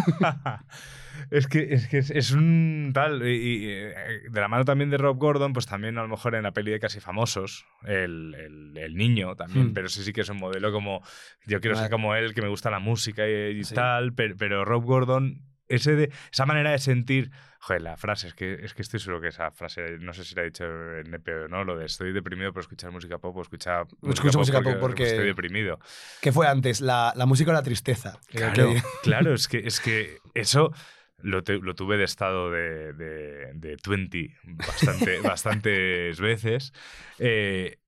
es 1.32 1.48
que, 1.48 1.74
es, 1.74 1.88
que 1.88 1.98
es, 2.00 2.12
es 2.12 2.32
un 2.32 2.92
tal. 2.94 3.28
Y, 3.28 3.36
y, 3.36 3.66
eh, 3.70 3.94
de 4.30 4.42
la 4.42 4.48
mano 4.48 4.66
también 4.66 4.90
de 4.90 4.98
Rob 4.98 5.18
Gordon, 5.18 5.54
pues 5.54 5.66
también 5.66 5.98
a 5.98 6.02
lo 6.02 6.08
mejor 6.08 6.36
en 6.36 6.44
la 6.44 6.52
peli 6.54 6.72
de 6.72 6.80
Casi 6.80 7.00
Famosos, 7.00 7.66
el, 7.84 8.36
el- 8.36 8.78
el 8.78 8.96
niño 8.96 9.36
también, 9.36 9.68
Hmm. 9.70 9.74
pero 9.74 9.88
ese 9.88 10.04
sí 10.04 10.14
que 10.14 10.22
es 10.22 10.30
un 10.30 10.38
modelo 10.38 10.72
como. 10.72 11.02
Yo 11.46 11.60
quiero 11.62 11.76
ser 11.78 11.90
como 11.90 12.16
él, 12.16 12.34
que 12.34 12.42
me 12.42 12.50
gusta 12.50 12.70
la 12.70 12.80
música 12.80 13.28
y, 13.28 13.60
y 13.60 13.64
Sí. 13.64 13.74
tal, 13.76 14.14
pero, 14.14 14.36
pero 14.38 14.66
Rob 14.66 14.84
Gordon. 14.84 15.42
Ese 15.68 15.96
de, 15.96 16.12
esa 16.32 16.46
manera 16.46 16.72
de 16.72 16.78
sentir. 16.78 17.32
Joder, 17.68 17.82
la 17.82 17.98
frase, 17.98 18.28
es 18.28 18.36
que, 18.36 18.54
es 18.64 18.76
que 18.76 18.84
estoy 18.84 19.00
seguro 19.00 19.20
que 19.22 19.30
esa 19.30 19.50
frase, 19.50 19.98
no 20.00 20.14
sé 20.14 20.24
si 20.24 20.36
la 20.36 20.44
he 20.44 20.46
dicho 20.46 20.66
en 20.66 21.12
EP 21.16 21.28
o 21.46 21.48
no, 21.48 21.64
lo 21.64 21.76
de 21.76 21.86
estoy 21.88 22.14
deprimido 22.14 22.54
por 22.54 22.62
escuchar 22.62 22.92
música 22.92 23.18
pop 23.18 23.36
o 23.38 23.42
escuchar 23.42 23.88
Escucho 24.08 24.38
música 24.38 24.62
pop 24.62 24.76
porque- 24.80 25.04
estoy 25.08 25.26
deprimido. 25.26 25.80
¿Qué 26.22 26.32
fue 26.32 26.48
antes? 26.48 26.80
¿La, 26.80 27.12
la 27.16 27.26
música 27.26 27.50
o 27.50 27.54
la 27.56 27.64
tristeza? 27.64 28.20
Claro, 28.28 28.54
que- 28.72 28.82
claro, 29.02 29.34
es 29.34 29.48
que, 29.48 29.58
es 29.66 29.80
que 29.80 30.20
eso 30.36 30.72
lo, 31.18 31.44
te- 31.44 31.58
lo 31.58 31.74
tuve 31.74 31.98
de 31.98 32.04
estado 32.04 32.52
de, 32.52 32.94
de, 32.94 33.54
de 33.56 33.78
20 33.88 34.38
bastante, 34.44 35.20
bastantes 35.24 36.20
veces. 36.20 36.72
Eh, 37.18 37.80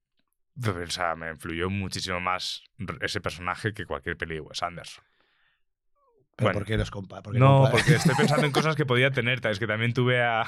o 0.60 0.88
sea, 0.90 1.16
me 1.16 1.30
influyó 1.30 1.70
muchísimo 1.70 2.20
más 2.20 2.64
ese 3.02 3.22
personaje 3.22 3.74
que 3.74 3.86
cualquier 3.86 4.18
peli 4.18 4.34
de 4.36 4.42
Wes 4.42 4.64
Anderson. 4.64 5.04
¿Pero 6.38 6.50
Bueno. 6.50 6.60
por 6.60 6.68
qué 6.68 6.78
los 6.78 6.92
compa? 6.92 7.22
¿Por 7.24 7.34
qué 7.34 7.40
No, 7.40 7.64
compa- 7.64 7.72
porque 7.72 7.96
estoy 7.96 8.14
pensando 8.18 8.46
en 8.46 8.52
cosas 8.52 8.76
que 8.76 8.86
podía 8.86 9.10
tener. 9.10 9.46
Es 9.48 9.58
que 9.58 9.66
también 9.66 9.92
tuve 9.94 10.22
a. 10.22 10.44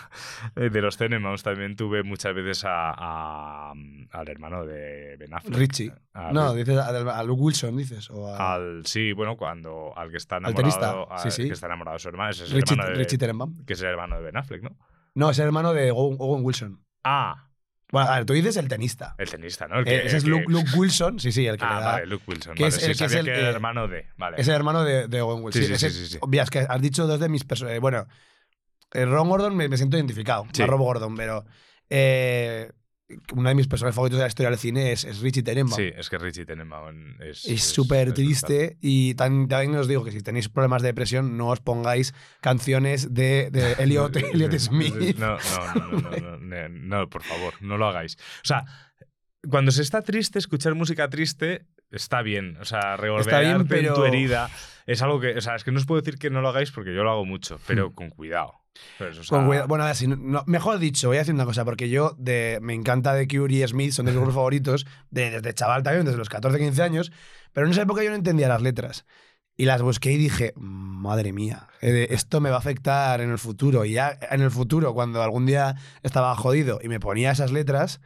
eh, 0.56 0.70
De 0.70 0.82
los 0.82 0.98
Tenenbaums, 0.98 1.42
también 1.42 1.76
tuve 1.76 2.04
muchas 2.04 2.36
veces 2.36 2.64
a, 2.64 2.92
a- 2.96 3.72
al 4.12 4.30
hermano 4.30 4.66
de 4.66 5.18
Ben 5.18 5.34
Affleck. 5.34 5.56
Richie. 5.58 5.92
A- 6.14 6.32
No, 6.32 6.54
dices 6.54 6.78
a, 6.78 7.24
Luke 7.24 7.42
Wilson, 7.42 7.76
dices. 7.76 8.08
O 8.12 8.34
Al, 8.36 8.86
sí, 8.86 9.14
bueno, 9.14 9.36
cuando 9.36 9.92
al 9.98 10.12
que 10.12 10.18
está 10.18 10.38
enamorado, 10.38 10.62
tenista, 10.62 10.92
al 11.10 11.20
sí, 11.20 11.32
sí. 11.32 11.48
que 11.48 11.54
está 11.54 11.66
enamorado 11.66 11.96
de 11.96 12.00
su 12.00 12.10
hermano, 12.10 12.30
ese 12.30 12.44
es 12.44 12.52
el 12.52 12.58
Richie, 12.58 12.74
hermano 12.76 12.90
de, 12.92 12.96
Richie 12.98 13.18
Tenenbaum. 13.18 13.66
que 13.66 13.74
es 13.74 13.82
el 13.82 13.88
hermano 13.90 14.18
de 14.18 14.22
Ben 14.22 14.38
Affleck, 14.38 14.62
¿no? 14.62 14.78
No, 15.16 15.32
es 15.32 15.40
el 15.40 15.46
hermano 15.48 15.74
de 15.74 15.90
Owen 15.90 16.18
Owen 16.20 16.46
Wilson. 16.46 16.80
Ah, 17.04 17.49
Bueno, 17.92 18.10
a 18.10 18.16
ver, 18.18 18.26
tú 18.26 18.34
dices 18.34 18.56
el 18.58 18.68
tenista. 18.68 19.16
el 19.18 19.30
tenista, 19.30 19.68
¿no? 19.68 19.80
El 19.80 19.88
Eh, 19.88 20.06
ese 20.06 20.18
es 20.18 20.24
Luke, 20.26 20.46
Luke 20.48 20.70
Wilson, 20.76 21.20
sí, 21.20 21.32
sí, 21.32 21.48
el 21.48 21.58
que 21.58 21.66
Ah, 21.66 21.76
le 21.76 21.82
da. 21.82 21.92
vale, 21.94 22.06
Luke 22.06 22.24
Wilson. 22.28 22.56
que 22.56 22.64
vale, 22.64 22.76
es 22.76 22.82
sí, 22.84 22.92
el 22.92 22.98
que 22.98 23.06
es 23.06 23.14
el, 23.14 23.26
que 23.26 23.32
eh, 23.34 23.50
hermano 23.50 23.88
de. 23.88 24.06
Vale. 24.18 24.40
Es 24.40 24.48
el 24.48 24.54
hermano 24.56 24.84
de, 24.84 25.08
de 25.08 25.22
Owen 25.22 25.44
Wilson. 25.44 25.62
Sí, 25.64 25.68
sí, 25.68 25.74
Ese- 25.74 25.90
sí, 25.90 26.06
sí, 26.06 26.20
sí. 26.22 26.38
Es 26.40 26.50
que 26.50 26.60
has 26.60 26.82
dicho 26.82 27.08
dos 27.08 27.20
de 27.20 27.30
mis 27.30 27.44
personajes. 27.46 27.82
Bueno, 27.82 28.06
eh, 28.94 29.06
Ron 29.06 29.28
Gordon 29.30 29.56
me, 29.56 29.68
me 29.70 29.78
siento 29.78 29.98
identificado. 29.98 30.46
A 30.62 30.66
Rob 30.68 30.80
Gordon, 30.82 31.16
pero. 31.16 31.46
eh, 31.90 32.72
uno 33.34 33.50
de 33.50 33.56
mis 33.56 33.68
personajes 33.68 33.96
favoritos 33.96 34.20
de 34.20 34.24
la 34.24 34.28
historia 34.28 34.50
del 34.52 34.60
cine 34.60 34.92
es, 34.92 35.04
es 35.04 35.20
Richie 35.22 35.42
Tenenbaum. 35.44 35.76
Sí, 35.76 35.90
es 35.96 36.10
que 36.10 36.18
Richie 36.18 36.46
Tenenbaum 36.46 37.16
es. 37.22 37.46
Es 37.46 37.64
súper 37.64 38.14
triste 38.14 38.78
y 38.82 39.16
tan- 39.16 39.48
también 39.48 39.76
os 39.76 39.88
digo 39.88 40.04
que 40.04 40.12
si 40.12 40.22
tenéis 40.22 40.48
problemas 40.50 40.82
de 40.84 40.90
depresión 40.90 41.36
no 41.38 41.48
os 41.48 41.60
pongáis 41.60 42.14
canciones 42.42 43.14
de, 43.14 43.50
de 43.52 43.74
Elliot. 43.80 44.16
Elliot 44.16 44.54
Smith. 44.60 45.18
No, 45.18 45.38
no, 45.38 45.92
no, 45.92 46.02
no, 46.12 46.38
no, 46.40 46.70
no, 46.70 47.10
por 47.10 47.24
favor, 47.24 47.54
no 47.62 47.78
lo 47.78 47.88
hagáis. 47.88 48.16
O 48.44 48.46
sea, 48.48 48.66
cuando 49.50 49.72
se 49.72 49.82
está 49.82 50.02
triste, 50.02 50.38
escuchar 50.40 50.76
música 50.76 51.10
triste 51.10 51.66
está 51.92 52.22
bien. 52.22 52.58
O 52.62 52.66
sea, 52.66 52.96
revolver 52.98 53.66
pero- 53.68 53.88
en 53.90 53.94
tu 53.96 54.04
herida 54.06 54.50
es 54.86 55.02
algo 55.02 55.20
que. 55.20 55.36
O 55.38 55.42
sea, 55.42 55.56
es 55.56 55.64
que 55.64 55.72
no 55.72 55.80
os 55.80 55.86
puedo 55.86 56.02
decir 56.02 56.20
que 56.20 56.30
no 56.30 56.42
lo 56.42 56.50
hagáis 56.50 56.72
porque 56.72 56.94
yo 56.94 57.04
lo 57.04 57.12
hago 57.12 57.26
mucho, 57.26 57.60
pero 57.66 57.90
Hmm. 57.90 57.94
con 57.94 58.10
cuidado. 58.10 58.54
¿Sabes? 58.98 59.18
O 59.18 59.24
sea, 59.24 59.38
Con 59.38 59.48
cuidado. 59.48 59.68
Bueno, 59.68 59.84
a 59.84 59.88
ver, 59.88 59.96
si 59.96 60.08
no- 60.08 60.44
mejor 60.48 60.80
dicho, 60.80 61.08
voy 61.08 61.18
a 61.18 61.20
decir 61.20 61.34
una 61.34 61.46
cosa, 61.46 61.66
porque 61.66 61.90
yo 61.90 62.16
de, 62.18 62.60
me 62.62 62.74
encanta 62.74 63.16
The 63.16 63.28
Cure 63.28 63.54
y 63.54 63.68
Smith, 63.68 63.92
son 63.94 64.06
de 64.06 64.12
mis 64.12 64.18
grupos 64.18 64.36
favoritos, 64.36 64.86
de- 65.10 65.32
desde 65.32 65.54
chaval 65.54 65.84
también, 65.84 66.06
desde 66.06 66.18
los 66.18 66.30
14, 66.30 66.58
15 66.60 66.82
años, 66.84 67.12
pero 67.54 67.66
en 67.68 67.72
esa 67.72 67.82
época 67.84 68.04
yo 68.04 68.10
no 68.10 68.16
entendía 68.16 68.48
las 68.48 68.62
letras. 68.62 69.06
Y 69.58 69.66
las 69.66 69.82
busqué 69.82 70.14
y 70.14 70.18
dije, 70.18 70.54
madre 70.56 71.34
mía, 71.34 71.68
eh, 71.82 72.08
esto 72.12 72.40
me 72.40 72.50
va 72.50 72.56
a 72.56 72.60
afectar 72.60 73.20
en 73.20 73.30
el 73.30 73.38
futuro. 73.38 73.84
Y 73.84 73.92
ya 73.92 74.18
en 74.32 74.40
el 74.42 74.52
futuro, 74.52 74.94
cuando 74.94 75.22
algún 75.22 75.46
día 75.46 75.76
estaba 76.02 76.34
jodido 76.36 76.80
y 76.82 76.88
me 76.88 77.02
ponía 77.02 77.32
esas 77.32 77.52
letras, 77.52 78.00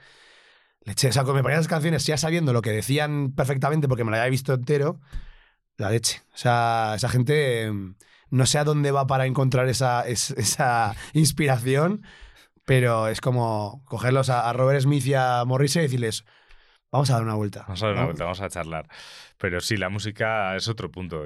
Leche, 0.86 1.09
o 1.09 1.11
sea, 1.14 1.22
cuando 1.24 1.36
me 1.36 1.43
ponían 1.43 1.59
las 1.59 1.68
canciones 1.68 2.05
ya 2.05 2.18
sabiendo 2.18 2.51
lo 2.53 2.61
que 2.61 2.72
decían 2.72 3.34
perfectamente 3.36 3.88
porque 3.88 4.03
me 4.03 4.11
lo 4.11 4.18
había 4.18 4.30
visto 4.30 4.53
entero, 4.53 4.99
la 5.78 5.89
leche. 5.91 6.22
O 6.34 6.38
sea, 6.38 6.93
esa 6.95 7.07
gente 7.07 7.72
no 8.34 8.46
sé 8.46 8.58
a 8.58 8.64
dónde 8.64 8.92
va 8.92 9.06
para 9.08 9.26
encontrar 9.28 9.70
esa, 9.70 10.08
es- 10.08 10.32
esa 10.32 10.96
inspiración, 11.14 12.02
pero 12.66 13.08
es 13.08 13.22
como 13.22 13.82
cogerlos 13.86 14.30
a, 14.30 14.50
a 14.50 14.54
Robert 14.54 14.82
Smith 14.82 15.06
y 15.06 15.14
a 15.14 15.44
Morrissey 15.46 15.82
y 15.82 15.84
decirles, 15.84 16.26
vamos 16.92 17.10
a 17.10 17.14
dar 17.14 17.24
una 17.24 17.36
vuelta. 17.36 17.62
Vamos 17.68 17.84
a 17.84 17.86
dar 17.88 17.94
una 17.94 18.02
¿no? 18.02 18.08
vuelta, 18.08 18.24
vamos 18.24 18.42
a 18.42 18.50
charlar. 18.50 18.88
Pero 19.44 19.60
sí, 19.60 19.76
la 19.76 19.89
música 19.89 20.56
es 20.56 20.70
otro 20.70 20.89
punto. 20.89 21.26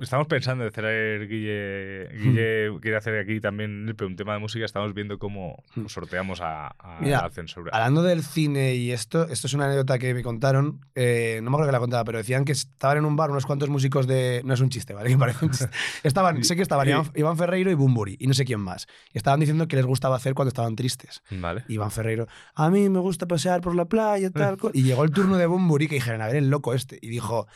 Estamos 0.00 0.26
pensando 0.26 0.64
en 0.64 0.68
hacer 0.70 1.28
Guille, 1.28 2.08
Guille 2.18 2.80
quiere 2.80 2.96
hacer 2.96 3.20
aquí 3.20 3.38
también 3.38 3.86
un 3.88 4.16
tema 4.16 4.32
de 4.32 4.40
música. 4.40 4.64
Estamos 4.64 4.92
viendo 4.94 5.16
cómo 5.20 5.62
sorteamos 5.86 6.40
a, 6.40 6.74
a 6.76 6.98
Mira, 7.00 7.22
la 7.22 7.30
censura. 7.30 7.70
Hablando 7.72 8.02
del 8.02 8.24
cine 8.24 8.74
y 8.74 8.90
esto, 8.90 9.28
esto 9.28 9.46
es 9.46 9.54
una 9.54 9.66
anécdota 9.66 10.00
que 10.00 10.12
me 10.12 10.24
contaron, 10.24 10.80
eh, 10.96 11.38
no 11.40 11.50
me 11.50 11.54
acuerdo 11.54 11.68
que 11.68 11.72
la 11.74 11.78
contaba, 11.78 12.02
pero 12.02 12.18
decían 12.18 12.44
que 12.44 12.50
estaban 12.50 12.98
en 12.98 13.04
un 13.04 13.14
bar 13.14 13.30
unos 13.30 13.46
cuantos 13.46 13.68
músicos 13.68 14.08
de... 14.08 14.42
No 14.44 14.54
es 14.54 14.60
un 14.60 14.68
chiste, 14.68 14.92
¿vale? 14.92 15.16
Parece 15.16 15.44
un 15.44 15.52
chiste. 15.52 15.70
Estaban, 16.02 16.42
sé 16.42 16.56
que 16.56 16.62
estaban 16.62 16.88
Y- 16.88 16.90
Iván, 16.90 17.12
Iván 17.14 17.36
Ferreiro 17.36 17.70
y 17.70 17.74
Bumburi, 17.74 18.16
y 18.18 18.26
no 18.26 18.34
sé 18.34 18.44
quién 18.44 18.58
más. 18.58 18.88
Y 19.12 19.18
estaban 19.18 19.38
diciendo 19.38 19.68
que 19.68 19.76
les 19.76 19.86
gustaba 19.86 20.16
hacer 20.16 20.34
cuando 20.34 20.48
estaban 20.48 20.74
tristes. 20.74 21.22
Vale. 21.30 21.62
Iván 21.68 21.92
Ferreiro, 21.92 22.26
a 22.56 22.70
mí 22.70 22.88
me 22.88 22.98
gusta 22.98 23.26
pasear 23.28 23.60
por 23.60 23.76
la 23.76 23.84
playa, 23.84 24.30
tal. 24.30 24.56
cual". 24.58 24.72
Y 24.74 24.82
llegó 24.82 25.04
el 25.04 25.12
turno 25.12 25.36
de 25.36 25.46
Bumburi 25.46 25.86
que 25.86 25.94
dijeron, 25.94 26.22
a 26.22 26.26
ver, 26.26 26.34
el 26.34 26.50
loco 26.50 26.74
este. 26.74 26.98
Y 27.00 27.19
dijo, 27.20 27.46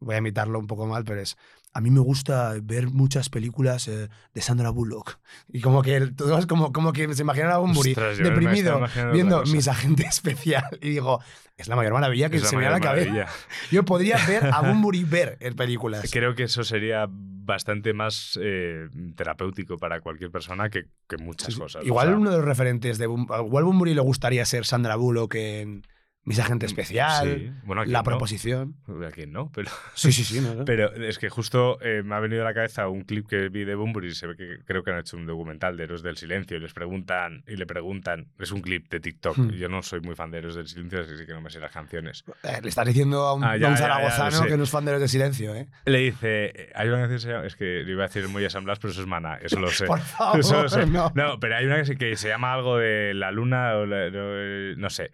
voy 0.00 0.14
a 0.14 0.18
imitarlo 0.18 0.58
un 0.58 0.66
poco 0.66 0.86
mal, 0.86 1.04
pero 1.04 1.20
es, 1.20 1.36
a 1.72 1.80
mí 1.80 1.90
me 1.90 2.00
gusta 2.00 2.54
ver 2.62 2.88
muchas 2.88 3.28
películas 3.28 3.88
eh, 3.88 4.08
de 4.34 4.40
Sandra 4.40 4.70
Bullock. 4.70 5.18
Y 5.48 5.60
como 5.60 5.82
que 5.82 6.00
todos 6.08 6.46
como, 6.46 6.72
como 6.72 6.92
que 6.92 7.12
se 7.14 7.22
imaginan 7.22 7.50
a 7.52 7.58
Bumburi 7.58 7.90
Ostras, 7.90 8.16
yo 8.18 8.24
me 8.24 8.28
estaba 8.30 8.52
deprimido 8.54 9.12
viendo 9.12 9.42
mis 9.44 9.68
agentes 9.68 10.06
especial. 10.14 10.64
Y 10.80 10.90
digo, 10.90 11.20
es 11.56 11.68
la 11.68 11.76
mayor 11.76 11.92
maravilla 11.92 12.30
que 12.30 12.36
Es 12.38 12.44
se 12.48 12.56
me 12.56 12.60
viene 12.60 12.74
a 12.74 12.78
la 12.78 12.80
cabeza. 12.84 13.10
maravilla. 13.10 13.32
Yo 13.70 13.84
podría 13.84 14.16
ver 14.26 14.46
a 14.46 14.62
Bumburi 14.62 15.02
ver 15.04 15.36
en 15.40 15.54
películas. 15.56 16.08
Creo 16.12 16.34
que 16.36 16.44
eso 16.44 16.62
sería 16.64 17.06
bastante 17.10 17.92
más 17.92 18.38
eh, 18.40 18.86
terapéutico 19.16 19.76
para 19.76 20.00
cualquier 20.00 20.30
persona 20.30 20.70
que, 20.70 20.86
que 21.08 21.16
muchas 21.16 21.52
Sí, 21.54 21.60
cosas. 21.60 21.82
o 21.82 21.86
Igual 21.86 22.08
sea, 22.08 22.16
uno 22.16 22.30
de 22.30 22.36
los 22.36 22.46
referentes 22.46 22.98
de 22.98 23.08
Bum- 23.08 23.26
igual 23.44 23.64
Bumburi 23.64 23.94
le 23.94 24.00
gustaría 24.00 24.44
ser 24.44 24.64
Sandra 24.64 24.94
Bullock 24.96 25.34
en 25.34 25.82
Mis 26.24 26.38
Agentes 26.40 26.70
Especial, 26.72 27.26
Mm, 27.26 27.38
sí. 27.38 27.50
Bueno, 27.64 27.80
¿a 27.80 27.84
quién 27.84 27.92
La 27.94 28.00
no? 28.00 28.04
Proposición. 28.04 28.74
¿A 29.06 29.10
quién 29.10 29.32
no? 29.32 29.50
Pero, 29.54 29.70
Sí, 29.94 30.12
sí, 30.12 30.24
sí. 30.24 30.40
no, 30.42 30.54
no. 30.56 30.64
pero 30.66 30.92
es 30.94 31.18
que 31.18 31.30
justo 31.30 31.78
eh, 31.80 32.02
me 32.04 32.14
ha 32.16 32.20
venido 32.20 32.42
a 32.42 32.44
la 32.44 32.52
cabeza 32.52 32.86
un 32.88 33.04
clip 33.04 33.26
que 33.26 33.48
vi 33.48 33.64
de 33.64 33.74
Bunbury. 33.74 34.14
Se 34.14 34.26
ve 34.26 34.36
que 34.36 34.58
creo 34.66 34.82
que 34.84 34.90
han 34.90 34.98
hecho 34.98 35.16
un 35.16 35.24
documental 35.24 35.78
de 35.78 35.84
Héroes 35.84 36.02
del 36.02 36.18
Silencio 36.18 36.58
y 36.58 36.60
les 36.60 36.74
preguntan, 36.74 37.44
y 37.48 37.56
le 37.56 37.64
preguntan, 37.64 38.28
es 38.38 38.52
un 38.52 38.60
clip 38.60 38.90
de 38.90 39.00
TikTok. 39.00 39.38
Hmm. 39.38 39.50
Yo 39.52 39.70
no 39.70 39.82
soy 39.82 40.00
muy 40.00 40.14
fan 40.14 40.30
de 40.30 40.38
Héroes 40.38 40.54
del 40.56 40.68
Silencio, 40.68 41.00
así 41.00 41.24
que 41.24 41.32
no 41.32 41.40
me 41.40 41.48
sé 41.48 41.60
las 41.60 41.72
canciones. 41.72 42.22
Eh, 42.42 42.58
le 42.62 42.68
estás 42.68 42.86
diciendo 42.86 43.20
a 43.22 43.32
un, 43.32 43.44
Ah, 43.44 43.56
ya, 43.56 43.68
a 43.68 43.70
un 43.70 43.76
ya, 43.76 43.80
ya, 43.80 43.88
lo 43.88 44.10
zaragozano 44.10 44.46
que 44.46 44.56
no 44.58 44.64
es 44.64 44.70
fan 44.70 44.84
de 44.84 44.92
los 44.92 45.00
de 45.00 45.08
silencio, 45.08 45.54
¿eh? 45.54 45.66
Le 45.86 45.98
dice, 45.98 46.52
eh, 46.54 46.72
hay 46.74 46.88
una 46.88 46.98
canción 47.08 47.16
que 47.16 47.22
se 47.22 47.28
llama, 47.32 47.46
es 47.46 47.56
que 47.56 47.64
le 47.84 47.90
iba 47.92 48.04
a 48.04 48.08
decir 48.08 48.28
muy 48.28 48.48
San 48.50 48.64
Blas, 48.64 48.78
pero 48.78 48.92
eso 48.92 49.00
es 49.00 49.06
Mana, 49.06 49.36
eso 49.40 49.58
lo 49.60 49.68
sé. 49.70 49.86
Por 49.86 50.00
favor, 50.00 50.40
Eso 50.40 50.62
lo 50.62 50.68
sé. 50.68 50.84
no. 50.84 51.10
No, 51.14 51.40
pero 51.40 51.56
hay 51.56 51.64
una 51.64 51.82
que 51.82 52.16
se, 52.16 52.28
llama 52.28 52.52
algo 52.52 52.76
de 52.76 53.14
la 53.14 53.30
luna 53.30 53.76
o 53.76 53.86
la- 53.86 54.10
no, 54.10 54.76
no 54.76 54.90
sé. 54.90 55.10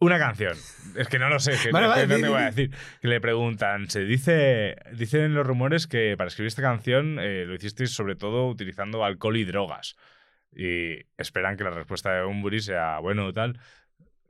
Una 0.00 0.18
canción. 0.18 0.56
Es 0.96 1.08
que 1.08 1.18
no 1.18 1.28
lo 1.28 1.38
sé, 1.38 1.52
que, 1.62 1.70
Vale, 1.70 1.86
que 1.86 1.90
vale, 1.90 2.06
no 2.06 2.16
di, 2.16 2.22
te 2.22 2.28
voy 2.28 2.40
a 2.40 2.44
decir. 2.46 2.70
Que 3.02 3.08
le 3.08 3.20
preguntan, 3.20 3.90
se 3.90 4.04
dice, 4.04 4.76
dicen 4.92 5.34
los 5.34 5.46
rumores 5.46 5.86
que 5.86 6.14
para 6.16 6.28
escribir 6.28 6.48
esta 6.48 6.62
canción 6.62 7.18
eh, 7.20 7.44
lo 7.46 7.54
hicisteis 7.54 7.90
sobre 7.90 8.16
todo 8.16 8.48
utilizando 8.48 9.04
alcohol 9.04 9.36
y 9.36 9.44
drogas. 9.44 9.96
Y 10.56 10.94
esperan 11.18 11.56
que 11.58 11.64
la 11.64 11.70
respuesta 11.70 12.14
de 12.14 12.24
Umburi 12.24 12.60
sea 12.60 12.98
bueno 12.98 13.30
tal. 13.34 13.60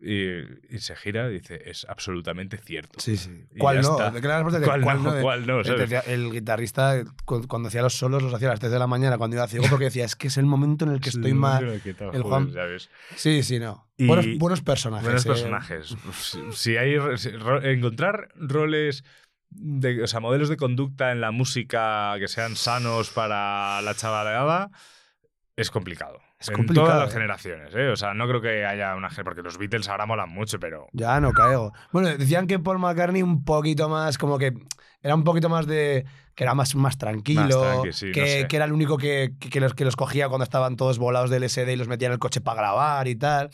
Y, 0.03 0.41
y 0.75 0.79
se 0.79 0.97
gira 0.97 1.29
y 1.29 1.35
dice, 1.35 1.61
es 1.67 1.85
absolutamente 1.89 2.57
cierto. 2.57 2.99
Sí, 3.01 3.19
sí. 3.19 3.45
¿Cuál 3.59 3.83
no? 3.83 3.91
está. 3.93 4.11
¿De 4.11 4.21
qué 4.23 4.29
la 4.29 4.37
respuesta 4.43 4.59
de 4.61 4.65
¿Cuál 4.67 4.83
cuál 4.83 5.03
no? 5.03 5.21
¿Cuál 5.21 5.47
no? 5.47 5.63
Decía- 5.63 6.01
el 6.07 6.33
guitarrista, 6.33 7.03
cu- 7.27 7.47
cuando 7.47 7.69
hacía 7.69 7.83
los 7.83 7.95
solos, 7.95 8.23
los 8.23 8.33
hacía 8.33 8.49
a 8.49 8.53
las 8.53 8.61
3 8.61 8.73
de 8.73 8.79
la 8.79 8.87
mañana 8.87 9.19
cuando 9.19 9.37
iba 9.37 9.47
ciego, 9.47 9.67
porque 9.69 9.85
decía, 9.87 10.07
es 10.07 10.17
que 10.17 10.29
es 10.29 10.39
el 10.39 10.47
momento 10.47 10.87
en 10.87 10.93
el 10.93 11.01
que 11.01 11.11
estoy 11.11 11.35
más. 11.35 11.61
el 11.63 12.23
Juan-. 12.23 12.51
Sí, 13.17 13.43
sí, 13.43 13.59
no. 13.59 13.89
Buenos, 13.99 14.27
buenos 14.39 14.63
personajes. 14.63 15.05
Buenos 15.05 15.27
eh. 15.27 15.29
personajes. 15.29 15.95
Si, 16.55 16.77
hay 16.79 16.97
ro- 16.97 17.19
si 17.19 17.31
ro- 17.33 17.63
encontrar 17.63 18.29
roles 18.37 19.05
de, 19.51 20.03
o 20.03 20.07
sea, 20.07 20.21
modelos 20.21 20.49
de 20.49 20.57
conducta 20.57 21.13
en 21.13 21.21
la 21.21 21.31
música 21.31 22.15
que 22.19 22.29
sean 22.29 22.57
sanos 22.57 23.11
para 23.11 23.83
la 23.83 23.95
chavalada 23.95 24.71
es 25.57 25.71
complicado. 25.71 26.21
Es 26.41 26.49
en 26.49 26.55
complicado, 26.55 26.87
todas 26.87 27.01
las 27.03 27.11
eh. 27.11 27.13
generaciones, 27.13 27.75
¿eh? 27.75 27.89
O 27.89 27.97
sea, 27.97 28.15
no 28.15 28.27
creo 28.27 28.41
que 28.41 28.65
haya 28.65 28.97
una 28.97 29.11
porque 29.23 29.43
los 29.43 29.59
Beatles 29.59 29.89
ahora 29.89 30.07
molan 30.07 30.31
mucho, 30.31 30.59
pero 30.59 30.87
Ya 30.93 31.21
no 31.21 31.33
caigo. 31.33 31.73
Bueno, 31.93 32.09
decían 32.09 32.47
que 32.47 32.59
Paul 32.59 32.79
McCartney 32.79 33.23
un 33.23 33.45
poquito 33.45 33.89
más, 33.91 34.17
como 34.17 34.39
que 34.39 34.55
era 35.03 35.15
un 35.15 35.23
poquito 35.25 35.49
más 35.51 35.67
de. 35.67 36.07
que 36.35 36.45
era 36.45 36.55
más, 36.55 36.75
más 36.75 36.97
tranquilo. 36.97 37.43
Más 37.43 37.73
tranqui, 37.73 37.93
sí, 37.93 38.07
no 38.07 38.13
que, 38.13 38.27
sé. 38.27 38.49
que 38.49 38.57
era 38.57 38.65
el 38.65 38.73
único 38.73 38.97
que, 38.97 39.35
que, 39.39 39.61
los, 39.61 39.75
que 39.75 39.85
los 39.85 39.97
cogía 39.97 40.29
cuando 40.29 40.45
estaban 40.45 40.77
todos 40.77 40.99
volados 40.99 41.29
del 41.29 41.47
SD 41.49 41.73
y 41.75 41.77
los 41.77 41.89
metía 41.89 42.07
en 42.07 42.13
el 42.13 42.19
coche 42.19 42.41
para 42.41 42.61
grabar 42.63 43.07
y 43.07 43.17
tal. 43.17 43.51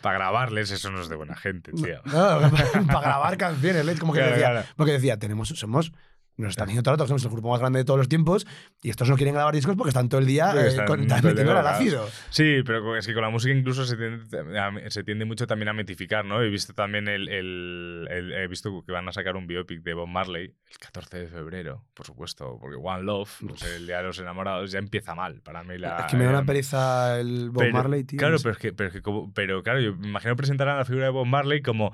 para 0.00 0.18
grabarles 0.18 0.70
eso 0.72 0.90
no 0.90 1.00
es 1.00 1.08
de 1.08 1.14
buena 1.16 1.36
gente, 1.36 1.70
tío. 1.72 2.00
No, 2.06 2.40
para 2.88 3.00
grabar 3.00 3.36
canciones, 3.36 3.86
¿eh? 3.86 3.96
como 3.98 4.12
que 4.12 4.18
Claro, 4.18 4.34
decía. 4.34 4.50
claro. 4.50 4.66
Porque 4.76 4.92
decía, 4.92 5.18
tenemos, 5.18 5.48
somos. 5.50 5.92
Nos 6.36 6.50
están 6.50 6.66
diciendo 6.66 6.82
todo 6.82 6.94
el 6.94 6.98
rato 6.98 7.04
que 7.04 7.08
somos 7.10 7.24
el 7.24 7.30
grupo 7.30 7.50
más 7.50 7.60
grande 7.60 7.78
de 7.78 7.84
todos 7.84 7.98
los 7.98 8.08
tiempos 8.08 8.44
y 8.82 8.90
estos 8.90 9.08
no 9.08 9.16
quieren 9.16 9.34
grabar 9.34 9.54
discos 9.54 9.76
porque 9.76 9.90
están 9.90 10.08
todo 10.08 10.20
el 10.20 10.26
día 10.26 10.50
Porque 10.52 10.68
eh, 10.68 10.84
con- 10.84 11.00
el 11.00 11.06
metiendo 11.08 11.44
drogados. 11.44 11.70
ácido. 11.80 12.08
Sí, 12.30 12.62
pero 12.66 12.96
es 12.96 13.06
que 13.06 13.14
con 13.14 13.22
la 13.22 13.30
música 13.30 13.54
incluso 13.54 13.84
se 13.86 13.96
tiende, 13.96 14.58
a- 14.58 14.90
se 14.90 15.04
tiende 15.04 15.24
mucho 15.26 15.46
también 15.46 15.68
a 15.68 15.72
mitificar, 15.72 16.24
¿no? 16.24 16.42
He 16.42 16.48
visto 16.48 16.72
también 16.74 17.06
el, 17.06 17.28
el- 17.28 18.08
el- 18.10 18.32
He 18.32 18.48
visto 18.48 18.82
que 18.84 18.90
van 18.92 19.08
a 19.08 19.12
sacar 19.12 19.36
un 19.36 19.46
biopic 19.46 19.82
de 19.82 19.94
Bob 19.94 20.08
Marley 20.08 20.44
el 20.70 20.78
14 20.80 21.18
de 21.20 21.26
febrero, 21.28 21.84
por 21.94 22.04
supuesto, 22.04 22.58
porque 22.60 22.76
One 22.82 23.04
Love, 23.04 23.30
el 23.76 23.86
Día 23.86 23.98
de 23.98 24.02
los 24.02 24.18
Enamorados, 24.18 24.72
ya 24.72 24.80
empieza 24.80 25.14
mal 25.14 25.40
para 25.40 25.62
mí. 25.62 25.78
La, 25.78 25.98
es 25.98 26.06
que 26.06 26.16
me 26.16 26.24
da 26.24 26.30
una 26.30 26.40
eh, 26.40 26.44
pereza 26.46 27.20
el 27.20 27.50
Bob 27.50 27.62
pero- 27.62 27.72
Marley, 27.74 28.02
tío. 28.02 28.18
Claro, 28.18 28.32
no 28.32 28.38
sé. 28.38 28.42
pero, 28.42 28.52
es 28.54 28.58
que, 28.58 28.72
pero, 28.72 28.88
es 28.88 28.92
que 28.94 29.02
como- 29.02 29.32
pero 29.32 29.62
claro, 29.62 29.78
yo 29.80 29.94
me 29.94 30.08
imagino 30.08 30.34
presentar 30.34 30.68
a 30.68 30.76
la 30.78 30.84
figura 30.84 31.04
de 31.04 31.10
Bob 31.12 31.26
Marley 31.26 31.62
como 31.62 31.92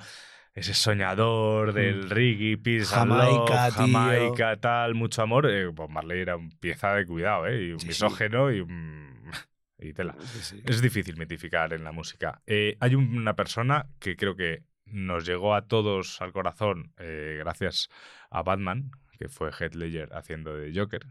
ese 0.54 0.74
soñador 0.74 1.72
del 1.72 2.10
reggae, 2.10 2.58
peace 2.58 2.94
and 2.94 3.10
love, 3.12 3.18
Hmm. 3.18 3.46
Jamaica, 3.46 3.70
tío. 3.70 3.76
Jamaica, 3.86 4.56
tal, 4.60 4.94
mucho 4.94 5.22
amor. 5.22 5.48
Eh, 5.50 5.66
Bob 5.66 5.90
Marley 5.90 6.20
era 6.20 6.36
un 6.36 6.50
pieza 6.50 6.94
de 6.94 7.06
cuidado, 7.06 7.46
¿eh? 7.46 7.66
Y 7.68 7.72
un 7.72 7.80
Sí, 7.80 7.92
sí. 7.92 8.04
misógeno 8.04 8.50
y 8.52 8.60
un... 8.60 9.22
y 9.78 9.92
tela. 9.92 10.16
Sí. 10.20 10.62
Es 10.66 10.80
difícil 10.82 11.16
mitificar 11.16 11.72
en 11.72 11.84
la 11.84 11.92
música. 11.92 12.42
Eh, 12.46 12.76
hay 12.80 12.94
una 12.94 13.34
persona 13.34 13.86
que 13.98 14.16
creo 14.16 14.36
que 14.36 14.64
nos 14.84 15.24
llegó 15.24 15.54
a 15.54 15.66
todos 15.68 16.20
al 16.20 16.32
corazón 16.32 16.92
eh, 16.98 17.36
gracias 17.38 17.88
a 18.30 18.42
Batman, 18.42 18.90
que 19.18 19.28
fue 19.28 19.50
Heath 19.52 19.74
Ledger 19.74 20.10
haciendo 20.12 20.56
de 20.56 20.72
Joker. 20.74 21.06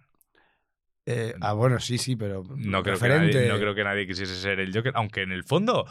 Ah, 1.41 1.53
bueno, 1.53 1.79
sí, 1.79 1.97
sí, 1.97 2.15
pero. 2.15 2.43
No 2.55 2.83
creo, 2.83 2.99
que 2.99 3.09
nadie, 3.09 3.47
no 3.47 3.57
creo 3.57 3.73
que 3.73 3.83
nadie 3.83 4.05
quisiese 4.05 4.35
ser 4.35 4.59
el 4.59 4.71
Joker, 4.71 4.91
aunque 4.95 5.23
en 5.23 5.31
el 5.31 5.43
fondo 5.43 5.87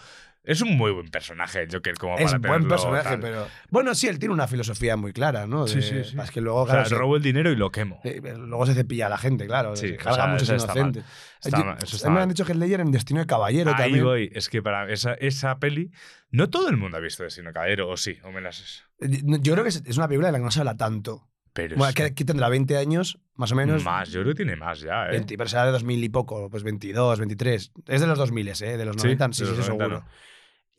es 0.50 0.62
un 0.62 0.76
muy 0.76 0.90
buen 0.92 1.08
personaje 1.08 1.62
el 1.62 1.70
Joker 1.72 1.94
como 1.96 2.16
Es 2.18 2.24
para 2.32 2.38
buen 2.38 2.42
tenerlo 2.62 2.68
personaje, 2.68 3.08
tal. 3.10 3.20
pero. 3.20 3.46
Bueno, 3.70 3.94
sí, 3.94 4.08
él 4.08 4.18
tiene 4.18 4.32
una 4.34 4.48
filosofía 4.48 4.96
muy 4.96 5.12
clara, 5.12 5.46
¿no? 5.46 5.66
Sí, 5.66 5.76
De- 5.76 5.82
sí, 5.82 6.04
sí. 6.10 6.16
Es 6.22 6.30
que 6.30 6.40
luego, 6.40 6.62
O 6.62 6.66
sea, 6.66 6.74
claro, 6.76 6.88
se- 6.88 6.94
robo 6.96 7.16
el 7.16 7.22
dinero 7.22 7.50
y 7.52 7.56
lo 7.56 7.70
quemo. 7.70 8.00
eh, 8.04 8.20
luego 8.36 8.66
se 8.66 8.74
cepilla 8.74 9.06
a 9.06 9.10
la 9.10 9.18
gente, 9.18 9.46
claro. 9.46 9.76
Sí, 9.76 9.88
se 9.88 9.94
o 9.94 9.98
carga 9.98 10.14
sea, 10.14 10.26
muchos 10.28 10.42
eso 10.48 10.54
está 10.56 10.68
mal. 10.68 10.78
inocentes. 10.78 11.04
Está 11.44 11.58
Yo- 11.58 11.64
mal, 11.64 11.78
está 11.80 11.96
mí 11.96 12.02
me 12.04 12.10
mal. 12.14 12.22
han 12.24 12.28
dicho 12.30 12.44
que 12.44 12.54
Ledger 12.54 12.80
en 12.80 12.90
Destino 12.90 13.20
de 13.20 13.26
Caballero 13.26 13.70
Ahí 13.70 13.76
también. 13.84 14.04
voy. 14.04 14.30
Es 14.34 14.48
que 14.48 14.60
para 14.62 14.90
esa, 14.92 15.14
esa 15.14 15.58
peli, 15.58 15.90
no 16.30 16.50
todo 16.50 16.68
el 16.68 16.76
mundo 16.76 16.96
ha 16.96 17.00
visto 17.00 17.22
Destino 17.22 17.52
Caballero, 17.52 17.88
o 17.88 17.96
sí, 17.96 18.18
o 18.24 18.32
me 18.32 18.40
las. 18.40 18.84
Eh, 19.00 19.20
Yo 19.40 19.52
creo 19.52 19.62
que 19.64 19.70
es 19.70 19.96
una 19.96 20.08
película 20.08 20.28
de 20.28 20.32
la 20.32 20.38
que 20.38 20.44
no 20.44 20.50
se 20.50 20.58
habla 20.60 20.76
tanto. 20.76 21.28
Pero 21.52 21.76
Bueno, 21.76 21.88
es 21.88 21.94
que, 21.94 22.14
que 22.14 22.24
tendrá 22.24 22.48
20 22.48 22.76
años, 22.76 23.18
más 23.34 23.50
o 23.50 23.56
menos. 23.56 23.82
más, 23.82 24.10
yo 24.10 24.20
creo 24.20 24.32
que 24.32 24.36
tiene 24.44 24.54
más 24.54 24.80
ya, 24.80 25.06
¿eh? 25.06 25.10
20, 25.12 25.36
pero 25.36 25.48
será 25.48 25.64
de 25.66 25.72
2000 25.72 26.04
y 26.04 26.08
poco, 26.08 26.48
pues 26.50 26.62
22, 26.62 27.18
23. 27.18 27.72
Es 27.88 28.00
de 28.00 28.06
los 28.06 28.16
2000, 28.18 28.48
¿eh? 28.48 28.76
De 28.76 28.84
los 28.84 28.94
Sí, 28.96 29.02
90, 29.08 29.26
de 29.28 29.32
sí, 29.34 29.42
los 29.42 29.50
sí, 29.56 29.62
sí, 29.62 29.68
90 29.68 29.84
seguro. 29.84 30.00
no. 30.00 30.06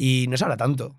Y 0.01 0.27
no 0.29 0.37
se 0.37 0.45
habla 0.45 0.55
tanto. 0.55 0.97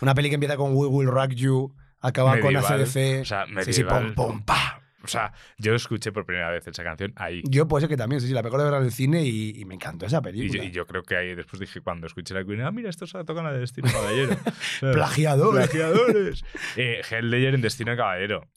Una 0.00 0.14
peli 0.16 0.30
que 0.30 0.34
empieza 0.34 0.56
con 0.56 0.74
We 0.74 0.88
Will 0.88 1.08
Rock 1.08 1.30
You, 1.30 1.76
acaba 2.00 2.34
Medieval, 2.34 2.64
con 2.64 2.72
ACDC. 2.72 3.20
O 3.22 3.24
sea, 3.24 3.46
sí, 3.46 3.72
sí, 3.72 3.84
medieval, 3.84 4.14
pum, 4.14 4.26
pum, 4.26 4.44
pa. 4.44 4.82
O 5.04 5.06
sea, 5.06 5.32
yo 5.58 5.76
escuché 5.76 6.10
por 6.10 6.26
primera 6.26 6.50
vez 6.50 6.66
esa 6.66 6.82
canción 6.82 7.12
ahí. 7.14 7.40
Yo 7.44 7.68
puede 7.68 7.82
ser 7.82 7.88
que 7.88 7.96
también, 7.96 8.20
sí, 8.20 8.26
sí, 8.26 8.32
la 8.32 8.42
pegó 8.42 8.58
de 8.58 8.64
ver 8.64 8.74
en 8.74 8.82
el 8.82 8.90
cine 8.90 9.22
y, 9.22 9.60
y 9.60 9.64
me 9.64 9.74
encantó 9.74 10.06
esa 10.06 10.20
película. 10.20 10.64
y 10.64 10.72
yo 10.72 10.86
creo 10.88 11.04
que 11.04 11.16
ahí 11.16 11.36
después 11.36 11.60
dije, 11.60 11.80
cuando 11.82 12.08
escuché 12.08 12.34
la 12.34 12.44
Queen, 12.44 12.62
ah, 12.62 12.72
mira, 12.72 12.90
esto 12.90 13.06
se 13.06 13.22
toca 13.22 13.44
la 13.44 13.52
de 13.52 13.60
Destino 13.60 13.88
Caballero. 13.92 14.36
Plagiadores. 14.80 15.70
Plagiadores. 15.70 16.44
eh, 16.76 17.02
en 17.10 17.60
Destino 17.60 17.96
Caballero 17.96 18.48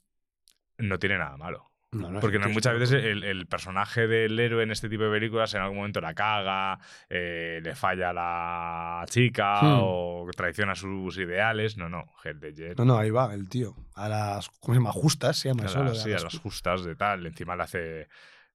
no 0.80 0.98
tiene 0.98 1.20
nada 1.20 1.38
malo. 1.38 1.73
No, 1.94 2.10
no, 2.10 2.20
Porque 2.20 2.40
no, 2.40 2.50
muchas 2.50 2.74
es- 2.74 2.80
veces 2.80 3.04
el, 3.06 3.24
el 3.24 3.46
personaje 3.48 4.08
del 4.08 4.40
héroe 4.40 4.64
en 4.64 4.72
este 4.72 4.90
tipo 4.90 5.04
de 5.04 5.12
películas 5.12 5.54
en 5.54 5.62
algún 5.62 5.78
momento 5.78 6.02
la 6.02 6.14
caga, 6.14 6.80
eh, 7.10 7.60
le 7.64 7.76
falla 7.76 8.10
a 8.10 8.14
la 8.14 9.06
chica 9.08 9.62
Hmm. 9.62 9.80
o 9.82 10.28
traiciona 10.36 10.76
sus 10.76 11.18
ideales. 11.18 11.78
No, 11.78 11.90
no, 11.90 12.06
Heath. 12.24 12.78
No, 12.78 12.86
no, 12.86 12.98
ahí 12.98 13.10
va 13.12 13.34
el 13.34 13.48
tío. 13.48 13.76
A 13.96 14.10
las, 14.10 14.50
¿cómo 14.60 14.74
se 14.74 14.80
llama? 14.80 14.92
Justas 14.92 15.38
se 15.38 15.50
llama 15.50 15.64
a 15.66 15.84
las- 15.84 16.02
sí, 16.04 16.12
a 16.12 16.18
las 16.20 16.38
justas 16.40 16.84
de 16.84 16.96
tal. 16.96 17.26
Encima 17.26 17.56
le 17.56 17.64
hace. 17.64 18.08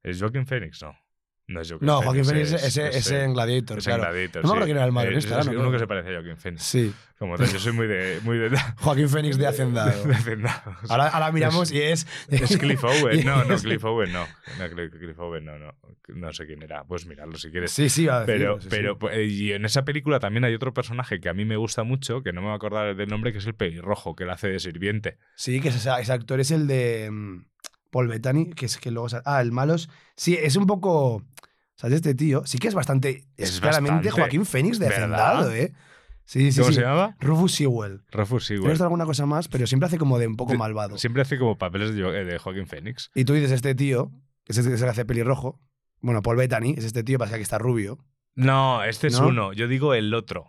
¿Es 0.03 0.21
Joaquin 0.21 0.47
Phoenix? 0.47 0.83
No. 0.83 0.97
No 1.49 1.63
es 1.63 1.71
Joaquin 1.71 1.87
No, 1.87 2.03
Joaquín 2.03 2.25
Phoenix, 2.27 2.51
Phoenix, 2.51 2.65
ese, 2.65 2.89
ese 2.89 3.25
en 3.25 3.33
Gladiator, 3.33 3.79
es 3.79 3.87
en 3.87 3.95
claro. 3.95 4.13
Gladiator, 4.13 4.45
no 4.45 4.55
me 4.55 4.65
sí. 4.67 4.71
era 4.71 4.85
el 4.85 4.97
Eh, 4.97 5.17
esta, 5.17 5.41
es 5.41 5.47
no 5.47 5.61
uno 5.61 5.71
que 5.73 5.79
se 5.79 5.87
parece 5.87 6.11
a 6.11 6.13
Joaquin 6.17 6.37
Phoenix. 6.37 6.63
Sí, 6.63 6.95
Como 7.19 7.39
tal, 7.39 7.51
yo 7.51 7.59
soy 7.59 7.73
muy 7.73 7.87
de. 7.87 8.21
Muy 8.23 8.37
de, 8.37 8.51
Joaquín 8.77 9.09
Phoenix 9.09 9.39
de 9.39 9.47
Hacendado. 9.47 10.05
de 10.05 10.15
hacendado. 10.15 10.77
Ahora, 10.91 11.09
ahora 11.09 11.33
miramos 11.33 11.73
y 11.73 11.81
es. 11.81 12.07
Es 12.29 12.59
Cliff 12.59 12.85
Owen. 12.85 13.25
No, 13.25 13.45
no, 13.45 13.55
es- 13.55 13.63
Cliff 13.63 13.83
Owen 13.83 14.13
no. 14.13 14.27
No, 14.59 14.91
Cliff 14.91 15.19
Owen 15.19 15.47
no, 15.47 15.59
no. 15.59 15.75
No 16.09 16.33
sé 16.35 16.45
quién 16.47 16.63
era. 16.63 16.85
Pues 16.85 17.07
mirarlo 17.07 17.39
si 17.39 17.51
quieres. 17.51 17.73
Sí, 17.73 17.89
sí, 17.89 18.05
va 18.05 18.19
a 18.19 18.21
decir, 18.27 18.35
Pero, 18.41 18.61
sí, 18.61 18.69
pero 18.71 18.99
pues, 18.99 19.31
y 19.31 19.53
en 19.55 19.65
esa 19.65 19.87
película 19.87 20.21
también 20.21 20.45
hay 20.45 20.55
otro 20.55 20.75
personaje 20.75 21.19
que 21.19 21.31
a 21.31 21.35
mí 21.35 21.47
me 21.47 21.57
gusta 21.57 21.83
mucho, 21.83 22.23
que 22.23 22.35
no 22.35 22.43
me 22.43 22.49
voy 22.49 22.53
a 22.53 22.57
acordar 22.57 22.95
del 22.95 23.09
nombre, 23.09 23.33
que 23.33 23.39
es 23.39 23.47
el 23.47 23.55
pelirrojo, 23.55 24.15
que 24.15 24.25
él 24.25 24.31
hace 24.31 24.49
de 24.49 24.59
sirviente. 24.59 25.17
Sí, 25.35 25.61
que 25.63 25.69
ese, 25.69 25.89
ese 25.99 26.13
actor 26.13 26.41
es 26.41 26.51
el 26.51 26.67
de 26.67 27.09
mm, 27.11 27.45
Paul 27.91 28.09
Bettany, 28.09 28.51
que 28.51 28.67
es 28.67 28.77
que 28.77 28.91
luego. 28.91 29.09
Ah, 29.25 29.41
el 29.41 29.53
malo 29.53 29.75
es. 29.75 29.89
Sí, 30.15 30.37
es 30.41 30.57
un 30.57 30.67
poco. 30.67 31.25
¿Sabes? 31.79 31.97
Este 31.97 32.15
tío 32.15 32.43
sí 32.45 32.59
que 32.59 32.67
es 32.69 32.75
bastante. 32.75 33.25
Es, 33.37 33.51
Es 33.51 33.61
claramente 33.61 34.09
bastante, 34.09 34.11
Joaquín 34.21 34.45
Phoenix 34.45 34.79
de 34.81 34.89
¿verdad? 34.89 35.05
Hacendado, 35.05 35.53
¿eh? 35.55 35.73
Sí, 36.25 36.53
sí, 36.53 36.61
¿Cómo 36.61 36.71
sí. 36.73 36.75
se 36.75 36.83
llama? 36.83 37.17
Rufus 37.21 37.55
Sewell. 37.55 38.03
Rufus 38.11 38.47
Sewell. 38.47 38.83
alguna 38.83 39.07
cosa 39.07 39.25
más, 39.25 39.49
pero 39.49 39.67
siempre 39.67 39.87
hace 39.87 39.97
como 39.97 40.19
de 40.19 40.27
un 40.27 40.37
poco 40.37 40.55
malvado. 40.55 40.99
Siempre 40.99 41.23
hace 41.23 41.39
como 41.39 41.57
papeles 41.57 41.95
de, 41.95 42.03
eh, 42.03 42.25
de 42.25 42.39
Joaquín 42.39 42.67
Phoenix. 42.67 43.11
Y 43.15 43.25
tú 43.25 43.33
dices, 43.33 43.53
este 43.53 43.75
tío, 43.75 44.11
que 44.45 44.53
es 44.53 44.59
el 44.59 44.69
que 44.69 44.77
se 44.77 44.87
hace 44.87 45.05
pelirrojo. 45.07 45.59
Bueno, 46.01 46.21
Paul 46.21 46.37
Bettany 46.37 46.75
es 46.77 46.85
este 46.85 47.03
tío, 47.03 47.19
pasa 47.19 47.37
que 47.37 47.43
está 47.43 47.59
rubio. 47.59 47.99
No, 48.35 48.85
este 48.85 49.07
es 49.07 49.21
¿No? 49.21 49.29
uno. 49.29 49.53
Yo 49.53 49.69
digo 49.69 49.95
el 49.95 50.13
otro. 50.13 50.47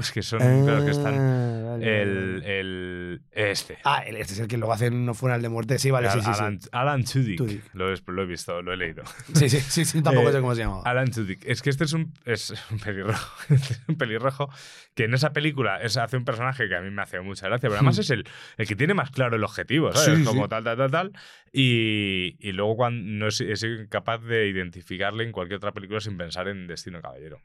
Es 0.00 0.12
que 0.12 0.22
son, 0.22 0.38
claro 0.64 0.84
que 0.84 0.90
están. 0.90 1.14
Ah, 1.14 1.62
vale, 1.72 2.02
El, 2.02 2.42
el. 2.44 3.22
Este. 3.30 3.78
Ah, 3.84 4.02
el- 4.06 4.16
este 4.16 4.32
es 4.34 4.40
el 4.40 4.48
que 4.48 4.56
luego 4.56 4.72
hace 4.72 4.88
un 4.88 5.14
funeral 5.14 5.40
de 5.42 5.48
muerte. 5.48 5.78
Sí, 5.78 5.90
vale, 5.90 6.10
sí, 6.10 6.18
sí. 6.20 6.24
sí. 6.24 6.30
Alan, 6.40 6.58
Alan 6.72 7.04
Tudyk. 7.04 7.36
Tudyk. 7.38 7.74
Lo, 7.74 7.92
he, 7.92 7.96
lo 8.06 8.22
he 8.22 8.26
visto, 8.26 8.60
lo 8.62 8.72
he 8.72 8.76
leído. 8.76 9.02
Sí, 9.34 9.48
sí, 9.48 9.60
sí, 9.60 9.84
sí, 9.84 10.02
tampoco 10.02 10.30
Eh, 10.30 10.32
sé 10.32 10.40
cómo 10.40 10.54
se 10.54 10.62
llama. 10.62 10.82
Alan 10.84 11.10
Tudyk. 11.10 11.44
Es 11.46 11.62
que 11.62 11.70
este 11.70 11.84
es 11.84 11.92
un, 11.92 12.12
es 12.24 12.52
un 12.70 12.78
pelirrojo. 12.80 13.36
es 13.54 13.80
un 13.86 13.96
pelirrojo 13.96 14.50
que 14.94 15.04
en 15.04 15.14
esa 15.14 15.32
película 15.32 15.80
es, 15.80 15.96
hace 15.96 16.16
un 16.16 16.24
personaje 16.24 16.68
que 16.68 16.74
a 16.74 16.80
mí 16.80 16.90
me 16.90 17.02
hace 17.02 17.20
mucha 17.20 17.46
gracia, 17.46 17.68
pero 17.68 17.76
además 17.76 17.98
es 17.98 18.10
el, 18.10 18.24
el 18.56 18.66
que 18.66 18.74
tiene 18.76 18.94
más 18.94 19.10
claro 19.10 19.36
el 19.36 19.44
objetivo, 19.44 19.92
¿sabes? 19.92 20.18
Hmm. 20.18 20.22
Sí, 20.22 20.24
Como 20.26 20.48
tal, 20.48 20.64
tal, 20.64 20.76
tal, 20.76 20.90
tal. 20.90 21.12
Y, 21.52 22.36
y 22.40 22.52
luego 22.52 22.76
cuando 22.76 23.02
no 23.10 23.28
es, 23.28 23.40
es 23.40 23.62
incapaz 23.62 24.22
de 24.22 24.48
identificarle 24.48 25.24
en 25.24 25.32
cualquier 25.32 25.58
otra 25.58 25.72
película 25.72 26.00
sin 26.00 26.16
pensar 26.16 26.48
en 26.48 26.66
Destino 26.66 27.00
Caballero. 27.00 27.40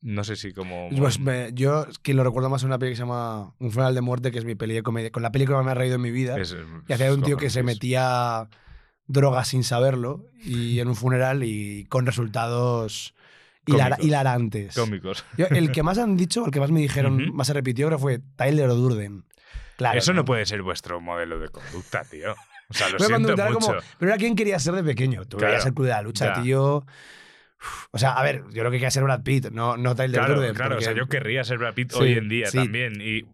No 0.00 0.22
sé 0.22 0.36
si 0.36 0.52
como... 0.52 0.88
Pues 0.96 1.18
me- 1.18 1.50
yo 1.54 1.82
es 1.90 1.98
que 1.98 2.14
lo 2.14 2.22
recuerdo 2.22 2.48
más 2.48 2.62
en 2.62 2.68
una 2.68 2.78
peli 2.78 2.92
que 2.92 2.96
se 2.96 3.02
llama 3.02 3.54
Un 3.58 3.72
funeral 3.72 3.94
de 3.94 4.00
muerte, 4.00 4.30
que 4.30 4.38
es 4.38 4.44
mi 4.44 4.54
peli 4.54 4.74
de 4.74 4.82
comedia. 4.82 5.10
Con 5.10 5.22
la 5.24 5.32
película 5.32 5.58
que 5.58 5.64
me 5.64 5.70
ha 5.72 5.74
reído 5.74 5.96
en 5.96 6.02
mi 6.02 6.10
vida. 6.12 6.38
es- 6.38 6.56
y 6.88 6.92
hacía 6.92 7.06
de 7.06 7.14
un 7.14 7.22
tío 7.22 7.36
que 7.36 7.50
se 7.50 7.62
metía 7.64 8.48
drogas 9.06 9.48
sin 9.48 9.64
saberlo 9.64 10.24
y 10.44 10.78
en 10.80 10.88
un 10.88 10.94
funeral 10.96 11.42
y 11.42 11.84
con 11.86 12.06
resultados 12.06 13.14
Cómicos. 13.66 13.98
hilarantes. 14.04 14.74
Cómicos. 14.76 15.24
Yo, 15.36 15.46
el 15.46 15.72
que 15.72 15.82
más 15.82 15.98
han 15.98 16.16
dicho, 16.16 16.44
el 16.46 16.50
que 16.52 16.60
más 16.60 16.70
me 16.70 16.80
dijeron, 16.80 17.34
más 17.34 17.48
se 17.48 17.52
repitió, 17.52 17.86
creo 17.88 17.98
fue 17.98 18.20
Tyler 18.36 18.68
Durden. 18.68 19.24
Claro. 19.76 19.98
Eso 19.98 20.12
no 20.12 20.24
puede 20.24 20.46
ser 20.46 20.62
vuestro 20.62 21.00
modelo 21.00 21.38
de 21.38 21.48
conducta, 21.48 22.02
tío. 22.04 22.32
O 22.70 22.74
sea, 22.74 22.88
lo 22.90 22.98
siento 22.98 23.30
mucho. 23.36 23.58
como- 23.58 23.74
pero 23.98 24.10
era 24.12 24.18
quien 24.18 24.36
quería 24.36 24.58
ser 24.58 24.74
de 24.74 24.84
pequeño. 24.84 25.24
Tú 25.24 25.36
Claro, 25.38 25.50
querías 25.52 25.62
ser 25.64 25.72
club 25.74 25.86
de 25.86 25.92
la 25.92 26.02
lucha, 26.02 26.34
ya. 26.36 26.42
tío. 26.42 26.84
O 27.90 27.98
sea, 27.98 28.12
a 28.12 28.22
ver, 28.22 28.44
yo 28.52 28.62
lo 28.64 28.70
que 28.70 28.76
quería 28.76 28.90
ser 28.90 29.02
Brad 29.02 29.22
Pitt, 29.22 29.50
no, 29.50 29.76
no 29.76 29.94
Tyler 29.94 30.20
Claro, 30.20 30.34
Durden. 30.36 30.54
claro, 30.54 30.76
o 30.76 30.80
sea, 30.80 30.90
porque- 30.92 31.00
yo 31.00 31.08
querría 31.08 31.44
ser 31.44 31.58
Brad 31.58 31.74
Pitt 31.74 31.92
Sí, 31.92 31.98
hoy 32.00 32.12
en 32.12 32.28
día 32.28 32.46
sí. 32.50 32.58
también. 32.58 33.00
Y, 33.00 33.24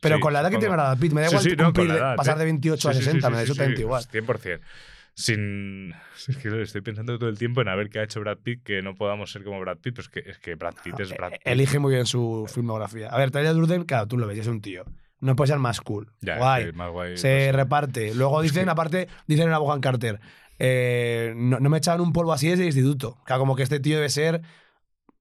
Pero 0.00 0.16
sí, 0.16 0.20
con 0.20 0.32
la 0.32 0.40
edad 0.40 0.50
que 0.50 0.58
tiene 0.58 0.74
Brad 0.74 0.98
Pitt, 0.98 1.12
me 1.12 1.20
da 1.22 1.28
igual 1.28 1.56
no, 1.56 1.64
cumplir 1.64 1.88
la 1.88 1.94
edad, 1.96 2.16
pasar 2.16 2.36
¿eh? 2.36 2.40
de 2.40 2.44
28 2.46 2.88
a 2.88 2.92
Sí, 2.92 2.98
sí, 2.98 3.04
60, 3.04 3.26
sí, 3.26 3.30
me 3.30 3.36
da 3.36 3.42
exactamente 3.42 3.80
igual. 3.80 4.04
100%. 4.04 4.60
Sin. 5.14 5.94
Es 6.28 6.36
que 6.36 6.62
estoy 6.62 6.80
pensando 6.80 7.16
todo 7.18 7.28
el 7.30 7.38
tiempo 7.38 7.60
en 7.62 7.68
a 7.68 7.74
ver 7.76 7.88
qué 7.90 8.00
ha 8.00 8.02
hecho 8.02 8.20
Brad 8.20 8.38
Pitt 8.38 8.62
que 8.64 8.82
no 8.82 8.94
podamos 8.94 9.30
ser 9.32 9.42
como 9.44 9.58
Brad 9.60 9.78
Pitt. 9.78 9.94
Pues 9.94 10.08
que, 10.08 10.20
es 10.20 10.38
que 10.38 10.54
Brad 10.56 10.74
Pitt 10.82 10.98
es 11.00 11.10
Brad 11.10 11.30
Pitt. 11.30 11.40
Eh, 11.44 11.52
Elige 11.52 11.78
muy 11.78 11.94
bien 11.94 12.06
su 12.06 12.48
filmografía. 12.52 13.08
A 13.08 13.18
ver, 13.18 13.30
Tyler 13.30 13.54
Durden, 13.54 13.84
claro, 13.84 14.06
tú 14.06 14.18
lo 14.18 14.26
ves, 14.26 14.38
es 14.38 14.46
un 14.48 14.60
tío. 14.60 14.84
No 15.20 15.34
puede 15.34 15.48
ser 15.48 15.58
más 15.58 15.80
cool. 15.80 16.12
Ya, 16.20 16.36
Guay. 16.38 16.72
más 16.72 16.90
guay. 16.90 17.16
Se 17.16 17.46
pues, 17.46 17.54
reparte. 17.56 18.14
Luego 18.14 18.40
dicen, 18.42 18.68
aparte, 18.68 19.08
dicen 19.26 19.48
en 19.48 19.54
Abogan 19.54 19.80
Carter, 19.80 20.20
eh, 20.58 21.34
no, 21.36 21.60
no 21.60 21.68
me 21.70 21.78
echaban 21.78 22.00
un 22.00 22.12
polvo 22.12 22.32
así 22.32 22.48
desde 22.48 22.62
el 22.62 22.68
instituto. 22.68 23.18
Claro, 23.24 23.40
como 23.40 23.56
que 23.56 23.62
este 23.62 23.80
tío 23.80 23.96
debe 23.96 24.08
ser 24.08 24.42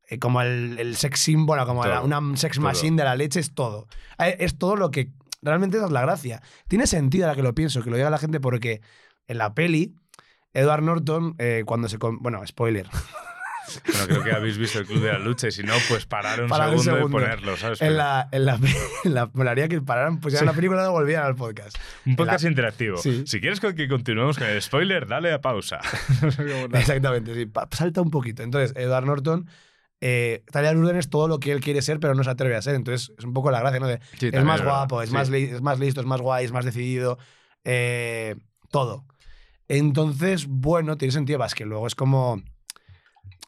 eh, 0.09 0.19
como 0.19 0.41
el, 0.41 0.77
el 0.79 0.95
sex 0.95 1.19
symbol, 1.19 1.59
como 1.65 1.83
Todo, 1.83 1.93
la- 1.93 2.01
una 2.01 2.21
sex 2.38 2.55
todo. 2.57 2.65
machine 2.65 2.97
de 2.97 3.03
la 3.03 3.15
leche, 3.15 3.39
es 3.39 3.53
todo. 3.53 3.88
Eh, 4.19 4.38
Es 4.39 4.57
todo 4.57 4.75
lo 4.75 4.89
que 4.91 5.11
realmente 5.41 5.77
esa 5.77 5.85
es 5.88 5.91
la 5.91 6.01
gracia. 6.01 6.41
Tiene 6.67 6.88
sentido 6.88 7.25
ahora 7.25 7.35
que 7.35 7.43
lo 7.43 7.53
pienso, 7.55 7.83
que 7.83 7.89
lo 7.89 7.97
diga 7.97 8.09
la 8.09 8.17
gente, 8.17 8.39
porque 8.39 8.81
en 9.27 9.38
la 9.38 9.53
peli, 9.53 9.95
Edward 10.53 10.81
Norton, 10.83 11.35
eh, 11.38 11.63
cuando 11.65 11.88
se... 11.89 11.97
Bueno, 11.97 12.41
spoiler. 12.47 12.88
Bueno, 13.86 14.07
creo 14.07 14.24
que 14.24 14.32
habéis 14.32 14.57
visto 14.57 14.80
el 14.80 14.86
Club 14.86 15.01
de 15.01 15.11
la 15.13 15.20
Lucha 15.20 15.47
y 15.47 15.51
si 15.51 15.63
no, 15.63 15.74
pues 15.89 16.05
parar 16.05 16.41
un, 16.41 16.49
Parar 16.49 16.70
un 16.74 16.80
segundo, 16.80 17.07
y 17.07 17.11
ponerlo, 17.11 17.57
¿sabes? 17.57 17.82
En 17.82 17.97
la, 17.97 18.28
en 18.32 18.45
la, 18.45 18.59
en 19.03 19.13
la 19.13 19.30
molaría 19.34 19.68
que 19.68 19.82
pararan, 19.82 20.20
pusieran 20.20 20.45
la 20.45 20.53
película 20.53 20.80
y 20.80 20.84
luego 20.84 20.93
volvieran 20.93 21.26
al 21.26 21.36
podcast. 21.36 21.78
un 22.05 22.15
podcast 22.15 22.45
interactivo. 22.45 22.97
Sí. 22.97 23.24
Si 23.26 23.39
quieres 23.41 23.59
que 23.59 23.88
continuemos 23.88 24.38
con 24.38 24.47
el 24.47 24.61
spoiler, 24.61 25.07
dale 25.07 25.32
a 25.34 25.41
pausa. 25.41 25.80
Exactamente, 26.74 27.34
sí. 27.36 27.49
Salta 27.72 28.01
un 28.01 28.11
poquito. 28.11 28.43
Entonces, 28.43 28.76
Edward 28.76 29.05
Norton, 29.05 29.47
eh, 30.01 30.43
Tyler 30.51 30.76
Durden 30.76 30.97
es 30.97 31.09
todo 31.09 31.28
lo 31.28 31.39
que 31.39 31.51
él 31.51 31.59
quiere 31.59 31.82
ser, 31.82 31.99
pero 31.99 32.13
no 32.15 32.24
se 32.24 32.30
atreve 32.30 32.55
a 32.55 32.61
ser. 32.61 32.76
Entonces, 32.76 33.13
es 33.18 33.26
un 33.26 33.34
poco 33.34 33.51
la 33.51 33.59
gracia, 33.59 33.80
¿no? 33.80 33.88
De, 33.88 33.99
Sí, 34.20 34.30
es 34.32 34.43
más 34.43 34.59
es 34.59 34.65
guapo, 34.65 35.01
es, 35.01 35.09
Sí. 35.09 35.15
más 35.15 35.30
es 35.30 35.61
más 35.61 35.80
listo, 35.80 36.01
es 36.01 36.07
más 36.07 36.22
guay, 36.22 36.45
es 36.45 36.51
más 36.51 36.65
decidido. 36.65 37.18
eh, 37.63 38.36
todo. 38.72 39.05
Entonces, 39.70 40.45
bueno, 40.47 40.97
tiene 40.97 41.11
sentido. 41.11 41.43
Es 41.43 41.55
que 41.55 41.65
luego 41.65 41.88
es 41.88 41.95
como. 41.95 42.41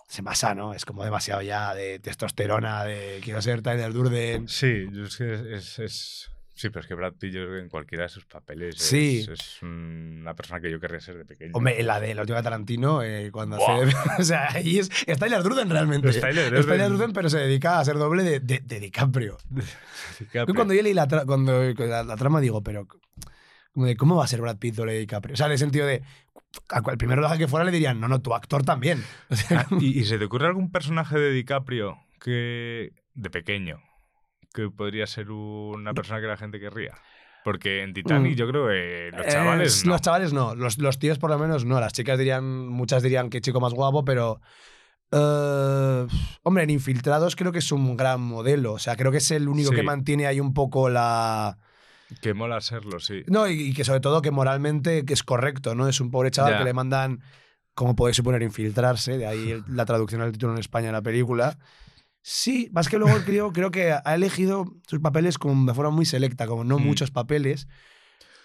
Se 0.10 0.24
pasa, 0.24 0.56
¿no? 0.56 0.74
Es 0.74 0.84
como 0.86 1.04
demasiado 1.06 1.42
ya 1.44 1.74
de 1.76 2.00
testosterona, 2.00 2.84
de 2.84 3.22
quiero 3.24 3.42
ser 3.42 3.62
Tyler 3.62 3.94
Durden. 3.94 4.48
Sí, 4.50 4.88
es 5.06 5.16
que 5.16 5.56
es, 5.56 6.30
Sí, 6.56 6.68
pero 6.72 6.82
es 6.82 6.88
que 6.88 6.94
Brad 6.94 7.14
Pitt, 7.14 7.32
yo 7.36 7.44
creo 7.46 7.54
que 7.54 7.60
en 7.62 7.70
cualquiera 7.70 8.04
de 8.04 8.10
sus 8.10 8.26
papeles 8.26 8.76
es- 8.76 8.82
Sí. 8.82 9.26
es, 9.32 9.62
una 9.62 10.34
persona 10.36 10.60
que 10.60 10.70
yo 10.70 10.78
querría 10.78 11.00
ser 11.00 11.18
de 11.18 11.24
pequeño. 11.24 11.52
Hombre, 11.54 11.82
la 11.84 12.02
de 12.02 12.14
la 12.14 12.22
última 12.24 12.44
Tarantino, 12.44 13.02
eh, 13.02 13.30
cuando 13.32 13.56
hace. 13.56 13.96
o 14.20 14.24
sea, 14.26 14.50
ahí 14.52 14.78
es, 14.80 14.90
es 15.06 15.18
Tyler 15.18 15.42
Durden 15.42 15.70
realmente. 15.70 16.10
Es 16.10 16.20
Tyler 16.20 16.50
Durden. 16.50 16.66
Tyler 16.68 16.90
Durden, 16.90 17.14
pero 17.14 17.30
se 17.30 17.38
dedica 17.38 17.80
a 17.80 17.86
ser 17.86 17.96
doble 17.98 18.24
de, 18.24 18.40
de- 18.42 18.60
de 18.60 18.80
DiCaprio. 18.82 19.38
DiCaprio. 20.20 20.46
Yo 20.48 20.54
cuando 20.54 20.74
yo 20.74 20.82
leí 20.84 20.94
la, 20.94 21.08
tra- 21.08 21.26
cuando, 21.26 21.64
la, 21.86 22.04
la 22.04 22.16
trama 22.18 22.42
digo, 22.42 22.62
pero 22.62 22.88
como 23.74 23.86
de, 23.86 23.96
¿cómo 23.96 24.16
va 24.16 24.24
a 24.24 24.28
ser 24.28 24.42
Brad 24.42 24.58
Pitt 24.58 24.76
doble 24.76 24.94
de 24.94 25.00
DiCaprio? 25.00 25.34
O 25.34 25.38
sea, 25.38 25.46
en 25.48 25.54
el 25.54 25.58
sentido 25.58 25.86
de, 25.88 26.02
a 26.70 26.82
cual 26.82 26.98
primero 26.98 27.28
que 27.38 27.48
fuera 27.48 27.64
le 27.66 27.72
dirían, 27.72 28.00
no, 28.00 28.08
no, 28.08 28.22
tu 28.22 28.34
actor 28.34 28.64
también. 28.64 29.04
O 29.30 29.36
sea, 29.36 29.68
Ah, 29.70 29.76
¿y, 29.80 30.00
y 30.00 30.06
se 30.06 30.18
te 30.18 30.26
ocurre 30.26 30.48
algún 30.48 30.72
personaje 30.72 31.18
de 31.18 31.32
DiCaprio 31.32 31.98
que 32.20 32.92
de 33.14 33.30
pequeño 33.30 33.80
que 34.54 34.70
podría 34.70 35.06
ser 35.08 35.30
una 35.32 35.94
persona 35.94 36.20
que 36.22 36.28
la 36.28 36.38
gente 36.38 36.60
querría? 36.60 36.96
Porque 37.46 37.84
en 37.84 37.94
Titanic 37.94 38.34
Mm. 38.34 38.36
yo 38.36 38.48
creo 38.50 38.68
que 38.68 39.12
los 39.16 39.26
eh, 39.26 39.30
chavales 39.30 39.86
no. 39.86 39.92
Los 39.94 40.02
chavales 40.02 40.34
no, 40.34 40.56
los, 40.56 40.78
los 40.78 41.00
tíos 41.00 41.18
por 41.20 41.30
lo 41.30 41.40
menos 41.40 41.64
no. 41.66 41.80
Las 41.80 41.94
chicas 41.94 42.18
dirían, 42.20 42.68
muchas 42.68 43.02
dirían 43.02 43.30
que 43.30 43.40
chico 43.42 43.62
más 43.62 43.74
guapo, 43.74 44.04
pero... 44.04 44.42
eh, 45.12 46.08
hombre, 46.44 46.64
en 46.64 46.70
Infiltrados 46.70 47.36
creo 47.36 47.52
que 47.52 47.60
es 47.60 47.72
un 47.72 47.96
gran 47.96 48.22
modelo. 48.22 48.74
O 48.74 48.80
sea, 48.80 48.96
creo 48.96 49.12
que 49.12 49.18
es 49.20 49.32
el 49.32 49.48
único 49.48 49.70
Sí. 49.70 49.76
que 49.76 49.84
mantiene 49.84 50.28
ahí 50.28 50.40
un 50.40 50.54
poco 50.54 50.90
la... 50.90 51.58
Que 52.22 52.34
mola 52.34 52.60
serlo, 52.62 53.00
sí. 53.00 53.24
No, 53.28 53.48
y, 53.48 53.62
y 53.70 53.74
que 53.74 53.84
sobre 53.84 54.00
todo 54.00 54.22
que 54.22 54.32
moralmente 54.32 55.06
que 55.06 55.14
es 55.14 55.24
correcto, 55.24 55.76
¿no? 55.76 55.88
Es 55.88 56.00
un 56.02 56.10
pobre 56.12 56.32
chaval 56.32 56.54
Ya. 56.54 56.58
que 56.60 56.64
le 56.66 56.74
mandan, 56.74 57.22
como 57.76 57.96
podéis 57.96 58.18
suponer, 58.18 58.42
infiltrarse, 58.42 59.18
de 59.18 59.28
ahí 59.28 59.52
el- 59.52 59.64
la 59.68 59.86
traducción 59.86 60.22
del 60.22 60.32
título 60.32 60.54
en 60.54 60.60
España 60.60 60.88
de 60.88 60.94
la 60.94 61.02
película. 61.02 61.58
Sí, 62.22 62.70
más 62.74 62.90
que 62.90 62.98
luego 62.98 63.16
el 63.16 63.24
crío 63.24 63.52
creo 63.54 63.72
que 63.72 63.92
ha 63.94 64.16
elegido 64.16 64.66
sus 64.88 65.00
papeles 65.00 65.38
como 65.38 65.66
de 65.66 65.74
forma 65.74 65.92
muy 65.92 66.06
selecta, 66.06 66.48
como 66.48 66.64
no 66.64 66.78
Mm. 66.80 66.84
muchos 66.84 67.12
papeles. 67.12 67.68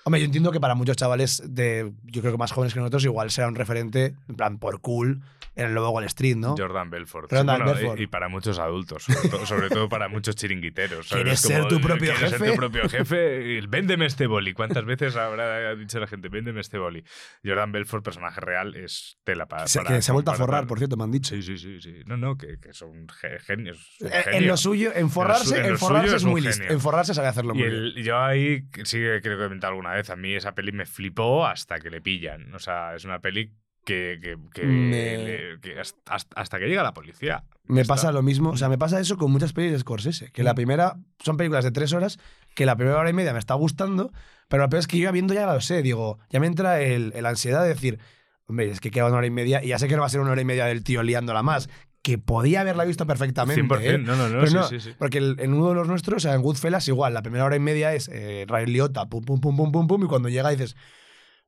Hombre, 0.05 0.21
yo 0.21 0.27
entiendo 0.27 0.53
que 0.53 0.61
para 0.61 0.75
muchos 0.75 0.97
chavales 0.97 1.43
de, 1.47 1.93
yo 2.05 2.21
creo 2.21 2.33
que 2.33 2.39
más 2.39 2.53
jóvenes 2.53 2.75
que 2.75 2.81
nosotros, 2.81 3.05
igual 3.05 3.31
será 3.31 3.49
un 3.49 3.55
referente, 3.55 4.15
en 4.29 4.37
plan, 4.37 4.59
por 4.59 4.81
cool, 4.83 5.23
en 5.57 5.67
el 5.67 5.73
nuevo 5.75 5.91
Wall 5.91 6.05
Street, 6.05 6.37
¿no? 6.37 6.57
Jordan 6.59 6.91
Belfort. 6.91 7.31
Jordan 7.31 7.47
Bueno, 7.47 7.65
Belfort. 7.75 8.01
Y, 8.01 8.03
y 8.03 8.07
para 8.09 8.29
muchos 8.29 8.59
adultos, 8.59 9.05
sobre 9.05 9.29
todo, 9.31 9.47
sobre 9.47 9.69
todo 9.71 9.89
para 9.89 10.09
muchos 10.09 10.35
chiringuiteros. 10.37 11.09
¿Quieres 11.09 11.41
como, 11.43 11.55
ser 11.55 11.69
tu 11.69 11.81
propio 11.81 12.13
¿quieres 12.13 12.33
jefe? 12.33 12.39
ser 12.45 12.51
tu 12.51 12.57
propio 12.57 12.89
jefe? 12.89 13.61
Véndeme 13.69 14.07
este 14.07 14.27
boli. 14.27 14.53
¿Cuántas 14.53 14.85
veces 14.85 15.15
habrá 15.17 15.75
dicho 15.77 15.99
la 16.01 16.07
gente, 16.09 16.29
véndeme 16.29 16.61
este 16.61 16.77
boli? 16.77 17.03
Jordan 17.45 17.73
Belfort, 17.73 18.05
personaje 18.05 18.41
real, 18.41 18.75
es 18.75 19.17
tela 19.25 19.47
para. 19.47 19.69
Se- 19.69 19.79
para- 19.81 19.95
que 19.97 20.03
se 20.03 20.11
ha 20.11 20.13
vuelto 20.15 20.33
a 20.33 20.35
forrar, 20.35 20.67
por 20.67 20.79
cierto, 20.79 20.97
me 20.99 21.05
han 21.05 21.13
dicho. 21.13 21.35
Sí, 21.35 21.43
sí, 21.43 21.57
sí, 21.57 21.81
sí. 21.81 22.03
No, 22.07 22.17
no, 22.17 22.37
que, 22.37 22.59
que 22.59 22.73
son 22.75 23.07
ge- 23.09 23.39
genios. 23.41 23.95
son 23.99 24.09
Eh, 24.09 24.23
En 24.33 24.47
lo 24.49 24.57
suyo, 24.57 24.91
en 24.95 25.09
forrarse, 25.09 25.65
en 25.67 25.79
forrarse 25.79 26.17
es 26.17 26.25
muy 26.25 26.41
listo. 26.43 26.65
En 26.69 26.81
forrarse 26.81 27.15
sabe 27.15 27.29
hacerlo 27.29 27.55
Y 27.55 27.59
muy 27.59 27.69
bien. 27.71 27.75
el- 27.97 28.05
yo 28.05 28.19
ahí 28.19 28.65
sí 28.85 28.99
creo 28.99 29.21
que 29.23 29.29
he 29.35 29.37
comentado 29.47 29.71
alguna 29.71 29.93
vez. 29.95 30.11
A 30.11 30.16
mí 30.16 30.34
esa 30.34 30.55
peli 30.55 30.72
me 30.72 30.86
flipó 30.86 31.47
hasta 31.47 31.78
que 31.80 31.90
le 31.90 32.01
pillan. 32.01 32.55
O 32.55 32.59
sea, 32.59 32.95
es 32.95 33.05
una 33.05 33.20
peli 33.20 33.53
que, 33.84 34.18
que, 34.22 34.36
que- 34.55 34.66
Me- 34.66 35.18
le- 35.18 35.61
que 35.61 35.78
hasta, 35.78 36.16
hasta 36.36 36.59
que 36.59 36.66
llega 36.68 36.82
la 36.82 36.95
policía. 36.95 37.45
Me 37.64 37.84
pasa 37.84 38.12
lo 38.12 38.22
mismo, 38.22 38.51
o 38.51 38.57
sea, 38.57 38.68
me 38.68 38.78
pasa 38.78 38.99
eso 39.01 39.16
con 39.18 39.30
muchas 39.30 39.53
pelis 39.53 39.72
de 39.72 39.78
Scorsese, 39.78 40.30
que 40.32 40.42
la 40.42 40.53
Mm. 40.53 40.57
primera 40.57 40.97
son 41.22 41.36
películas 41.36 41.64
de 41.64 41.70
tres 41.70 41.92
horas, 41.92 42.18
que 42.55 42.64
la 42.66 42.76
primera 42.76 42.99
hora 42.99 43.11
y 43.11 43.12
media 43.14 43.32
me 43.32 43.38
está 43.38 43.55
gustando, 43.55 44.11
pero 44.49 44.62
lo 44.62 44.68
peor 44.70 44.80
es 44.80 44.86
que 44.86 44.99
yo 44.99 45.05
ya 45.05 45.11
viendo 45.12 45.34
ya 45.34 45.47
lo 45.47 45.61
sé, 45.61 45.82
digo, 45.82 46.18
ya 46.30 46.40
me 46.40 46.47
entra 46.47 46.80
el, 46.80 47.12
el 47.14 47.26
ansiedad 47.26 47.62
de 47.62 47.68
decir, 47.68 47.99
Hombre, 48.47 48.70
es 48.70 48.80
que 48.80 48.90
queda 48.90 49.07
una 49.07 49.16
hora 49.16 49.26
y 49.26 49.30
media 49.30 49.64
y 49.64 49.68
ya 49.68 49.78
sé 49.78 49.88
que 49.88 49.95
no 49.97 50.01
va 50.01 50.07
a 50.07 50.11
ser 50.11 50.20
una 50.20 50.30
hora 50.32 50.40
y 50.42 50.45
media 50.45 50.66
del 50.66 50.84
tío 50.84 51.03
liándola 51.03 51.42
más. 51.42 51.70
Que 52.05 52.19
podía 52.19 52.61
haberla 52.61 52.85
visto 52.85 53.07
perfectamente. 53.07 53.63
100%, 53.63 53.81
¿eh? 53.81 53.99
no, 53.99 54.15
no, 54.15 54.29
no, 54.29 54.35
Pero 54.41 54.47
sí, 54.47 54.55
no, 54.55 54.63
sí, 54.69 54.79
sí. 54.79 54.95
Porque 54.99 55.17
el- 55.17 55.37
en 55.41 55.55
uno 55.55 55.71
de 55.71 55.75
los 55.75 55.89
nuestros, 55.89 56.19
o 56.19 56.21
sea, 56.21 56.35
en 56.35 56.43
Goodfellas, 56.43 56.87
igual, 56.89 57.15
la 57.15 57.23
primera 57.23 57.47
hora 57.47 57.57
y 57.57 57.61
media 57.61 57.95
es 57.95 58.09
eh, 58.13 58.45
Ray 58.47 58.67
Liotta, 58.67 59.07
pum, 59.07 59.25
pum, 59.25 59.41
pum, 59.41 59.57
pum, 59.57 59.73
pum, 59.73 59.87
pum, 59.87 60.05
y 60.05 60.07
cuando 60.07 60.29
llega 60.29 60.51
dices, 60.51 60.77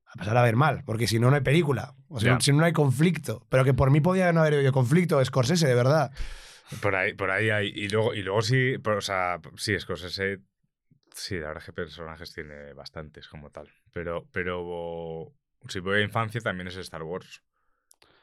va 0.07 0.11
a 0.13 0.17
pasar 0.17 0.35
a 0.35 0.41
ver 0.41 0.55
mal, 0.55 0.81
porque 0.83 1.05
si 1.07 1.19
no, 1.19 1.29
no 1.29 1.35
hay 1.35 1.43
película. 1.43 1.93
O 2.09 2.19
sea, 2.19 2.39
si 2.39 2.51
no, 2.51 2.57
no 2.57 2.65
hay 2.65 2.73
conflicto. 2.73 3.45
Pero 3.49 3.63
que 3.63 3.75
por 3.75 3.91
mí 3.91 4.01
podía 4.01 4.33
no 4.33 4.41
haber 4.41 4.55
habido 4.55 4.71
conflicto, 4.71 5.23
Scorsese, 5.23 5.67
de 5.67 5.75
verdad. 5.75 6.11
Por 6.81 6.95
ahí, 6.95 7.13
por 7.13 7.29
ahí 7.29 7.51
hay. 7.51 7.67
Y 7.75 7.87
luego, 7.89 8.15
y 8.15 8.23
luego 8.23 8.41
sí, 8.41 8.73
o 8.83 9.01
sea, 9.01 9.39
sí, 9.57 9.79
Scorsese. 9.79 10.39
Sí, 11.13 11.35
la 11.35 11.47
verdad 11.49 11.61
es 11.61 11.65
que 11.65 11.73
personajes 11.73 12.33
tiene 12.33 12.73
bastantes 12.73 13.27
como 13.27 13.51
tal. 13.51 13.69
Pero, 13.93 14.27
pero 14.31 15.31
si 15.69 15.79
voy 15.81 15.99
a 15.99 16.03
infancia 16.03 16.41
también 16.41 16.67
es 16.67 16.77
Star 16.77 17.03
Wars. 17.03 17.43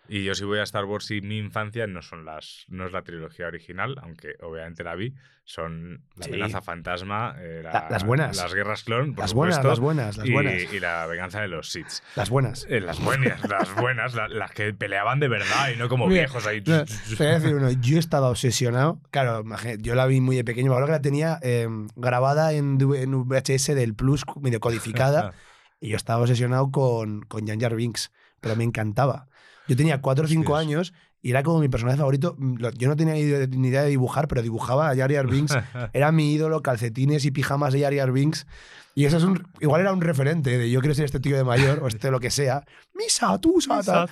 Y 0.06 0.22
yo 0.24 0.34
si 0.34 0.44
voy 0.44 0.58
a 0.58 0.62
Star 0.64 0.84
Wars 0.84 1.10
y 1.10 1.22
mi 1.22 1.38
infancia 1.38 1.86
no 1.86 2.02
son 2.02 2.24
las 2.26 2.64
no 2.68 2.84
es 2.86 2.92
la 2.92 3.02
trilogía 3.02 3.46
original, 3.46 3.96
aunque 4.02 4.34
obviamente 4.42 4.84
la 4.84 4.94
vi, 4.94 5.14
son 5.44 6.04
La 6.16 6.24
Sí. 6.24 6.30
amenaza 6.30 6.60
fantasma, 6.60 7.36
eh, 7.38 7.60
la- 7.62 7.72
La- 7.72 7.86
las 7.90 8.04
buenas. 8.04 8.36
las 8.36 8.52
guerras 8.54 8.84
clon, 8.84 9.14
por 9.14 9.24
Las 9.24 9.32
buenas, 9.32 9.56
supuesto, 9.56 9.68
las 9.70 9.80
buenas, 9.80 10.16
las 10.18 10.26
y, 10.26 10.32
buenas. 10.32 10.72
y 10.72 10.80
la 10.80 11.06
venganza 11.06 11.40
de 11.40 11.48
los 11.48 11.70
Sith. 11.70 11.86
Las 12.16 12.28
buenas. 12.28 12.66
Eh, 12.68 12.80
las 12.80 13.02
buenas, 13.02 13.48
las 13.48 13.74
buenas, 13.76 14.14
la- 14.14 14.28
las 14.28 14.50
que 14.52 14.74
peleaban 14.74 15.20
de 15.20 15.28
verdad 15.28 15.70
y 15.74 15.78
no 15.78 15.88
como 15.88 16.06
Mira, 16.06 16.20
viejos 16.22 16.46
ahí. 16.46 16.62
No, 16.66 16.84
voy 17.18 17.26
a 17.26 17.38
decir 17.38 17.54
uno, 17.54 17.70
yo 17.70 17.98
estaba 17.98 18.28
obsesionado. 18.28 19.00
Claro, 19.10 19.42
yo 19.78 19.94
la 19.94 20.04
vi 20.06 20.20
muy 20.20 20.36
de 20.36 20.44
pequeño, 20.44 20.66
me 20.68 20.74
acuerdo 20.74 20.86
que 20.88 20.92
la 20.92 21.02
tenía 21.02 21.38
eh, 21.42 21.66
grabada 21.96 22.52
en, 22.52 22.78
en 22.94 23.14
VHS 23.26 23.74
del 23.74 23.94
Plus, 23.94 24.24
medio 24.40 24.60
codificada, 24.60 25.32
y 25.80 25.88
yo 25.88 25.96
estaba 25.96 26.20
obsesionado 26.20 26.70
con, 26.70 27.22
con 27.22 27.46
Jar 27.46 27.58
Jar 27.58 27.74
Binks, 27.74 28.12
pero 28.40 28.54
me 28.56 28.64
encantaba. 28.64 29.28
Yo 29.68 29.76
tenía 29.76 30.00
4 30.00 30.24
o 30.24 30.28
5 30.28 30.52
Hostias. 30.52 30.60
años 30.60 30.94
y 31.22 31.30
era 31.30 31.42
como 31.42 31.58
mi 31.60 31.68
personaje 31.68 31.96
favorito. 31.98 32.36
Mm, 32.38 32.66
Yo 32.76 32.88
no 32.88 32.96
tenía 32.96 33.14
ni 33.14 33.68
idea 33.68 33.82
de 33.82 33.88
dibujar, 33.88 34.28
pero 34.28 34.42
dibujaba 34.42 34.90
a 34.90 34.96
Jar 34.96 35.12
Jar 35.12 35.26
Binks. 35.26 35.56
Era 35.94 36.12
mi 36.12 36.34
ídolo, 36.34 36.62
calcetines 36.62 37.24
y 37.24 37.30
pijamas 37.30 37.72
de 37.72 37.80
Jar 37.80 37.94
Jar 37.94 38.12
Binks. 38.12 38.46
Y 38.94 39.06
eso 39.06 39.16
es 39.16 39.24
un, 39.24 39.42
igual 39.60 39.80
era 39.80 39.92
un 39.92 40.00
referente 40.00 40.56
de 40.56 40.70
yo 40.70 40.80
quiero 40.80 40.94
ser 40.94 41.06
este 41.06 41.18
tío 41.18 41.36
de 41.36 41.42
mayor 41.42 41.80
o 41.82 41.88
este 41.88 42.10
lo 42.10 42.20
que 42.20 42.30
sea. 42.30 42.64
Misa, 42.94 43.38
tú, 43.40 43.60
sata. 43.60 44.06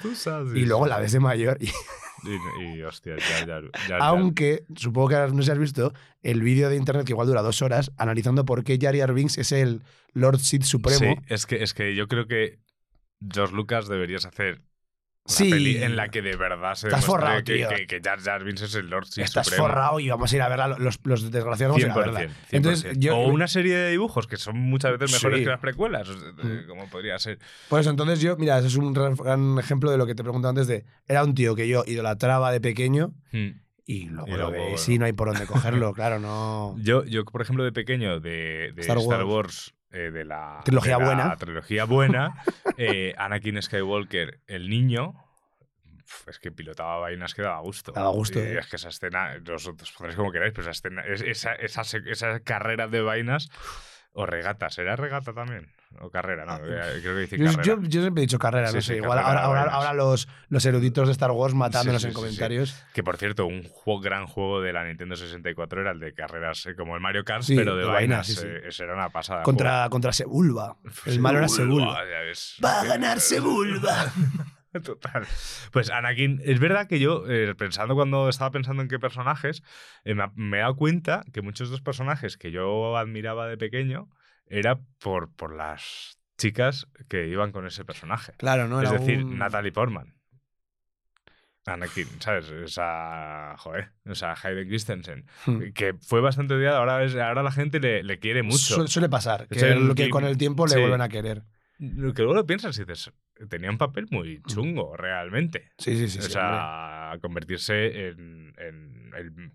Y 0.55 0.64
luego 0.64 0.86
la 0.86 0.98
ves 0.98 1.12
de 1.12 1.20
mayor 1.20 1.59
y 1.61 1.68
Y, 2.24 2.78
y, 2.78 2.82
hostia, 2.82 3.16
ya, 3.18 3.61
ya. 3.88 3.96
Aunque, 3.98 4.64
supongo 4.76 5.09
que 5.09 5.16
no 5.16 5.38
sé 5.38 5.42
si 5.42 5.50
has 5.50 5.59
visto, 5.59 5.92
el 6.22 6.40
vídeo 6.40 6.68
de 6.68 6.76
internet 6.76 7.05
que 7.05 7.12
igual 7.12 7.26
dura 7.26 7.42
dos 7.42 7.62
horas, 7.62 7.90
analizando 7.96 8.44
por 8.44 8.62
qué 8.64 8.78
Jar 8.80 8.96
Jar 8.96 9.12
Binks 9.12 9.38
es 9.38 9.50
el 9.53 9.82
Lord 10.12 10.38
Sith 10.38 10.62
Supremo. 10.62 10.98
Sí, 10.98 11.14
es 11.28 11.46
que, 11.46 11.62
es 11.62 11.74
que 11.74 11.94
yo 11.96 12.07
creo 12.07 12.26
que 12.26 12.61
George 13.28 13.55
Lucas 13.55 13.88
deberías 13.88 14.24
hacer 14.24 14.62
Sí. 15.25 15.51
peli 15.51 15.77
en 15.83 15.95
la 15.95 16.09
que 16.09 16.20
de 16.20 16.35
verdad 16.37 16.75
se 16.75 16.89
Estás 16.89 17.05
forrado, 17.05 17.37
que, 17.45 17.55
tío. 17.55 17.68
que, 17.68 17.87
que 17.87 18.01
Jar 18.03 18.20
Jar 18.20 18.43
Binks 18.43 18.62
es 18.62 18.75
el 18.75 18.91
Lord 18.91 19.07
Sith 19.07 19.23
Estás 19.25 19.47
Supremo. 19.47 19.68
forrado 19.68 20.01
y 20.01 20.09
vamos 20.11 20.33
a 20.33 20.37
ir 20.37 20.43
a 20.43 20.49
verla. 20.49 20.68
Los, 20.79 20.99
los 21.05 21.31
desgraciados 21.31 21.77
vamos 21.81 21.85
a 21.85 21.87
ir 21.87 21.91
a 21.93 21.95
100%, 21.95 22.14
verla. 22.14 22.20
100%. 22.33 22.37
Entonces, 22.51 22.99
yo, 22.99 23.16
o 23.16 23.29
una 23.29 23.47
serie 23.47 23.77
de 23.77 23.91
dibujos 23.93 24.27
que 24.27 24.37
son 24.37 24.57
muchas 24.59 24.91
veces 24.99 25.12
mejores 25.12 25.39
Sí. 25.39 25.45
que 25.45 25.51
las 25.51 25.61
precuelas, 25.61 26.09
sea, 26.09 26.16
eh, 26.16 26.62
Mm. 26.64 26.68
como 26.68 26.89
podría 26.91 27.18
ser. 27.20 27.39
Por 27.68 27.79
eso, 27.81 27.91
entonces 27.91 28.20
yo, 28.20 28.37
mira, 28.37 28.59
ese 28.59 28.66
es 28.66 28.75
un 28.77 28.93
gran, 28.93 29.59
ejemplo 29.61 29.91
de 29.93 29.97
lo 29.99 30.07
que 30.07 30.14
te 30.16 30.25
preguntaba 30.25 30.51
antes 30.51 30.66
de. 30.66 30.85
Era 31.07 31.23
un 31.23 31.35
tío 31.35 31.55
que 31.55 31.68
yo 31.68 31.85
idolatraba 31.87 32.51
de 32.51 32.61
pequeño 32.61 33.12
Hmm. 33.31 33.61
y 33.87 34.07
luego, 34.09 34.27
Y 34.29 34.31
lo 34.33 34.51
luego, 34.51 34.77
sí 34.79 34.99
no 34.99 35.05
hay 35.07 35.12
por 35.12 35.29
dónde 35.29 35.47
cogerlo, 35.47 35.93
claro, 35.95 36.18
no. 36.18 36.75
Yo, 36.81 37.05
yo, 37.05 37.25
por 37.25 37.43
ejemplo, 37.43 37.62
de 37.64 37.70
pequeño, 37.73 38.18
de, 38.18 38.73
de 38.75 38.81
Star 38.81 38.99
Star, 38.99 39.25
Wars. 39.25 39.73
Eh, 39.93 40.11
de 40.11 40.24
la 40.24 40.61
Trilogía 40.64 40.97
de 40.97 41.01
la 41.01 41.07
buena. 41.07 41.36
trilogía 41.36 41.84
buena, 41.84 42.43
eh, 42.78 43.14
Anakin 43.18 43.61
Skywalker, 43.61 44.40
el 44.47 44.68
niño, 44.70 45.14
es 46.26 46.38
que 46.38 46.51
pilotaba 46.51 46.99
vainas 46.99 47.34
que 47.34 47.43
daba 47.43 47.61
gusto. 47.61 47.93
Daba 47.93 48.11
gusto, 48.11 48.38
Y 48.38 48.43
eh. 48.43 48.59
Es 48.59 48.66
que 48.68 48.76
esa 48.76 48.88
escena, 48.88 49.36
os, 49.55 49.66
os 49.66 49.93
pondréis 49.93 50.16
como 50.16 50.32
queráis, 50.32 50.53
pero 50.53 50.62
esa, 50.62 50.70
escena, 50.72 51.03
es- 51.03 51.20
esa, 51.22 51.55
esa, 51.55 51.82
esa 52.07 52.40
carrera 52.40 52.88
de 52.88 53.03
vainas, 53.03 53.51
o 54.14 54.26
regata, 54.26 54.68
¿será 54.70 54.94
regata 54.96 55.32
también? 55.32 55.70
O 56.00 56.08
carrera, 56.10 56.44
no, 56.46 56.56
eh, 56.56 57.00
creo 57.02 57.14
que 57.14 57.20
dice 57.20 57.38
Yo, 57.38 57.44
carrera. 57.44 57.62
yo- 57.62 57.82
yo 57.82 58.00
siempre 58.00 58.22
he 58.22 58.26
dicho 58.26 58.38
carrera, 58.38 58.68
Sí, 58.68 58.74
no 58.76 58.80
sí, 58.80 58.86
sé. 58.88 58.96
Igual 58.96 59.18
carrera 59.22 59.42
ahora, 59.72 59.92
los, 59.92 60.26
los 60.48 60.64
eruditos 60.64 61.06
de 61.06 61.12
Star 61.12 61.30
Wars 61.32 61.52
matándonos 61.54 62.00
Sí, 62.02 62.08
en 62.08 62.14
comentarios. 62.14 62.82
Que 62.94 63.02
por 63.02 63.16
cierto, 63.18 63.44
un 63.46 63.62
juego, 63.64 64.00
gran 64.00 64.26
juego 64.26 64.60
de 64.62 64.72
la 64.72 64.84
Nintendo 64.84 65.16
64 65.16 65.82
era 65.82 65.90
el 65.92 66.00
de 66.00 66.14
carreras, 66.14 66.64
eh, 66.66 66.74
como 66.74 66.94
el 66.94 67.00
Mario 67.02 67.24
Kart, 67.24 67.44
pero 67.46 67.74
de, 67.76 67.82
de 67.82 67.88
vainas. 67.88 68.34
vainas, 68.42 68.78
eh, 68.80 68.82
era 68.84 68.94
una 68.94 69.10
pasada. 69.10 69.42
Contra, 69.42 69.86
contra 69.90 70.12
Sebulba. 70.12 70.76
El 71.04 71.20
malo 71.20 71.38
era 71.38 71.48
Sebulba. 71.48 72.02
Va 72.64 72.80
a 72.80 72.84
ganar 72.84 73.20
Sebulba. 73.20 74.12
Total. 74.85 75.27
Pues 75.70 75.91
Anakin, 75.91 76.41
es 76.45 76.59
verdad 76.61 76.87
que 76.89 76.99
yo, 76.99 77.25
eh, 77.29 77.55
pensando 77.55 77.95
cuando 77.95 78.29
estaba 78.29 78.51
pensando 78.51 78.83
en 78.83 78.89
qué 78.89 78.99
personajes, 78.99 79.62
eh, 80.05 80.14
me, 80.14 80.25
me 80.35 80.59
he 80.59 80.61
dado 80.61 80.77
cuenta 80.77 81.25
que 81.33 81.43
muchos 81.43 81.68
de 81.68 81.73
los 81.73 81.83
personajes 81.83 82.37
que 82.37 82.51
yo 82.51 82.97
admiraba 82.97 83.47
de 83.49 83.57
pequeño 83.59 84.09
era 84.47 84.81
por, 84.99 85.33
por 85.35 85.55
las 85.55 86.18
chicas 86.39 86.89
que 87.09 87.29
iban 87.29 87.53
con 87.53 87.66
ese 87.66 87.85
personaje. 87.85 88.33
Claro, 88.39 88.66
¿no? 88.68 88.81
es 88.83 88.91
decir, 88.91 89.25
un- 89.25 89.39
Natalie 89.39 89.73
Portman. 89.73 90.14
Anakin, 91.64 92.09
¿sabes? 92.20 92.51
Esa. 92.51 93.55
Joder, 93.59 93.93
o 94.07 94.14
sea, 94.16 94.35
Hayden 94.43 94.66
Christensen. 94.66 95.27
Hmm. 95.47 95.70
Que 95.75 95.95
fue 95.95 96.20
bastante 96.20 96.55
odiada, 96.55 96.79
ahora, 96.79 97.05
es- 97.05 97.14
ahora 97.14 97.45
la 97.45 97.53
gente 97.53 97.79
le, 97.79 98.03
le 98.03 98.18
quiere 98.18 98.43
mucho. 98.43 98.57
Su- 98.75 98.89
suele 98.89 99.09
pasar, 99.09 99.47
que, 99.49 99.61
el 99.61 99.95
que 99.95 100.11
con 100.11 100.25
el 100.25 100.37
tiempo 100.37 100.66
le 100.66 100.73
sí. 100.75 100.81
vuelven 100.81 101.01
a 101.03 101.09
querer. 101.09 101.45
Lo 101.79 102.14
que 102.14 102.23
luego 102.23 102.35
lo 102.35 102.47
piensas 102.47 102.77
y 102.79 102.81
dices, 102.85 103.12
tenía 103.49 103.70
un 103.70 103.78
papel 103.78 104.07
muy 104.11 104.43
chungo, 104.47 104.97
realmente. 104.97 105.70
Sí, 105.78 105.97
sí, 105.97 106.09
sí. 106.09 106.18
o 106.18 106.22
sí, 106.22 106.28
hombre. 106.28 106.33
sea, 106.33 107.18
convertirse 107.20 108.09
en, 108.09 108.55
en 108.59 109.11
el 109.16 109.53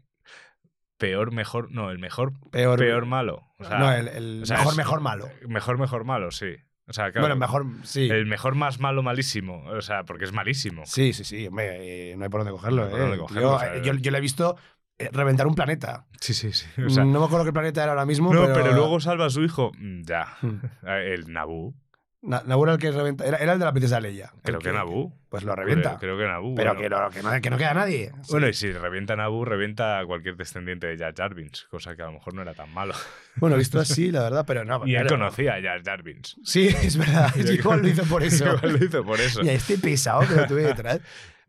peor, 0.98 1.32
mejor. 1.32 1.72
No, 1.72 1.92
el 1.92 2.00
mejor, 2.00 2.34
peor, 2.52 2.80
peor 2.80 3.06
malo. 3.06 3.44
O 3.60 3.64
sea, 3.64 3.78
no, 3.80 3.92
el, 3.94 4.08
el 4.08 4.44
o 4.44 4.46
sea, 4.46 4.58
mejor, 4.58 4.72
es- 4.74 4.78
mejor 4.78 5.02
malo. 5.02 5.30
Mejor, 5.48 5.78
mejor 5.78 6.04
malo, 6.06 6.32
sí. 6.32 6.56
O 6.90 6.94
sea, 6.94 7.12
claro, 7.12 7.28
Bueno, 7.28 7.36
mejor, 7.36 7.66
sí. 7.84 8.08
El 8.10 8.26
mejor 8.28 8.56
más 8.56 8.80
malo 8.80 9.04
malísimo. 9.04 9.64
O 9.66 9.82
sea, 9.82 10.06
porque 10.06 10.24
es 10.24 10.32
malísimo. 10.32 10.84
Sí, 10.86 11.12
sí, 11.12 11.26
sí. 11.26 11.48
Hombre, 11.48 12.12
eh, 12.12 12.16
no 12.16 12.24
hay 12.24 12.30
por 12.30 12.40
dónde 12.42 12.52
cogerlo. 12.54 12.84
No 12.84 12.88
hay 12.88 12.92
por 12.92 13.00
eh. 13.00 13.04
dónde 13.04 13.18
cogerlo, 13.18 13.42
yo, 13.42 13.56
o 13.56 13.60
sea, 13.60 13.76
eh, 13.76 13.82
yo, 13.84 13.94
yo 13.96 14.12
le 14.12 14.18
he 14.18 14.22
visto 14.22 14.56
eh, 14.98 15.10
reventar 15.12 15.48
un 15.48 15.56
planeta. 15.56 16.08
Sí, 16.22 16.34
sí, 16.34 16.54
sí. 16.54 16.66
O 16.82 16.90
sea, 16.90 17.04
no 17.04 17.20
me 17.20 17.26
acuerdo 17.26 17.44
qué 17.46 17.52
planeta 17.52 17.84
era 17.84 17.92
ahora 17.92 18.06
mismo, 18.06 18.34
no, 18.34 18.42
pero... 18.44 18.54
pero... 18.54 18.72
luego 18.74 19.02
salva 19.02 19.26
a 19.26 19.30
su 19.30 19.44
hijo. 19.44 19.72
Mm, 19.78 20.04
Ya. 20.04 20.38
El 20.84 21.32
Naboo. 21.34 21.76
Na- 22.22 22.42
Naboo 22.46 22.64
era 22.66 22.74
el 22.74 22.80
que 22.80 22.92
reventa. 22.92 23.26
Era, 23.26 23.38
era 23.38 23.54
el 23.54 23.60
de 23.60 23.66
la 23.66 23.72
princesa 23.72 24.00
Leia. 24.00 24.34
Creo 24.44 24.60
que 24.60 24.72
Naboo. 24.72 25.14
Pues 25.30 25.44
lo 25.44 25.56
revienta. 25.56 25.98
Creo, 25.98 26.16
creo 26.16 26.18
que 26.18 26.24
Naboo. 26.26 26.56
pero 26.56 26.74
bueno. 26.74 26.82
que, 26.82 26.90
no, 26.90 27.10
que, 27.10 27.24
no, 27.36 27.42
que 27.42 27.50
no 27.52 27.58
queda 27.58 27.74
nadie. 27.76 28.12
Bueno, 28.32 28.48
y 28.48 28.54
si 28.54 28.72
revienta 28.72 29.14
a 29.14 29.16
Naboo, 29.18 29.46
revienta 29.46 30.00
a 30.00 30.06
cualquier 30.06 30.36
descendiente 30.36 30.88
de 30.88 30.98
Jar 30.98 31.14
Jar 31.16 31.36
Binks, 31.36 31.68
cosa 31.70 31.96
que 31.96 32.02
a 32.02 32.06
lo 32.08 32.14
mejor 32.14 32.34
no 32.34 32.42
era 32.42 32.54
tan 32.54 32.74
malo. 32.74 32.96
Bueno, 33.36 33.56
visto 33.56 33.80
así, 33.80 34.12
la 34.12 34.24
verdad, 34.24 34.46
pero 34.48 34.66
no. 34.66 34.82
Y 34.88 34.96
él 34.96 35.08
conocía 35.08 35.56
a 35.56 35.62
Jar 35.62 35.84
Jar 35.84 36.02
Binks. 36.04 36.38
Sí, 36.44 36.68
es 36.68 36.98
verdad. 36.98 37.34
Igual 37.36 37.82
lo 37.84 37.88
hizo 37.88 38.04
por 38.06 38.24
eso. 38.24 38.46
Igual 38.56 38.74
lo 38.80 38.86
hizo 38.86 39.04
por 39.04 39.20
eso. 39.22 39.42
Y 39.46 39.50
a 39.50 39.54
este 39.54 39.78
pesado 39.78 40.22
que 40.28 40.36
lo 40.36 40.48
tuve 40.48 40.64
detrás. 40.64 41.00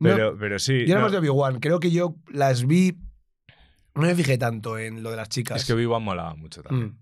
No, 0.01 0.11
Pero, 0.15 0.37
pero 0.39 0.59
sí. 0.59 0.87
yo 0.87 0.95
no, 0.97 1.01
más 1.03 1.13
de 1.13 1.19
Obi-Wan. 1.19 1.59
Creo 1.61 1.81
que 1.81 1.91
yo 1.91 2.15
las 2.29 2.67
vi. 2.67 2.99
No 3.95 4.03
me 4.03 4.15
fijé 4.15 4.39
tanto 4.39 4.79
en 4.79 5.03
lo 5.03 5.11
de 5.11 5.17
las 5.17 5.29
chicas. 5.29 5.61
es 5.63 5.67
que 5.67 5.73
Obi-Wan 5.73 6.05
molaba 6.05 6.35
mucho 6.37 6.63
también. 6.63 6.89
Mm. 6.91 6.99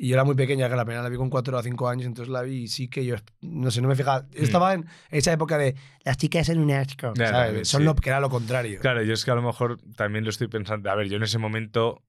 Y 0.00 0.08
yo 0.08 0.14
era 0.14 0.22
muy 0.22 0.36
pequeña, 0.36 0.68
que 0.68 0.76
la 0.76 0.84
primera 0.84 1.02
la 1.02 1.08
vi 1.08 1.16
con 1.16 1.28
4 1.28 1.58
o 1.58 1.62
5 1.62 1.88
años, 1.88 2.06
entonces 2.06 2.32
la 2.32 2.42
vi 2.42 2.62
y 2.62 2.68
sí 2.68 2.88
que 2.88 3.04
yo, 3.04 3.16
no 3.40 3.70
sé, 3.72 3.82
no 3.82 3.88
me 3.88 3.96
fijaba. 3.96 4.26
Yo 4.30 4.44
estaba 4.44 4.72
en 4.74 4.86
esa 5.10 5.32
época 5.32 5.58
de 5.58 5.74
las 6.04 6.16
chicas 6.16 6.48
en 6.50 6.60
un 6.60 6.70
asco, 6.70 7.10
Mm. 7.10 7.16
¿sabes? 7.16 7.32
también, 7.32 7.64
Son 7.64 7.80
sí. 7.80 7.84
lo 7.84 7.94
que 7.96 8.08
era 8.10 8.20
lo 8.20 8.30
contrario. 8.30 8.78
Claro, 8.80 9.02
yo 9.02 9.12
es 9.12 9.24
que 9.24 9.32
a 9.32 9.34
lo 9.34 9.42
mejor 9.42 9.78
también 9.96 10.22
lo 10.24 10.30
estoy 10.30 10.46
pensando. 10.46 10.88
A 10.90 10.94
ver, 10.94 11.08
yo 11.08 11.16
en 11.16 11.24
ese 11.24 11.38
momento 11.38 12.04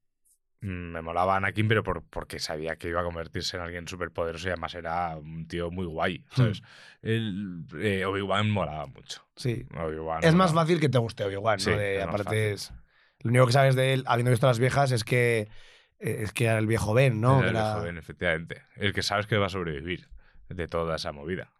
mm, 0.61 0.67
me 0.67 1.01
molaba 1.01 1.35
Anakin, 1.37 1.67
pero 1.67 1.81
por, 1.81 2.03
porque 2.03 2.37
sabía 2.37 2.75
que 2.75 2.89
iba 2.89 3.01
a 3.01 3.03
convertirse 3.03 3.57
en 3.57 3.63
alguien 3.63 3.87
súper 3.87 4.11
poderoso 4.11 4.47
y 4.49 4.51
además 4.51 4.75
era 4.75 5.17
un 5.17 5.47
tío 5.47 5.71
muy 5.71 5.87
guay. 5.87 6.23
¿sabes? 6.35 6.61
El, 7.01 7.65
eh, 7.79 8.05
Obi-Wan 8.05 8.51
molaba 8.51 8.85
mucho. 8.85 9.23
Sí. 9.35 9.65
Obi-Wan 9.75 10.23
Es 10.23 10.35
más 10.35 10.53
fácil 10.53 10.79
que 10.79 10.89
te 10.89 10.99
guste 10.99 11.23
Obi-Wan, 11.23 11.57
¿no? 11.57 11.63
Sí, 11.63 11.71
De- 11.71 12.03
aparte 12.03 12.51
es... 12.51 12.71
Lo 13.21 13.31
único 13.31 13.47
que 13.47 13.53
sabes 13.53 13.75
de 13.75 13.93
él, 13.93 14.03
habiendo 14.05 14.29
visto 14.31 14.45
las 14.47 14.59
viejas, 14.59 14.91
es 14.91 15.03
que 15.03 15.49
es 15.99 16.31
que 16.33 16.45
era 16.45 16.57
el 16.57 16.67
viejo 16.67 16.93
Ben, 16.93 17.19
¿no? 17.21 17.39
Era 17.39 17.49
el 17.49 17.55
era- 17.55 17.73
joven, 17.73 17.97
efectivamente. 17.97 18.61
El 18.75 18.93
que 18.93 19.03
sabes 19.03 19.27
que 19.27 19.37
va 19.37 19.47
a 19.47 19.49
sobrevivir 19.49 20.07
de 20.49 20.67
toda 20.67 20.95
esa 20.95 21.11
movida. 21.11 21.51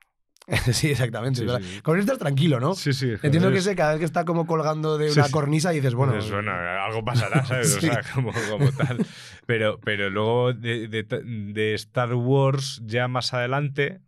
sí, 0.71 0.89
exactamente. 0.89 1.39
Sí, 1.41 1.45
es 1.45 1.51
verdad. 1.51 1.67
sí, 1.67 1.75
sí. 1.75 1.81
Con 1.81 1.95
él 1.95 2.01
estás 2.01 2.17
tranquilo, 2.17 2.59
¿no? 2.59 2.73
Sí, 2.73 2.91
sí. 2.93 3.13
Entiendo 3.21 3.51
que 3.51 3.61
sé, 3.61 3.75
cada 3.75 3.91
vez 3.91 3.99
que 3.99 4.05
está 4.05 4.25
como 4.25 4.47
colgando 4.47 4.97
de 4.97 5.11
una 5.11 5.29
cornisa 5.29 5.69
dices, 5.69 5.93
bueno, 5.93 6.13
Dices, 6.13 6.31
bueno, 6.31 6.51
algo 6.51 7.03
pasará, 7.05 7.45
¿sabes? 7.45 7.75
O 7.77 7.81
sea, 7.81 8.01
como, 8.15 8.31
como 8.49 8.71
tal. 8.71 9.05
Pero, 9.45 9.79
pero 9.79 10.09
luego 10.09 10.53
de, 10.53 10.87
de- 10.87 11.03
de 11.03 11.73
Star 11.75 12.13
Wars 12.15 12.81
ya 12.85 13.07
más 13.07 13.33
adelante, 13.33 14.01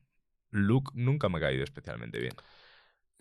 Luke 0.49 0.91
nunca 0.95 1.29
me 1.29 1.37
ha 1.37 1.41
caído 1.41 1.63
especialmente 1.63 2.19
bien. 2.19 2.33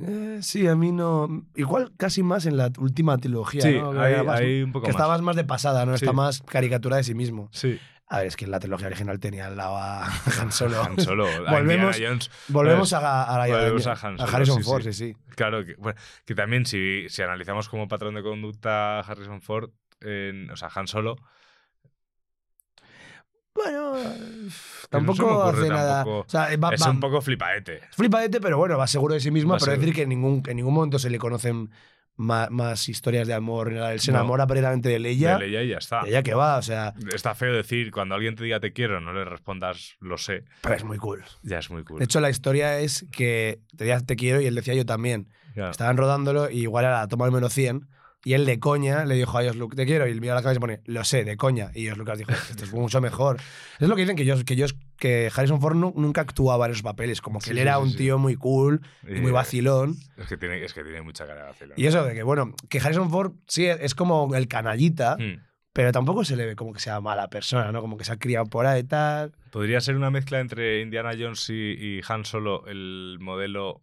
Eh, 0.06 0.38
sí, 0.42 0.66
a 0.66 0.74
mí 0.76 0.92
no... 0.92 1.44
Igual 1.54 1.92
casi 1.96 2.22
más 2.22 2.46
en 2.46 2.56
la 2.56 2.70
última 2.78 3.16
trilogía, 3.18 3.62
Sí, 3.62 3.68
hay 3.98 4.62
un 4.62 4.72
poco 4.72 4.86
que 4.86 4.92
más. 4.92 5.00
está 5.02 5.18
más, 5.22 5.36
de 5.36 5.44
pasada, 5.44 5.86
¿no? 5.86 5.96
Sí. 5.96 6.04
Está 6.04 6.12
más 6.12 6.42
caricatura 6.42 6.96
de 6.96 7.04
sí 7.04 7.14
mismo. 7.14 7.48
Sí. 7.52 7.78
A 8.12 8.18
ver, 8.18 8.26
es 8.26 8.36
que 8.36 8.44
en 8.44 8.50
la 8.50 8.58
trilogía 8.58 8.88
original 8.88 9.20
tenía 9.20 9.46
al 9.46 9.56
lado 9.56 9.76
a 9.76 10.04
Han 10.40 10.50
Solo. 10.50 10.82
Han 10.82 10.98
Solo. 10.98 11.26
a 11.28 11.52
Volvemos- 11.52 11.94
Indiana 11.94 12.08
Jones. 12.10 12.30
Volvemos 12.48 12.88
¿sabes? 12.88 13.06
a, 13.06 13.22
a, 13.22 13.44
a- 13.44 13.46
Volvemos 13.46 13.86
a- 13.86 13.92
a 13.92 13.94
Han 13.94 14.14
a 14.14 14.18
Solo, 14.26 14.36
Harrison 14.36 14.58
sí, 14.58 14.64
Ford, 14.64 14.82
sí. 14.82 14.92
sí, 14.92 15.12
sí. 15.12 15.16
Claro, 15.36 15.64
que, 15.64 15.74
bueno, 15.76 15.98
que 16.24 16.34
también 16.34 16.66
si, 16.66 17.06
si 17.08 17.22
analizamos 17.22 17.68
como 17.68 17.86
patrón 17.86 18.14
de 18.16 18.22
conducta 18.22 18.98
a 18.98 19.00
Harrison 19.00 19.40
Ford, 19.40 19.70
en- 20.00 20.50
o 20.50 20.56
sea, 20.56 20.68
Han 20.74 20.88
Solo, 20.88 21.16
Bueno, 23.54 23.94
no 23.94 24.50
tampoco 24.88 25.26
ocurre 25.26 25.58
hace 25.60 25.68
nada. 25.68 25.96
tampoco- 26.04 26.20
O 26.20 26.28
sea, 26.28 26.56
va, 26.56 26.74
es 26.74 26.82
va- 26.82 26.90
un 26.90 27.00
poco 27.00 27.20
flipaete. 27.20 27.76
es 27.78 27.96
flipadete, 27.96 28.40
pero 28.40 28.58
bueno, 28.58 28.78
va 28.78 28.86
seguro 28.86 29.14
de 29.14 29.20
sí 29.20 29.30
misma. 29.30 29.54
Va 29.54 29.58
Pero 29.58 29.72
seguro. 29.72 29.80
decir 29.80 29.94
que 29.94 30.02
en 30.02 30.08
ningún, 30.10 30.42
en 30.46 30.56
ningún 30.56 30.74
momento 30.74 30.98
se 30.98 31.10
le 31.10 31.18
conocen 31.18 31.70
ma- 32.16 32.48
más, 32.50 32.88
historias 32.88 33.26
de 33.26 33.34
amor. 33.34 33.68
ni 33.70 33.74
nada. 33.76 33.92
Él 33.92 34.00
se 34.00 34.12
No. 34.12 34.18
enamora 34.18 34.46
plenamente 34.46 34.88
de 34.88 34.98
Leia. 34.98 35.36
De 35.38 35.46
Leia 35.46 35.62
y 35.64 35.68
ya 35.70 35.78
está. 35.78 36.02
de 36.02 36.10
ella 36.10 36.22
que 36.22 36.34
va, 36.34 36.58
o 36.58 36.62
sea, 36.62 36.94
Está 37.12 37.34
feo 37.34 37.52
decir, 37.52 37.90
cuando 37.90 38.14
alguien 38.14 38.34
te 38.36 38.44
diga 38.44 38.60
te 38.60 38.72
quiero, 38.72 39.00
no 39.00 39.12
le 39.12 39.24
respondas 39.24 39.94
lo 40.00 40.16
sé. 40.16 40.44
pero 40.62 40.74
es 40.76 40.84
muy 40.84 40.98
cool. 40.98 41.24
Ya 41.42 41.58
es 41.58 41.70
muy 41.70 41.82
cool. 41.82 41.98
De 41.98 42.04
hecho, 42.04 42.20
la 42.20 42.30
historia 42.30 42.78
es 42.78 43.06
que 43.10 43.60
te 43.76 43.84
decía 43.84 44.00
te 44.06 44.16
quiero 44.16 44.40
y 44.40 44.46
él 44.46 44.54
decía 44.54 44.74
yo 44.74 44.86
también. 44.86 45.28
Claro. 45.54 45.70
Estaban 45.72 45.96
rodándolo 45.96 46.48
y 46.50 46.60
igual 46.60 46.84
era 46.84 47.00
la 47.00 47.08
toma 47.08 47.24
del 47.24 47.34
menos 47.34 47.52
100. 47.52 47.88
Y 48.22 48.34
él 48.34 48.44
de 48.44 48.60
coña 48.60 49.06
le 49.06 49.14
dijo 49.14 49.38
a 49.38 49.42
Josh 49.42 49.56
Luke, 49.56 49.74
te 49.74 49.86
quiero. 49.86 50.06
Y 50.06 50.10
él 50.10 50.20
mira 50.20 50.34
la 50.34 50.42
cabeza 50.42 50.58
y 50.58 50.60
pone, 50.60 50.80
lo 50.84 51.02
sé, 51.04 51.24
de 51.24 51.36
coña. 51.38 51.70
Y 51.74 51.88
Josh 51.88 51.96
Lucas 51.96 52.18
dijo, 52.18 52.30
esto 52.32 52.64
es 52.64 52.72
mucho 52.72 53.00
mejor. 53.00 53.38
Es 53.78 53.88
lo 53.88 53.96
que 53.96 54.02
dicen 54.02 54.14
que, 54.16 54.26
Josh- 54.26 54.44
que, 54.44 54.56
Josh- 54.56 54.76
que 54.98 55.30
Harrison 55.34 55.58
Ford 55.60 55.74
nu- 55.76 55.94
nunca 55.96 56.20
actuaba 56.20 56.66
en 56.66 56.72
esos 56.72 56.82
papeles. 56.82 57.22
Como 57.22 57.38
que 57.38 57.46
Sí, 57.46 57.50
él 57.52 57.58
era 57.58 57.76
sí, 57.76 57.82
un 57.82 57.90
sí. 57.92 57.96
tío 57.96 58.18
muy 58.18 58.36
cool 58.36 58.82
y 59.08 59.20
muy 59.20 59.30
Eh, 59.30 59.32
vacilón. 59.32 59.96
Es 60.18 60.26
que 60.26 60.36
tiene, 60.36 60.62
es 60.62 60.74
que 60.74 60.82
tiene 60.84 61.00
mucha 61.00 61.26
cara 61.26 61.40
de 61.42 61.46
vacilón. 61.48 61.74
Y 61.78 61.86
eso 61.86 62.04
de 62.04 62.12
que, 62.14 62.22
bueno, 62.22 62.52
que 62.68 62.78
Harrison 62.78 63.10
Ford 63.10 63.32
sí 63.48 63.64
es 63.64 63.94
como 63.94 64.34
el 64.34 64.48
canallita, 64.48 65.16
Hmm. 65.18 65.40
pero 65.72 65.90
tampoco 65.90 66.22
se 66.22 66.36
le 66.36 66.44
ve 66.44 66.56
como 66.56 66.74
que 66.74 66.80
sea 66.80 67.00
mala 67.00 67.30
persona, 67.30 67.72
¿no? 67.72 67.80
Como 67.80 67.96
que 67.96 68.04
se 68.04 68.12
ha 68.12 68.18
criado 68.18 68.44
por 68.44 68.66
ahí 68.66 68.80
y 68.80 68.84
tal. 68.84 69.32
Podría 69.50 69.80
ser 69.80 69.96
una 69.96 70.10
mezcla 70.10 70.40
entre 70.40 70.82
Indiana 70.82 71.12
Jones 71.18 71.48
y, 71.48 71.54
y 71.54 72.00
Han 72.06 72.26
Solo, 72.26 72.66
el 72.66 73.16
modelo. 73.18 73.82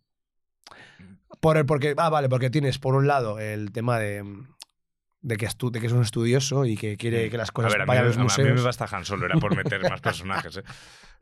Por 1.39 1.57
el, 1.57 1.65
porque, 1.65 1.93
ah, 1.97 2.09
vale, 2.09 2.29
porque 2.29 2.49
tienes 2.49 2.79
por 2.79 2.95
un 2.95 3.07
lado 3.07 3.39
el 3.39 3.71
tema 3.71 3.99
de, 3.99 4.23
de, 5.21 5.37
que, 5.37 5.47
estu- 5.47 5.71
de 5.71 5.79
que 5.79 5.87
es 5.87 5.93
un 5.93 6.01
estudioso 6.01 6.65
y 6.65 6.75
que 6.77 6.97
quiere 6.97 7.29
que 7.29 7.37
las 7.37 7.51
cosas 7.51 7.71
Mm. 7.71 7.73
a 7.73 7.77
ver, 7.77 7.81
a 7.81 7.85
mí, 7.85 7.87
vayan 7.89 8.03
a 8.03 8.07
los 8.07 8.15
a- 8.15 8.19
a 8.19 8.23
mí 8.23 8.23
museos. 8.25 8.55
me 8.55 8.61
basta 8.61 8.87
Han 8.91 9.05
Solo, 9.05 9.25
era 9.25 9.35
por 9.39 9.55
meter 9.55 9.81
más 9.89 10.01
personajes. 10.01 10.57
¿eh? 10.57 10.63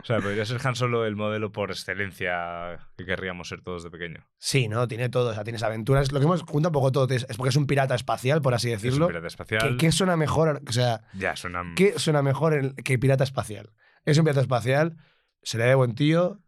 O 0.01 0.05
sea, 0.05 0.20
podría 0.20 0.45
ser 0.45 0.59
Han 0.66 0.76
Solo 0.76 1.05
el 1.05 1.16
modelo 1.16 1.51
por 1.51 1.72
excelencia 1.72 2.78
que 2.97 3.05
querríamos 3.05 3.47
ser 3.49 3.61
todos 3.61 3.84
de 3.84 3.89
pequeño. 3.89 4.26
Sí, 4.38 4.68
¿no? 4.68 4.88
Tiene 4.88 5.09
todo. 5.09 5.30
O 5.30 5.34
sea, 5.34 5.43
tienes 5.43 5.63
aventuras. 5.63 6.11
Lo 6.11 6.20
que 6.20 6.26
hemos 6.26 6.41
junta 6.43 6.70
un 6.70 6.74
poco 6.74 6.91
todo. 6.91 7.13
Es 7.13 7.26
es 7.30 7.38
porque 7.38 7.49
es 7.49 7.55
un 7.55 7.66
pirata 7.66 7.95
espacial, 7.95 8.41
por 8.41 8.53
así 8.53 8.72
Es 8.72 8.78
un 8.78 8.84
decirlo. 8.84 9.07
pirata 9.07 9.24
¿Qué, 9.24 9.28
espacial. 9.28 9.78
qué 9.78 9.91
suena 9.91 10.18
mejor? 10.18 10.61
O 10.68 10.72
sea, 10.72 11.01
Ya, 11.13 11.36
suena. 11.36 11.63
¿qué 11.76 11.97
suena 11.97 12.22
mejor 12.22 12.76
que 12.76 12.99
pirata 12.99 13.24
espacial? 13.24 13.72
Es 14.03 14.18
un 14.18 14.26
pirata 14.26 14.41
espacial, 14.41 14.97
se 15.41 15.57
le 15.57 15.66
ve 15.66 15.76
buen 15.76 15.95
tío, 15.95 16.39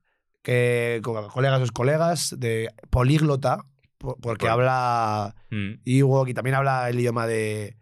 que 0.48 1.02
con 1.04 1.28
colegas 1.28 1.60
sus 1.60 1.72
colegas, 1.74 2.34
de 2.40 2.70
políglota, 2.90 3.66
po- 3.98 4.18
porque 4.22 4.48
habla 4.48 5.36
Mm. 5.50 5.80
Ewok 5.86 6.30
y 6.30 6.34
también 6.34 6.56
habla 6.56 6.90
el 6.90 7.00
idioma 7.00 7.28
de. 7.28 7.76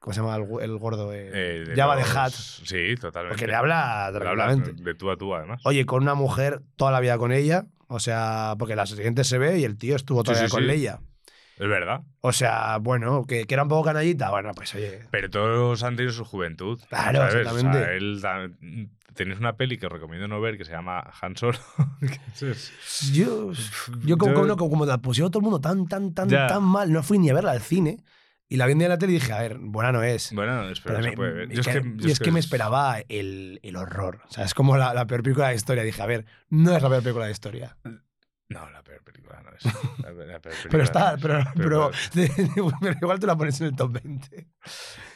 ¿Cómo 0.00 0.12
se 0.14 0.20
llama 0.20 0.36
el, 0.36 0.78
gordo? 0.78 1.12
Eh, 1.12 1.30
Eh, 1.32 1.64
de 1.66 1.74
Java 1.76 1.96
de 1.96 2.02
Hat. 2.02 2.30
Sí, 2.32 2.94
totalmente. 3.00 3.34
Porque 3.34 3.46
le 3.46 3.54
habla 3.54 4.10
tranquilamente. 4.12 4.72
de 4.82 4.94
tú 4.94 5.10
a 5.10 5.16
tú, 5.16 5.34
además. 5.34 5.60
Oye, 5.64 5.84
con 5.86 6.02
una 6.02 6.14
mujer 6.14 6.60
toda 6.76 6.92
la 6.92 7.00
vida 7.00 7.16
con 7.18 7.32
ella. 7.32 7.64
O 7.88 8.00
sea, 8.00 8.54
porque 8.58 8.76
la 8.76 8.84
siguiente 8.86 9.24
se 9.24 9.38
ve 9.38 9.58
y 9.58 9.64
el 9.64 9.76
tío 9.78 9.96
estuvo 9.96 10.22
toda 10.22 10.34
la 10.34 10.38
Sí, 10.40 10.42
vida 10.44 10.48
sí, 10.50 10.54
con 10.54 10.62
sí. 10.62 10.66
Leia. 10.68 11.00
Es 11.58 11.68
verdad. 11.68 12.02
O 12.20 12.32
sea, 12.32 12.76
bueno, 12.78 13.24
que, 13.26 13.44
que 13.46 13.54
era 13.54 13.62
un 13.64 13.68
poco 13.68 13.84
canallita. 13.86 14.30
Bueno, 14.30 14.52
pues 14.54 14.74
oye. 14.76 15.00
Pero 15.10 15.28
todos 15.30 15.82
han 15.82 15.96
tenido 15.96 16.12
su 16.12 16.24
juventud. 16.24 16.78
Claro, 16.88 17.18
¿sabes? 17.18 17.30
O 17.30 17.32
sea, 17.32 17.40
exactamente. 17.60 17.96
él 17.96 18.20
tenéis 19.18 19.38
una 19.40 19.56
peli 19.56 19.76
que 19.78 19.86
os 19.86 19.92
recomiendo 19.92 20.26
no 20.28 20.40
ver 20.40 20.56
que 20.56 20.64
se 20.64 20.72
llama 20.72 21.02
Han 21.20 21.36
Solo. 21.36 21.58
que 22.00 22.50
es- 22.50 23.12
Yo, 23.12 23.52
yo 24.04 24.16
como, 24.16 24.32
Yo- 24.32 24.34
como, 24.34 24.56
como, 24.56 24.70
como 24.70 24.86
la 24.86 24.98
pusieron 24.98 25.30
todo 25.30 25.40
el 25.40 25.44
mundo 25.44 25.60
tan, 25.60 25.86
tan, 25.88 26.14
tan, 26.14 26.28
Ya. 26.28 26.46
tan 26.46 26.62
mal, 26.62 26.92
no 26.92 27.02
fui 27.02 27.18
ni 27.18 27.28
a 27.30 27.34
verla 27.34 27.50
al 27.52 27.60
cine. 27.60 28.02
Y 28.50 28.56
la 28.56 28.64
vi 28.64 28.72
en 28.72 28.88
la 28.88 28.96
tele 28.96 29.12
y 29.12 29.16
dije, 29.16 29.32
a 29.34 29.40
ver, 29.42 29.58
buena 29.58 29.92
no 29.92 30.02
es. 30.02 30.32
Bueno, 30.32 30.60
Pero 30.60 30.72
espera, 30.72 30.98
me- 31.00 31.10
se 31.10 31.12
puede 31.16 31.32
ver. 31.32 31.52
y 31.52 31.54
Yo 31.56 31.60
es 31.60 31.66
que- 31.68 31.82
que, 31.82 31.94
y 32.08 32.10
es 32.10 32.18
que 32.18 32.30
me 32.32 32.40
esperaba 32.40 32.98
el, 33.08 33.60
el 33.62 33.76
horror. 33.76 34.22
O 34.26 34.32
sea, 34.32 34.44
es 34.44 34.54
como 34.54 34.76
la, 34.78 34.94
la 34.94 35.06
peor 35.06 35.22
película 35.22 35.48
de 35.48 35.52
la 35.52 35.56
historia. 35.56 35.82
Dije, 35.82 36.00
a 36.00 36.06
ver, 36.06 36.24
no 36.48 36.74
es 36.74 36.82
la 36.82 36.88
peor 36.88 37.02
película 37.02 37.24
de 37.26 37.28
la 37.28 37.32
historia. 37.32 37.76
No, 38.48 38.70
la 38.70 38.82
peor 38.82 39.04
película 39.04 39.42
no 39.42 39.50
es. 39.50 39.62
La, 40.02 40.10
la 40.12 40.40
peor 40.40 40.54
película 40.54 40.70
Pero 40.70 40.78
no 40.78 40.84
está, 40.84 41.14
es. 41.14 41.20
pero, 41.20 41.44
pero, 41.54 41.90
Pero, 42.14 42.74
pero 42.80 42.96
igual 43.02 43.18
tú 43.20 43.26
la 43.26 43.36
pones 43.36 43.60
en 43.60 43.66
el 43.66 43.76
top 43.76 43.92
20. 44.02 44.48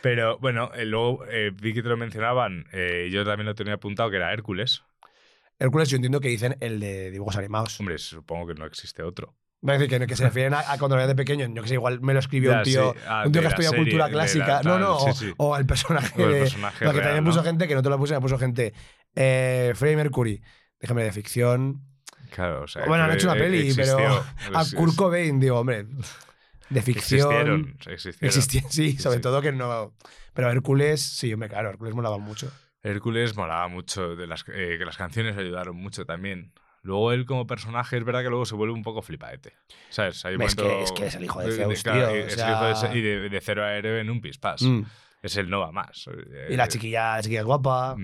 Pero, 0.02 0.38
bueno, 0.38 0.70
eh, 0.74 0.84
luego 0.84 1.24
eh, 1.30 1.50
vi 1.54 1.72
que 1.72 1.82
te 1.82 1.88
lo 1.88 1.96
mencionaban. 1.96 2.66
eh, 2.72 3.08
yo 3.10 3.24
también 3.24 3.46
lo 3.46 3.54
tenía 3.54 3.74
apuntado 3.74 4.10
que 4.10 4.16
era 4.16 4.32
Hércules. 4.32 4.82
Hércules, 5.58 5.88
yo 5.88 5.96
entiendo 5.96 6.20
que 6.20 6.28
dicen 6.28 6.56
el 6.60 6.80
de 6.80 7.10
dibujos 7.10 7.36
animados. 7.36 7.78
Hombre, 7.80 7.96
supongo 7.98 8.48
que 8.48 8.54
no 8.54 8.66
existe 8.66 9.02
otro. 9.02 9.34
Va 9.66 9.74
a 9.74 9.78
decir 9.78 9.88
que, 10.00 10.04
que 10.08 10.16
se 10.16 10.24
refieren 10.24 10.54
a, 10.54 10.72
a 10.72 10.76
cuando 10.76 10.96
era 10.96 11.06
de 11.06 11.14
pequeño. 11.14 11.46
Yo 11.54 11.62
que 11.62 11.68
sé, 11.68 11.74
igual 11.74 12.00
me 12.00 12.12
lo 12.14 12.18
escribió 12.18 12.50
Ya, 12.50 12.58
un 12.58 12.62
tío, 12.64 12.92
sí. 12.94 12.98
Ah, 13.06 13.22
un 13.24 13.30
tío 13.32 13.40
de 13.42 13.46
que 13.46 13.48
estudia 13.50 13.68
serie, 13.70 13.84
cultura 13.84 14.06
de 14.06 14.12
clásica. 14.12 14.60
no, 14.64 14.70
tal, 14.72 14.80
no, 14.80 14.98
sí, 14.98 15.10
o, 15.10 15.14
sí. 15.14 15.32
o 15.36 15.56
el 15.56 15.66
personaje. 15.66 16.20
O 16.20 16.26
el 16.26 16.32
de- 16.32 16.38
personaje 16.40 16.84
porque 16.84 16.98
real, 16.98 17.10
también 17.10 17.24
¿no? 17.24 17.30
puso 17.30 17.44
gente 17.44 17.68
que 17.68 17.74
no 17.76 17.82
te 17.82 17.88
lo 17.90 17.96
puse, 17.98 18.14
me 18.14 18.20
puso 18.20 18.38
gente. 18.38 18.74
Eh, 19.14 19.72
Freddie 19.76 19.96
Mercury, 19.96 20.42
déjame 20.80 21.04
de 21.04 21.12
ficción. 21.12 21.80
Claro, 22.34 22.62
o 22.64 22.66
sea. 22.66 22.84
bueno, 22.86 23.04
han 23.04 23.10
que 23.10 23.16
hecho 23.18 23.28
una 23.30 23.38
peli, 23.38 23.68
existió. 23.68 23.96
pero 23.96 24.24
a 24.58 24.62
Es- 24.62 24.74
Kurt 24.74 24.96
Cobain, 24.96 25.38
digo, 25.38 25.60
hombre, 25.60 25.86
de 26.72 26.82
ficción. 26.82 27.30
Existieron, 27.32 27.76
existieron. 27.86 28.26
Existían, 28.28 28.70
sí, 28.70 28.98
sobre 28.98 29.16
Sí. 29.18 29.22
todo 29.22 29.40
que 29.42 29.52
no. 29.52 29.94
Pero 30.34 30.50
Hércules, 30.50 31.00
sí, 31.02 31.32
hombre, 31.32 31.48
claro, 31.48 31.70
Hércules 31.70 31.94
molaba 31.94 32.18
mucho. 32.18 32.50
Hércules 32.82 33.36
molaba 33.36 33.68
mucho, 33.68 34.16
de 34.16 34.26
las, 34.26 34.44
eh, 34.48 34.76
que 34.78 34.84
las 34.84 34.96
canciones 34.96 35.36
ayudaron 35.36 35.76
mucho 35.76 36.04
también. 36.04 36.52
Luego 36.82 37.12
él 37.12 37.26
como 37.26 37.46
personaje 37.46 37.96
es 37.96 38.02
verdad 38.04 38.22
que 38.22 38.28
luego 38.28 38.44
se 38.44 38.56
vuelve 38.56 38.74
un 38.74 38.82
poco 38.82 39.02
flipaete. 39.02 39.52
¿Sabes? 39.88 40.24
Hay 40.24 40.34
Es 40.40 40.56
que- 40.56 40.82
es 40.82 40.90
que 40.92 41.06
es 41.06 41.14
el 41.14 41.24
hijo 41.24 41.40
de 41.40 41.46
de- 41.46 41.56
Zeus, 41.56 41.82
tío, 41.84 41.92
o 41.92 42.08
Es 42.10 42.34
sea- 42.34 42.46
el 42.48 42.52
hijo 42.76 42.88
de, 42.92 42.98
y 42.98 43.02
de, 43.02 43.28
de 43.28 43.40
cero 43.40 43.62
a 43.64 43.76
héroe 43.76 44.00
en 44.00 44.10
un 44.10 44.20
pispás. 44.20 44.62
Mm. 44.62 44.82
Es 45.22 45.36
el 45.36 45.48
no 45.48 45.60
va 45.60 45.70
más. 45.72 46.08
Y 46.50 46.56
la 46.56 46.64
Eh, 46.64 46.68
chiquilla, 46.68 47.16
la 47.16 47.22
chiquilla 47.22 47.42
guapa. 47.42 47.92
Uf, 47.94 47.98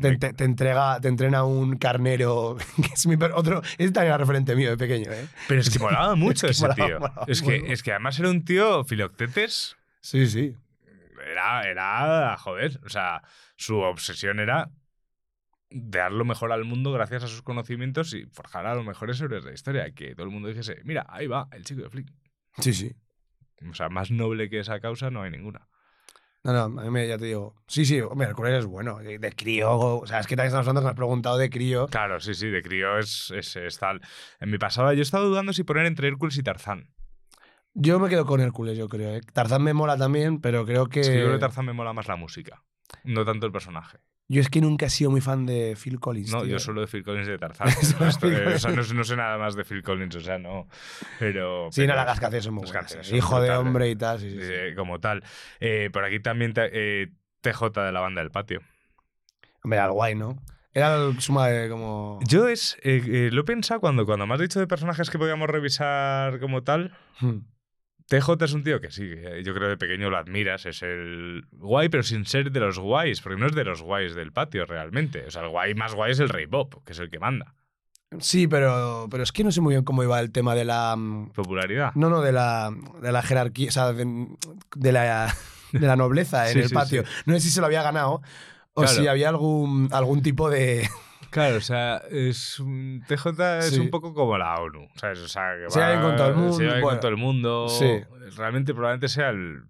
Te, 0.00 0.10
Meg. 0.10 0.20
te- 0.20 0.32
te 0.32 0.44
entrega, 0.44 1.00
te 1.00 1.08
entrena 1.08 1.42
un 1.44 1.76
carnero, 1.78 2.56
que 2.76 2.94
es 2.94 3.06
mi 3.08 3.16
otro, 3.34 3.60
este 3.78 3.90
también 3.90 4.06
era 4.14 4.18
referente 4.18 4.54
mío 4.54 4.70
de 4.70 4.76
pequeño, 4.76 5.10
¿eh? 5.10 5.26
Pero 5.48 5.60
es 5.60 5.68
que 5.70 5.78
molaba 5.80 6.14
mucho 6.14 6.46
que 6.46 6.52
ese 6.52 6.62
molaba, 6.68 6.86
tío. 6.86 7.00
molaba 7.00 7.24
es, 7.26 7.42
que, 7.42 7.60
mucho. 7.60 7.72
es 7.72 7.82
que 7.82 7.90
además 7.90 8.18
era 8.20 8.30
un 8.30 8.44
tío 8.44 8.84
filoctetes. 8.84 9.76
Sí, 10.00 10.26
sí. 10.28 10.54
Era, 11.30 11.68
era, 11.68 12.36
joder, 12.38 12.80
o 12.86 12.88
sea, 12.88 13.22
su 13.56 13.78
obsesión 13.78 14.38
era 14.38 14.70
dar 15.70 16.12
lo 16.12 16.24
mejor 16.24 16.52
al 16.52 16.64
mundo 16.64 16.92
gracias 16.92 17.24
a 17.24 17.26
sus 17.28 17.42
conocimientos 17.42 18.14
y 18.14 18.24
forjar 18.26 18.64
a 18.66 18.74
los 18.74 18.84
mejores 18.86 19.20
héroes 19.20 19.42
de 19.44 19.50
la 19.50 19.54
historia. 19.54 19.90
Que 19.92 20.14
todo 20.14 20.24
el 20.26 20.32
mundo 20.32 20.48
dijese, 20.48 20.80
mira, 20.84 21.04
ahí 21.08 21.26
va, 21.26 21.48
el 21.52 21.64
chico 21.64 21.82
de 21.82 21.90
Flick. 21.90 22.08
Sí, 22.58 22.72
sí. 22.72 22.94
O 23.68 23.74
sea, 23.74 23.88
más 23.88 24.10
noble 24.12 24.48
que 24.48 24.60
esa 24.60 24.78
causa 24.80 25.10
no 25.10 25.22
hay 25.22 25.30
ninguna. 25.32 25.68
No, 26.44 26.52
no, 26.52 26.80
a 26.80 26.84
mí 26.84 26.90
me, 26.90 27.06
ya 27.06 27.18
te 27.18 27.26
digo. 27.26 27.56
Sí, 27.66 27.84
sí, 27.84 28.00
hombre, 28.00 28.28
Hércules 28.28 28.60
es 28.60 28.66
bueno. 28.66 28.98
De, 28.98 29.32
crío, 29.32 29.70
o 29.70 30.06
sea, 30.06 30.20
es 30.20 30.26
que 30.26 30.36
también 30.36 30.48
estamos 30.48 30.66
hablando 30.66 30.80
que 30.80 30.84
me 30.84 30.90
has 30.90 30.96
preguntado 30.96 31.36
de 31.36 31.50
crío. 31.50 31.86
Claro, 31.88 32.20
sí, 32.20 32.34
sí, 32.34 32.48
de 32.48 32.62
crío 32.62 32.98
es, 32.98 33.30
es, 33.32 33.56
es 33.56 33.78
tal. 33.78 34.00
En 34.40 34.50
mi 34.50 34.58
pasada 34.58 34.94
yo 34.94 35.00
he 35.00 35.02
estado 35.02 35.28
dudando 35.28 35.52
si 35.52 35.64
poner 35.64 35.86
entre 35.86 36.08
Hércules 36.08 36.38
y 36.38 36.42
Tarzán. 36.42 36.90
Yo 37.74 37.98
me 37.98 38.08
quedo 38.08 38.24
con 38.24 38.40
Hércules, 38.40 38.76
yo 38.78 38.88
creo. 38.88 39.14
¿eh? 39.14 39.20
Tarzán 39.32 39.62
me 39.62 39.72
mola 39.72 39.96
también, 39.96 40.40
pero 40.40 40.64
creo 40.64 40.86
que. 40.86 41.00
Es 41.00 41.08
que 41.08 41.18
yo 41.18 41.24
creo 41.24 41.34
que 41.34 41.40
Tarzán 41.40 41.66
me 41.66 41.72
mola 41.72 41.92
más 41.92 42.08
la 42.08 42.16
música, 42.16 42.62
no 43.04 43.24
tanto 43.24 43.46
el 43.46 43.52
personaje. 43.52 43.98
Yo 44.30 44.42
es 44.42 44.50
que 44.50 44.60
nunca 44.60 44.86
he 44.86 44.90
sido 44.90 45.10
muy 45.10 45.22
fan 45.22 45.46
de 45.46 45.74
Phil 45.82 45.98
Collins. 45.98 46.30
No, 46.30 46.42
tío. 46.42 46.50
yo 46.50 46.58
solo 46.58 46.82
de 46.82 46.86
Phil 46.86 47.02
Collins 47.02 47.28
y 47.28 47.30
de 47.30 47.38
Tarzán. 47.38 47.68
No, 48.76 48.94
no 48.94 49.04
sé 49.04 49.16
nada 49.16 49.38
más 49.38 49.54
de 49.56 49.64
Phil 49.64 49.82
Collins, 49.82 50.16
o 50.16 50.20
sea, 50.20 50.38
no. 50.38 50.68
Pero. 51.18 51.68
Sí, 51.72 51.80
pero 51.82 51.94
no, 51.96 52.04
las 52.04 52.20
canciones 52.20 52.44
son 52.44 52.54
muy 52.54 52.64
buenas. 52.64 52.80
canciones 52.82 53.06
¿eh? 53.06 53.10
son 53.10 53.16
Hijo 53.18 53.40
de 53.40 53.50
hombre 53.52 53.88
y 53.88 53.96
tal. 53.96 54.18
Sí, 54.20 54.30
sí, 54.30 54.36
sí. 54.36 54.52
eh, 54.52 54.74
como 54.76 55.00
tal. 55.00 55.24
Eh, 55.60 55.88
por 55.90 56.04
aquí 56.04 56.20
también 56.20 56.52
eh, 56.56 57.08
TJ 57.40 57.70
de 57.70 57.92
la 57.92 58.00
banda 58.00 58.20
del 58.20 58.30
patio. 58.30 58.60
Hombre, 59.64 59.78
era 59.78 59.86
el 59.86 59.92
guay, 59.92 60.14
¿no? 60.14 60.36
Era 60.74 60.94
el 60.96 61.18
suma 61.20 61.48
de 61.48 61.70
como. 61.70 62.18
Yo 62.28 62.48
es. 62.48 62.76
eh, 62.82 63.30
lo 63.32 63.40
he 63.40 63.44
pensado 63.44 63.80
cuando, 63.80 64.04
cuando 64.04 64.26
me 64.26 64.34
has 64.34 64.40
dicho 64.40 64.60
de 64.60 64.66
personajes 64.66 65.08
que 65.08 65.18
podíamos 65.18 65.48
revisar 65.48 66.38
como 66.38 66.62
tal. 66.62 66.92
Hmm. 67.20 67.38
TJ 68.08 68.42
es 68.44 68.52
un 68.54 68.62
tío 68.64 68.80
que 68.80 68.90
sí, 68.90 69.02
que 69.08 69.42
yo 69.44 69.54
creo 69.54 69.68
de 69.68 69.76
pequeño 69.76 70.08
lo 70.10 70.16
admiras, 70.16 70.64
es 70.66 70.82
el 70.82 71.44
guay, 71.52 71.88
pero 71.90 72.02
sin 72.02 72.24
ser 72.24 72.50
de 72.50 72.60
los 72.60 72.78
guays, 72.78 73.20
porque 73.20 73.38
no 73.38 73.46
es 73.46 73.54
de 73.54 73.64
los 73.64 73.82
guays 73.82 74.14
del 74.14 74.32
patio 74.32 74.64
realmente. 74.64 75.24
O 75.26 75.30
sea, 75.30 75.42
el 75.42 75.48
guay 75.50 75.74
más 75.74 75.94
guay 75.94 76.12
es 76.12 76.20
el 76.20 76.28
Rey 76.30 76.46
Bob, 76.46 76.82
que 76.84 76.92
es 76.92 76.98
el 76.98 77.10
que 77.10 77.18
manda. 77.18 77.54
Sí, 78.20 78.48
pero, 78.48 79.06
pero 79.10 79.22
es 79.22 79.32
que 79.32 79.44
no 79.44 79.52
sé 79.52 79.60
muy 79.60 79.74
bien 79.74 79.84
cómo 79.84 80.02
iba 80.02 80.18
el 80.20 80.32
tema 80.32 80.54
de 80.54 80.64
la. 80.64 80.96
mm, 80.96 81.32
Popularidad. 81.32 81.92
No, 81.94 82.08
no, 82.08 82.22
de 82.22 82.32
la, 82.32 82.70
de 83.02 83.12
la 83.12 83.20
jerarquía, 83.22 83.68
o 83.68 83.72
sea, 83.72 83.92
de, 83.92 84.26
de 84.74 84.92
la, 84.92 85.34
de 85.72 85.86
la 85.86 85.94
nobleza 85.96 86.46
en 86.48 86.54
Sí, 86.54 86.58
el 86.60 86.68
sí, 86.68 86.74
patio. 86.74 87.02
sí. 87.04 87.12
No 87.26 87.34
sé 87.34 87.40
si 87.40 87.50
se 87.50 87.60
lo 87.60 87.66
había 87.66 87.82
ganado 87.82 88.22
o 88.72 88.82
Claro. 88.82 88.96
si 88.96 89.06
había 89.06 89.28
algún, 89.28 89.90
algún 89.92 90.22
tipo 90.22 90.48
de. 90.48 90.88
Claro, 91.30 91.56
o 91.56 91.60
sea, 91.60 92.02
es 92.10 92.58
un- 92.58 93.02
TJ 93.06 93.58
es 93.58 93.70
Sí. 93.74 93.80
un 93.80 93.90
poco 93.90 94.14
como 94.14 94.38
la 94.38 94.54
ONU, 94.60 94.88
¿sabes? 94.96 95.18
O 95.20 95.28
sea, 95.28 95.54
que 95.62 95.70
Se 95.70 95.84
bien 95.84 96.00
con 96.00 96.16
todo 96.16 96.28
el 96.28 96.34
mundo, 96.34 96.52
Se 96.54 96.62
bien 96.62 96.72
bueno, 96.80 96.88
con 96.88 97.00
todo 97.00 97.10
el 97.10 97.16
mundo. 97.16 97.68
sí. 97.68 98.00
Realmente 98.36 98.72
probablemente 98.74 99.08
sea 99.08 99.30
el, 99.30 99.62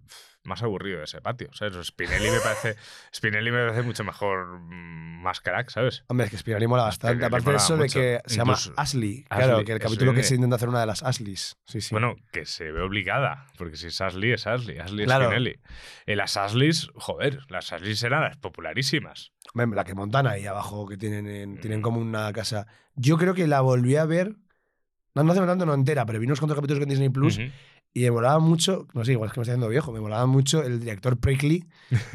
más 0.45 0.63
aburrido 0.63 1.03
ese 1.03 1.21
patio, 1.21 1.49
¿sabes? 1.53 1.75
Spinelli 1.87 2.29
me 2.31 2.39
parece, 2.39 2.75
Spinelli 3.13 3.51
me 3.51 3.65
parece 3.65 3.81
mucho 3.83 4.03
mejor, 4.03 4.59
mm, 4.59 5.21
más 5.21 5.41
crack, 5.41 5.69
¿sabes? 5.69 6.03
Hombre, 6.07 6.25
es 6.25 6.31
que 6.31 6.37
Spinelli 6.37 6.65
mola 6.65 6.83
bastante. 6.83 7.15
Spinelli 7.17 7.27
Aparte 7.27 7.51
de 7.51 7.57
eso, 7.57 7.73
de 7.75 7.79
mucho. 7.83 7.99
que 7.99 8.19
se 8.25 8.35
llama 8.37 8.53
Incluso- 8.53 8.73
Ashley. 8.77 9.23
Claro, 9.25 9.51
Ashley, 9.53 9.65
que 9.65 9.71
el 9.73 9.79
capítulo 9.79 10.13
que 10.13 10.23
se 10.23 10.35
intenta 10.35 10.55
hacer 10.55 10.69
una 10.69 10.79
de 10.79 10.85
las 10.87 11.03
Ashleys. 11.03 11.57
Sí, 11.67 11.81
sí. 11.81 11.89
Bueno, 11.93 12.15
que 12.31 12.45
se 12.45 12.71
ve 12.71 12.81
obligada, 12.81 13.45
porque 13.57 13.75
si 13.75 13.87
es 13.87 13.99
Ashley, 14.01 14.31
es 14.31 14.47
Ashley, 14.47 14.79
Ashley 14.79 15.05
Claro. 15.05 15.25
es 15.25 15.29
Spinelli. 15.29 15.59
Eh, 16.05 16.15
las 16.15 16.37
Ashleys, 16.37 16.89
joder, 16.95 17.39
las 17.49 17.71
Ashleys 17.73 18.01
eran 18.03 18.21
las 18.23 18.37
popularísimas. 18.37 19.33
La 19.53 19.83
que 19.83 19.95
montan 19.95 20.27
ahí 20.27 20.45
abajo, 20.45 20.85
que 20.87 20.97
tienen, 20.97 21.27
en- 21.27 21.59
tienen 21.59 21.81
como 21.81 21.99
una 21.99 22.31
casa. 22.33 22.67
Yo 22.95 23.17
creo 23.17 23.33
que 23.33 23.47
la 23.47 23.61
volví 23.61 23.95
a 23.95 24.05
ver. 24.05 24.35
No, 25.15 25.23
no 25.23 25.31
hace 25.31 25.41
tanto, 25.45 25.65
no 25.65 25.73
entera, 25.73 26.05
pero 26.05 26.19
vi 26.19 26.25
unos 26.27 26.39
cuantos 26.39 26.55
capítulos 26.55 26.79
con 26.81 26.89
Disney 26.89 27.09
Plus 27.09 27.39
y 27.93 28.01
me 28.01 28.11
molaba 28.11 28.39
mucho. 28.39 28.87
No 28.93 29.03
sé, 29.03 29.13
igual 29.13 29.27
es 29.29 29.33
que 29.33 29.39
me 29.39 29.43
estoy 29.43 29.53
haciendo 29.53 29.67
viejo. 29.69 29.91
Me 29.91 29.99
molaba 29.99 30.25
mucho 30.27 30.61
el 30.63 30.79
director 30.79 31.19
Prickly 31.19 31.67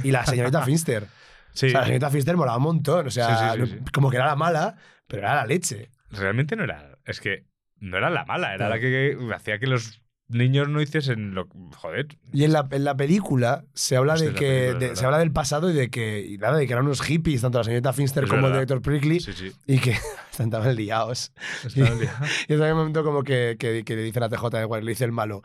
y 0.04 0.10
la 0.12 0.24
señorita 0.24 0.62
Finster. 0.64 1.08
Sí, 1.52 1.66
O 1.66 1.70
sea, 1.70 1.80
la 1.80 1.86
señorita 1.86 2.10
Finster 2.10 2.36
molaba 2.36 2.56
un 2.58 2.62
montón. 2.64 3.06
O 3.08 3.10
sea, 3.10 3.54
Sí, 3.54 3.66
sí, 3.66 3.78
como 3.92 4.10
que 4.10 4.16
era 4.16 4.26
la 4.26 4.36
mala, 4.36 4.76
pero 5.08 5.22
era 5.22 5.34
la 5.34 5.46
leche. 5.46 5.90
realmente 6.10 6.54
no 6.56 6.64
era. 6.64 6.98
Es 7.04 7.20
que 7.20 7.46
no 7.80 7.96
era 7.96 8.10
la 8.10 8.24
mala, 8.24 8.48
era 8.54 8.68
Claro. 8.68 8.74
la 8.76 8.80
que 8.80 9.18
hacía 9.34 9.58
que 9.58 9.66
los 9.66 10.00
niños 10.34 10.68
no 10.68 10.82
hiciesen 10.82 11.34
lo. 11.34 11.48
Joder. 11.76 12.08
Y 12.32 12.44
en 12.44 12.52
la, 12.52 12.66
en 12.70 12.84
la 12.84 12.96
película 12.96 13.64
se 13.72 13.96
habla 13.96 14.14
Hostia, 14.14 14.30
de 14.30 14.34
que 14.34 14.48
película, 14.68 14.88
de- 14.88 14.96
se 14.96 15.04
habla 15.06 15.18
del 15.18 15.32
pasado 15.32 15.70
y 15.70 15.72
de 15.72 15.88
que 15.90 16.20
y 16.20 16.36
nada, 16.38 16.58
de 16.58 16.66
que 16.66 16.72
eran 16.72 16.84
unos 16.84 17.00
hippies, 17.00 17.40
tanto 17.40 17.58
la 17.58 17.64
señorita 17.64 17.92
Finster 17.92 18.24
Es 18.24 18.30
como 18.30 18.48
el 18.48 18.52
director 18.52 18.82
Prickly, 18.82 19.20
Sí, 19.20 19.32
sí. 19.32 19.52
y 19.66 19.78
que 19.78 19.96
estaban 20.38 20.74
liados. 20.76 21.32
Día. 21.74 22.14
Y 22.48 22.52
es 22.54 22.60
un 22.60 22.76
momento 22.76 23.02
como 23.04 23.22
que, 23.22 23.56
que, 23.58 23.84
que 23.84 23.96
le 23.96 24.02
dice 24.02 24.20
la 24.20 24.28
TJ, 24.28 24.60
igual, 24.62 24.84
le 24.84 24.90
dice 24.90 25.04
el 25.04 25.12
malo, 25.12 25.42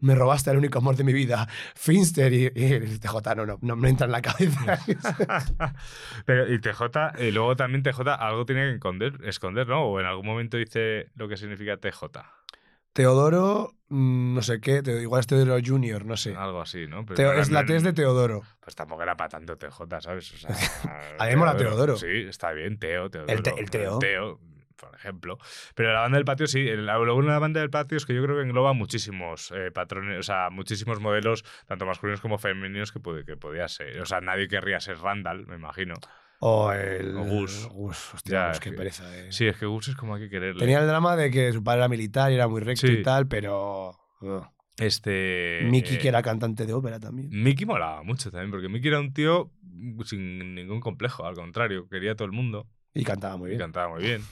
me 0.00 0.14
robaste 0.16 0.50
el 0.50 0.56
único 0.58 0.78
amor 0.80 0.96
de 0.96 1.04
mi 1.04 1.12
vida, 1.12 1.48
Finster, 1.76 2.32
y, 2.32 2.50
y 2.54 2.64
el 2.72 2.98
TJ, 3.00 3.34
no, 3.36 3.46
no, 3.46 3.58
no 3.62 3.76
me 3.76 3.88
entra 3.88 4.06
en 4.06 4.12
la 4.12 4.20
cabeza. 4.22 4.78
Pero 6.26 6.52
y 6.52 6.58
TJ, 6.60 7.20
y 7.20 7.30
luego 7.30 7.56
también 7.56 7.82
TJ 7.82 8.00
algo 8.18 8.44
tiene 8.44 8.62
que 8.70 8.74
esconder, 8.74 9.18
esconder, 9.24 9.68
¿no? 9.68 9.84
O 9.84 10.00
en 10.00 10.06
algún 10.06 10.26
momento 10.26 10.56
dice 10.56 11.10
lo 11.14 11.28
que 11.28 11.36
significa 11.36 11.76
TJ. 11.76 12.02
Teodoro, 12.92 13.72
mm, 13.88 14.34
no 14.34 14.42
sé 14.42 14.60
qué, 14.60 14.82
Teo- 14.82 15.00
igual 15.00 15.20
es 15.20 15.26
Teodoro 15.26 15.56
Junior, 15.64 16.04
no 16.04 16.16
sé. 16.16 16.34
Algo 16.36 16.60
así, 16.60 16.86
¿no? 16.86 17.04
Pero 17.06 17.16
Teo- 17.16 17.32
es 17.40 17.50
la 17.50 17.64
T 17.64 17.78
de 17.80 17.92
Teodoro. 17.92 18.42
Pues 18.60 18.74
tampoco 18.76 19.02
era 19.02 19.16
para 19.16 19.28
tanto 19.30 19.56
TJ, 19.56 20.00
¿sabes? 20.00 20.32
O 20.32 20.36
sea, 20.36 20.50
A 21.18 21.24
mí 21.24 21.30
me 21.30 21.36
mola 21.36 21.56
Teodoro. 21.56 21.96
Sí, 21.96 22.06
está 22.28 22.52
bien, 22.52 22.78
Teo, 22.78 23.10
Teodoro. 23.10 23.32
El 23.32 23.42
te- 23.42 23.58
el 23.58 23.70
Teo. 23.70 23.98
Teo, 23.98 24.40
por 24.76 24.94
ejemplo. 24.94 25.38
Pero 25.74 25.92
la 25.92 26.00
banda 26.00 26.18
del 26.18 26.24
patio 26.24 26.46
sí. 26.46 26.64
Lo 26.64 27.14
bueno 27.14 27.28
de 27.28 27.34
la 27.34 27.38
banda 27.38 27.60
del 27.60 27.70
patio 27.70 27.96
es 27.96 28.04
que 28.04 28.14
yo 28.14 28.22
creo 28.24 28.36
que 28.36 28.42
engloba 28.42 28.72
muchísimos 28.72 29.52
eh, 29.54 29.70
patrones, 29.70 30.18
o 30.18 30.22
sea, 30.22 30.50
muchísimos 30.50 31.00
modelos, 31.00 31.44
tanto 31.66 31.86
masculinos 31.86 32.20
como 32.20 32.36
femeninos, 32.38 32.92
que, 32.92 33.00
puede, 33.00 33.24
que 33.24 33.36
podía 33.36 33.68
ser. 33.68 34.00
O 34.00 34.06
sea, 34.06 34.20
nadie 34.20 34.48
querría 34.48 34.80
ser 34.80 34.98
Randall, 34.98 35.46
me 35.46 35.54
imagino. 35.56 35.94
O 36.44 36.72
el... 36.72 37.16
O 37.16 37.24
Gus. 37.24 37.68
Gus, 37.72 38.14
hostia, 38.14 38.32
Ya, 38.32 38.48
Gus, 38.48 38.58
qué 38.60 38.70
que- 38.70 38.76
pereza. 38.76 39.08
de- 39.08 39.30
Sí, 39.30 39.46
es 39.46 39.56
que 39.56 39.66
Gus 39.66 39.86
es 39.88 39.94
como 39.94 40.16
hay 40.16 40.22
que 40.22 40.28
quererle. 40.28 40.58
Tenía 40.58 40.80
el 40.80 40.88
drama 40.88 41.14
de 41.14 41.30
que 41.30 41.52
su 41.52 41.62
padre 41.62 41.78
era 41.78 41.88
militar 41.88 42.32
y 42.32 42.34
era 42.34 42.48
muy 42.48 42.60
recto 42.60 42.86
Sí. 42.88 42.94
y 42.94 43.02
tal, 43.02 43.28
pero... 43.28 43.96
Este. 44.78 45.60
Mickey, 45.64 45.96
eh, 45.96 45.98
que 45.98 46.08
era 46.08 46.22
cantante 46.22 46.66
de 46.66 46.72
ópera 46.72 46.98
también. 46.98 47.28
Mickey 47.30 47.64
molaba 47.66 48.02
mucho 48.02 48.30
también, 48.30 48.50
porque 48.50 48.68
Mickey 48.68 48.88
era 48.88 48.98
un 49.00 49.12
tío 49.12 49.52
sin 50.04 50.54
ningún 50.54 50.80
complejo, 50.80 51.24
al 51.26 51.34
contrario, 51.34 51.88
quería 51.88 52.12
a 52.12 52.14
todo 52.16 52.26
el 52.26 52.32
mundo. 52.32 52.66
Y 52.94 53.04
cantaba 53.04 53.36
muy 53.36 53.46
Y 53.46 53.50
bien. 53.50 53.60
cantaba 53.60 53.94
muy 53.94 54.02
bien. 54.02 54.22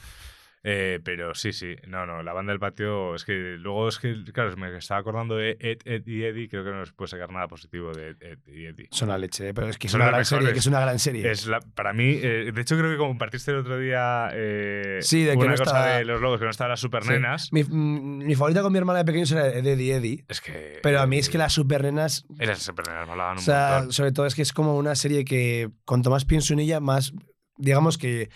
Eh, 0.63 0.99
pero 1.03 1.33
sí, 1.33 1.53
sí, 1.53 1.75
no, 1.87 2.05
no, 2.05 2.21
la 2.21 2.33
banda 2.33 2.51
del 2.51 2.59
patio 2.59 3.15
es 3.15 3.25
que 3.25 3.55
luego 3.57 3.87
es 3.87 3.97
que, 3.97 4.15
claro, 4.31 4.55
me 4.57 4.77
estaba 4.77 4.99
acordando 5.01 5.35
de 5.35 5.57
Ed, 5.59 5.79
Ed 5.85 6.05
y 6.05 6.23
Eddie, 6.23 6.47
creo 6.49 6.63
que 6.63 6.69
no 6.69 6.81
les 6.81 6.91
puede 6.91 7.07
sacar 7.09 7.31
nada 7.31 7.47
positivo 7.47 7.91
de 7.93 8.09
Ed, 8.09 8.17
Ed 8.21 8.37
y 8.45 8.65
Eddie. 8.67 8.87
Son 8.91 9.09
la 9.09 9.17
leche, 9.17 9.49
¿eh? 9.49 9.53
pero 9.55 9.67
es 9.69 9.79
que 9.79 9.87
es 9.87 9.91
Son 9.91 10.01
una 10.01 10.11
las 10.11 10.29
gran 10.29 10.39
serie, 10.41 10.53
que 10.53 10.59
es 10.59 10.67
una 10.67 10.79
gran 10.81 10.99
serie. 10.99 11.31
Es 11.31 11.47
la, 11.47 11.61
para 11.61 11.93
mí, 11.93 12.19
eh, 12.21 12.51
de 12.53 12.61
hecho 12.61 12.77
creo 12.77 12.91
que 12.91 12.97
compartiste 12.97 13.49
el 13.49 13.57
otro 13.57 13.79
día 13.79 14.29
eh, 14.33 14.99
Sí, 15.01 15.23
de 15.23 15.31
que 15.31 15.37
una 15.39 15.45
no 15.47 15.57
cosa 15.57 15.63
estaba- 15.63 15.97
de 15.97 16.05
los 16.05 16.21
lobos, 16.21 16.37
que 16.37 16.45
no 16.45 16.51
estaban 16.51 16.69
las 16.69 16.79
supernenas. 16.79 17.45
Sí. 17.45 17.49
Mi, 17.53 17.63
mm, 17.63 18.17
mi 18.27 18.35
favorita 18.35 18.61
con 18.61 18.71
mi 18.71 18.77
hermana 18.77 18.99
de 18.99 19.05
pequeños 19.05 19.31
era 19.31 19.47
Eddie 19.47 19.95
Eddie. 19.95 20.25
Es 20.27 20.41
que... 20.41 20.79
Pero 20.83 20.99
a 21.01 21.07
mí 21.07 21.17
es 21.17 21.29
que 21.29 21.39
las 21.39 21.53
supernenas 21.53 22.25
eh, 22.39 22.45
Las 22.45 22.61
supernenas 22.61 23.07
molaban 23.07 23.37
O 23.37 23.39
un 23.39 23.43
sea, 23.45 23.69
montón. 23.77 23.93
sobre 23.93 24.11
todo 24.11 24.27
es 24.27 24.35
que 24.35 24.43
es 24.43 24.53
como 24.53 24.77
una 24.77 24.93
serie 24.93 25.25
que 25.25 25.69
cuanto 25.85 26.11
más 26.11 26.23
pienso 26.25 26.53
en 26.53 26.59
ella, 26.59 26.79
más 26.79 27.13
digamos 27.61 27.97
que 27.97 28.29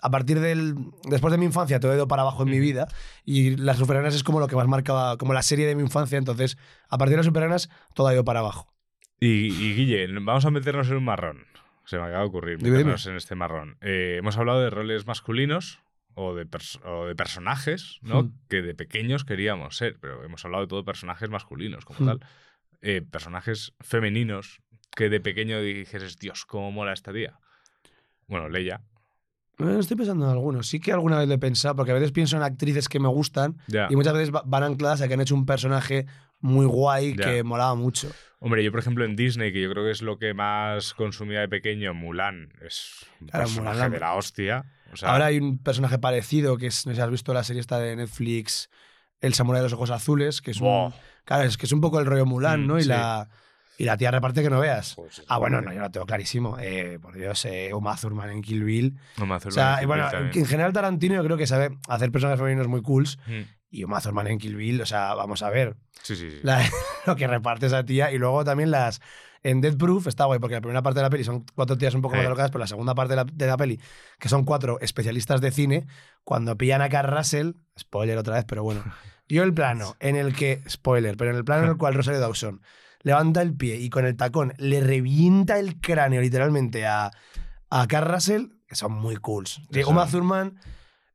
a 0.00 0.10
partir 0.10 0.40
del 0.40 0.74
después 1.04 1.32
de 1.32 1.38
mi 1.38 1.44
infancia 1.44 1.80
todo 1.80 1.92
ha 1.92 1.96
ido 1.96 2.08
para 2.08 2.22
abajo 2.22 2.42
en 2.44 2.50
mi 2.50 2.60
vida 2.60 2.88
y 3.24 3.56
las 3.56 3.76
superanas 3.78 4.14
es 4.14 4.22
como 4.22 4.40
lo 4.40 4.46
que 4.48 4.56
más 4.56 4.68
marcaba 4.68 5.16
como 5.18 5.32
la 5.34 5.42
serie 5.42 5.66
de 5.66 5.74
mi 5.74 5.82
infancia 5.82 6.16
entonces 6.18 6.56
a 6.88 6.96
partir 6.98 7.12
de 7.12 7.16
las 7.18 7.26
superanas 7.26 7.68
todo 7.94 8.06
ha 8.08 8.14
ido 8.14 8.24
para 8.24 8.40
abajo 8.40 8.72
Y, 9.20 9.48
y, 9.48 9.74
Guille, 9.74 10.06
vamos 10.20 10.44
a 10.44 10.50
meternos 10.50 10.88
en 10.90 10.96
un 10.96 11.04
marrón. 11.04 11.46
Se 11.84 11.96
me 11.96 12.04
acaba 12.04 12.20
de 12.20 12.28
ocurrir 12.28 12.62
meternos 12.62 13.06
en 13.06 13.16
este 13.16 13.34
marrón. 13.34 13.76
Eh, 13.80 14.16
hemos 14.18 14.36
hablado 14.36 14.60
de 14.60 14.70
roles 14.70 15.06
masculinos 15.06 15.80
o 16.14 16.34
de, 16.34 16.46
o 16.84 17.06
de 17.06 17.14
personajes, 17.14 17.98
¿no? 18.02 18.22
Hmm. 18.24 18.32
Que 18.48 18.62
de 18.62 18.74
pequeños 18.74 19.24
queríamos 19.24 19.76
ser, 19.76 19.98
pero 20.00 20.22
hemos 20.22 20.44
hablado 20.44 20.64
de 20.64 20.68
todo 20.68 20.84
personajes 20.84 21.30
masculinos 21.30 21.84
como 21.84 21.98
Hmm. 22.00 22.06
tal. 22.06 22.20
Eh, 22.82 23.02
personajes 23.02 23.74
femeninos 23.80 24.60
que 24.94 25.08
de 25.08 25.20
pequeño 25.20 25.60
dijeses, 25.60 26.18
Dios, 26.18 26.44
cómo 26.44 26.70
mola 26.70 26.92
esta 26.92 27.12
tía. 27.12 27.38
Bueno, 28.28 28.48
Leia. 28.48 28.80
Eh, 29.58 29.76
estoy 29.80 29.96
pensando 29.96 30.24
en 30.26 30.30
algunos 30.30 30.68
sí 30.68 30.78
que 30.78 30.92
alguna 30.92 31.18
vez 31.18 31.26
lo 31.26 31.34
he 31.34 31.38
pensado 31.38 31.74
porque 31.74 31.90
a 31.90 31.94
veces 31.94 32.12
pienso 32.12 32.36
en 32.36 32.42
actrices 32.44 32.88
que 32.88 33.00
me 33.00 33.08
gustan 33.08 33.58
y 33.90 33.96
muchas 33.96 34.12
veces 34.12 34.32
va- 34.32 34.44
van 34.46 34.62
ancladas 34.62 35.00
a 35.00 35.08
que 35.08 35.14
han 35.14 35.20
hecho 35.20 35.34
un 35.34 35.46
personaje 35.46 36.06
muy 36.38 36.64
guay 36.66 37.16
que 37.16 37.42
molaba 37.42 37.74
mucho 37.74 38.08
Hombre, 38.38 38.62
yo 38.62 38.70
por 38.70 38.78
ejemplo 38.78 39.04
en 39.04 39.16
Disney, 39.16 39.52
que 39.52 39.60
yo 39.60 39.68
creo 39.72 39.82
que 39.84 39.90
es 39.90 40.00
lo 40.00 40.16
que 40.16 40.32
más 40.32 40.94
consumía 40.94 41.40
de 41.40 41.48
pequeño, 41.48 41.92
Mulan 41.92 42.52
es 42.64 43.04
un 43.20 43.26
Claro, 43.26 43.46
personaje 43.46 43.74
Mulan. 43.78 43.90
de 43.90 43.98
la 43.98 44.14
hostia. 44.14 44.64
O 44.92 44.96
sea, 44.96 45.10
Ahora 45.10 45.26
hay 45.26 45.38
un 45.38 45.58
personaje 45.58 45.98
parecido 45.98 46.56
que 46.56 46.68
es, 46.68 46.86
no 46.86 46.92
sé 46.92 46.96
si 46.96 47.02
has 47.02 47.10
visto 47.10 47.34
la 47.34 47.42
serie 47.42 47.58
esta 47.60 47.80
de 47.80 47.96
Netflix, 47.96 48.70
El 49.20 49.34
Samurai 49.34 49.58
de 49.60 49.64
los 49.64 49.72
Ojos 49.72 49.90
Azules, 49.90 50.40
que 50.40 50.52
es 50.52 50.60
un, 50.60 50.92
claro, 51.24 51.42
es 51.42 51.56
que 51.56 51.66
es 51.66 51.72
un 51.72 51.80
poco 51.80 51.98
el 51.98 52.06
rollo 52.06 52.26
Mulan, 52.26 52.62
Mm, 52.62 52.66
¿no? 52.68 52.78
Y, 52.78 52.82
sí. 52.84 52.88
la, 52.90 53.28
y 53.78 53.84
la 53.84 53.96
tía 53.96 54.10
reparte 54.10 54.42
que 54.42 54.50
no 54.50 54.60
veas. 54.60 54.96
Sí, 55.10 55.22
Ah, 55.28 55.38
bueno, 55.38 55.62
no, 55.62 55.72
yo 55.72 55.80
lo 55.80 55.90
tengo 55.90 56.04
clarísimo. 56.04 56.58
Eh, 56.60 56.98
por 57.00 57.14
Dios, 57.16 57.44
eh, 57.46 57.72
Uma 57.72 57.96
Thurman 57.96 58.28
en 58.30 58.42
Kill 58.42 58.64
Bill. 58.64 58.98
Me 59.24 59.34
hace 59.34 59.48
O 59.48 59.52
sea, 59.52 59.80
y 59.82 59.86
bueno, 59.86 60.06
en 60.12 60.44
general 60.46 60.72
Tarantino 60.72 61.14
yo 61.14 61.24
creo 61.24 61.36
que 61.38 61.46
sabe 61.46 61.78
hacer 61.88 62.10
personajes 62.12 62.38
femeninos 62.40 62.68
muy 62.68 62.82
cools. 62.82 63.18
Mm. 63.26 63.42
Y 63.70 63.84
Uma 63.84 64.00
Thurman 64.00 64.26
en 64.26 64.38
Kill 64.38 64.56
Bill, 64.56 64.80
o 64.82 64.86
sea, 64.86 65.14
vamos 65.14 65.42
a 65.42 65.50
ver 65.50 65.76
Sí, 66.02 66.16
sí, 66.16 66.30
sí. 66.30 66.38
la- 66.42 66.62
lo 67.06 67.16
que 67.16 67.26
reparte 67.26 67.66
esa 67.66 67.84
tía. 67.84 68.10
Y 68.12 68.18
luego 68.18 68.44
también 68.44 68.70
las... 68.70 69.00
En 69.44 69.60
Dead 69.60 69.76
Proof 69.76 70.08
está 70.08 70.24
guay, 70.24 70.40
porque 70.40 70.56
la 70.56 70.60
primera 70.60 70.82
parte 70.82 70.98
de 70.98 71.04
la 71.04 71.10
peli 71.10 71.22
son 71.22 71.44
cuatro 71.54 71.78
tías 71.78 71.94
un 71.94 72.02
poco 72.02 72.16
más 72.16 72.24
Eh. 72.24 72.28
locadas, 72.28 72.50
pero 72.50 72.58
la 72.58 72.66
segunda 72.66 72.96
parte 72.96 73.12
de 73.12 73.16
la, 73.16 73.24
de 73.24 73.46
la 73.46 73.56
peli, 73.56 73.78
que 74.18 74.28
son 74.28 74.44
cuatro 74.44 74.80
especialistas 74.80 75.40
de 75.40 75.52
cine, 75.52 75.86
cuando 76.24 76.58
pillan 76.58 76.82
a 76.82 76.88
Carl 76.88 77.16
Russell, 77.16 77.52
spoiler 77.78 78.18
otra 78.18 78.34
vez, 78.34 78.44
pero 78.48 78.64
bueno, 78.64 78.82
yo 79.28 79.44
el 79.44 79.54
plano 79.54 79.94
en 80.00 80.16
el 80.16 80.34
que, 80.34 80.60
spoiler, 80.68 81.16
pero 81.16 81.30
en 81.30 81.36
el 81.36 81.44
plano 81.44 81.62
en 81.64 81.70
el 81.70 81.76
cual 81.76 81.94
Rosario 81.94 82.18
Dawson 82.18 82.60
levanta 83.02 83.42
el 83.42 83.54
pie 83.54 83.76
y 83.76 83.90
con 83.90 84.04
el 84.04 84.16
tacón 84.16 84.54
le 84.58 84.80
revienta 84.80 85.58
el 85.58 85.80
cráneo 85.80 86.20
literalmente 86.20 86.86
a, 86.86 87.10
a 87.70 87.86
Carl 87.86 88.12
Russell, 88.12 88.46
que 88.66 88.74
son 88.74 88.92
muy 88.92 89.16
Eso. 89.80 89.90
Uma 89.90 90.06
Thurman, 90.06 90.58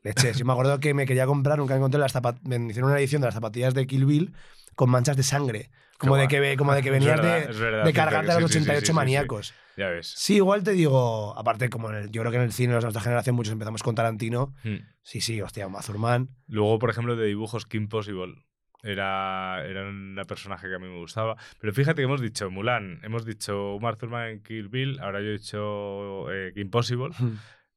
leches, 0.04 0.38
yo 0.38 0.46
me 0.46 0.54
acuerdo 0.54 0.80
que 0.80 0.94
me 0.94 1.06
quería 1.06 1.26
comprar, 1.26 1.58
nunca 1.58 1.76
encontré 1.76 2.00
las 2.00 2.12
zapatillas, 2.12 2.48
me 2.48 2.70
hicieron 2.70 2.90
una 2.92 3.00
edición 3.00 3.22
de 3.22 3.28
las 3.28 3.34
zapatillas 3.36 3.74
de 3.74 3.86
Kill 3.88 4.06
Bill 4.06 4.34
con 4.76 4.90
manchas 4.90 5.18
de 5.18 5.24
sangre. 5.24 5.70
Como 6.00 6.18
de, 6.18 6.28
que, 6.28 6.56
como 6.58 6.74
de 6.74 6.82
que 6.82 6.92
venías 6.92 7.18
verdad, 7.18 7.48
de, 7.48 7.60
verdad, 7.60 7.84
de 7.86 7.94
cargarte 7.94 8.32
a 8.32 8.40
los 8.40 8.52
sí, 8.52 8.58
sí, 8.58 8.64
88 8.64 8.80
sí, 8.80 8.86
sí, 8.86 8.88
sí. 8.88 8.94
maníacos. 8.94 9.54
Ya 9.78 9.88
ves. 9.90 10.14
Sí, 10.18 10.36
igual 10.36 10.62
te 10.64 10.72
digo, 10.72 11.38
aparte, 11.38 11.70
como 11.70 11.90
en 11.92 11.96
el- 11.96 12.12
yo 12.12 12.22
creo 12.22 12.32
que 12.32 12.38
en 12.38 12.44
el 12.44 12.52
cine 12.52 12.74
de 12.74 12.82
nuestra 12.82 13.02
generación 13.02 13.36
muchos 13.36 13.54
empezamos 13.54 13.82
con 13.84 13.96
Tarantino. 13.96 14.54
Mm. 14.64 14.76
Sí, 15.02 15.22
sí, 15.22 15.42
hostia, 15.42 15.66
Uma 15.68 15.82
Thurman. 15.82 16.30
Luego, 16.48 16.78
por 16.80 16.90
ejemplo, 16.90 17.16
de 17.16 17.26
dibujos, 17.28 17.66
Kim 17.66 17.88
Possible. 17.88 18.36
Era, 18.84 19.66
era 19.66 19.88
una 19.88 20.26
personaje 20.26 20.68
que 20.68 20.76
a 20.76 20.80
mí 20.80 20.88
me 20.88 21.00
gustaba. 21.00 21.36
Pero 21.60 21.74
fíjate 21.74 21.98
que 21.98 22.04
hemos 22.04 22.22
dicho 22.22 22.52
Mulan, 22.52 23.00
hemos 23.04 23.26
dicho 23.26 23.76
Uma 23.76 23.96
Thurman 23.96 24.28
en 24.30 24.44
Kill 24.44 24.68
Bill, 24.70 25.00
ahora 25.00 25.22
yo 25.22 25.28
he 25.28 25.32
dicho 25.34 26.32
eh, 26.32 26.52
Kim 26.54 26.70
Possible. 26.70 27.10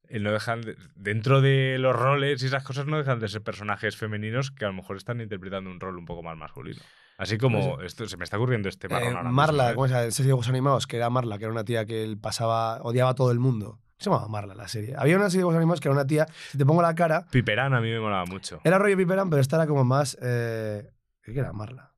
Eh, 0.08 0.18
no 0.20 0.30
dejan 0.32 0.60
de- 0.62 0.76
dentro 0.94 1.40
de 1.40 1.78
los 1.78 1.94
roles 1.96 2.42
y 2.42 2.46
esas 2.46 2.62
cosas 2.64 2.86
no 2.86 2.96
dejan 2.98 3.18
de 3.20 3.28
ser 3.28 3.42
personajes 3.42 3.96
femeninos 3.96 4.50
que 4.50 4.64
a 4.64 4.68
lo 4.68 4.74
mejor 4.74 4.96
están 4.96 5.20
interpretando 5.20 5.70
un 5.70 5.80
rol 5.80 5.96
un 5.96 6.04
poco 6.06 6.22
más 6.22 6.36
masculino. 6.36 6.80
Así 7.18 7.38
como 7.38 7.80
esto 7.80 8.06
se 8.06 8.16
me 8.18 8.24
está 8.24 8.36
ocurriendo 8.36 8.68
este 8.68 8.88
marrón 8.88 9.12
Eh, 9.14 9.16
ahora 9.16 9.30
Marla, 9.30 9.70
¿eh? 9.70 9.74
¿cómo 9.74 9.88
se 9.88 9.94
llama? 9.94 10.06
Dibujos 10.26 10.48
animados, 10.48 10.86
que 10.86 10.96
era 10.98 11.08
Marla, 11.08 11.38
que 11.38 11.44
era 11.44 11.52
una 11.52 11.64
tía 11.64 11.86
que 11.86 12.04
él 12.04 12.18
pasaba, 12.18 12.82
odiaba 12.82 13.10
a 13.10 13.14
todo 13.14 13.30
el 13.32 13.38
mundo. 13.38 13.78
Se 13.98 14.10
llamaba 14.10 14.28
Marla 14.28 14.54
la 14.54 14.68
serie. 14.68 14.94
Había 14.98 15.16
una 15.16 15.24
serie 15.30 15.38
de 15.38 15.42
dibujos 15.42 15.56
animados 15.56 15.80
que 15.80 15.88
era 15.88 15.94
una 15.94 16.06
tía, 16.06 16.26
si 16.50 16.58
te 16.58 16.66
pongo 16.66 16.82
la 16.82 16.94
cara, 16.94 17.24
Piperán 17.30 17.72
a 17.74 17.80
mí 17.80 17.90
me 17.90 17.98
molaba 17.98 18.26
mucho. 18.26 18.60
era 18.62 18.78
rollo 18.78 18.96
Piperan, 18.98 19.30
pero 19.30 19.40
esta 19.40 19.56
era 19.56 19.66
como 19.66 19.84
más. 19.84 20.18
Eh, 20.22 20.86
¿Qué 21.32 21.38
era 21.40 21.52
Marla? 21.52 21.92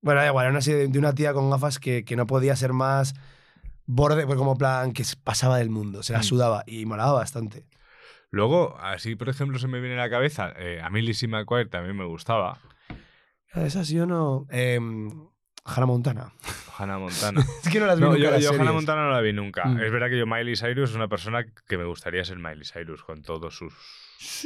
Bueno, 0.00 0.20
da 0.20 0.26
igual, 0.26 0.44
era 0.44 0.50
una 0.50 0.60
serie 0.60 0.88
de, 0.88 0.98
una 0.98 1.14
tía 1.14 1.32
con 1.32 1.50
gafas 1.50 1.78
que, 1.78 2.04
que 2.04 2.16
no 2.16 2.26
podía 2.26 2.56
ser 2.56 2.72
más 2.72 3.14
borde, 3.86 4.26
pues 4.26 4.36
como 4.38 4.56
plan 4.56 4.92
que 4.92 5.04
pasaba 5.22 5.58
del 5.58 5.70
mundo, 5.70 6.02
se 6.02 6.12
la 6.12 6.20
Mm. 6.20 6.24
sudaba 6.24 6.64
y 6.66 6.84
molaba 6.86 7.12
bastante. 7.12 7.66
Luego, 8.30 8.76
así 8.80 9.14
por 9.14 9.28
ejemplo, 9.28 9.58
se 9.58 9.68
me 9.68 9.80
viene 9.80 9.94
a 9.94 10.04
la 10.04 10.10
cabeza, 10.10 10.52
eh, 10.56 10.80
a 10.82 10.90
mí 10.90 11.00
Lizzie 11.02 11.28
McGuire 11.28 11.68
también 11.70 11.96
me 11.96 12.04
gustaba. 12.04 12.58
Esa 13.54 13.84
sí 13.84 13.98
o 14.00 14.06
no. 14.06 14.46
Eh, 14.50 14.80
Hannah 15.64 15.86
Montana. 15.86 16.32
Hannah 16.76 16.98
Montana. 16.98 17.40
Es 17.64 17.70
que 17.70 17.78
no 17.80 17.86
las 17.86 17.96
vi 17.96 18.02
No, 18.04 18.08
nunca 18.12 18.22
yo, 18.24 18.30
las 18.32 18.42
yo 18.42 18.52
Hannah. 18.52 18.72
Montana 18.72 19.02
no 19.04 19.10
la 19.12 19.20
vi 19.20 19.32
nunca. 19.32 19.64
Mm. 19.66 19.80
Es 19.80 19.92
verdad 19.92 20.08
que 20.08 20.18
yo 20.18 20.26
Miley 20.26 20.56
Cyrus 20.56 20.90
es 20.90 20.96
una 20.96 21.08
persona 21.08 21.44
que 21.66 21.78
me 21.78 21.84
gustaría 21.84 22.24
ser 22.24 22.38
Miley 22.38 22.64
Cyrus 22.64 23.04
con 23.04 23.22
todos 23.22 23.56
sus 23.56 23.72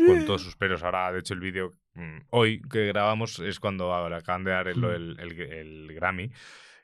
con 0.07 0.25
todos 0.25 0.43
sus 0.43 0.57
peros. 0.57 0.83
Ahora, 0.83 1.13
de 1.13 1.21
hecho, 1.21 1.35
el 1.35 1.41
vídeo 1.41 1.75
mm, 1.95 2.19
hoy 2.31 2.63
que 2.63 2.87
grabamos 2.87 3.39
es 3.41 3.59
cuando 3.61 3.93
ahora 3.93 4.19
acaban 4.19 4.45
de 4.45 4.51
dar 4.53 4.69
el, 4.69 4.83
el- 4.85 5.17
el- 5.21 5.41
el 5.41 5.95
Grammy. 5.95 6.31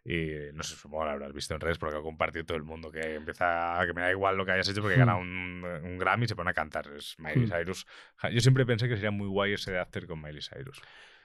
Y 0.07 0.53
no 0.53 0.63
sé, 0.63 0.77
supongo 0.77 1.05
que 1.05 1.07
lo 1.07 1.11
habrás 1.13 1.33
visto 1.33 1.55
en 1.55 1.61
redes 1.61 1.79
porque 1.79 1.95
lo 1.95 2.01
ha 2.01 2.05
compartido 2.05 2.45
todo 2.45 2.59
el 2.59 2.63
mundo. 2.65 2.91
Que 2.91 3.15
empieza 3.15 3.81
que 3.87 3.95
me 3.95 4.03
da 4.03 4.11
igual 4.11 4.37
lo 4.37 4.45
que 4.45 4.53
hayas 4.53 4.69
hecho 4.69 4.83
porque 4.83 4.99
gana 4.99 5.17
un, 5.17 5.65
un 5.83 5.99
Grammy 5.99 6.25
y 6.27 6.29
se 6.29 6.37
pone 6.37 6.51
a 6.51 6.55
cantar. 6.55 6.89
Es 6.95 7.15
Miley. 7.19 7.47
Cyrus. 7.47 7.87
Yo 8.31 8.41
siempre 8.41 8.67
pensé 8.67 8.87
que 8.89 8.97
sería 8.97 9.11
muy 9.11 9.29
guay 9.29 9.55
ese 9.55 9.73
de 9.73 9.79
after 9.79 10.07
con 10.07 10.21
Miley 10.21 10.43
Cyrus. 10.43 10.83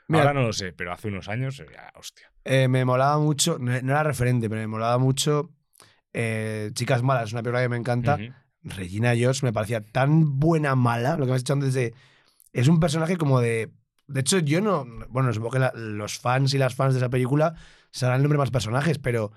Mira- 0.08 0.24
Ahora 0.24 0.34
no 0.34 0.48
lo 0.48 0.54
sé, 0.54 0.72
pero 0.72 0.94
hace 0.94 1.10
unos 1.10 1.28
años 1.28 1.58
sería 1.58 1.92
hostia. 1.96 2.32
Eh, 2.46 2.68
me 2.70 2.86
molaba 2.86 3.20
mucho, 3.20 3.60
no 3.60 3.72
no 3.82 3.92
era 3.92 4.04
referente, 4.04 4.48
pero 4.50 4.62
me 4.62 4.68
molaba 4.68 4.98
mucho 4.98 5.52
eh, 6.14 6.72
Chicas 6.74 7.04
Malas, 7.04 7.34
una 7.34 7.44
película 7.44 7.62
que 7.64 7.70
me 7.70 7.78
encanta. 7.78 8.16
Ujú. 8.16 8.34
Regina 8.70 9.16
George 9.16 9.46
me 9.46 9.54
parecía 9.54 9.82
tan 9.82 10.40
buena 10.40 10.76
mala, 10.76 11.18
lo 11.18 11.26
que 11.26 11.32
me 11.32 11.36
has 11.36 11.42
dicho 11.42 11.54
antes 11.54 11.74
de... 11.74 11.94
Es 12.54 12.68
un 12.68 12.80
personaje 12.80 13.18
como 13.18 13.40
de... 13.42 13.70
De 14.08 14.22
hecho, 14.22 14.40
yo 14.40 14.60
no... 14.62 14.86
Bueno, 15.10 15.32
supongo 15.34 15.52
que 15.54 15.60
la- 15.60 15.74
los 15.76 16.18
fans 16.20 16.54
y 16.54 16.58
las 16.58 16.74
fans 16.76 16.94
de 16.94 17.00
esa 17.00 17.10
película 17.10 17.54
sabrán 17.92 18.18
el 18.18 18.24
nombre 18.24 18.38
de 18.38 18.42
más 18.42 18.52
personajes, 18.52 18.98
pero 18.98 19.32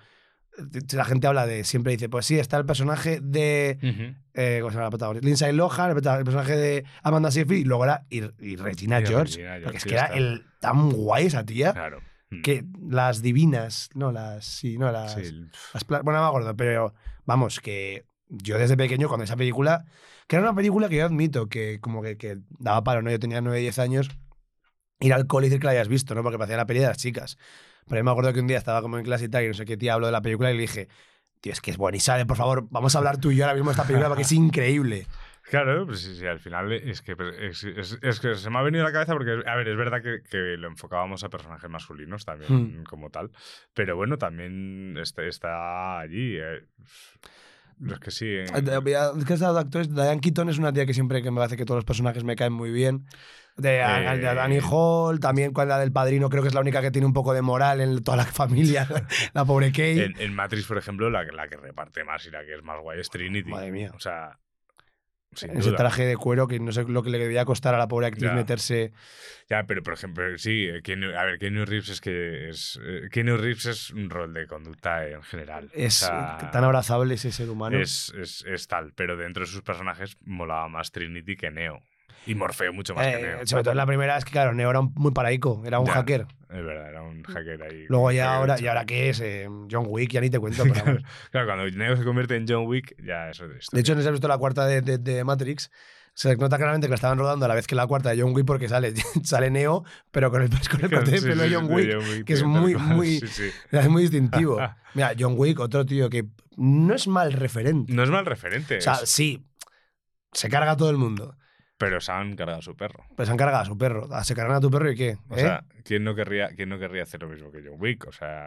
eh, 0.58 0.80
la 0.94 1.04
gente 1.04 1.26
habla 1.26 1.46
de... 1.46 1.64
Siempre 1.64 1.92
dice, 1.92 2.08
pues 2.08 2.24
sí, 2.26 2.38
está 2.38 2.56
el 2.56 2.64
personaje 2.64 3.20
de... 3.22 3.78
Ujú. 3.82 4.16
Eh, 4.34 4.58
¿Cómo 4.60 4.70
se 4.70 4.76
llama 4.76 4.84
la 4.86 4.90
protagonista? 4.90 5.26
Lindsay 5.26 5.52
Lohan, 5.52 5.90
el, 5.90 5.94
personaje 5.96 6.56
de 6.56 6.84
Amanda 7.02 7.30
Seyfried, 7.30 7.60
y 7.60 7.64
luego 7.64 7.84
era... 7.84 8.06
Y, 8.08 8.22
y 8.40 8.56
Regina 8.56 9.00
Y 9.00 9.06
George. 9.06 9.32
Regina 9.36 9.50
George, 9.50 9.64
porque 9.64 9.78
es 9.78 9.84
que 9.84 9.92
era 9.94 10.04
está. 10.06 10.16
el, 10.16 10.44
tan 10.60 10.90
guay 10.90 11.26
esa 11.26 11.44
tía. 11.44 11.72
Claro. 11.74 12.00
Mm. 12.30 12.40
Que 12.40 12.64
las 12.88 13.20
divinas, 13.20 13.90
no 13.94 14.10
las... 14.10 14.46
Sí, 14.46 14.78
no 14.78 14.90
las... 14.90 15.12
Sí, 15.12 15.48
Las 15.74 15.86
bueno, 15.86 16.12
no 16.12 16.22
me 16.22 16.28
acuerdo, 16.28 16.56
pero 16.56 16.94
vamos, 17.26 17.60
que 17.60 18.06
yo 18.34 18.58
desde 18.58 18.76
pequeño, 18.76 19.08
cuando 19.08 19.24
esa 19.24 19.36
película, 19.36 19.84
que 20.26 20.36
era 20.36 20.42
una 20.44 20.54
película 20.56 20.88
que 20.88 20.96
yo 20.96 21.04
admito 21.04 21.48
que 21.48 21.78
como 21.80 22.02
que, 22.02 22.16
que 22.16 22.38
daba 22.58 22.82
palo, 22.82 23.02
¿no? 23.02 23.10
Yo 23.10 23.18
tenía 23.18 23.40
9, 23.40 23.60
10 23.60 23.78
años, 23.78 24.08
ir 25.00 25.12
al 25.12 25.26
cole 25.26 25.46
y 25.46 25.50
decir 25.50 25.60
que 25.60 25.66
la 25.66 25.72
hayas 25.72 25.88
visto, 25.88 26.14
¿no? 26.14 26.22
Porque 26.22 26.38
parecía 26.38 26.56
la 26.56 26.66
peli 26.66 26.80
de 26.80 26.86
las 26.86 26.96
chicas. 26.98 27.36
Pero 27.86 27.98
yo 28.00 28.04
me 28.04 28.10
acuerdo 28.10 28.32
que 28.32 28.40
un 28.40 28.46
día 28.46 28.58
estaba 28.58 28.80
como 28.80 28.96
en 28.98 29.04
clase 29.04 29.26
y 29.26 29.28
tal, 29.28 29.44
y 29.44 29.48
no 29.48 29.54
sé 29.54 29.64
qué 29.64 29.76
tía 29.76 29.94
habló 29.94 30.06
de 30.06 30.12
la 30.12 30.22
película 30.22 30.50
y 30.50 30.54
le 30.54 30.60
dije, 30.62 30.88
tío, 31.40 31.52
es 31.52 31.60
que 31.60 31.72
es 31.72 31.76
buena 31.76 31.96
y 31.96 32.00
sale, 32.00 32.24
por 32.24 32.36
favor, 32.36 32.66
vamos 32.70 32.94
a 32.94 32.98
hablar 32.98 33.18
tú 33.18 33.30
y 33.30 33.36
yo 33.36 33.44
ahora 33.44 33.54
mismo 33.54 33.70
de 33.70 33.72
esta 33.74 33.84
película 33.86 34.08
porque 34.08 34.22
es 34.22 34.32
increíble. 34.32 35.06
Claro, 35.50 35.84
pues 35.86 35.98
sí, 36.00 36.14
sí, 36.14 36.24
al 36.24 36.38
final 36.38 36.72
es 36.72 37.02
que, 37.02 37.16
es, 37.40 37.64
es- 37.64 37.98
es 38.00 38.20
que 38.20 38.36
se 38.36 38.48
me 38.48 38.58
ha 38.58 38.62
venido 38.62 38.84
a 38.84 38.86
la 38.86 38.92
cabeza 38.92 39.12
porque, 39.12 39.42
a 39.44 39.56
ver, 39.56 39.66
es 39.68 39.76
verdad 39.76 40.00
que, 40.00 40.22
que 40.22 40.56
lo 40.56 40.68
enfocábamos 40.68 41.24
a 41.24 41.30
personajes 41.30 41.68
masculinos 41.68 42.24
también 42.24 42.80
Hmm. 42.80 42.84
como 42.84 43.10
tal, 43.10 43.32
pero 43.74 43.96
bueno, 43.96 44.16
también 44.18 44.96
está, 45.02 45.24
está 45.24 45.98
allí. 45.98 46.36
eh. 46.38 46.62
Es 47.90 47.98
que 47.98 48.10
sí. 48.10 48.26
eh, 48.26 48.44
Eh, 48.54 48.96
Es 49.18 49.24
que 49.24 49.34
esta 49.34 49.52
de 49.52 49.58
actores, 49.60 49.94
Diane 49.94 50.20
Keaton 50.20 50.48
es 50.48 50.58
una 50.58 50.72
tía 50.72 50.86
que 50.86 50.94
siempre 50.94 51.22
que 51.22 51.30
me 51.30 51.38
parece 51.38 51.56
que 51.56 51.64
todos 51.64 51.78
los 51.78 51.84
personajes 51.84 52.22
me 52.24 52.36
caen 52.36 52.52
muy 52.52 52.70
bien. 52.70 53.06
De, 53.56 53.80
Eh, 53.80 54.16
de 54.18 54.34
Danny 54.34 54.58
Hall, 54.62 55.20
también 55.20 55.52
con 55.52 55.68
la 55.68 55.78
del 55.78 55.92
padrino, 55.92 56.30
creo 56.30 56.42
que 56.42 56.48
es 56.48 56.54
la 56.54 56.60
única 56.60 56.80
que 56.80 56.90
tiene 56.90 57.06
un 57.06 57.12
poco 57.12 57.34
de 57.34 57.42
moral 57.42 57.80
en 57.80 58.02
toda 58.02 58.16
la 58.16 58.24
familia. 58.24 58.86
la 59.34 59.44
pobre 59.44 59.68
Kate. 59.72 60.04
En, 60.06 60.14
en 60.20 60.34
Matrix, 60.34 60.66
por 60.66 60.78
ejemplo, 60.78 61.10
la, 61.10 61.26
que- 61.26 61.32
la 61.32 61.48
que 61.48 61.56
reparte 61.56 62.02
más 62.04 62.24
y 62.26 62.30
la 62.30 62.44
que 62.44 62.54
es 62.54 62.62
más 62.62 62.80
guay 62.80 63.00
es 63.00 63.10
Trinity. 63.10 63.50
Madre 63.50 63.70
mía. 63.72 63.90
O 63.94 64.00
sea, 64.00 64.38
sin 65.34 65.50
ese 65.50 65.68
duda. 65.70 65.76
traje 65.78 66.04
de 66.04 66.16
cuero 66.16 66.46
que 66.46 66.58
no 66.60 66.72
sé 66.72 66.84
lo 66.84 67.02
que 67.02 67.10
le 67.10 67.18
debía 67.18 67.44
costar 67.44 67.74
a 67.74 67.78
la 67.78 67.88
pobre 67.88 68.06
actriz 68.08 68.24
Ya. 68.30 68.34
meterse. 68.34 68.92
Ya, 69.48 69.64
pero 69.66 69.82
por 69.82 69.94
ejemplo, 69.94 70.24
sí, 70.38 70.66
eh, 70.68 70.82
Keanu- 70.82 71.14
a 71.16 71.24
ver, 71.24 71.38
Keanu 71.38 71.64
Reeves 71.64 71.88
es 71.90 72.00
que 72.00 72.48
es. 72.48 72.78
eh, 72.84 73.08
Keanu 73.10 73.36
Reeves 73.36 73.66
es 73.66 73.90
un 73.90 74.08
rol 74.10 74.32
de 74.32 74.46
conducta 74.46 75.06
en 75.08 75.22
general. 75.22 75.66
O 75.66 75.78
Es 75.78 75.94
sea, 75.94 76.38
eh, 76.40 76.46
tan 76.52 76.64
abrazable 76.64 77.14
ese 77.14 77.32
ser 77.32 77.50
humano. 77.50 77.78
Es, 77.78 78.12
es, 78.18 78.44
es 78.46 78.66
tal, 78.68 78.92
pero 78.94 79.16
dentro 79.16 79.44
de 79.44 79.50
sus 79.50 79.62
personajes 79.62 80.16
molaba 80.24 80.68
más 80.68 80.90
Trinity 80.92 81.36
que 81.36 81.50
Neo. 81.50 81.80
Y 82.26 82.34
Morfeo 82.34 82.72
mucho 82.72 82.94
más 82.94 83.06
Eh, 83.06 83.12
que 83.16 83.22
Neo. 83.22 83.46
sobre 83.46 83.62
todo 83.64 83.72
en 83.72 83.78
la 83.78 83.86
primera 83.86 84.16
es 84.16 84.24
que, 84.24 84.30
claro, 84.30 84.52
Neo 84.54 84.70
era 84.70 84.80
un- 84.80 84.92
muy 84.94 85.10
paraico, 85.12 85.62
era 85.66 85.80
un 85.80 85.86
Ya. 85.86 85.92
hacker. 85.94 86.26
Es 86.50 86.64
verdad, 86.64 86.88
era 86.90 87.02
un 87.02 87.22
hacker 87.22 87.62
ahí. 87.62 87.86
Luego 87.88 88.12
ya 88.12 88.34
ahora. 88.36 88.60
¿y 88.60 88.66
ahora 88.66 88.84
qué 88.84 89.08
es? 89.08 89.20
Eh, 89.20 89.48
John 89.70 89.86
Wick, 89.88 90.10
ya 90.12 90.20
ni 90.20 90.30
te 90.30 90.38
cuento. 90.38 90.62
pero. 90.64 90.98
Claro, 91.32 91.46
cuando 91.46 91.66
Neo 91.70 91.96
se 91.96 92.04
convierte 92.04 92.36
en 92.36 92.44
John 92.46 92.66
Wick, 92.66 92.94
ya 93.02 93.30
eso 93.30 93.46
es 93.46 93.66
De 93.72 93.80
hecho, 93.80 93.94
no 93.94 94.02
se 94.02 94.08
ha 94.08 94.10
visto 94.12 94.28
la 94.28 94.38
cuarta 94.38 94.66
de, 94.66 94.82
de- 94.82 94.98
de 94.98 95.24
Matrix. 95.24 95.70
Se 96.14 96.36
nota 96.36 96.58
claramente 96.58 96.86
que 96.88 96.90
la 96.90 96.96
estaban 96.96 97.16
rodando 97.18 97.46
a 97.46 97.48
la 97.48 97.54
vez 97.54 97.66
que 97.66 97.74
la 97.74 97.86
cuarta 97.86 98.10
de 98.10 98.20
John 98.20 98.34
Wick 98.34 98.44
porque 98.44 98.68
sale, 98.68 98.92
sale 99.24 99.50
Neo, 99.50 99.82
pero 100.10 100.30
con 100.30 100.42
el, 100.42 100.50
con 100.50 100.84
el 100.84 100.90
corte 100.90 101.10
de 101.10 101.22
pelo 101.22 101.42
sí, 101.42 101.48
de 101.48 101.54
John 101.56 101.68
de 101.68 101.74
Wick, 101.74 101.98
Wick, 102.10 102.24
que 102.26 102.32
es 102.34 102.42
muy, 102.42 102.74
muy, 102.76 103.18
Sí, 103.20 103.50
es 103.70 103.88
muy 103.88 104.02
distintivo. 104.02 104.58
Mira, 104.92 105.12
John 105.18 105.34
Wick, 105.38 105.58
otro 105.58 105.86
tío 105.86 106.10
que 106.10 106.26
no 106.58 106.94
es 106.94 107.08
mal 107.08 107.32
referente. 107.32 107.90
No 107.94 108.02
es 108.02 108.10
mal 108.10 108.26
referente, 108.26 108.76
O 108.76 108.80
sea, 108.82 108.96
sí, 109.06 109.42
se 110.32 110.50
carga 110.50 110.72
a 110.72 110.76
todo 110.76 110.90
el 110.90 110.98
mundo. 110.98 111.34
Pero 111.82 112.00
se 112.00 112.12
han 112.12 112.36
cargado 112.36 112.60
a 112.60 112.62
su 112.62 112.76
perro. 112.76 113.04
Pues 113.16 113.26
se 113.26 113.32
han 113.32 113.36
cargado 113.38 113.62
a 113.62 113.64
su 113.66 113.76
perro. 113.76 114.06
Ah, 114.12 114.22
¿Se 114.22 114.36
cargan 114.36 114.56
a 114.56 114.60
tu 114.60 114.70
perro 114.70 114.88
y 114.90 114.94
qué? 114.94 115.18
O 115.28 115.34
¿Eh? 115.36 115.40
sea, 115.40 115.64
¿quién 115.84 116.04
no, 116.04 116.14
querría, 116.14 116.50
¿quién 116.54 116.68
no 116.68 116.78
querría 116.78 117.02
hacer 117.02 117.20
lo 117.22 117.28
mismo 117.28 117.50
que 117.50 117.60
John 117.66 117.74
Wick? 117.80 118.06
O 118.06 118.12
sea, 118.12 118.46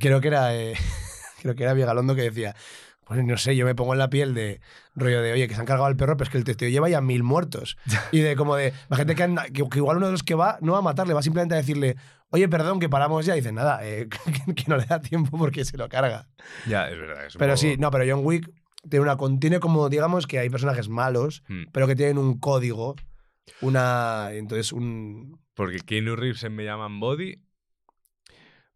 Creo 0.00 0.20
que 0.22 0.28
era, 0.28 0.54
eh, 0.56 0.72
creo 1.42 1.54
que 1.54 1.64
era 1.64 1.74
Vigalondo 1.74 2.14
que 2.14 2.22
decía, 2.22 2.56
pues 3.04 3.22
no 3.22 3.36
sé, 3.36 3.54
yo 3.54 3.66
me 3.66 3.74
pongo 3.74 3.92
en 3.92 3.98
la 3.98 4.08
piel 4.08 4.32
de 4.34 4.60
rollo 4.94 5.20
de, 5.20 5.32
oye, 5.32 5.46
que 5.46 5.54
se 5.54 5.60
han 5.60 5.66
cargado 5.66 5.86
al 5.86 5.96
perro, 5.96 6.16
pero 6.16 6.28
es 6.28 6.30
que 6.32 6.38
el 6.38 6.56
tío 6.56 6.68
lleva 6.70 6.88
ya 6.88 7.02
mil 7.02 7.22
muertos. 7.22 7.76
Y 8.12 8.20
de 8.20 8.34
como 8.36 8.56
de, 8.56 8.72
la 8.88 8.96
gente 8.96 9.14
que, 9.14 9.22
anda- 9.24 9.44
que, 9.52 9.68
que 9.68 9.78
igual 9.78 9.98
uno 9.98 10.06
de 10.06 10.12
los 10.12 10.22
que 10.22 10.34
va 10.34 10.56
no 10.62 10.72
va 10.72 10.78
a 10.78 10.82
matarle, 10.82 11.12
va 11.12 11.22
simplemente 11.22 11.54
a 11.54 11.58
decirle, 11.58 11.96
oye, 12.30 12.48
perdón, 12.48 12.80
que 12.80 12.88
paramos 12.88 13.26
ya. 13.26 13.34
Y 13.36 13.40
dice, 13.40 13.52
nada, 13.52 13.80
eh, 13.86 14.08
que, 14.46 14.54
que 14.54 14.64
no 14.68 14.78
le 14.78 14.86
da 14.86 15.00
tiempo 15.00 15.36
porque 15.36 15.64
se 15.66 15.76
lo 15.76 15.88
carga. 15.88 16.28
ya, 16.66 16.88
es 16.88 16.98
verdad. 16.98 17.26
es 17.26 17.34
un 17.34 17.38
Pero 17.40 17.52
poco- 17.52 17.60
sí, 17.60 17.76
no, 17.78 17.90
pero 17.90 18.04
John 18.08 18.24
Wick 18.24 18.48
tiene, 18.88 19.04
una, 19.04 19.16
tiene 19.38 19.60
como, 19.60 19.88
digamos, 19.88 20.26
que 20.26 20.38
hay 20.38 20.48
personajes 20.50 20.88
malos, 20.88 21.42
Hmm. 21.48 21.64
pero 21.72 21.86
que 21.86 21.96
tienen 21.96 22.18
un 22.18 22.38
código, 22.38 22.96
una, 23.60 24.30
entonces 24.32 24.72
un... 24.72 25.40
Porque 25.54 25.78
Keanu 25.80 26.16
Reeves 26.16 26.42
en 26.44 26.54
Me 26.56 26.64
Llaman 26.64 27.00
Body 27.00 27.42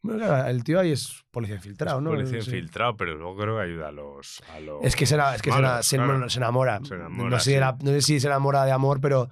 bueno, 0.02 0.18
claro, 0.26 0.48
el 0.50 0.62
tío 0.64 0.78
ahí 0.80 0.90
es 0.92 1.22
policía 1.30 1.56
infiltrado, 1.56 1.96
es 1.98 2.04
¿no? 2.04 2.10
policía 2.10 2.42
Sí. 2.42 2.50
infiltrado, 2.50 2.94
pero 2.94 3.14
luego 3.14 3.36
creo 3.38 3.56
que 3.56 3.62
ayuda 3.62 3.88
a 3.88 3.92
los. 3.92 4.42
A 4.54 4.60
los 4.60 4.84
Es 4.84 4.96
que, 4.96 5.06
se, 5.06 5.16
es 5.16 5.40
que 5.40 5.50
se, 5.50 5.56
ena- 5.58 5.68
malos, 5.70 5.86
se- 5.86 5.96
claro. 5.96 6.12
bueno, 6.12 6.28
se 6.28 6.38
enamora. 6.38 6.80
Se 6.84 6.94
enamora, 6.94 7.30
no, 7.30 7.38
sé, 7.38 7.50
sí. 7.52 7.56
era- 7.56 7.76
no 7.80 7.90
sé 7.90 8.02
si 8.02 8.20
se 8.20 8.26
enamora 8.26 8.66
de 8.66 8.72
amor, 8.72 9.00
pero 9.00 9.30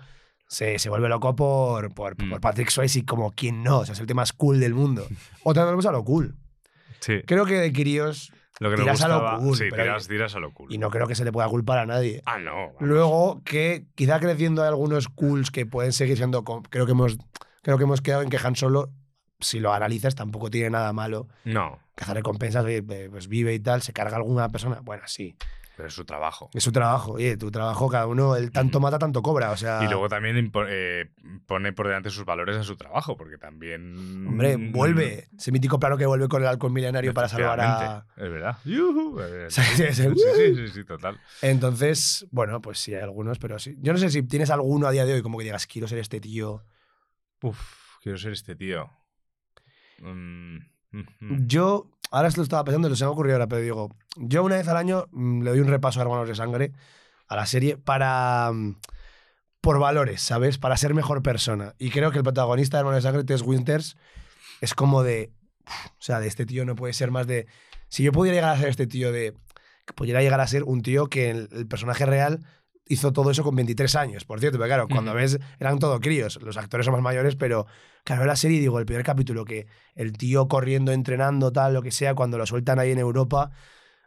se, 0.49 0.79
se 0.79 0.89
vuelve 0.89 1.11
loco 1.11 1.37
por, 1.37 1.93
por, 1.93 2.15
Mm. 2.23 2.31
por 2.31 2.41
Patrick 2.41 2.71
Swayze 2.71 3.05
como 3.05 3.33
quien 3.33 3.63
no. 3.63 3.81
O 3.81 3.85
sea, 3.85 3.93
es 3.93 4.01
el 4.01 4.07
tema 4.07 4.23
más 4.23 4.33
cool 4.33 4.61
del 4.61 4.73
mundo. 4.73 5.07
Otra 5.45 5.71
vez 5.71 5.85
a 5.85 5.93
lo 5.93 6.05
cool. 6.05 6.37
Sí, 7.01 7.21
Creo 7.27 7.45
que 7.45 7.59
de 7.59 7.71
críos, 7.71 8.33
lo 8.61 8.71
que 8.71 8.77
le 8.77 8.83
tiras 8.83 9.03
a 9.03 9.09
lo 9.09 9.39
cool, 9.39 9.57
sí, 9.57 9.65
pero- 9.71 9.83
tiras, 9.85 10.09
tiras 10.09 10.35
a 10.35 10.41
lo 10.41 10.53
cool. 10.53 10.73
y 10.73 10.79
no 10.79 10.91
creo 10.91 11.07
que 11.07 11.15
se 11.15 11.25
le 11.25 11.33
pueda 11.33 11.49
culpar 11.49 11.79
a 11.79 11.87
nadie. 11.87 12.23
Ah, 12.27 12.39
no. 12.39 12.55
vamos. 12.67 12.75
Luego, 12.81 13.43
que 13.45 13.87
quizá 13.95 14.21
creciendo 14.21 14.63
hay 14.63 14.69
algunos 14.69 15.09
cools 15.09 15.51
que 15.51 15.67
pueden 15.67 15.93
seguir 15.93 16.17
siendo. 16.17 16.45
Creo 16.45 16.87
que 16.87 16.93
hemos, 16.93 17.19
creo 17.63 17.79
que 17.79 17.85
hemos 17.85 18.01
quedado 18.01 18.23
en 18.23 18.29
que 18.29 18.39
Han 18.43 18.55
Solo, 18.57 18.91
si 19.41 19.59
lo 19.59 19.73
analizas, 19.73 20.15
tampoco 20.15 20.51
tiene 20.51 20.71
nada 20.71 20.93
malo. 20.93 21.29
No, 21.45 21.79
Cazar 21.95 22.17
recompensas, 22.17 22.65
oye, 22.65 22.83
pues 22.83 23.29
vive 23.29 23.53
y 23.55 23.61
tal, 23.61 23.83
se 23.83 23.93
carga 23.93 24.17
alguna 24.17 24.49
persona. 24.49 24.81
Bueno, 24.83 25.03
sí. 25.07 25.37
Pero 25.83 25.89
es 25.89 25.95
su 25.95 26.05
trabajo. 26.05 26.49
Es 26.55 26.63
su 26.63 26.71
trabajo. 26.71 27.15
Oye, 27.15 27.37
tu 27.37 27.51
trabajo, 27.51 27.89
cada 27.89 28.07
uno, 28.07 28.37
el 28.37 28.53
tanto 28.53 28.79
mata, 28.79 29.01
tanto 29.01 29.21
cobra. 29.21 29.51
O 29.51 29.57
sea. 29.57 29.83
Y 29.83 29.89
luego 29.89 30.09
también 30.09 30.53
eh, 30.69 31.11
pone 31.45 31.73
por 31.73 31.89
delante 31.89 32.09
sus 32.09 32.25
valores 32.25 32.57
en 32.57 32.63
su 32.63 32.77
trabajo, 32.77 33.17
porque 33.17 33.37
también. 33.37 34.29
Hombre, 34.29 34.57
vuelve. 34.57 35.29
Ese 35.37 35.51
mítico 35.51 35.81
plano 35.81 35.99
que 35.99 36.07
vuelve 36.07 36.29
con 36.29 36.41
el 36.41 36.47
halcón 36.47 36.73
milenario 36.73 37.13
para 37.13 37.29
salvar 37.29 37.61
a. 37.61 38.07
Es 38.17 38.31
verdad. 38.31 38.59
Yujú, 38.65 39.21
eh, 39.23 39.47
Sí, 39.51 39.61
sí, 39.61 39.87
sí. 39.93 40.03
sí, 40.05 40.15
sí, 40.37 40.55
sí, 40.55 40.69
sí, 40.69 40.85
total. 40.85 41.19
Entonces, 41.41 42.29
bueno, 42.31 42.63
pues 42.63 42.79
sí, 42.79 42.95
hay 42.95 43.03
algunos, 43.03 43.41
pero 43.41 43.59
sí. 43.59 43.77
Yo 43.81 43.93
no 43.93 43.99
sé 43.99 44.09
si 44.11 44.23
tienes 44.23 44.51
alguno 44.51 44.87
a 44.87 44.93
día 44.93 45.05
de 45.05 45.15
hoy 45.15 45.23
como 45.23 45.39
que 45.39 45.45
digas, 45.45 45.67
quiero 45.67 45.89
ser 45.89 45.99
este 45.99 46.21
tío. 46.21 46.65
Uf, 47.43 47.59
quiero 48.01 48.19
ser 48.19 48.35
este 48.35 48.55
tío. 48.55 48.89
Mm, 49.99 50.59
mm, 50.93 51.01
mm. 51.19 51.47
Yo, 51.49 51.91
ahora 52.13 52.29
esto 52.29 52.41
lo 52.41 52.45
estaba 52.45 52.65
pensando 52.65 52.89
lo 52.89 52.95
se 52.97 53.05
me 53.05 53.09
ha 53.09 53.11
ocurrido 53.11 53.37
ahora, 53.37 53.49
pero 53.49 53.63
digo, 53.63 53.91
yo 54.17 54.45
una 54.45 54.57
vez 54.57 54.69
al 54.69 54.77
año 54.77 55.07
mm, 55.11 55.43
le 55.43 55.51
doy 55.51 55.61
un 55.61 55.69
repaso 55.69 55.99
a 55.99 56.03
Hermanos 56.03 56.29
de 56.29 56.35
Sangre, 56.35 56.73
a 57.27 57.37
la 57.37 57.47
serie, 57.47 57.77
para. 57.77 58.51
mm, 58.53 58.77
por 59.61 59.79
valores, 59.79 60.21
¿sabes? 60.21 60.59
Para 60.59 60.77
ser 60.77 60.93
mejor 60.93 61.23
persona. 61.23 61.75
Y 61.79 61.91
creo 61.91 62.11
que 62.11 62.19
el 62.19 62.25
protagonista 62.25 62.77
de 62.77 62.81
Hermanos 62.81 63.03
de 63.03 63.09
Sangre, 63.09 63.25
Tess 63.25 63.43
Winters, 63.43 63.97
es 64.61 64.75
como 64.75 65.03
de. 65.03 65.33
o 65.67 66.03
sea, 66.03 66.21
de 66.21 66.29
este 66.29 66.47
tío 66.47 66.65
no 66.65 66.77
puede 66.77 66.93
ser 66.93 67.11
más 67.11 67.27
de. 67.27 67.47
Si 67.89 68.03
yo 68.03 68.13
pudiera 68.13 68.37
llegar 68.37 68.55
a 68.55 68.59
ser 68.59 68.69
este 68.69 68.87
tío 68.87 69.13
de. 69.13 69.35
pudiera 69.95 70.21
llegar 70.21 70.41
a 70.41 70.47
ser 70.47 70.65
un 70.65 70.83
tío 70.83 71.09
que 71.09 71.31
el 71.31 71.67
personaje 71.69 72.07
real 72.07 72.41
hizo 72.93 73.13
todo 73.13 73.31
eso 73.31 73.43
con 73.43 73.55
23 73.57 73.95
años, 73.97 74.25
por 74.25 74.41
cierto, 74.41 74.59
pero 74.59 74.69
claro, 74.69 74.89
cuando 74.89 75.13
Ujú. 75.13 75.21
ves, 75.21 75.39
eran 75.59 75.79
todo 75.79 76.01
críos, 76.01 76.39
los 76.43 76.57
actores 76.57 76.85
son 76.85 76.93
más 76.93 77.03
mayores, 77.03 77.37
pero 77.37 77.67
claro, 78.05 78.25
la 78.25 78.37
serie, 78.37 78.61
digo, 78.61 78.79
el 78.79 78.87
primer 78.87 79.05
capítulo, 79.05 79.45
que 79.45 79.67
el 79.95 80.13
tío 80.13 80.49
corriendo, 80.49 80.93
entrenando, 80.93 81.53
tal, 81.53 81.75
lo 81.75 81.83
que 81.83 81.91
sea, 81.91 82.15
cuando 82.15 82.39
lo 82.39 82.47
sueltan 82.47 82.79
ahí 82.79 82.91
en 82.93 82.99
Europa, 82.99 83.51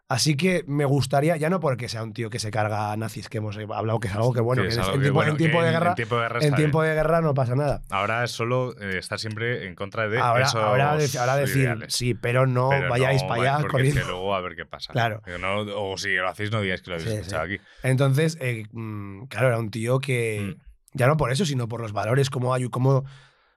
Así 0.07 0.37
que 0.37 0.63
me 0.67 0.85
gustaría, 0.85 1.35
ya 1.35 1.49
no 1.49 1.59
porque 1.59 1.89
sea 1.89 2.03
un 2.03 2.13
tío 2.13 2.29
que 2.29 2.37
se 2.37 2.51
carga 2.51 2.91
a 2.91 2.97
nazis, 2.97 3.27
que 3.27 3.39
hemos 3.39 3.57
hablado 3.57 3.99
que 3.99 4.07
es 4.07 4.13
algo 4.13 4.33
que 4.33 4.39
bueno, 4.39 4.61
Sí, 4.69 4.75
que 4.77 4.79
algo 4.79 4.93
en 4.93 4.99
que, 4.99 5.01
tiempo, 5.01 5.15
bueno, 5.17 5.31
en 5.31 5.37
que 5.37 5.43
tiempo 5.43 5.63
de 5.63 5.71
guerra, 5.71 5.89
en 5.89 5.95
tiempo 5.95 6.15
de 6.15 6.21
guerra 6.21 6.39
en 6.45 6.53
tiempo 6.55 6.81
de 6.83 6.93
guerra 6.93 7.21
no 7.21 7.33
pasa 7.33 7.55
nada. 7.55 7.81
Ahora 7.89 8.23
es 8.23 8.29
solo 8.29 8.79
eh, 8.79 8.99
estar 8.99 9.17
siempre 9.17 9.65
en 9.65 9.73
contra 9.73 10.07
de 10.07 10.19
Ahora, 10.19 10.43
esos 10.45 10.61
ahora, 10.61 10.95
de- 10.95 11.17
ahora 11.17 11.35
decir, 11.37 11.63
ideales. 11.63 11.91
sí, 11.91 12.13
pero 12.13 12.45
no 12.45 12.69
Pero 12.69 12.87
vayáis 12.87 13.23
no 13.23 13.27
para 13.29 13.55
allá 13.57 13.67
corriendo. 13.67 13.99
que 14.01 14.07
luego 14.07 14.35
a 14.35 14.41
ver 14.41 14.55
qué 14.55 14.65
pasa. 14.67 14.93
Claro. 14.93 15.23
No- 15.39 15.61
o 15.61 15.97
si 15.97 16.13
lo 16.13 16.29
hacéis, 16.29 16.51
no 16.51 16.61
digáis 16.61 16.83
que 16.83 16.91
lo 16.91 16.97
habéis 16.97 17.09
Sí, 17.09 17.15
escuchado 17.17 17.47
sí. 17.47 17.53
aquí. 17.55 17.63
Entonces, 17.81 18.37
eh, 18.41 18.65
mm, 18.73 19.23
claro, 19.25 19.47
era 19.47 19.57
un 19.57 19.71
tío 19.71 19.99
que, 19.99 20.55
Mm. 20.55 20.61
ya 20.99 21.07
no 21.07 21.17
por 21.17 21.31
eso, 21.31 21.45
sino 21.45 21.67
por 21.67 21.81
los 21.81 21.93
valores, 21.93 22.29
como 22.29 22.53
hay, 22.53 22.69
como... 22.69 23.05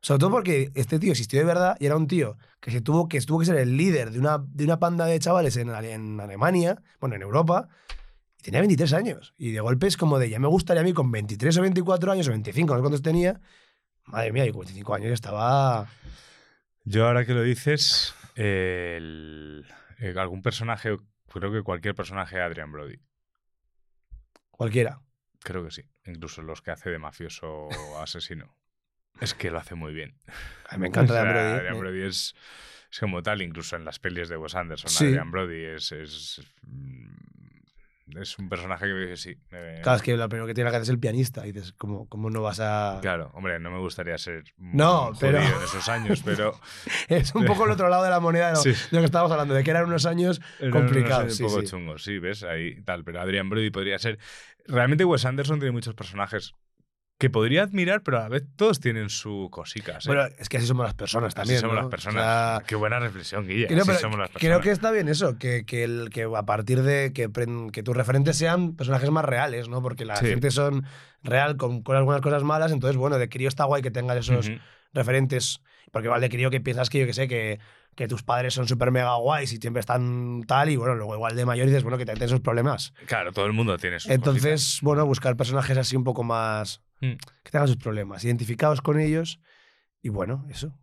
Sobre 0.00 0.20
todo 0.20 0.30
porque 0.30 0.70
este 0.74 0.98
tío 0.98 1.10
existió 1.10 1.40
de 1.40 1.44
verdad 1.44 1.76
y 1.80 1.86
era 1.86 1.96
un 1.96 2.06
tío 2.06 2.36
que, 2.60 2.70
se 2.70 2.80
tuvo, 2.80 3.08
que 3.08 3.20
tuvo 3.20 3.40
que 3.40 3.46
ser 3.46 3.56
el 3.56 3.76
líder 3.76 4.10
de 4.12 4.20
una, 4.20 4.38
de 4.38 4.64
una 4.64 4.78
panda 4.78 5.06
de 5.06 5.18
chavales 5.18 5.56
en, 5.56 5.70
en 5.70 6.20
Alemania, 6.20 6.80
bueno, 7.00 7.16
en 7.16 7.22
Europa, 7.22 7.68
y 8.38 8.42
tenía 8.42 8.60
23 8.60 8.92
años. 8.92 9.34
Y 9.36 9.50
de 9.50 9.60
golpe 9.60 9.88
es 9.88 9.96
como 9.96 10.18
de, 10.20 10.30
ya 10.30 10.38
me 10.38 10.46
gustaría 10.48 10.82
a 10.82 10.84
mí 10.84 10.92
con 10.92 11.10
23 11.10 11.58
o 11.58 11.62
24 11.62 12.12
años 12.12 12.28
o 12.28 12.30
25, 12.30 12.72
no 12.72 12.78
sé 12.78 12.82
cuántos 12.82 13.02
tenía. 13.02 13.40
Madre 14.04 14.32
mía, 14.32 14.46
yo 14.46 14.52
con 14.52 14.60
25 14.60 14.94
años 14.94 15.08
ya 15.08 15.14
estaba... 15.14 15.88
Yo 16.84 17.06
ahora 17.06 17.26
que 17.26 17.34
lo 17.34 17.42
dices, 17.42 18.14
el- 18.36 19.66
eh, 19.98 20.14
algún 20.16 20.42
personaje, 20.42 20.96
creo 21.26 21.52
que 21.52 21.62
cualquier 21.62 21.94
personaje 21.96 22.36
de 22.36 22.42
Adrian 22.42 22.70
Brody. 22.72 22.98
Cualquiera. 24.50 25.00
Creo 25.40 25.64
que 25.64 25.70
sí. 25.70 25.82
Incluso 26.06 26.42
los 26.42 26.62
que 26.62 26.70
hace 26.70 26.90
de 26.90 26.98
mafioso 26.98 27.68
asesino. 28.00 28.56
Es 29.20 29.34
que 29.34 29.50
lo 29.50 29.58
hace 29.58 29.74
muy 29.74 29.92
bien. 29.92 30.14
A 30.68 30.74
mí 30.76 30.82
me 30.82 30.88
encanta 30.88 31.12
O 31.14 31.16
sea, 31.16 31.22
Adrian 31.22 31.34
Brody. 31.44 31.56
Adrian 31.58 31.78
Brody 31.80 32.02
es, 32.02 32.34
es 32.90 32.98
como 33.00 33.22
tal, 33.22 33.42
incluso 33.42 33.76
en 33.76 33.84
las 33.84 33.98
pelis 33.98 34.28
de 34.28 34.36
Wes 34.36 34.54
Anderson. 34.54 34.90
Sí. 34.90 35.06
Adrian 35.06 35.30
Brody 35.30 35.64
es, 35.64 35.92
es, 35.92 36.40
mm, 36.62 38.18
es 38.20 38.38
un 38.38 38.48
personaje 38.48 38.86
que 38.86 39.16
sí. 39.16 39.36
eh, 39.52 39.80
Claro, 39.82 39.96
es 39.96 40.02
que 40.02 40.16
lo 40.16 40.28
primero 40.28 40.46
que 40.46 40.54
tiene 40.54 40.70
que 40.70 40.76
hacer 40.76 40.84
es 40.84 40.88
el 40.88 40.98
pianista. 40.98 41.46
Y 41.46 41.52
dices, 41.52 41.72
¿cómo, 41.72 42.08
cómo 42.08 42.30
no 42.30 42.40
vas 42.42 42.58
a...? 42.60 42.98
Claro, 43.02 43.30
hombre, 43.34 43.58
no 43.60 43.70
me 43.70 43.78
gustaría 43.80 44.16
ser 44.18 44.44
No, 44.56 45.12
pero- 45.20 45.38
en 45.38 45.44
esos 45.64 45.88
años, 45.88 46.22
pero 46.24 46.58
Es 47.08 47.34
un 47.34 47.44
poco 47.44 47.66
el 47.66 47.72
otro 47.72 47.88
lado 47.88 48.04
de 48.04 48.10
la 48.10 48.20
moneda 48.20 48.46
de 48.48 48.52
lo, 48.52 48.60
Sí. 48.62 48.70
de 48.70 48.76
lo 48.92 48.98
que 49.00 49.04
estábamos 49.06 49.32
hablando, 49.32 49.52
de 49.54 49.62
que 49.64 49.70
eran 49.70 49.84
unos 49.86 50.06
años 50.06 50.40
Era 50.58 50.70
complicados. 50.70 51.24
un 51.24 51.30
sí, 51.32 51.42
poco 51.42 51.62
chungo, 51.64 51.98
sí, 51.98 52.18
ves, 52.18 52.44
ahí 52.44 52.80
tal. 52.82 53.04
Pero 53.04 53.20
Adrian 53.20 53.50
Brody 53.50 53.70
podría 53.70 53.98
ser. 53.98 54.18
Realmente 54.66 55.04
Wes 55.04 55.24
Anderson 55.24 55.58
tiene 55.58 55.72
muchos 55.72 55.94
personajes 55.94 56.54
que 57.18 57.30
podría 57.30 57.64
admirar, 57.64 58.02
pero 58.04 58.18
a 58.18 58.20
la 58.22 58.28
vez 58.28 58.44
todos 58.54 58.78
tienen 58.78 59.10
su 59.10 59.48
cosica. 59.50 59.98
Bueno, 60.06 60.22
es 60.38 60.48
que 60.48 60.58
así 60.58 60.66
somos 60.66 60.84
las 60.86 60.94
personas 60.94 61.28
Así 61.28 61.34
también. 61.34 61.60
somos 61.60 61.74
¿no? 61.74 61.82
las 61.82 61.90
personas. 61.90 62.22
O 62.22 62.58
sea, 62.58 62.62
Qué 62.66 62.76
buena 62.76 63.00
reflexión, 63.00 63.44
Guille. 63.46 63.66
así 63.66 63.74
pero 63.84 63.98
somos 63.98 64.18
las 64.20 64.30
creo 64.30 64.38
personas. 64.40 64.60
que 64.64 64.70
está 64.70 64.90
bien 64.92 65.08
eso, 65.08 65.36
que, 65.36 65.64
que, 65.66 65.82
el, 65.82 66.10
que 66.10 66.28
a 66.32 66.42
partir 66.44 66.82
de 66.82 67.12
que, 67.12 67.28
que 67.72 67.82
tus 67.82 67.96
referentes 67.96 68.36
sean 68.36 68.76
personajes 68.76 69.10
más 69.10 69.24
reales, 69.24 69.68
¿no? 69.68 69.82
Porque 69.82 70.04
la 70.04 70.14
Sí. 70.16 70.26
gente 70.26 70.52
son 70.52 70.84
real 71.24 71.56
con, 71.56 71.82
con 71.82 71.96
algunas 71.96 72.20
cosas 72.20 72.44
malas, 72.44 72.70
entonces, 72.70 72.96
bueno, 72.96 73.18
de 73.18 73.28
crío 73.28 73.48
está 73.48 73.64
guay 73.64 73.82
que 73.82 73.90
tengas 73.90 74.16
esos 74.18 74.48
referentes, 74.94 75.60
porque 75.92 76.06
igual 76.06 76.20
de 76.20 76.28
crío 76.28 76.50
que 76.50 76.60
piensas 76.60 76.88
que 76.88 77.00
yo 77.00 77.06
que 77.06 77.12
sé, 77.14 77.26
que, 77.28 77.58
que 77.96 78.06
tus 78.08 78.22
padres 78.22 78.54
son 78.54 78.68
súper 78.68 78.90
mega 78.92 79.16
guays 79.16 79.52
y 79.52 79.56
siempre 79.56 79.80
están 79.80 80.42
tal, 80.46 80.70
y 80.70 80.76
bueno, 80.76 80.94
luego 80.94 81.14
igual 81.14 81.34
de 81.34 81.44
mayor 81.44 81.66
dices, 81.66 81.82
bueno, 81.82 81.98
que 81.98 82.04
también 82.06 82.20
tienes 82.20 82.30
sus 82.30 82.40
problemas. 82.40 82.94
Claro, 83.06 83.32
todo 83.32 83.46
el 83.46 83.52
mundo 83.52 83.76
tiene 83.76 83.98
sus 83.98 84.10
Entonces, 84.10 84.78
bueno, 84.82 85.04
buscar 85.04 85.36
personajes 85.36 85.76
así 85.76 85.96
un 85.96 86.04
poco 86.04 86.22
más. 86.22 86.80
Mm. 87.00 87.12
que 87.44 87.50
tengan 87.50 87.68
sus 87.68 87.76
problemas, 87.76 88.24
identificados 88.24 88.80
con 88.80 88.98
ellos, 89.00 89.40
y 90.02 90.08
bueno, 90.08 90.46
eso. 90.50 90.78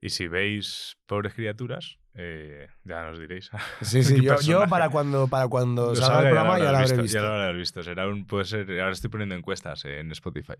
Y 0.00 0.10
si 0.10 0.28
veis 0.28 0.96
pobres 1.06 1.34
criaturas, 1.34 1.98
eh, 2.14 2.68
ya 2.84 3.02
nos 3.04 3.18
diréis. 3.18 3.50
Sí, 3.82 4.02
sí, 4.04 4.16
¿Qué 4.16 4.22
yo, 4.22 4.40
yo 4.40 4.66
para 4.68 4.88
cuando, 4.90 5.26
para 5.28 5.48
cuando 5.48 5.88
Lo 5.88 5.94
salga 5.96 6.06
sabe, 6.14 6.28
el 6.28 6.34
programa 6.34 6.58
ya 6.58 6.64
lo 6.64 6.68
habrás 6.70 6.90
habré 6.92 7.02
visto, 7.02 7.02
visto. 7.02 7.18
Ya 7.18 7.22
lo 7.22 7.34
habrás 7.34 7.56
visto. 7.56 7.82
Será 7.82 8.08
un, 8.08 8.26
puede 8.26 8.44
ser, 8.44 8.70
ahora 8.80 8.92
estoy 8.92 9.10
poniendo 9.10 9.34
encuestas 9.34 9.84
en 9.84 10.10
Spotify. 10.12 10.54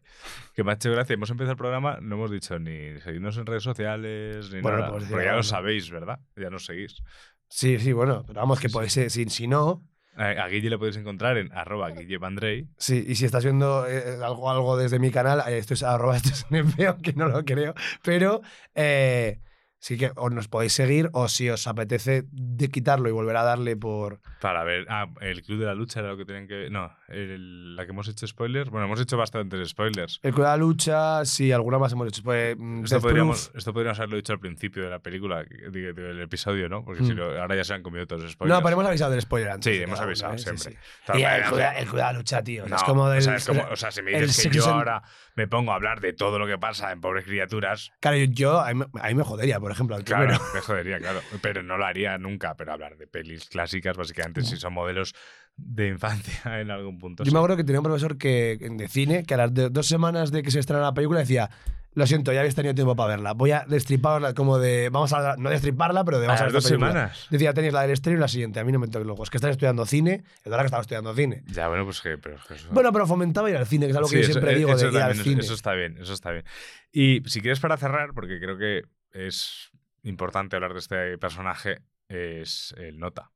Que 0.55 0.65
me 0.65 0.73
ha 0.73 0.75
hecho 0.75 0.91
gracia. 0.91 1.15
Hemos 1.15 1.31
empezado 1.31 1.53
el 1.53 1.57
programa, 1.57 1.99
no 2.01 2.17
hemos 2.17 2.31
dicho 2.31 2.59
ni 2.59 2.99
seguirnos 3.01 3.37
en 3.39 3.47
redes 3.47 3.63
sociales, 3.63 4.51
ni 4.53 4.61
Bueno, 4.61 4.79
nada. 4.79 4.91
pues 4.93 5.05
porque 5.05 5.25
ya 5.25 5.31
algo, 5.31 5.39
lo 5.39 5.43
sabéis, 5.45 5.91
¿verdad? 5.91 6.19
Ya 6.37 6.51
nos 6.51 6.65
seguís. 6.65 7.03
Sí, 7.49 7.79
sí, 7.79 7.93
bueno, 7.93 8.25
pero 8.27 8.41
vamos, 8.41 8.61
que 8.61 8.69
Sí, 8.69 8.73
podéis, 8.75 8.93
si, 8.93 9.25
si 9.29 9.47
no, 9.49 9.85
A, 10.19 10.49
Guille 10.49 10.69
le 10.69 10.79
podéis 10.79 10.97
encontrar 10.97 11.39
en 11.39 11.53
arroba 11.53 11.91
guillemandrey. 11.91 12.67
sí, 12.77 13.05
y 13.07 13.15
si 13.15 13.25
estás 13.25 13.45
viendo 13.45 13.87
eh, 13.87 14.19
algo, 14.23 14.77
desde 14.77 14.99
mi 14.99 15.11
canal, 15.11 15.43
eh, 15.47 15.59
esto 15.59 15.75
es 15.75 15.83
arroba 15.85 16.17
esto 16.17 16.31
es 16.31 16.47
NP, 16.51 16.87
aunque 16.89 17.13
no 17.13 17.29
lo 17.29 17.45
creo, 17.45 17.75
pero 18.03 18.43
eh, 18.75 19.39
sí 19.81 19.97
que 19.97 20.11
o 20.17 20.31
nos 20.31 20.49
podéis 20.49 20.73
seguir, 20.73 21.09
o 21.13 21.29
si 21.29 21.49
os 21.51 21.67
apetece 21.67 22.25
de 22.31 22.69
quitarlo 22.69 23.09
y 23.09 23.13
volver 23.13 23.37
a 23.37 23.43
darle 23.45 23.77
por... 23.77 24.21
Para 24.41 24.65
ver. 24.65 24.87
Ah, 24.89 25.07
el 25.21 25.43
Club 25.43 25.61
de 25.61 25.67
la 25.67 25.75
Lucha 25.75 26.01
era 26.01 26.11
lo 26.11 26.17
que 26.17 26.25
tienen 26.25 26.47
que. 26.47 26.69
No, 26.71 26.91
el- 27.09 27.75
la 27.77 27.85
que 27.85 27.91
hemos 27.91 28.07
hecho 28.09 28.27
spoilers. 28.27 28.71
Bueno, 28.71 28.87
hemos 28.87 29.01
hecho 29.01 29.17
bastantes 29.17 29.69
spoilers. 29.71 30.21
El 30.23 30.33
Club 30.33 30.45
de 30.45 30.51
la 30.51 30.57
Lucha, 30.57 31.25
sí, 31.25 31.51
alguna 31.53 31.79
más 31.79 31.93
hemos 31.93 32.07
hecho. 32.09 32.23
Pues, 32.23 32.57
mm, 32.59 32.85
Esto 32.85 33.01
podríamos, 33.01 33.51
esto 33.55 33.73
podríamos 33.73 33.99
haberlo 33.99 34.17
dicho 34.17 34.33
al 34.33 34.39
principio 34.41 34.85
de 34.85 34.91
la 34.91 34.99
película, 35.01 35.45
del 35.45 36.21
episodio, 36.21 36.69
¿no? 36.69 36.85
Porque 36.85 37.03
Mm. 37.03 37.07
si 37.07 37.15
lo- 37.15 37.41
ahora 37.41 37.57
ya 37.57 37.65
se 37.65 37.75
han 37.75 37.83
comido 37.83 38.07
todos 38.07 38.23
los 38.23 38.33
spoilers. 38.33 38.59
No, 38.59 38.63
pero 38.63 38.75
hemos 38.75 38.87
avisado 38.87 39.11
del 39.11 39.21
spoiler 39.23 39.51
antes. 39.51 39.75
Sí, 39.77 39.83
hemos 39.83 40.01
avisado 40.01 40.39
siempre. 40.39 40.73
sí. 40.73 40.79
El 41.15 41.43
Club 41.45 41.59
de- 41.59 41.79
el 41.79 41.85
Club 41.87 41.97
de 41.97 42.03
la 42.03 42.13
Lucha, 42.13 42.43
tío. 42.43 42.67
No, 42.69 42.77
es 42.77 42.83
como 42.85 43.09
del. 43.09 43.19
o, 43.19 43.23
sea, 43.23 43.35
es 43.37 43.47
como- 43.47 43.65
o 43.71 43.77
sea, 43.77 43.91
si 43.91 44.03
me 44.03 44.11
dices 44.21 44.49
que 44.49 44.57
yo 44.57 44.67
ahora 44.67 45.03
me 45.35 45.49
pongo 45.49 45.73
a 45.73 45.75
hablar 45.77 46.01
de 46.01 46.13
todo 46.13 46.39
lo 46.39 46.47
que 46.47 46.59
pasa 46.59 46.93
en 46.93 47.01
Pobres 47.01 47.25
Criaturas, 47.25 47.91
Claro, 48.01 48.17
yo, 48.19 48.63
mí, 48.75 48.85
a 49.01 49.09
mí 49.09 49.15
me 49.15 49.23
jodería, 49.25 49.59
por 49.69 49.75
ejemplo, 49.75 49.97
al 49.97 50.05
claro, 50.05 50.25
primero. 50.29 50.45
me 50.55 50.61
jodería, 50.63 50.99
claro. 50.99 51.21
Pero 51.43 51.63
no 51.63 51.77
lo 51.77 51.85
haría 51.85 52.17
nunca, 52.17 52.55
pero 52.57 52.73
hablar 52.73 52.97
de 52.97 53.07
pelis 53.07 53.45
clásicas, 53.51 53.99
básicamente, 53.99 54.41
si 54.43 54.57
son 54.57 54.73
modelos 54.73 55.15
de 55.59 55.89
infancia 55.89 56.41
en 56.61 56.71
algún 56.71 56.99
punto. 56.99 57.23
Yo 57.25 57.29
sí. 57.29 57.35
me 57.35 57.39
acuerdo 57.39 57.59
que 57.59 57.65
tenía 57.65 57.81
un 57.81 57.85
profesor 57.85 58.17
que, 58.17 58.57
de 58.59 58.89
cine 58.89 59.25
que 59.25 59.35
a 59.35 59.37
las 59.37 59.51
dos 59.53 59.87
semanas 59.87 60.31
de 60.31 60.43
que 60.43 60.51
se 60.51 60.59
estrenara 60.61 60.87
la 60.87 60.95
película 60.95 61.21
decía. 61.21 61.51
Lo 61.95 62.07
siento, 62.07 62.33
ya 62.33 62.41
habéis 62.41 62.55
tenido 62.55 62.75
tiempo 62.77 62.95
para 62.95 63.09
verla. 63.09 63.33
Voy 63.33 63.51
a 63.51 63.65
destriparla 63.67 64.33
como 64.35 64.59
de. 64.59 64.89
Vamos 64.91 65.13
a. 65.15 65.35
No 65.37 65.51
destriparla, 65.51 66.05
pero 66.05 66.21
de 66.21 66.27
¿A 66.27 66.29
vamos 66.29 66.41
a, 66.43 66.45
las 66.45 66.53
ver 66.53 66.63
dos 66.63 66.71
película. 66.71 66.91
semanas? 66.93 67.27
Decía, 67.31 67.55
tenéis 67.55 67.73
la 67.73 67.83
del 67.83 67.91
estreno 67.91 68.19
y 68.19 68.21
la 68.21 68.29
siguiente. 68.29 68.61
A 68.61 68.65
mí 68.65 68.71
no 68.71 68.79
me 68.79 68.87
toques 68.87 69.07
luego. 69.07 69.25
Es 69.25 69.31
que 69.31 69.39
estás 69.39 69.51
estudiando 69.51 69.85
cine. 69.85 70.23
Es 70.37 70.45
verdad 70.45 70.61
que 70.61 70.67
estaba 70.67 70.83
estudiando 70.83 71.13
cine. 71.15 71.43
Ya, 71.47 71.67
bueno, 71.67 71.85
pues 71.85 72.01
que. 72.01 72.17
Pero 72.19 72.37
eso- 72.37 72.69
Bueno, 72.71 72.93
pero 72.93 73.07
fomentaba 73.07 73.51
ir 73.51 73.57
al 73.57 73.67
cine, 73.67 73.87
que 73.87 73.93
es 73.93 73.97
algo 73.97 74.09
que 74.09 74.19
yo 74.19 74.25
siempre 74.25 74.53
eh, 74.53 74.57
digo 74.59 74.77
de 74.77 74.89
ir 74.91 74.99
al 74.99 75.17
cine. 75.17 75.41
Eso 75.41 75.55
está 75.55 75.73
bien, 75.73 75.97
eso 75.99 76.13
está 76.13 76.31
bien. 76.31 76.45
Y 76.93 77.23
si 77.27 77.41
quieres 77.41 77.59
para 77.59 77.77
cerrar, 77.79 78.11
porque 78.15 78.39
creo 78.39 78.59
que 78.59 78.83
es 79.13 79.71
importante 80.03 80.57
hablar 80.57 80.73
de 80.73 80.79
este 80.81 81.19
personaje, 81.19 81.79
es 82.09 82.75
el 82.79 82.99
Nota. 82.99 83.31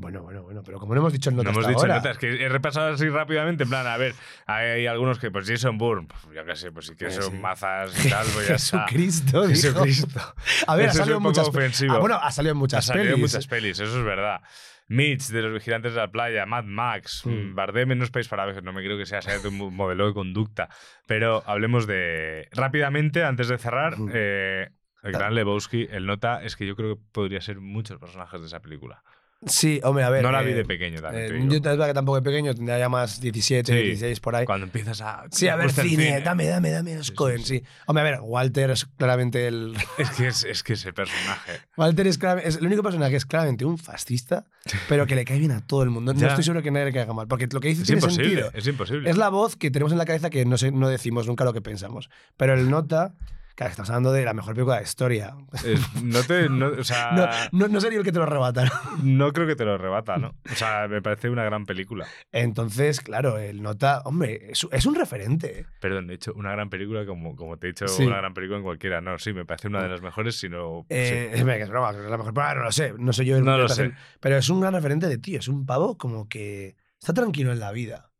Bueno, 0.00 0.22
bueno, 0.22 0.44
bueno. 0.44 0.62
Pero 0.64 0.78
como 0.78 0.94
no 0.94 1.00
hemos 1.00 1.12
dicho 1.12 1.28
el 1.30 1.34
No 1.34 1.42
nota 1.42 1.50
hemos 1.50 1.64
hasta 1.64 1.70
dicho 1.70 1.80
ahora. 1.80 1.94
notas, 1.96 2.18
que 2.18 2.44
he 2.44 2.48
repasado 2.48 2.92
así 2.94 3.08
rápidamente, 3.08 3.64
en 3.64 3.68
plan, 3.68 3.84
a 3.84 3.96
ver, 3.96 4.14
hay 4.46 4.86
algunos 4.86 5.18
que, 5.18 5.32
pues 5.32 5.48
Jason 5.48 5.76
Bourne, 5.76 6.06
pues, 6.06 6.36
yo 6.36 6.44
qué 6.44 6.54
sé, 6.54 6.70
pues 6.70 6.86
si 6.86 6.94
quieres 6.94 7.18
Eh, 7.18 7.22
son 7.22 7.32
sí. 7.32 7.38
mazas 7.38 8.04
y 8.04 8.08
tal, 8.10 8.24
pues 8.32 8.46
ya 8.48 8.54
está. 8.54 8.86
Jesucristo. 8.86 9.42
Jesucristo. 9.48 10.20
A 10.68 10.76
ver, 10.76 10.86
ha 10.86 10.90
Eso 10.90 10.92
es 10.92 10.96
salido 10.98 11.16
en 11.16 11.16
un 11.16 11.22
poco 11.24 11.40
muchas 11.40 11.50
pe- 11.50 11.58
ofensivo. 11.58 11.94
Ah, 11.94 11.98
bueno, 11.98 12.14
ha 12.22 12.30
salido 12.30 12.52
en 12.52 12.58
Ha 12.58 12.60
muchas 12.60 12.84
salido 12.84 13.04
en 13.06 13.10
pelis. 13.14 13.22
muchas 13.32 13.46
pelis, 13.48 13.80
eso 13.80 13.98
es 13.98 14.04
verdad. 14.04 14.40
Mitch, 14.86 15.26
de 15.30 15.42
los 15.42 15.52
vigilantes 15.52 15.92
de 15.94 15.98
la 16.00 16.10
playa, 16.12 16.46
Mad 16.46 16.64
Max, 16.64 17.22
Mm. 17.26 17.54
Bardem 17.56 17.90
en 17.92 17.98
No 17.98 18.04
Space 18.04 18.28
para 18.28 18.46
Veces, 18.46 18.62
no 18.62 18.72
me 18.72 18.82
creo 18.84 18.96
que 18.96 19.04
sea, 19.04 19.20
sea 19.20 19.38
un 19.48 19.74
modelo 19.74 20.06
de 20.06 20.14
conducta. 20.14 20.68
Pero 21.08 21.42
hablemos 21.44 21.86
de. 21.88 22.48
Rápidamente, 22.52 23.24
antes 23.24 23.48
de 23.48 23.58
cerrar, 23.58 23.98
Mm. 23.98 24.10
eh, 24.14 24.68
el 25.02 25.12
gran 25.12 25.34
Lebowski, 25.34 25.86
el 25.90 26.06
nota, 26.06 26.42
es 26.42 26.56
que 26.56 26.66
yo 26.66 26.76
creo 26.76 26.96
que 26.96 27.02
podría 27.12 27.40
ser 27.40 27.60
muchos 27.60 27.98
personajes 27.98 28.40
de 28.40 28.46
esa 28.46 28.60
película. 28.60 29.02
Sí, 29.46 29.80
hombre, 29.84 30.02
a 30.02 30.10
ver. 30.10 30.24
no 30.24 30.32
la 30.32 30.42
eh, 30.42 30.46
vi 30.46 30.52
de 30.52 30.64
pequeño 30.64 31.00
también. 31.00 31.26
eh, 31.26 31.46
yo 31.48 31.62
te 31.62 31.70
digo 31.70 31.86
que 31.86 31.94
tampoco 31.94 32.16
de 32.16 32.22
pequeño, 32.22 32.52
tendría 32.56 32.76
ya 32.76 32.88
más 32.88 33.20
17, 33.20 33.72
Sí. 33.72 33.82
16 33.86 34.18
por 34.18 34.34
ahí. 34.34 34.44
Cuando 34.44 34.66
empiezas 34.66 35.00
a. 35.00 35.26
Sí, 35.30 35.46
a 35.46 35.54
ver 35.54 35.66
el 35.66 35.70
cine, 35.70 36.20
dame, 36.22 36.46
dame, 36.48 36.72
dame 36.72 36.96
los 36.96 37.06
Sí, 37.06 37.12
sí, 37.12 37.16
Coen, 37.16 37.38
sí. 37.44 37.58
sí. 37.60 37.64
Hombre, 37.86 38.00
a 38.00 38.10
ver, 38.10 38.20
Walter 38.20 38.70
es 38.72 38.84
claramente 38.96 39.46
el. 39.46 39.76
Es 39.98 40.10
que 40.10 40.26
es, 40.26 40.42
es 40.42 40.64
que 40.64 40.72
ese 40.72 40.92
personaje. 40.92 41.52
Walter 41.76 42.08
es, 42.08 42.18
es 42.42 42.56
el 42.56 42.66
único 42.66 42.82
personaje 42.82 43.12
que 43.12 43.16
es 43.16 43.26
claramente 43.26 43.64
un 43.64 43.78
fascista, 43.78 44.44
pero 44.88 45.06
que 45.06 45.14
le 45.14 45.24
cae 45.24 45.38
bien 45.38 45.52
a 45.52 45.64
todo 45.64 45.84
el 45.84 45.90
mundo. 45.90 46.12
No 46.14 46.26
estoy 46.26 46.42
seguro 46.42 46.60
que 46.64 46.72
nadie 46.72 46.86
le 46.86 46.92
caiga 46.92 47.12
mal, 47.12 47.28
porque 47.28 47.46
lo 47.52 47.60
que 47.60 47.68
dice 47.68 47.82
Es 47.82 47.86
tiene 47.86 48.00
imposible. 48.00 48.28
sentido. 48.28 48.50
Es 48.54 48.66
imposible. 48.66 49.08
Es 49.08 49.16
la 49.16 49.28
voz 49.28 49.54
que 49.54 49.70
tenemos 49.70 49.92
en 49.92 49.98
la 49.98 50.04
cabeza 50.04 50.30
que 50.30 50.44
no, 50.46 50.58
sé, 50.58 50.72
no 50.72 50.88
decimos 50.88 51.28
nunca 51.28 51.44
lo 51.44 51.52
que 51.52 51.60
pensamos. 51.62 52.10
Pero 52.36 52.54
el 52.54 52.68
nota, 52.70 53.14
claro, 53.58 53.70
estamos 53.72 53.90
hablando 53.90 54.12
de 54.12 54.24
la 54.24 54.32
mejor 54.34 54.54
película 54.54 54.76
de 54.76 54.82
la 54.82 54.86
historia. 54.88 55.34
Es- 55.64 56.02
no 56.04 56.22
te. 56.22 56.48
no- 56.48 56.68
o 56.78 56.84
sea, 56.84 57.10
No, 57.12 57.26
no, 57.52 57.66
no, 57.66 57.74
no 57.74 57.80
sería 57.80 57.98
el 57.98 58.04
que 58.04 58.12
te 58.12 58.18
lo 58.18 58.22
arrebata. 58.24 58.70
¿no? 59.02 59.32
creo 59.32 59.48
que 59.48 59.56
te 59.56 59.64
lo 59.64 59.76
rebata, 59.76 60.16
¿no? 60.16 60.28
O 60.50 60.54
sea, 60.54 60.86
me 60.86 61.02
parece 61.02 61.28
una 61.28 61.42
gran 61.42 61.66
película. 61.66 62.06
Entonces, 62.30 63.00
claro, 63.00 63.36
el 63.38 63.60
nota, 63.62 64.00
hombre, 64.04 64.50
es, 64.52 64.64
es 64.70 64.86
un 64.86 64.94
referente. 64.94 65.66
Perdón, 65.80 66.06
de 66.06 66.14
hecho, 66.14 66.32
una 66.34 66.52
gran 66.52 66.70
película, 66.70 67.04
como, 67.04 67.34
como 67.34 67.56
te 67.58 67.66
he 67.66 67.70
dicho, 67.70 67.88
Sí. 67.88 68.04
una 68.06 68.18
gran 68.18 68.32
película 68.32 68.58
en 68.58 68.64
cualquiera. 68.64 69.00
No, 69.00 69.18
sí, 69.18 69.32
me 69.32 69.44
parece 69.44 69.66
una 69.66 69.82
de 69.82 69.88
las 69.88 70.00
mejores, 70.02 70.38
sino. 70.38 70.86
Eh, 70.88 71.30
que 71.34 71.62
es 71.62 71.68
broma, 71.68 71.90
es 71.90 71.96
la 71.96 72.16
mejor 72.16 72.32
película, 72.32 72.54
no 72.54 72.62
lo 72.62 72.72
sé, 72.72 72.94
no 72.96 73.12
sé 73.12 73.24
yo. 73.24 73.36
el- 73.36 73.44
No 73.44 73.58
lo 73.58 73.68
sé. 73.68 73.92
Pero 74.20 74.36
es 74.36 74.48
un 74.48 74.60
gran 74.60 74.72
referente 74.74 75.08
de 75.08 75.18
tío, 75.18 75.40
es 75.40 75.48
un 75.48 75.66
pavo 75.66 75.98
como 75.98 76.28
que 76.28 76.76
está 77.00 77.12
tranquilo 77.12 77.50
en 77.52 77.58
la 77.58 77.72
vida. 77.72 78.12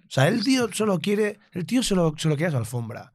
O 0.00 0.14
sea, 0.14 0.28
el 0.28 0.42
tío 0.44 0.68
solo 0.72 0.98
quiere, 0.98 1.38
el 1.52 1.66
tío 1.66 1.82
solo, 1.82 2.14
solo 2.16 2.36
quiere 2.36 2.50
su 2.52 2.56
alfombra. 2.58 3.12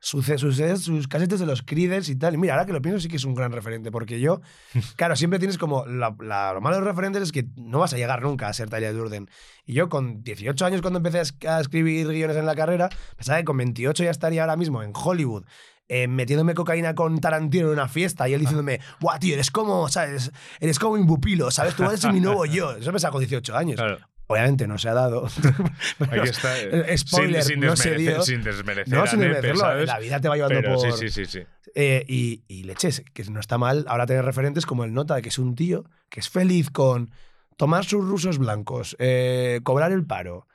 Sus, 0.00 0.26
sus, 0.26 0.56
sus 0.82 1.08
casetes 1.08 1.40
de 1.40 1.46
los 1.46 1.62
Creeders 1.62 2.08
y 2.08 2.16
tal. 2.16 2.34
Y 2.34 2.36
mira, 2.36 2.54
ahora 2.54 2.66
que 2.66 2.72
lo 2.72 2.80
pienso 2.82 3.00
sí 3.00 3.08
que 3.08 3.16
es 3.16 3.24
un 3.24 3.34
gran 3.34 3.52
referente, 3.52 3.90
porque 3.90 4.20
yo, 4.20 4.40
claro, 4.96 5.16
siempre 5.16 5.38
tienes 5.38 5.58
como, 5.58 5.86
la, 5.86 6.14
la- 6.20 6.52
lo 6.54 6.60
malo 6.60 6.76
de 6.76 6.80
los 6.82 6.88
referentes 6.88 7.22
es 7.22 7.32
que 7.32 7.46
no 7.56 7.80
vas 7.80 7.92
a 7.92 7.96
llegar 7.96 8.22
nunca 8.22 8.48
a 8.48 8.52
ser 8.52 8.68
Tyler 8.70 8.94
Durden. 8.94 9.28
Y 9.66 9.74
yo 9.74 9.88
con 9.88 10.22
18 10.22 10.64
años 10.66 10.80
cuando 10.82 10.98
empecé 10.98 11.18
a 11.18 11.22
es- 11.22 11.36
a 11.46 11.60
escribir 11.60 12.06
guiones 12.08 12.36
en 12.36 12.46
la 12.46 12.54
carrera, 12.54 12.88
pensaba 13.16 13.38
que 13.38 13.44
con 13.44 13.56
28 13.56 14.04
ya 14.04 14.10
estaría 14.10 14.42
ahora 14.42 14.56
mismo 14.56 14.82
en 14.82 14.92
Hollywood. 14.94 15.44
eh, 15.90 16.06
metiéndome 16.06 16.52
cocaína 16.52 16.94
con 16.94 17.18
Tarantino 17.18 17.68
en 17.68 17.72
una 17.72 17.88
fiesta 17.88 18.28
y 18.28 18.34
él 18.34 18.40
diciéndome, 18.40 18.78
guau, 19.00 19.18
tío, 19.18 19.32
eres 19.32 19.50
como, 19.50 19.88
¿sabes? 19.88 20.30
Eres 20.60 20.78
como 20.78 20.98
impupilo, 20.98 21.50
¿sabes? 21.50 21.74
Tú 21.76 21.84
eres 21.84 22.04
mi 22.12 22.20
nuevo 22.20 22.44
yo. 22.46 22.72
Eso 22.76 22.92
pensaba 22.92 23.12
con 23.12 23.20
18 23.20 23.56
años. 23.56 23.76
Claro. 23.76 23.98
Obviamente 24.28 24.66
no 24.66 24.78
se 24.78 24.88
ha 24.88 24.94
dado. 24.94 25.26
Aquí 26.10 26.28
está. 26.28 26.56
eh, 26.60 26.84
Eh, 26.88 26.98
spoiler, 26.98 27.42
sin, 27.42 27.54
sin 27.54 27.60
no 27.60 27.76
se 27.76 27.94
dio. 27.96 28.22
sin 28.22 28.42
desmerecer 28.42 28.94
No, 28.96 29.06
sin 29.06 29.20
desmerecerlo, 29.20 29.60
¿sabes? 29.60 29.86
la 29.88 29.98
vida 29.98 30.20
te 30.20 30.28
va 30.28 30.36
llevando 30.36 30.60
Pero 30.60 30.74
por... 30.76 30.92
sí, 30.92 31.08
sí, 31.08 31.10
sí, 31.10 31.26
sí. 31.26 31.46
Eh, 31.74 32.04
y, 32.06 32.42
y 32.46 32.62
leches, 32.64 33.02
que 33.12 33.24
no 33.24 33.40
está 33.40 33.58
mal 33.58 33.84
ahora 33.88 34.06
tener 34.06 34.24
referentes 34.24 34.66
como 34.66 34.84
el 34.84 34.92
Nota, 34.94 35.20
que 35.22 35.28
es 35.30 35.38
un 35.38 35.54
tío 35.54 35.84
que 36.08 36.20
es 36.20 36.28
feliz 36.28 36.70
con 36.70 37.10
tomar 37.56 37.84
sus 37.84 38.04
rusos 38.06 38.38
blancos, 38.38 38.96
eh, 38.98 39.60
cobrar 39.64 39.92
el 39.92 40.04
paro, 40.06 40.46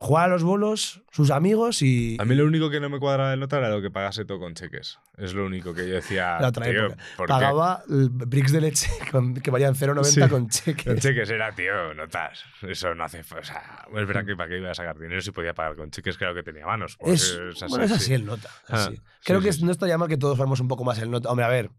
jugar 0.00 0.26
a 0.26 0.28
los 0.28 0.44
bolos, 0.44 1.02
sus 1.10 1.30
amigos 1.32 1.82
y... 1.82 2.16
A 2.20 2.24
mí 2.24 2.36
lo 2.36 2.44
único 2.44 2.70
que 2.70 2.78
no 2.78 2.88
me 2.88 3.00
cuadraba 3.00 3.30
del 3.32 3.40
nota 3.40 3.58
era 3.58 3.68
lo 3.68 3.82
que 3.82 3.90
pagase 3.90 4.24
todo 4.24 4.38
con 4.38 4.54
cheques. 4.54 4.98
Es 5.16 5.34
lo 5.34 5.44
único 5.44 5.74
que 5.74 5.88
yo 5.88 5.94
decía. 5.96 6.38
La 6.40 6.48
otra 6.48 6.66
tío, 6.66 6.86
época. 6.86 6.98
Pagaba 7.26 7.82
el 7.90 8.08
bricks 8.10 8.52
de 8.52 8.60
leche 8.60 8.88
con- 9.10 9.34
que 9.34 9.50
valían 9.50 9.74
0,90 9.74 10.04
Sí. 10.04 10.20
con 10.28 10.48
cheques. 10.48 10.84
Con 10.84 10.98
cheques 10.98 11.28
era, 11.30 11.52
tío, 11.52 11.94
notas. 11.94 12.44
Eso 12.62 12.94
no 12.94 13.02
hace. 13.04 13.20
O 13.20 13.42
sea, 13.42 13.86
es 13.88 14.06
verdad 14.06 14.24
que 14.24 14.36
para 14.36 14.48
qué 14.48 14.58
iba 14.58 14.70
a 14.70 14.74
sacar 14.74 14.96
dinero 14.98 15.20
si 15.20 15.32
podía 15.32 15.52
pagar 15.52 15.74
con 15.74 15.90
cheques, 15.90 16.16
claro 16.16 16.32
que 16.34 16.44
tenía 16.44 16.64
manos. 16.64 16.96
porque 16.96 17.14
Es, 17.14 17.36
bueno, 17.68 17.84
es 17.84 17.90
así 17.92 18.14
el 18.14 18.24
Nota. 18.24 18.48
Ah, 18.68 18.84
así. 18.84 18.96
sí, 18.96 19.02
Creo 19.24 19.40
sí, 19.40 19.46
que 19.46 19.52
sí. 19.52 19.58
es- 19.58 19.64
no 19.64 19.72
estaría 19.72 19.98
mal 19.98 20.08
que 20.08 20.16
todos 20.16 20.36
fuéramos 20.36 20.60
un 20.60 20.68
poco 20.68 20.84
más 20.84 20.98
el 21.00 21.10
Nota. 21.10 21.28
Hombre, 21.28 21.44
a 21.44 21.48
ver, 21.48 21.70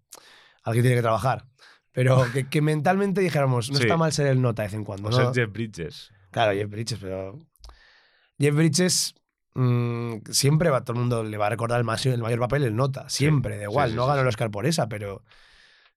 alguien 0.63 0.83
tiene 0.83 0.97
que 0.97 1.01
trabajar. 1.03 1.45
Pero 1.93 2.25
que, 2.33 2.47
que 2.49 2.61
mentalmente 2.61 3.21
dijéramos, 3.21 3.71
no 3.71 3.77
Sí. 3.77 3.83
está 3.83 3.95
mal 3.97 4.11
ser 4.11 4.27
el 4.27 4.41
Nota 4.41 4.61
de 4.63 4.67
vez 4.67 4.73
en 4.75 4.83
cuando. 4.83 5.07
O 5.07 5.11
¿no? 5.11 5.17
ser 5.33 5.45
Jeff 5.45 5.53
Bridges. 5.53 6.11
Claro, 6.31 6.51
Jeff 6.53 6.69
Bridges, 6.69 6.99
pero. 7.01 7.39
Jeff 8.39 8.55
Bridges 8.55 9.15
mm, 9.55 10.15
siempre 10.31 10.69
va, 10.69 10.81
todo 10.83 10.93
el 10.93 10.99
mundo 10.99 11.23
le 11.23 11.37
va 11.37 11.47
a 11.47 11.49
recordar 11.49 11.77
el, 11.79 11.83
más- 11.85 12.05
el 12.05 12.21
mayor 12.21 12.39
papel, 12.39 12.63
el 12.63 12.75
nota. 12.75 13.09
Siempre, 13.09 13.55
da 13.57 13.63
sí, 13.65 13.69
igual. 13.71 13.95
no 13.95 14.07
ganó 14.07 14.21
el 14.21 14.27
Oscar 14.27 14.49
por 14.51 14.65
esa, 14.65 14.87
pero. 14.89 15.23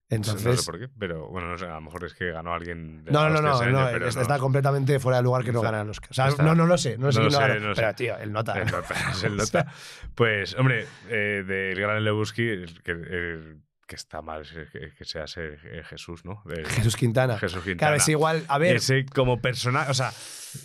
Entonces. 0.09 0.45
no 0.45 0.53
sé 0.57 0.65
por 0.65 0.77
qué, 0.79 0.89
pero 0.99 1.27
bueno, 1.29 1.47
no 1.49 1.57
sé, 1.57 1.65
a 1.65 1.75
lo 1.75 1.81
mejor 1.81 2.03
es 2.05 2.13
que 2.13 2.29
ganó 2.29 2.53
alguien. 2.53 3.03
de 3.03 3.11
No, 3.11 3.29
no, 3.29 3.41
no, 3.41 3.53
no, 3.53 3.57
pero 3.59 4.07
está, 4.07 4.19
no- 4.19 4.21
está 4.21 4.37
completamente 4.37 4.99
fuera 4.99 5.17
de 5.17 5.23
lugar 5.23 5.43
que 5.43 5.51
no 5.51 5.59
Está- 5.59 5.71
gana 5.71 5.83
el 5.83 5.89
Oscar. 5.89 6.11
O 6.11 6.13
sea, 6.13 6.27
está- 6.27 6.43
no, 6.43 6.53
no 6.53 6.67
lo 6.67 6.77
sé, 6.77 6.97
no, 6.99 7.11
sé 7.11 7.19
no 7.19 7.25
lo 7.25 7.31
sé, 7.31 7.39
pero 7.75 7.95
tío, 7.95 8.17
el 8.17 8.31
nota. 8.31 8.61
El 8.61 8.69
nota, 8.71 8.93
es 9.11 9.23
el 9.23 9.37
nota. 9.37 9.65
Pues, 10.13 10.55
hombre, 10.55 10.85
eh, 11.09 11.43
del 11.47 11.79
gran 11.79 12.03
Lebowski, 12.03 12.65
que, 12.83 13.55
está 13.87 14.21
mal 14.21 14.43
que, 14.71 14.91
que 14.91 15.05
sea 15.05 15.23
ese, 15.23 15.53
eh, 15.63 15.83
Jesús, 15.85 16.25
¿no? 16.25 16.41
De- 16.45 16.65
Jesús 16.65 16.95
Quintana. 16.95 17.39
Jesús 17.39 17.63
Quintana. 17.63 17.77
Claro, 17.77 17.95
es 17.95 18.07
igual. 18.09 18.43
A 18.49 18.57
ver, 18.57 18.75
Ese 18.75 19.05
como 19.05 19.39
personaje. 19.39 19.89
O 19.89 19.93
sea, 19.95 20.11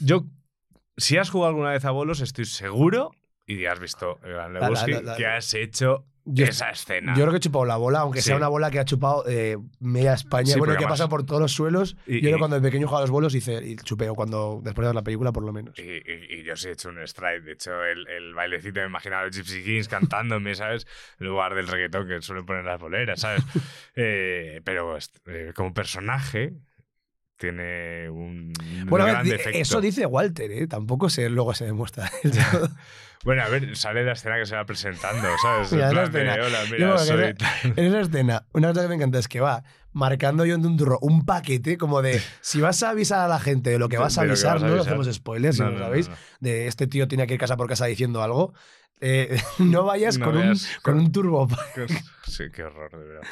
yo. 0.00 0.24
Si 0.98 1.16
has 1.16 1.30
jugado 1.30 1.48
alguna 1.50 1.70
vez 1.70 1.84
a 1.86 1.90
bolos, 1.90 2.20
estoy 2.20 2.44
seguro, 2.44 3.12
y 3.46 3.64
has 3.64 3.80
visto 3.80 4.18
Gran 4.22 4.52
la- 4.52 4.60
Lebowski, 4.60 4.90
la- 4.92 5.02
la- 5.02 5.16
que 5.16 5.26
has 5.26 5.54
hecho 5.54 6.04
Yo- 6.26 6.44
esa 6.44 6.68
escena. 6.68 7.14
yo 7.14 7.22
creo 7.22 7.30
que 7.30 7.36
he 7.38 7.40
chupado 7.40 7.64
la 7.64 7.78
bola, 7.78 8.00
aunque 8.00 8.20
Sí. 8.20 8.26
sea 8.26 8.36
una 8.36 8.48
bola 8.48 8.70
que 8.70 8.78
ha 8.78 8.84
chupado 8.84 9.24
eh, 9.26 9.56
media 9.80 10.12
España. 10.12 10.52
Sí, 10.52 10.58
bueno, 10.58 10.76
que 10.76 10.84
ha 10.84 10.88
pasado 10.88 11.08
por 11.08 11.24
todos 11.24 11.40
los 11.40 11.52
suelos. 11.52 11.96
Y- 12.06 12.16
yo 12.16 12.20
creo 12.28 12.36
y- 12.36 12.38
cuando 12.40 12.56
de 12.60 12.62
pequeño 12.68 12.86
jugaba 12.86 12.98
a 13.00 13.04
los 13.04 13.10
bolos 13.10 13.34
hice, 13.34 13.54
y 13.64 13.76
chupé, 13.76 14.10
o 14.10 14.14
cuando 14.14 14.60
después 14.62 14.84
de 14.84 14.88
ver 14.88 14.94
la 14.96 15.02
película, 15.02 15.32
por 15.32 15.44
lo 15.44 15.52
menos. 15.54 15.78
Y, 15.78 15.82
y- 15.82 16.42
yo 16.42 16.56
sí 16.56 16.68
he 16.68 16.72
hecho 16.72 16.90
un 16.90 16.98
strike. 16.98 17.42
De 17.44 17.52
hecho, 17.52 17.82
el, 17.84 18.06
el 18.08 18.34
bailecito 18.34 18.80
me 18.80 18.86
imaginaba 18.86 19.22
a 19.22 19.26
los 19.26 19.36
Gypsy 19.36 19.62
Kings 19.64 19.88
cantándome, 19.88 20.54
¿sabes? 20.54 20.86
En 21.18 21.28
lugar 21.28 21.54
del 21.54 21.68
reggaetón 21.68 22.06
que 22.08 22.20
suelen 22.20 22.44
poner 22.44 22.64
las 22.66 22.78
boleras, 22.80 23.20
¿sabes? 23.20 23.42
Eh, 23.96 24.60
pero 24.64 24.96
eh, 25.26 25.52
como 25.54 25.72
personaje 25.72 26.52
tiene 27.38 28.10
un 28.10 28.52
Bueno, 28.86 29.06
a 29.06 29.08
gran 29.12 29.26
defecto. 29.26 29.58
eso 29.58 29.80
dice 29.80 30.04
Walter, 30.06 30.50
¿eh? 30.50 30.66
Tampoco 30.66 31.08
se, 31.08 31.28
luego 31.30 31.54
se 31.54 31.64
demuestra. 31.64 32.10
Bueno, 33.24 33.42
a 33.42 33.48
ver, 33.48 33.76
sale 33.76 34.04
la 34.04 34.12
escena 34.12 34.36
que 34.38 34.46
se 34.46 34.54
va 34.54 34.64
presentando, 34.64 35.28
¿sabes? 35.42 35.72
Mira, 35.72 35.88
En 35.90 35.94
de, 35.96 36.02
escena. 36.94 37.34
En 37.76 37.84
esa 37.84 38.00
escena, 38.00 38.46
una 38.52 38.68
cosa 38.68 38.82
que 38.82 38.88
me 38.88 38.94
encanta 38.94 39.18
es 39.18 39.28
que 39.28 39.40
va 39.40 39.64
marcando 39.92 40.44
yo 40.44 40.54
en 40.54 40.64
un 40.64 40.76
turro 40.76 40.98
un 41.00 41.24
paquete 41.24 41.76
como 41.78 42.02
de 42.02 42.20
si 42.40 42.60
vas 42.60 42.82
a 42.82 42.90
avisar 42.90 43.20
a 43.20 43.28
la 43.28 43.40
gente 43.40 43.70
de 43.70 43.78
lo 43.78 43.88
que 43.88 43.98
vas 43.98 44.18
a 44.18 44.22
avisar, 44.22 44.54
vas 44.54 44.62
a 44.62 44.66
no 44.66 44.72
lo 44.74 44.80
avisar. 44.80 44.94
hacemos 44.94 45.14
spoilers, 45.14 45.56
si 45.56 45.62
No, 45.62 45.70
lo 45.70 45.78
sabéis, 45.78 46.10
de 46.40 46.66
este 46.68 46.86
tío 46.86 47.08
tiene 47.08 47.26
que 47.26 47.34
ir 47.34 47.40
casa 47.40 47.56
por 47.56 47.68
casa 47.68 47.86
diciendo 47.86 48.22
algo. 48.22 48.54
eh, 49.00 49.40
no 49.58 49.84
vayas 49.84 50.18
No 50.18 50.26
con, 50.26 50.36
un, 50.36 50.52
con 50.82 50.94
con- 50.94 50.98
un 50.98 51.12
turbo. 51.12 51.48
Sí, 52.26 52.44
qué 52.54 52.62
horror, 52.64 52.90
de 52.98 53.04
verdad. 53.04 53.22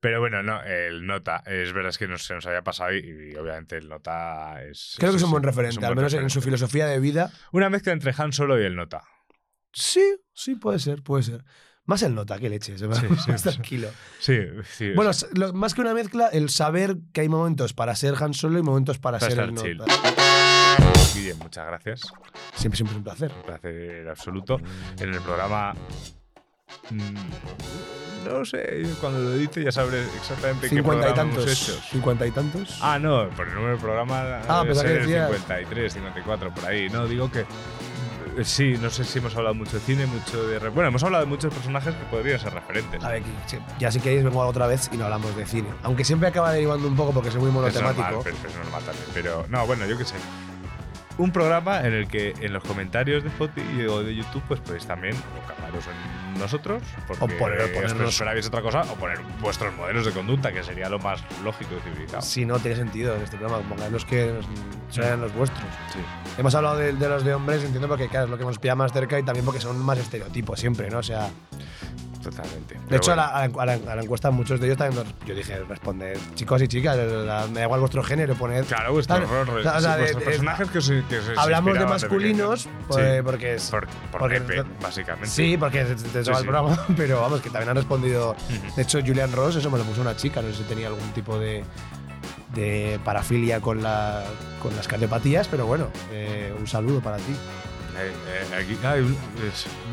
Pero 0.00 0.18
bueno, 0.18 0.42
no, 0.42 0.60
el 0.64 1.06
Nota, 1.06 1.44
es 1.46 1.72
verdad 1.72 1.90
es 1.90 1.98
que 1.98 2.08
no 2.08 2.18
se 2.18 2.34
nos 2.34 2.44
había 2.46 2.62
pasado 2.62 2.92
y, 2.92 3.30
y 3.32 3.36
obviamente 3.36 3.76
el 3.76 3.88
Nota 3.88 4.60
es... 4.64 4.96
Creo 4.98 5.12
que 5.12 5.18
es 5.18 5.22
un 5.22 5.30
buen 5.30 5.44
referente, 5.44 5.78
un 5.78 5.84
al 5.84 5.94
menos 5.94 6.12
en 6.14 6.28
su 6.28 6.42
filosofía 6.42 6.86
de 6.86 6.98
vida. 6.98 7.30
Una 7.52 7.70
mezcla 7.70 7.92
entre 7.92 8.12
Han 8.18 8.32
Solo 8.32 8.60
y 8.60 8.64
el 8.64 8.74
Nota. 8.74 9.02
Sí, 9.72 10.16
sí, 10.32 10.54
puede 10.56 10.78
ser, 10.78 11.02
puede 11.02 11.22
ser. 11.22 11.44
Más 11.84 12.02
el 12.02 12.14
nota 12.14 12.38
que 12.38 12.48
leches, 12.48 12.80
¿eh? 12.82 12.88
Sí, 12.94 13.06
sí, 13.24 13.30
más 13.32 13.40
sí. 13.42 13.48
tranquilo. 13.50 13.88
Sí, 14.20 14.38
sí. 14.70 14.92
Bueno, 14.94 15.10
lo- 15.34 15.52
más 15.52 15.74
que 15.74 15.80
una 15.80 15.94
mezcla, 15.94 16.28
el 16.28 16.48
saber 16.48 16.96
que 17.12 17.22
hay 17.22 17.28
momentos 17.28 17.72
para 17.72 17.94
ser 17.96 18.14
Han 18.22 18.34
Solo 18.34 18.58
y 18.58 18.62
momentos 18.62 18.98
para, 18.98 19.18
Para 19.18 19.30
ser 19.34 19.44
el 19.44 19.54
chill. 19.56 19.78
nota. 19.78 19.92
Muchas 21.42 21.66
gracias. 21.66 22.00
Siempre, 22.54 22.76
siempre 22.76 22.90
es 22.92 22.96
un 22.96 23.04
placer. 23.04 23.32
Un 23.36 23.42
placer 23.42 24.08
absoluto. 24.08 24.60
En 24.98 25.12
el 25.14 25.20
programa... 25.20 25.74
mm, 26.90 28.28
no 28.28 28.44
sé, 28.44 28.84
cuando 29.00 29.18
lo 29.18 29.34
edite 29.34 29.64
ya 29.64 29.72
sabré 29.72 30.02
exactamente 30.16 30.68
qué 30.68 30.76
Cincuenta 30.76 31.08
y 31.08 31.12
programa 31.12 31.32
hemos 31.32 31.44
tantos. 31.44 31.68
hecho. 31.68 31.80
Cincuenta 31.90 32.26
y 32.26 32.30
tantos. 32.30 32.78
Ah, 32.80 32.98
no, 32.98 33.28
por 33.30 33.48
el 33.48 33.54
número 33.54 33.72
del 33.72 33.80
programa 33.80 34.40
Ah, 34.48 34.62
debe 34.62 34.74
que 34.74 34.80
ser 34.80 34.86
el 34.92 34.98
decías- 35.06 35.28
53, 35.30 35.92
54, 35.92 36.54
por 36.54 36.64
ahí. 36.66 36.88
No, 36.88 37.06
digo 37.06 37.30
que 37.30 37.44
sí, 38.42 38.76
no 38.80 38.90
sé 38.90 39.04
si 39.04 39.18
hemos 39.18 39.34
hablado 39.36 39.54
mucho 39.54 39.78
de 39.78 39.80
cine, 39.80 40.06
mucho 40.06 40.46
de... 40.46 40.58
Bueno, 40.70 40.88
hemos 40.88 41.02
hablado 41.02 41.24
de 41.24 41.30
muchos 41.30 41.52
personajes 41.52 41.94
que 41.94 42.04
podrían 42.06 42.38
ser 42.38 42.52
referentes. 42.54 43.02
A 43.02 43.10
ver, 43.10 43.22
ya 43.78 43.90
si 43.90 44.00
queréis 44.00 44.24
vengo 44.24 44.40
otra 44.40 44.66
vez 44.66 44.88
y 44.92 44.96
no 44.96 45.04
hablamos 45.04 45.34
de 45.36 45.46
cine. 45.46 45.68
Aunque 45.82 46.04
siempre 46.04 46.28
acaba 46.28 46.52
derivando 46.52 46.88
un 46.88 46.96
poco 46.96 47.12
porque 47.12 47.30
soy 47.30 47.40
muy 47.40 47.48
es 47.48 47.54
monotemático. 47.54 48.02
normal, 48.02 48.22
pero 48.24 48.48
es 48.48 48.56
normal 48.56 48.82
también. 48.84 49.06
Pero, 49.14 49.46
no, 49.48 49.66
bueno, 49.66 49.86
yo 49.86 49.96
qué 49.98 50.04
sé. 50.04 50.16
Un 51.18 51.30
programa 51.30 51.80
en 51.80 51.92
el 51.92 52.08
que 52.08 52.34
en 52.40 52.52
los 52.52 52.64
comentarios 52.64 53.22
de 53.22 53.28
Spotify 53.28 53.86
o 53.86 54.02
de 54.02 54.14
YouTube 54.14 54.42
pues 54.48 54.60
podéis 54.60 54.86
también 54.86 55.14
o 55.14 55.46
cargaros 55.46 55.84
nosotros 56.38 56.82
porque 57.06 57.24
O 57.24 57.28
poner- 57.38 57.72
ponernos- 57.72 58.08
esperabais 58.08 58.46
otra 58.46 58.62
cosa 58.62 58.82
o 58.82 58.94
poner 58.96 59.18
vuestros 59.40 59.74
modelos 59.74 60.04
de 60.06 60.12
conducta 60.12 60.52
que 60.52 60.62
sería 60.62 60.88
lo 60.88 60.98
más 60.98 61.22
lógico 61.44 61.70
y 61.78 61.80
civilizado. 61.90 62.22
Si 62.22 62.44
no 62.44 62.58
tiene 62.58 62.76
sentido 62.76 63.14
en 63.16 63.22
este 63.22 63.36
programa, 63.36 63.62
pongan 63.68 63.92
los 63.92 64.04
que 64.04 64.32
sean 64.90 65.20
los 65.20 65.32
vuestros. 65.34 65.62
Sí. 65.92 65.98
Hemos 66.38 66.54
hablado 66.54 66.76
de, 66.78 66.92
de 66.92 67.08
los 67.08 67.24
de 67.24 67.34
hombres, 67.34 67.62
entiendo, 67.64 67.88
porque 67.88 68.08
claro, 68.08 68.24
es 68.26 68.30
lo 68.30 68.38
que 68.38 68.44
nos 68.44 68.58
pilla 68.58 68.74
más 68.74 68.92
cerca 68.92 69.18
y 69.18 69.22
también 69.22 69.44
porque 69.44 69.60
son 69.60 69.78
más 69.78 69.98
estereotipos 69.98 70.58
siempre, 70.58 70.88
¿no? 70.90 70.98
O 70.98 71.02
sea, 71.02 71.28
Totalmente. 72.22 72.78
de 72.88 72.96
hecho, 72.96 73.12
a, 73.12 73.14
bueno. 73.14 73.56
la, 73.56 73.62
a 73.62 73.66
la- 73.66 73.72
a 73.72 73.76
la- 73.78 73.92
a 73.92 73.96
la 73.96 74.02
encuesta 74.02 74.30
muchos 74.30 74.60
de 74.60 74.66
ellos 74.66 74.78
también 74.78 75.04
nos- 75.04 75.26
yo 75.26 75.34
dije 75.34 75.58
responder 75.68 76.16
chicos 76.34 76.62
y 76.62 76.68
chicas, 76.68 76.96
la- 76.96 77.46
me 77.48 77.60
da 77.60 77.64
igual 77.64 77.80
vuestro 77.80 78.02
género, 78.02 78.34
poner. 78.34 78.64
Claro, 78.64 78.92
vuestros 78.92 79.18
Claro, 79.20 79.44
roles, 79.44 79.66
o 79.66 79.80
sea, 79.80 79.92
de- 79.96 79.98
vuestros 80.02 80.24
de- 80.24 80.30
personajes 80.30 80.70
que, 80.70 80.78
os, 80.78 80.92
que 81.08 81.18
os 81.18 81.38
Hablamos 81.38 81.78
de 81.78 81.86
masculinos 81.86 82.68
pues, 82.88 83.16
Sí. 83.16 83.22
porque 83.24 83.54
es. 83.54 83.70
Por, 83.70 83.86
por 84.10 84.20
porque- 84.20 84.40
Pepe, 84.40 84.64
básicamente. 84.80 85.28
Sí, 85.28 85.56
porque 85.56 85.84
te, 85.84 85.94
te 85.94 86.24
Sí, 86.24 86.30
el 86.30 86.36
programa, 86.42 86.78
pero 86.96 87.20
vamos, 87.20 87.40
que 87.40 87.50
también 87.50 87.70
han 87.70 87.76
respondido. 87.76 88.34
De 88.76 88.82
hecho, 88.82 89.00
Julian 89.00 89.32
Ross, 89.32 89.56
eso 89.56 89.70
me 89.70 89.78
lo 89.78 89.84
puso 89.84 90.00
una 90.00 90.16
chica, 90.16 90.40
no 90.42 90.48
sé 90.50 90.58
si 90.58 90.62
tenía 90.64 90.86
algún 90.88 91.10
tipo 91.12 91.38
de, 91.38 91.64
de 92.54 93.00
parafilia 93.04 93.60
con, 93.60 93.82
la, 93.82 94.22
con 94.62 94.74
las 94.76 94.86
cardiopatías, 94.86 95.48
pero 95.48 95.66
bueno, 95.66 95.88
eh, 96.12 96.52
un 96.58 96.66
saludo 96.66 97.00
para 97.00 97.16
ti. 97.16 97.34
Eh, 97.94 98.10
eh, 98.26 98.56
aquí 98.56 98.78
hay 98.86 99.16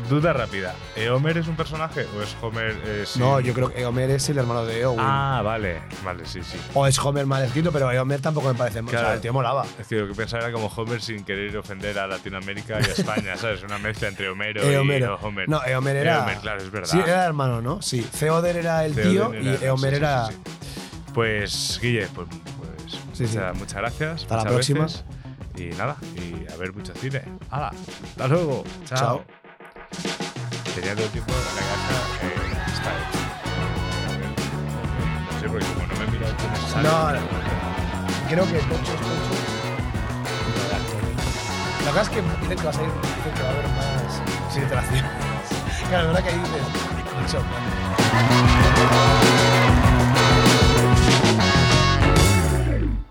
duda 0.08 0.32
rápida. 0.32 0.74
¿Eh, 0.96 1.10
¿Homer 1.10 1.36
es 1.36 1.46
un 1.48 1.54
personaje 1.56 2.06
o 2.16 2.22
es 2.22 2.34
Homer? 2.40 2.74
eh, 2.84 3.04
sí? 3.06 3.18
No, 3.18 3.40
yo 3.40 3.52
creo 3.52 3.70
que 3.72 3.84
Homer 3.84 4.10
es 4.10 4.28
el 4.30 4.38
hermano 4.38 4.64
de 4.64 4.86
Owen. 4.86 5.00
Ah, 5.02 5.42
vale. 5.44 5.82
Vale, 6.02 6.24
sí, 6.24 6.40
sí. 6.42 6.56
O 6.72 6.86
es 6.86 6.98
Homer 6.98 7.26
mal 7.26 7.44
escrito, 7.44 7.70
pero 7.70 7.88
Homer 7.88 8.20
tampoco 8.20 8.48
me 8.48 8.54
parece. 8.54 8.80
O 8.80 8.84
Claro. 8.86 9.06
sea, 9.06 9.14
el 9.14 9.20
tío 9.20 9.32
molaba. 9.34 9.64
Es 9.64 9.76
decir, 9.78 10.00
lo 10.00 10.08
que 10.08 10.14
pensaba 10.14 10.44
era 10.44 10.52
como 10.52 10.66
Homer 10.68 11.02
sin 11.02 11.24
querer 11.24 11.54
ofender 11.58 11.98
a 11.98 12.06
Latinoamérica 12.06 12.80
y 12.80 12.84
a 12.84 12.92
España, 12.92 13.36
¿sabes? 13.36 13.62
Una 13.62 13.78
mezcla 13.78 14.08
entre 14.08 14.28
Homero 14.30 14.62
Eh, 14.62 14.72
y 14.72 14.76
Homero. 14.76 15.18
Homer. 15.22 15.48
No, 15.48 15.58
Homer 15.76 15.96
Eh, 15.96 16.00
era. 16.00 16.22
Homer, 16.22 16.38
claro, 16.38 16.62
es 16.62 16.70
verdad. 16.70 16.88
Sí, 16.90 16.98
era 16.98 17.24
hermano, 17.26 17.60
¿no? 17.60 17.82
Sí. 17.82 18.00
Theoden 18.18 18.56
era 18.56 18.84
el 18.86 18.94
tío 18.94 19.28
Theoden 19.30 19.44
y 19.44 19.48
era- 19.62 19.74
Homer 19.74 19.90
sí, 19.90 19.96
sí, 19.96 20.02
era. 20.04 20.26
sí. 20.26 20.34
Pues, 21.12 21.78
Guille, 21.82 22.06
pues, 22.14 22.28
pues 22.30 23.30
muchas, 23.30 23.56
muchas 23.56 23.76
gracias. 23.76 24.22
Hasta 24.22 24.36
la 24.36 24.44
próxima. 24.44 24.84
veces. 24.84 25.04
Y 25.60 25.68
nada, 25.76 25.96
y 26.16 26.46
a 26.50 26.56
ver 26.56 26.72
mucho 26.72 26.94
cine. 26.94 27.20
¡Hala! 27.50 27.68
¡Hasta 27.68 28.28
luego! 28.28 28.64
¡Chao! 28.86 28.98
Chao. 28.98 29.22
Tenía 30.74 30.94
todo 30.94 31.04
el 31.04 31.10
tiempo 31.10 31.32
la 31.32 31.38
eh, 32.26 32.30
está 32.72 32.96
hecho. 32.96 33.18
No 35.30 35.38
sé, 35.38 35.46
porque 35.50 35.66
como 35.66 35.86
no 35.86 35.94
me 35.96 36.04
he 36.04 36.06
mirado 36.12 36.34
quién 36.38 36.50
es 36.54 36.76
No, 36.76 37.12
no. 37.12 37.20
Creo 38.30 38.46
que 38.46 38.52
Tocho 38.52 38.72
es 38.72 39.00
Tocho. 39.00 39.34
La 41.84 41.90
verdad 41.92 42.04
es 42.04 42.08
que 42.08 42.22
dicen 42.22 42.56
que 42.56 42.64
va 42.64 42.70
a 42.70 42.72
salir, 42.72 42.90
dicen 43.18 43.34
que 43.34 43.42
va 43.42 43.48
a 43.48 43.50
haber 43.52 43.68
más 43.68 44.22
filtraciones. 44.54 45.04
Claro, 45.90 46.04
la 46.04 46.08
verdad 46.12 46.22
que 46.22 46.30
ahí 46.30 46.38
dices. 46.38 46.62
Mucho. 47.20 47.40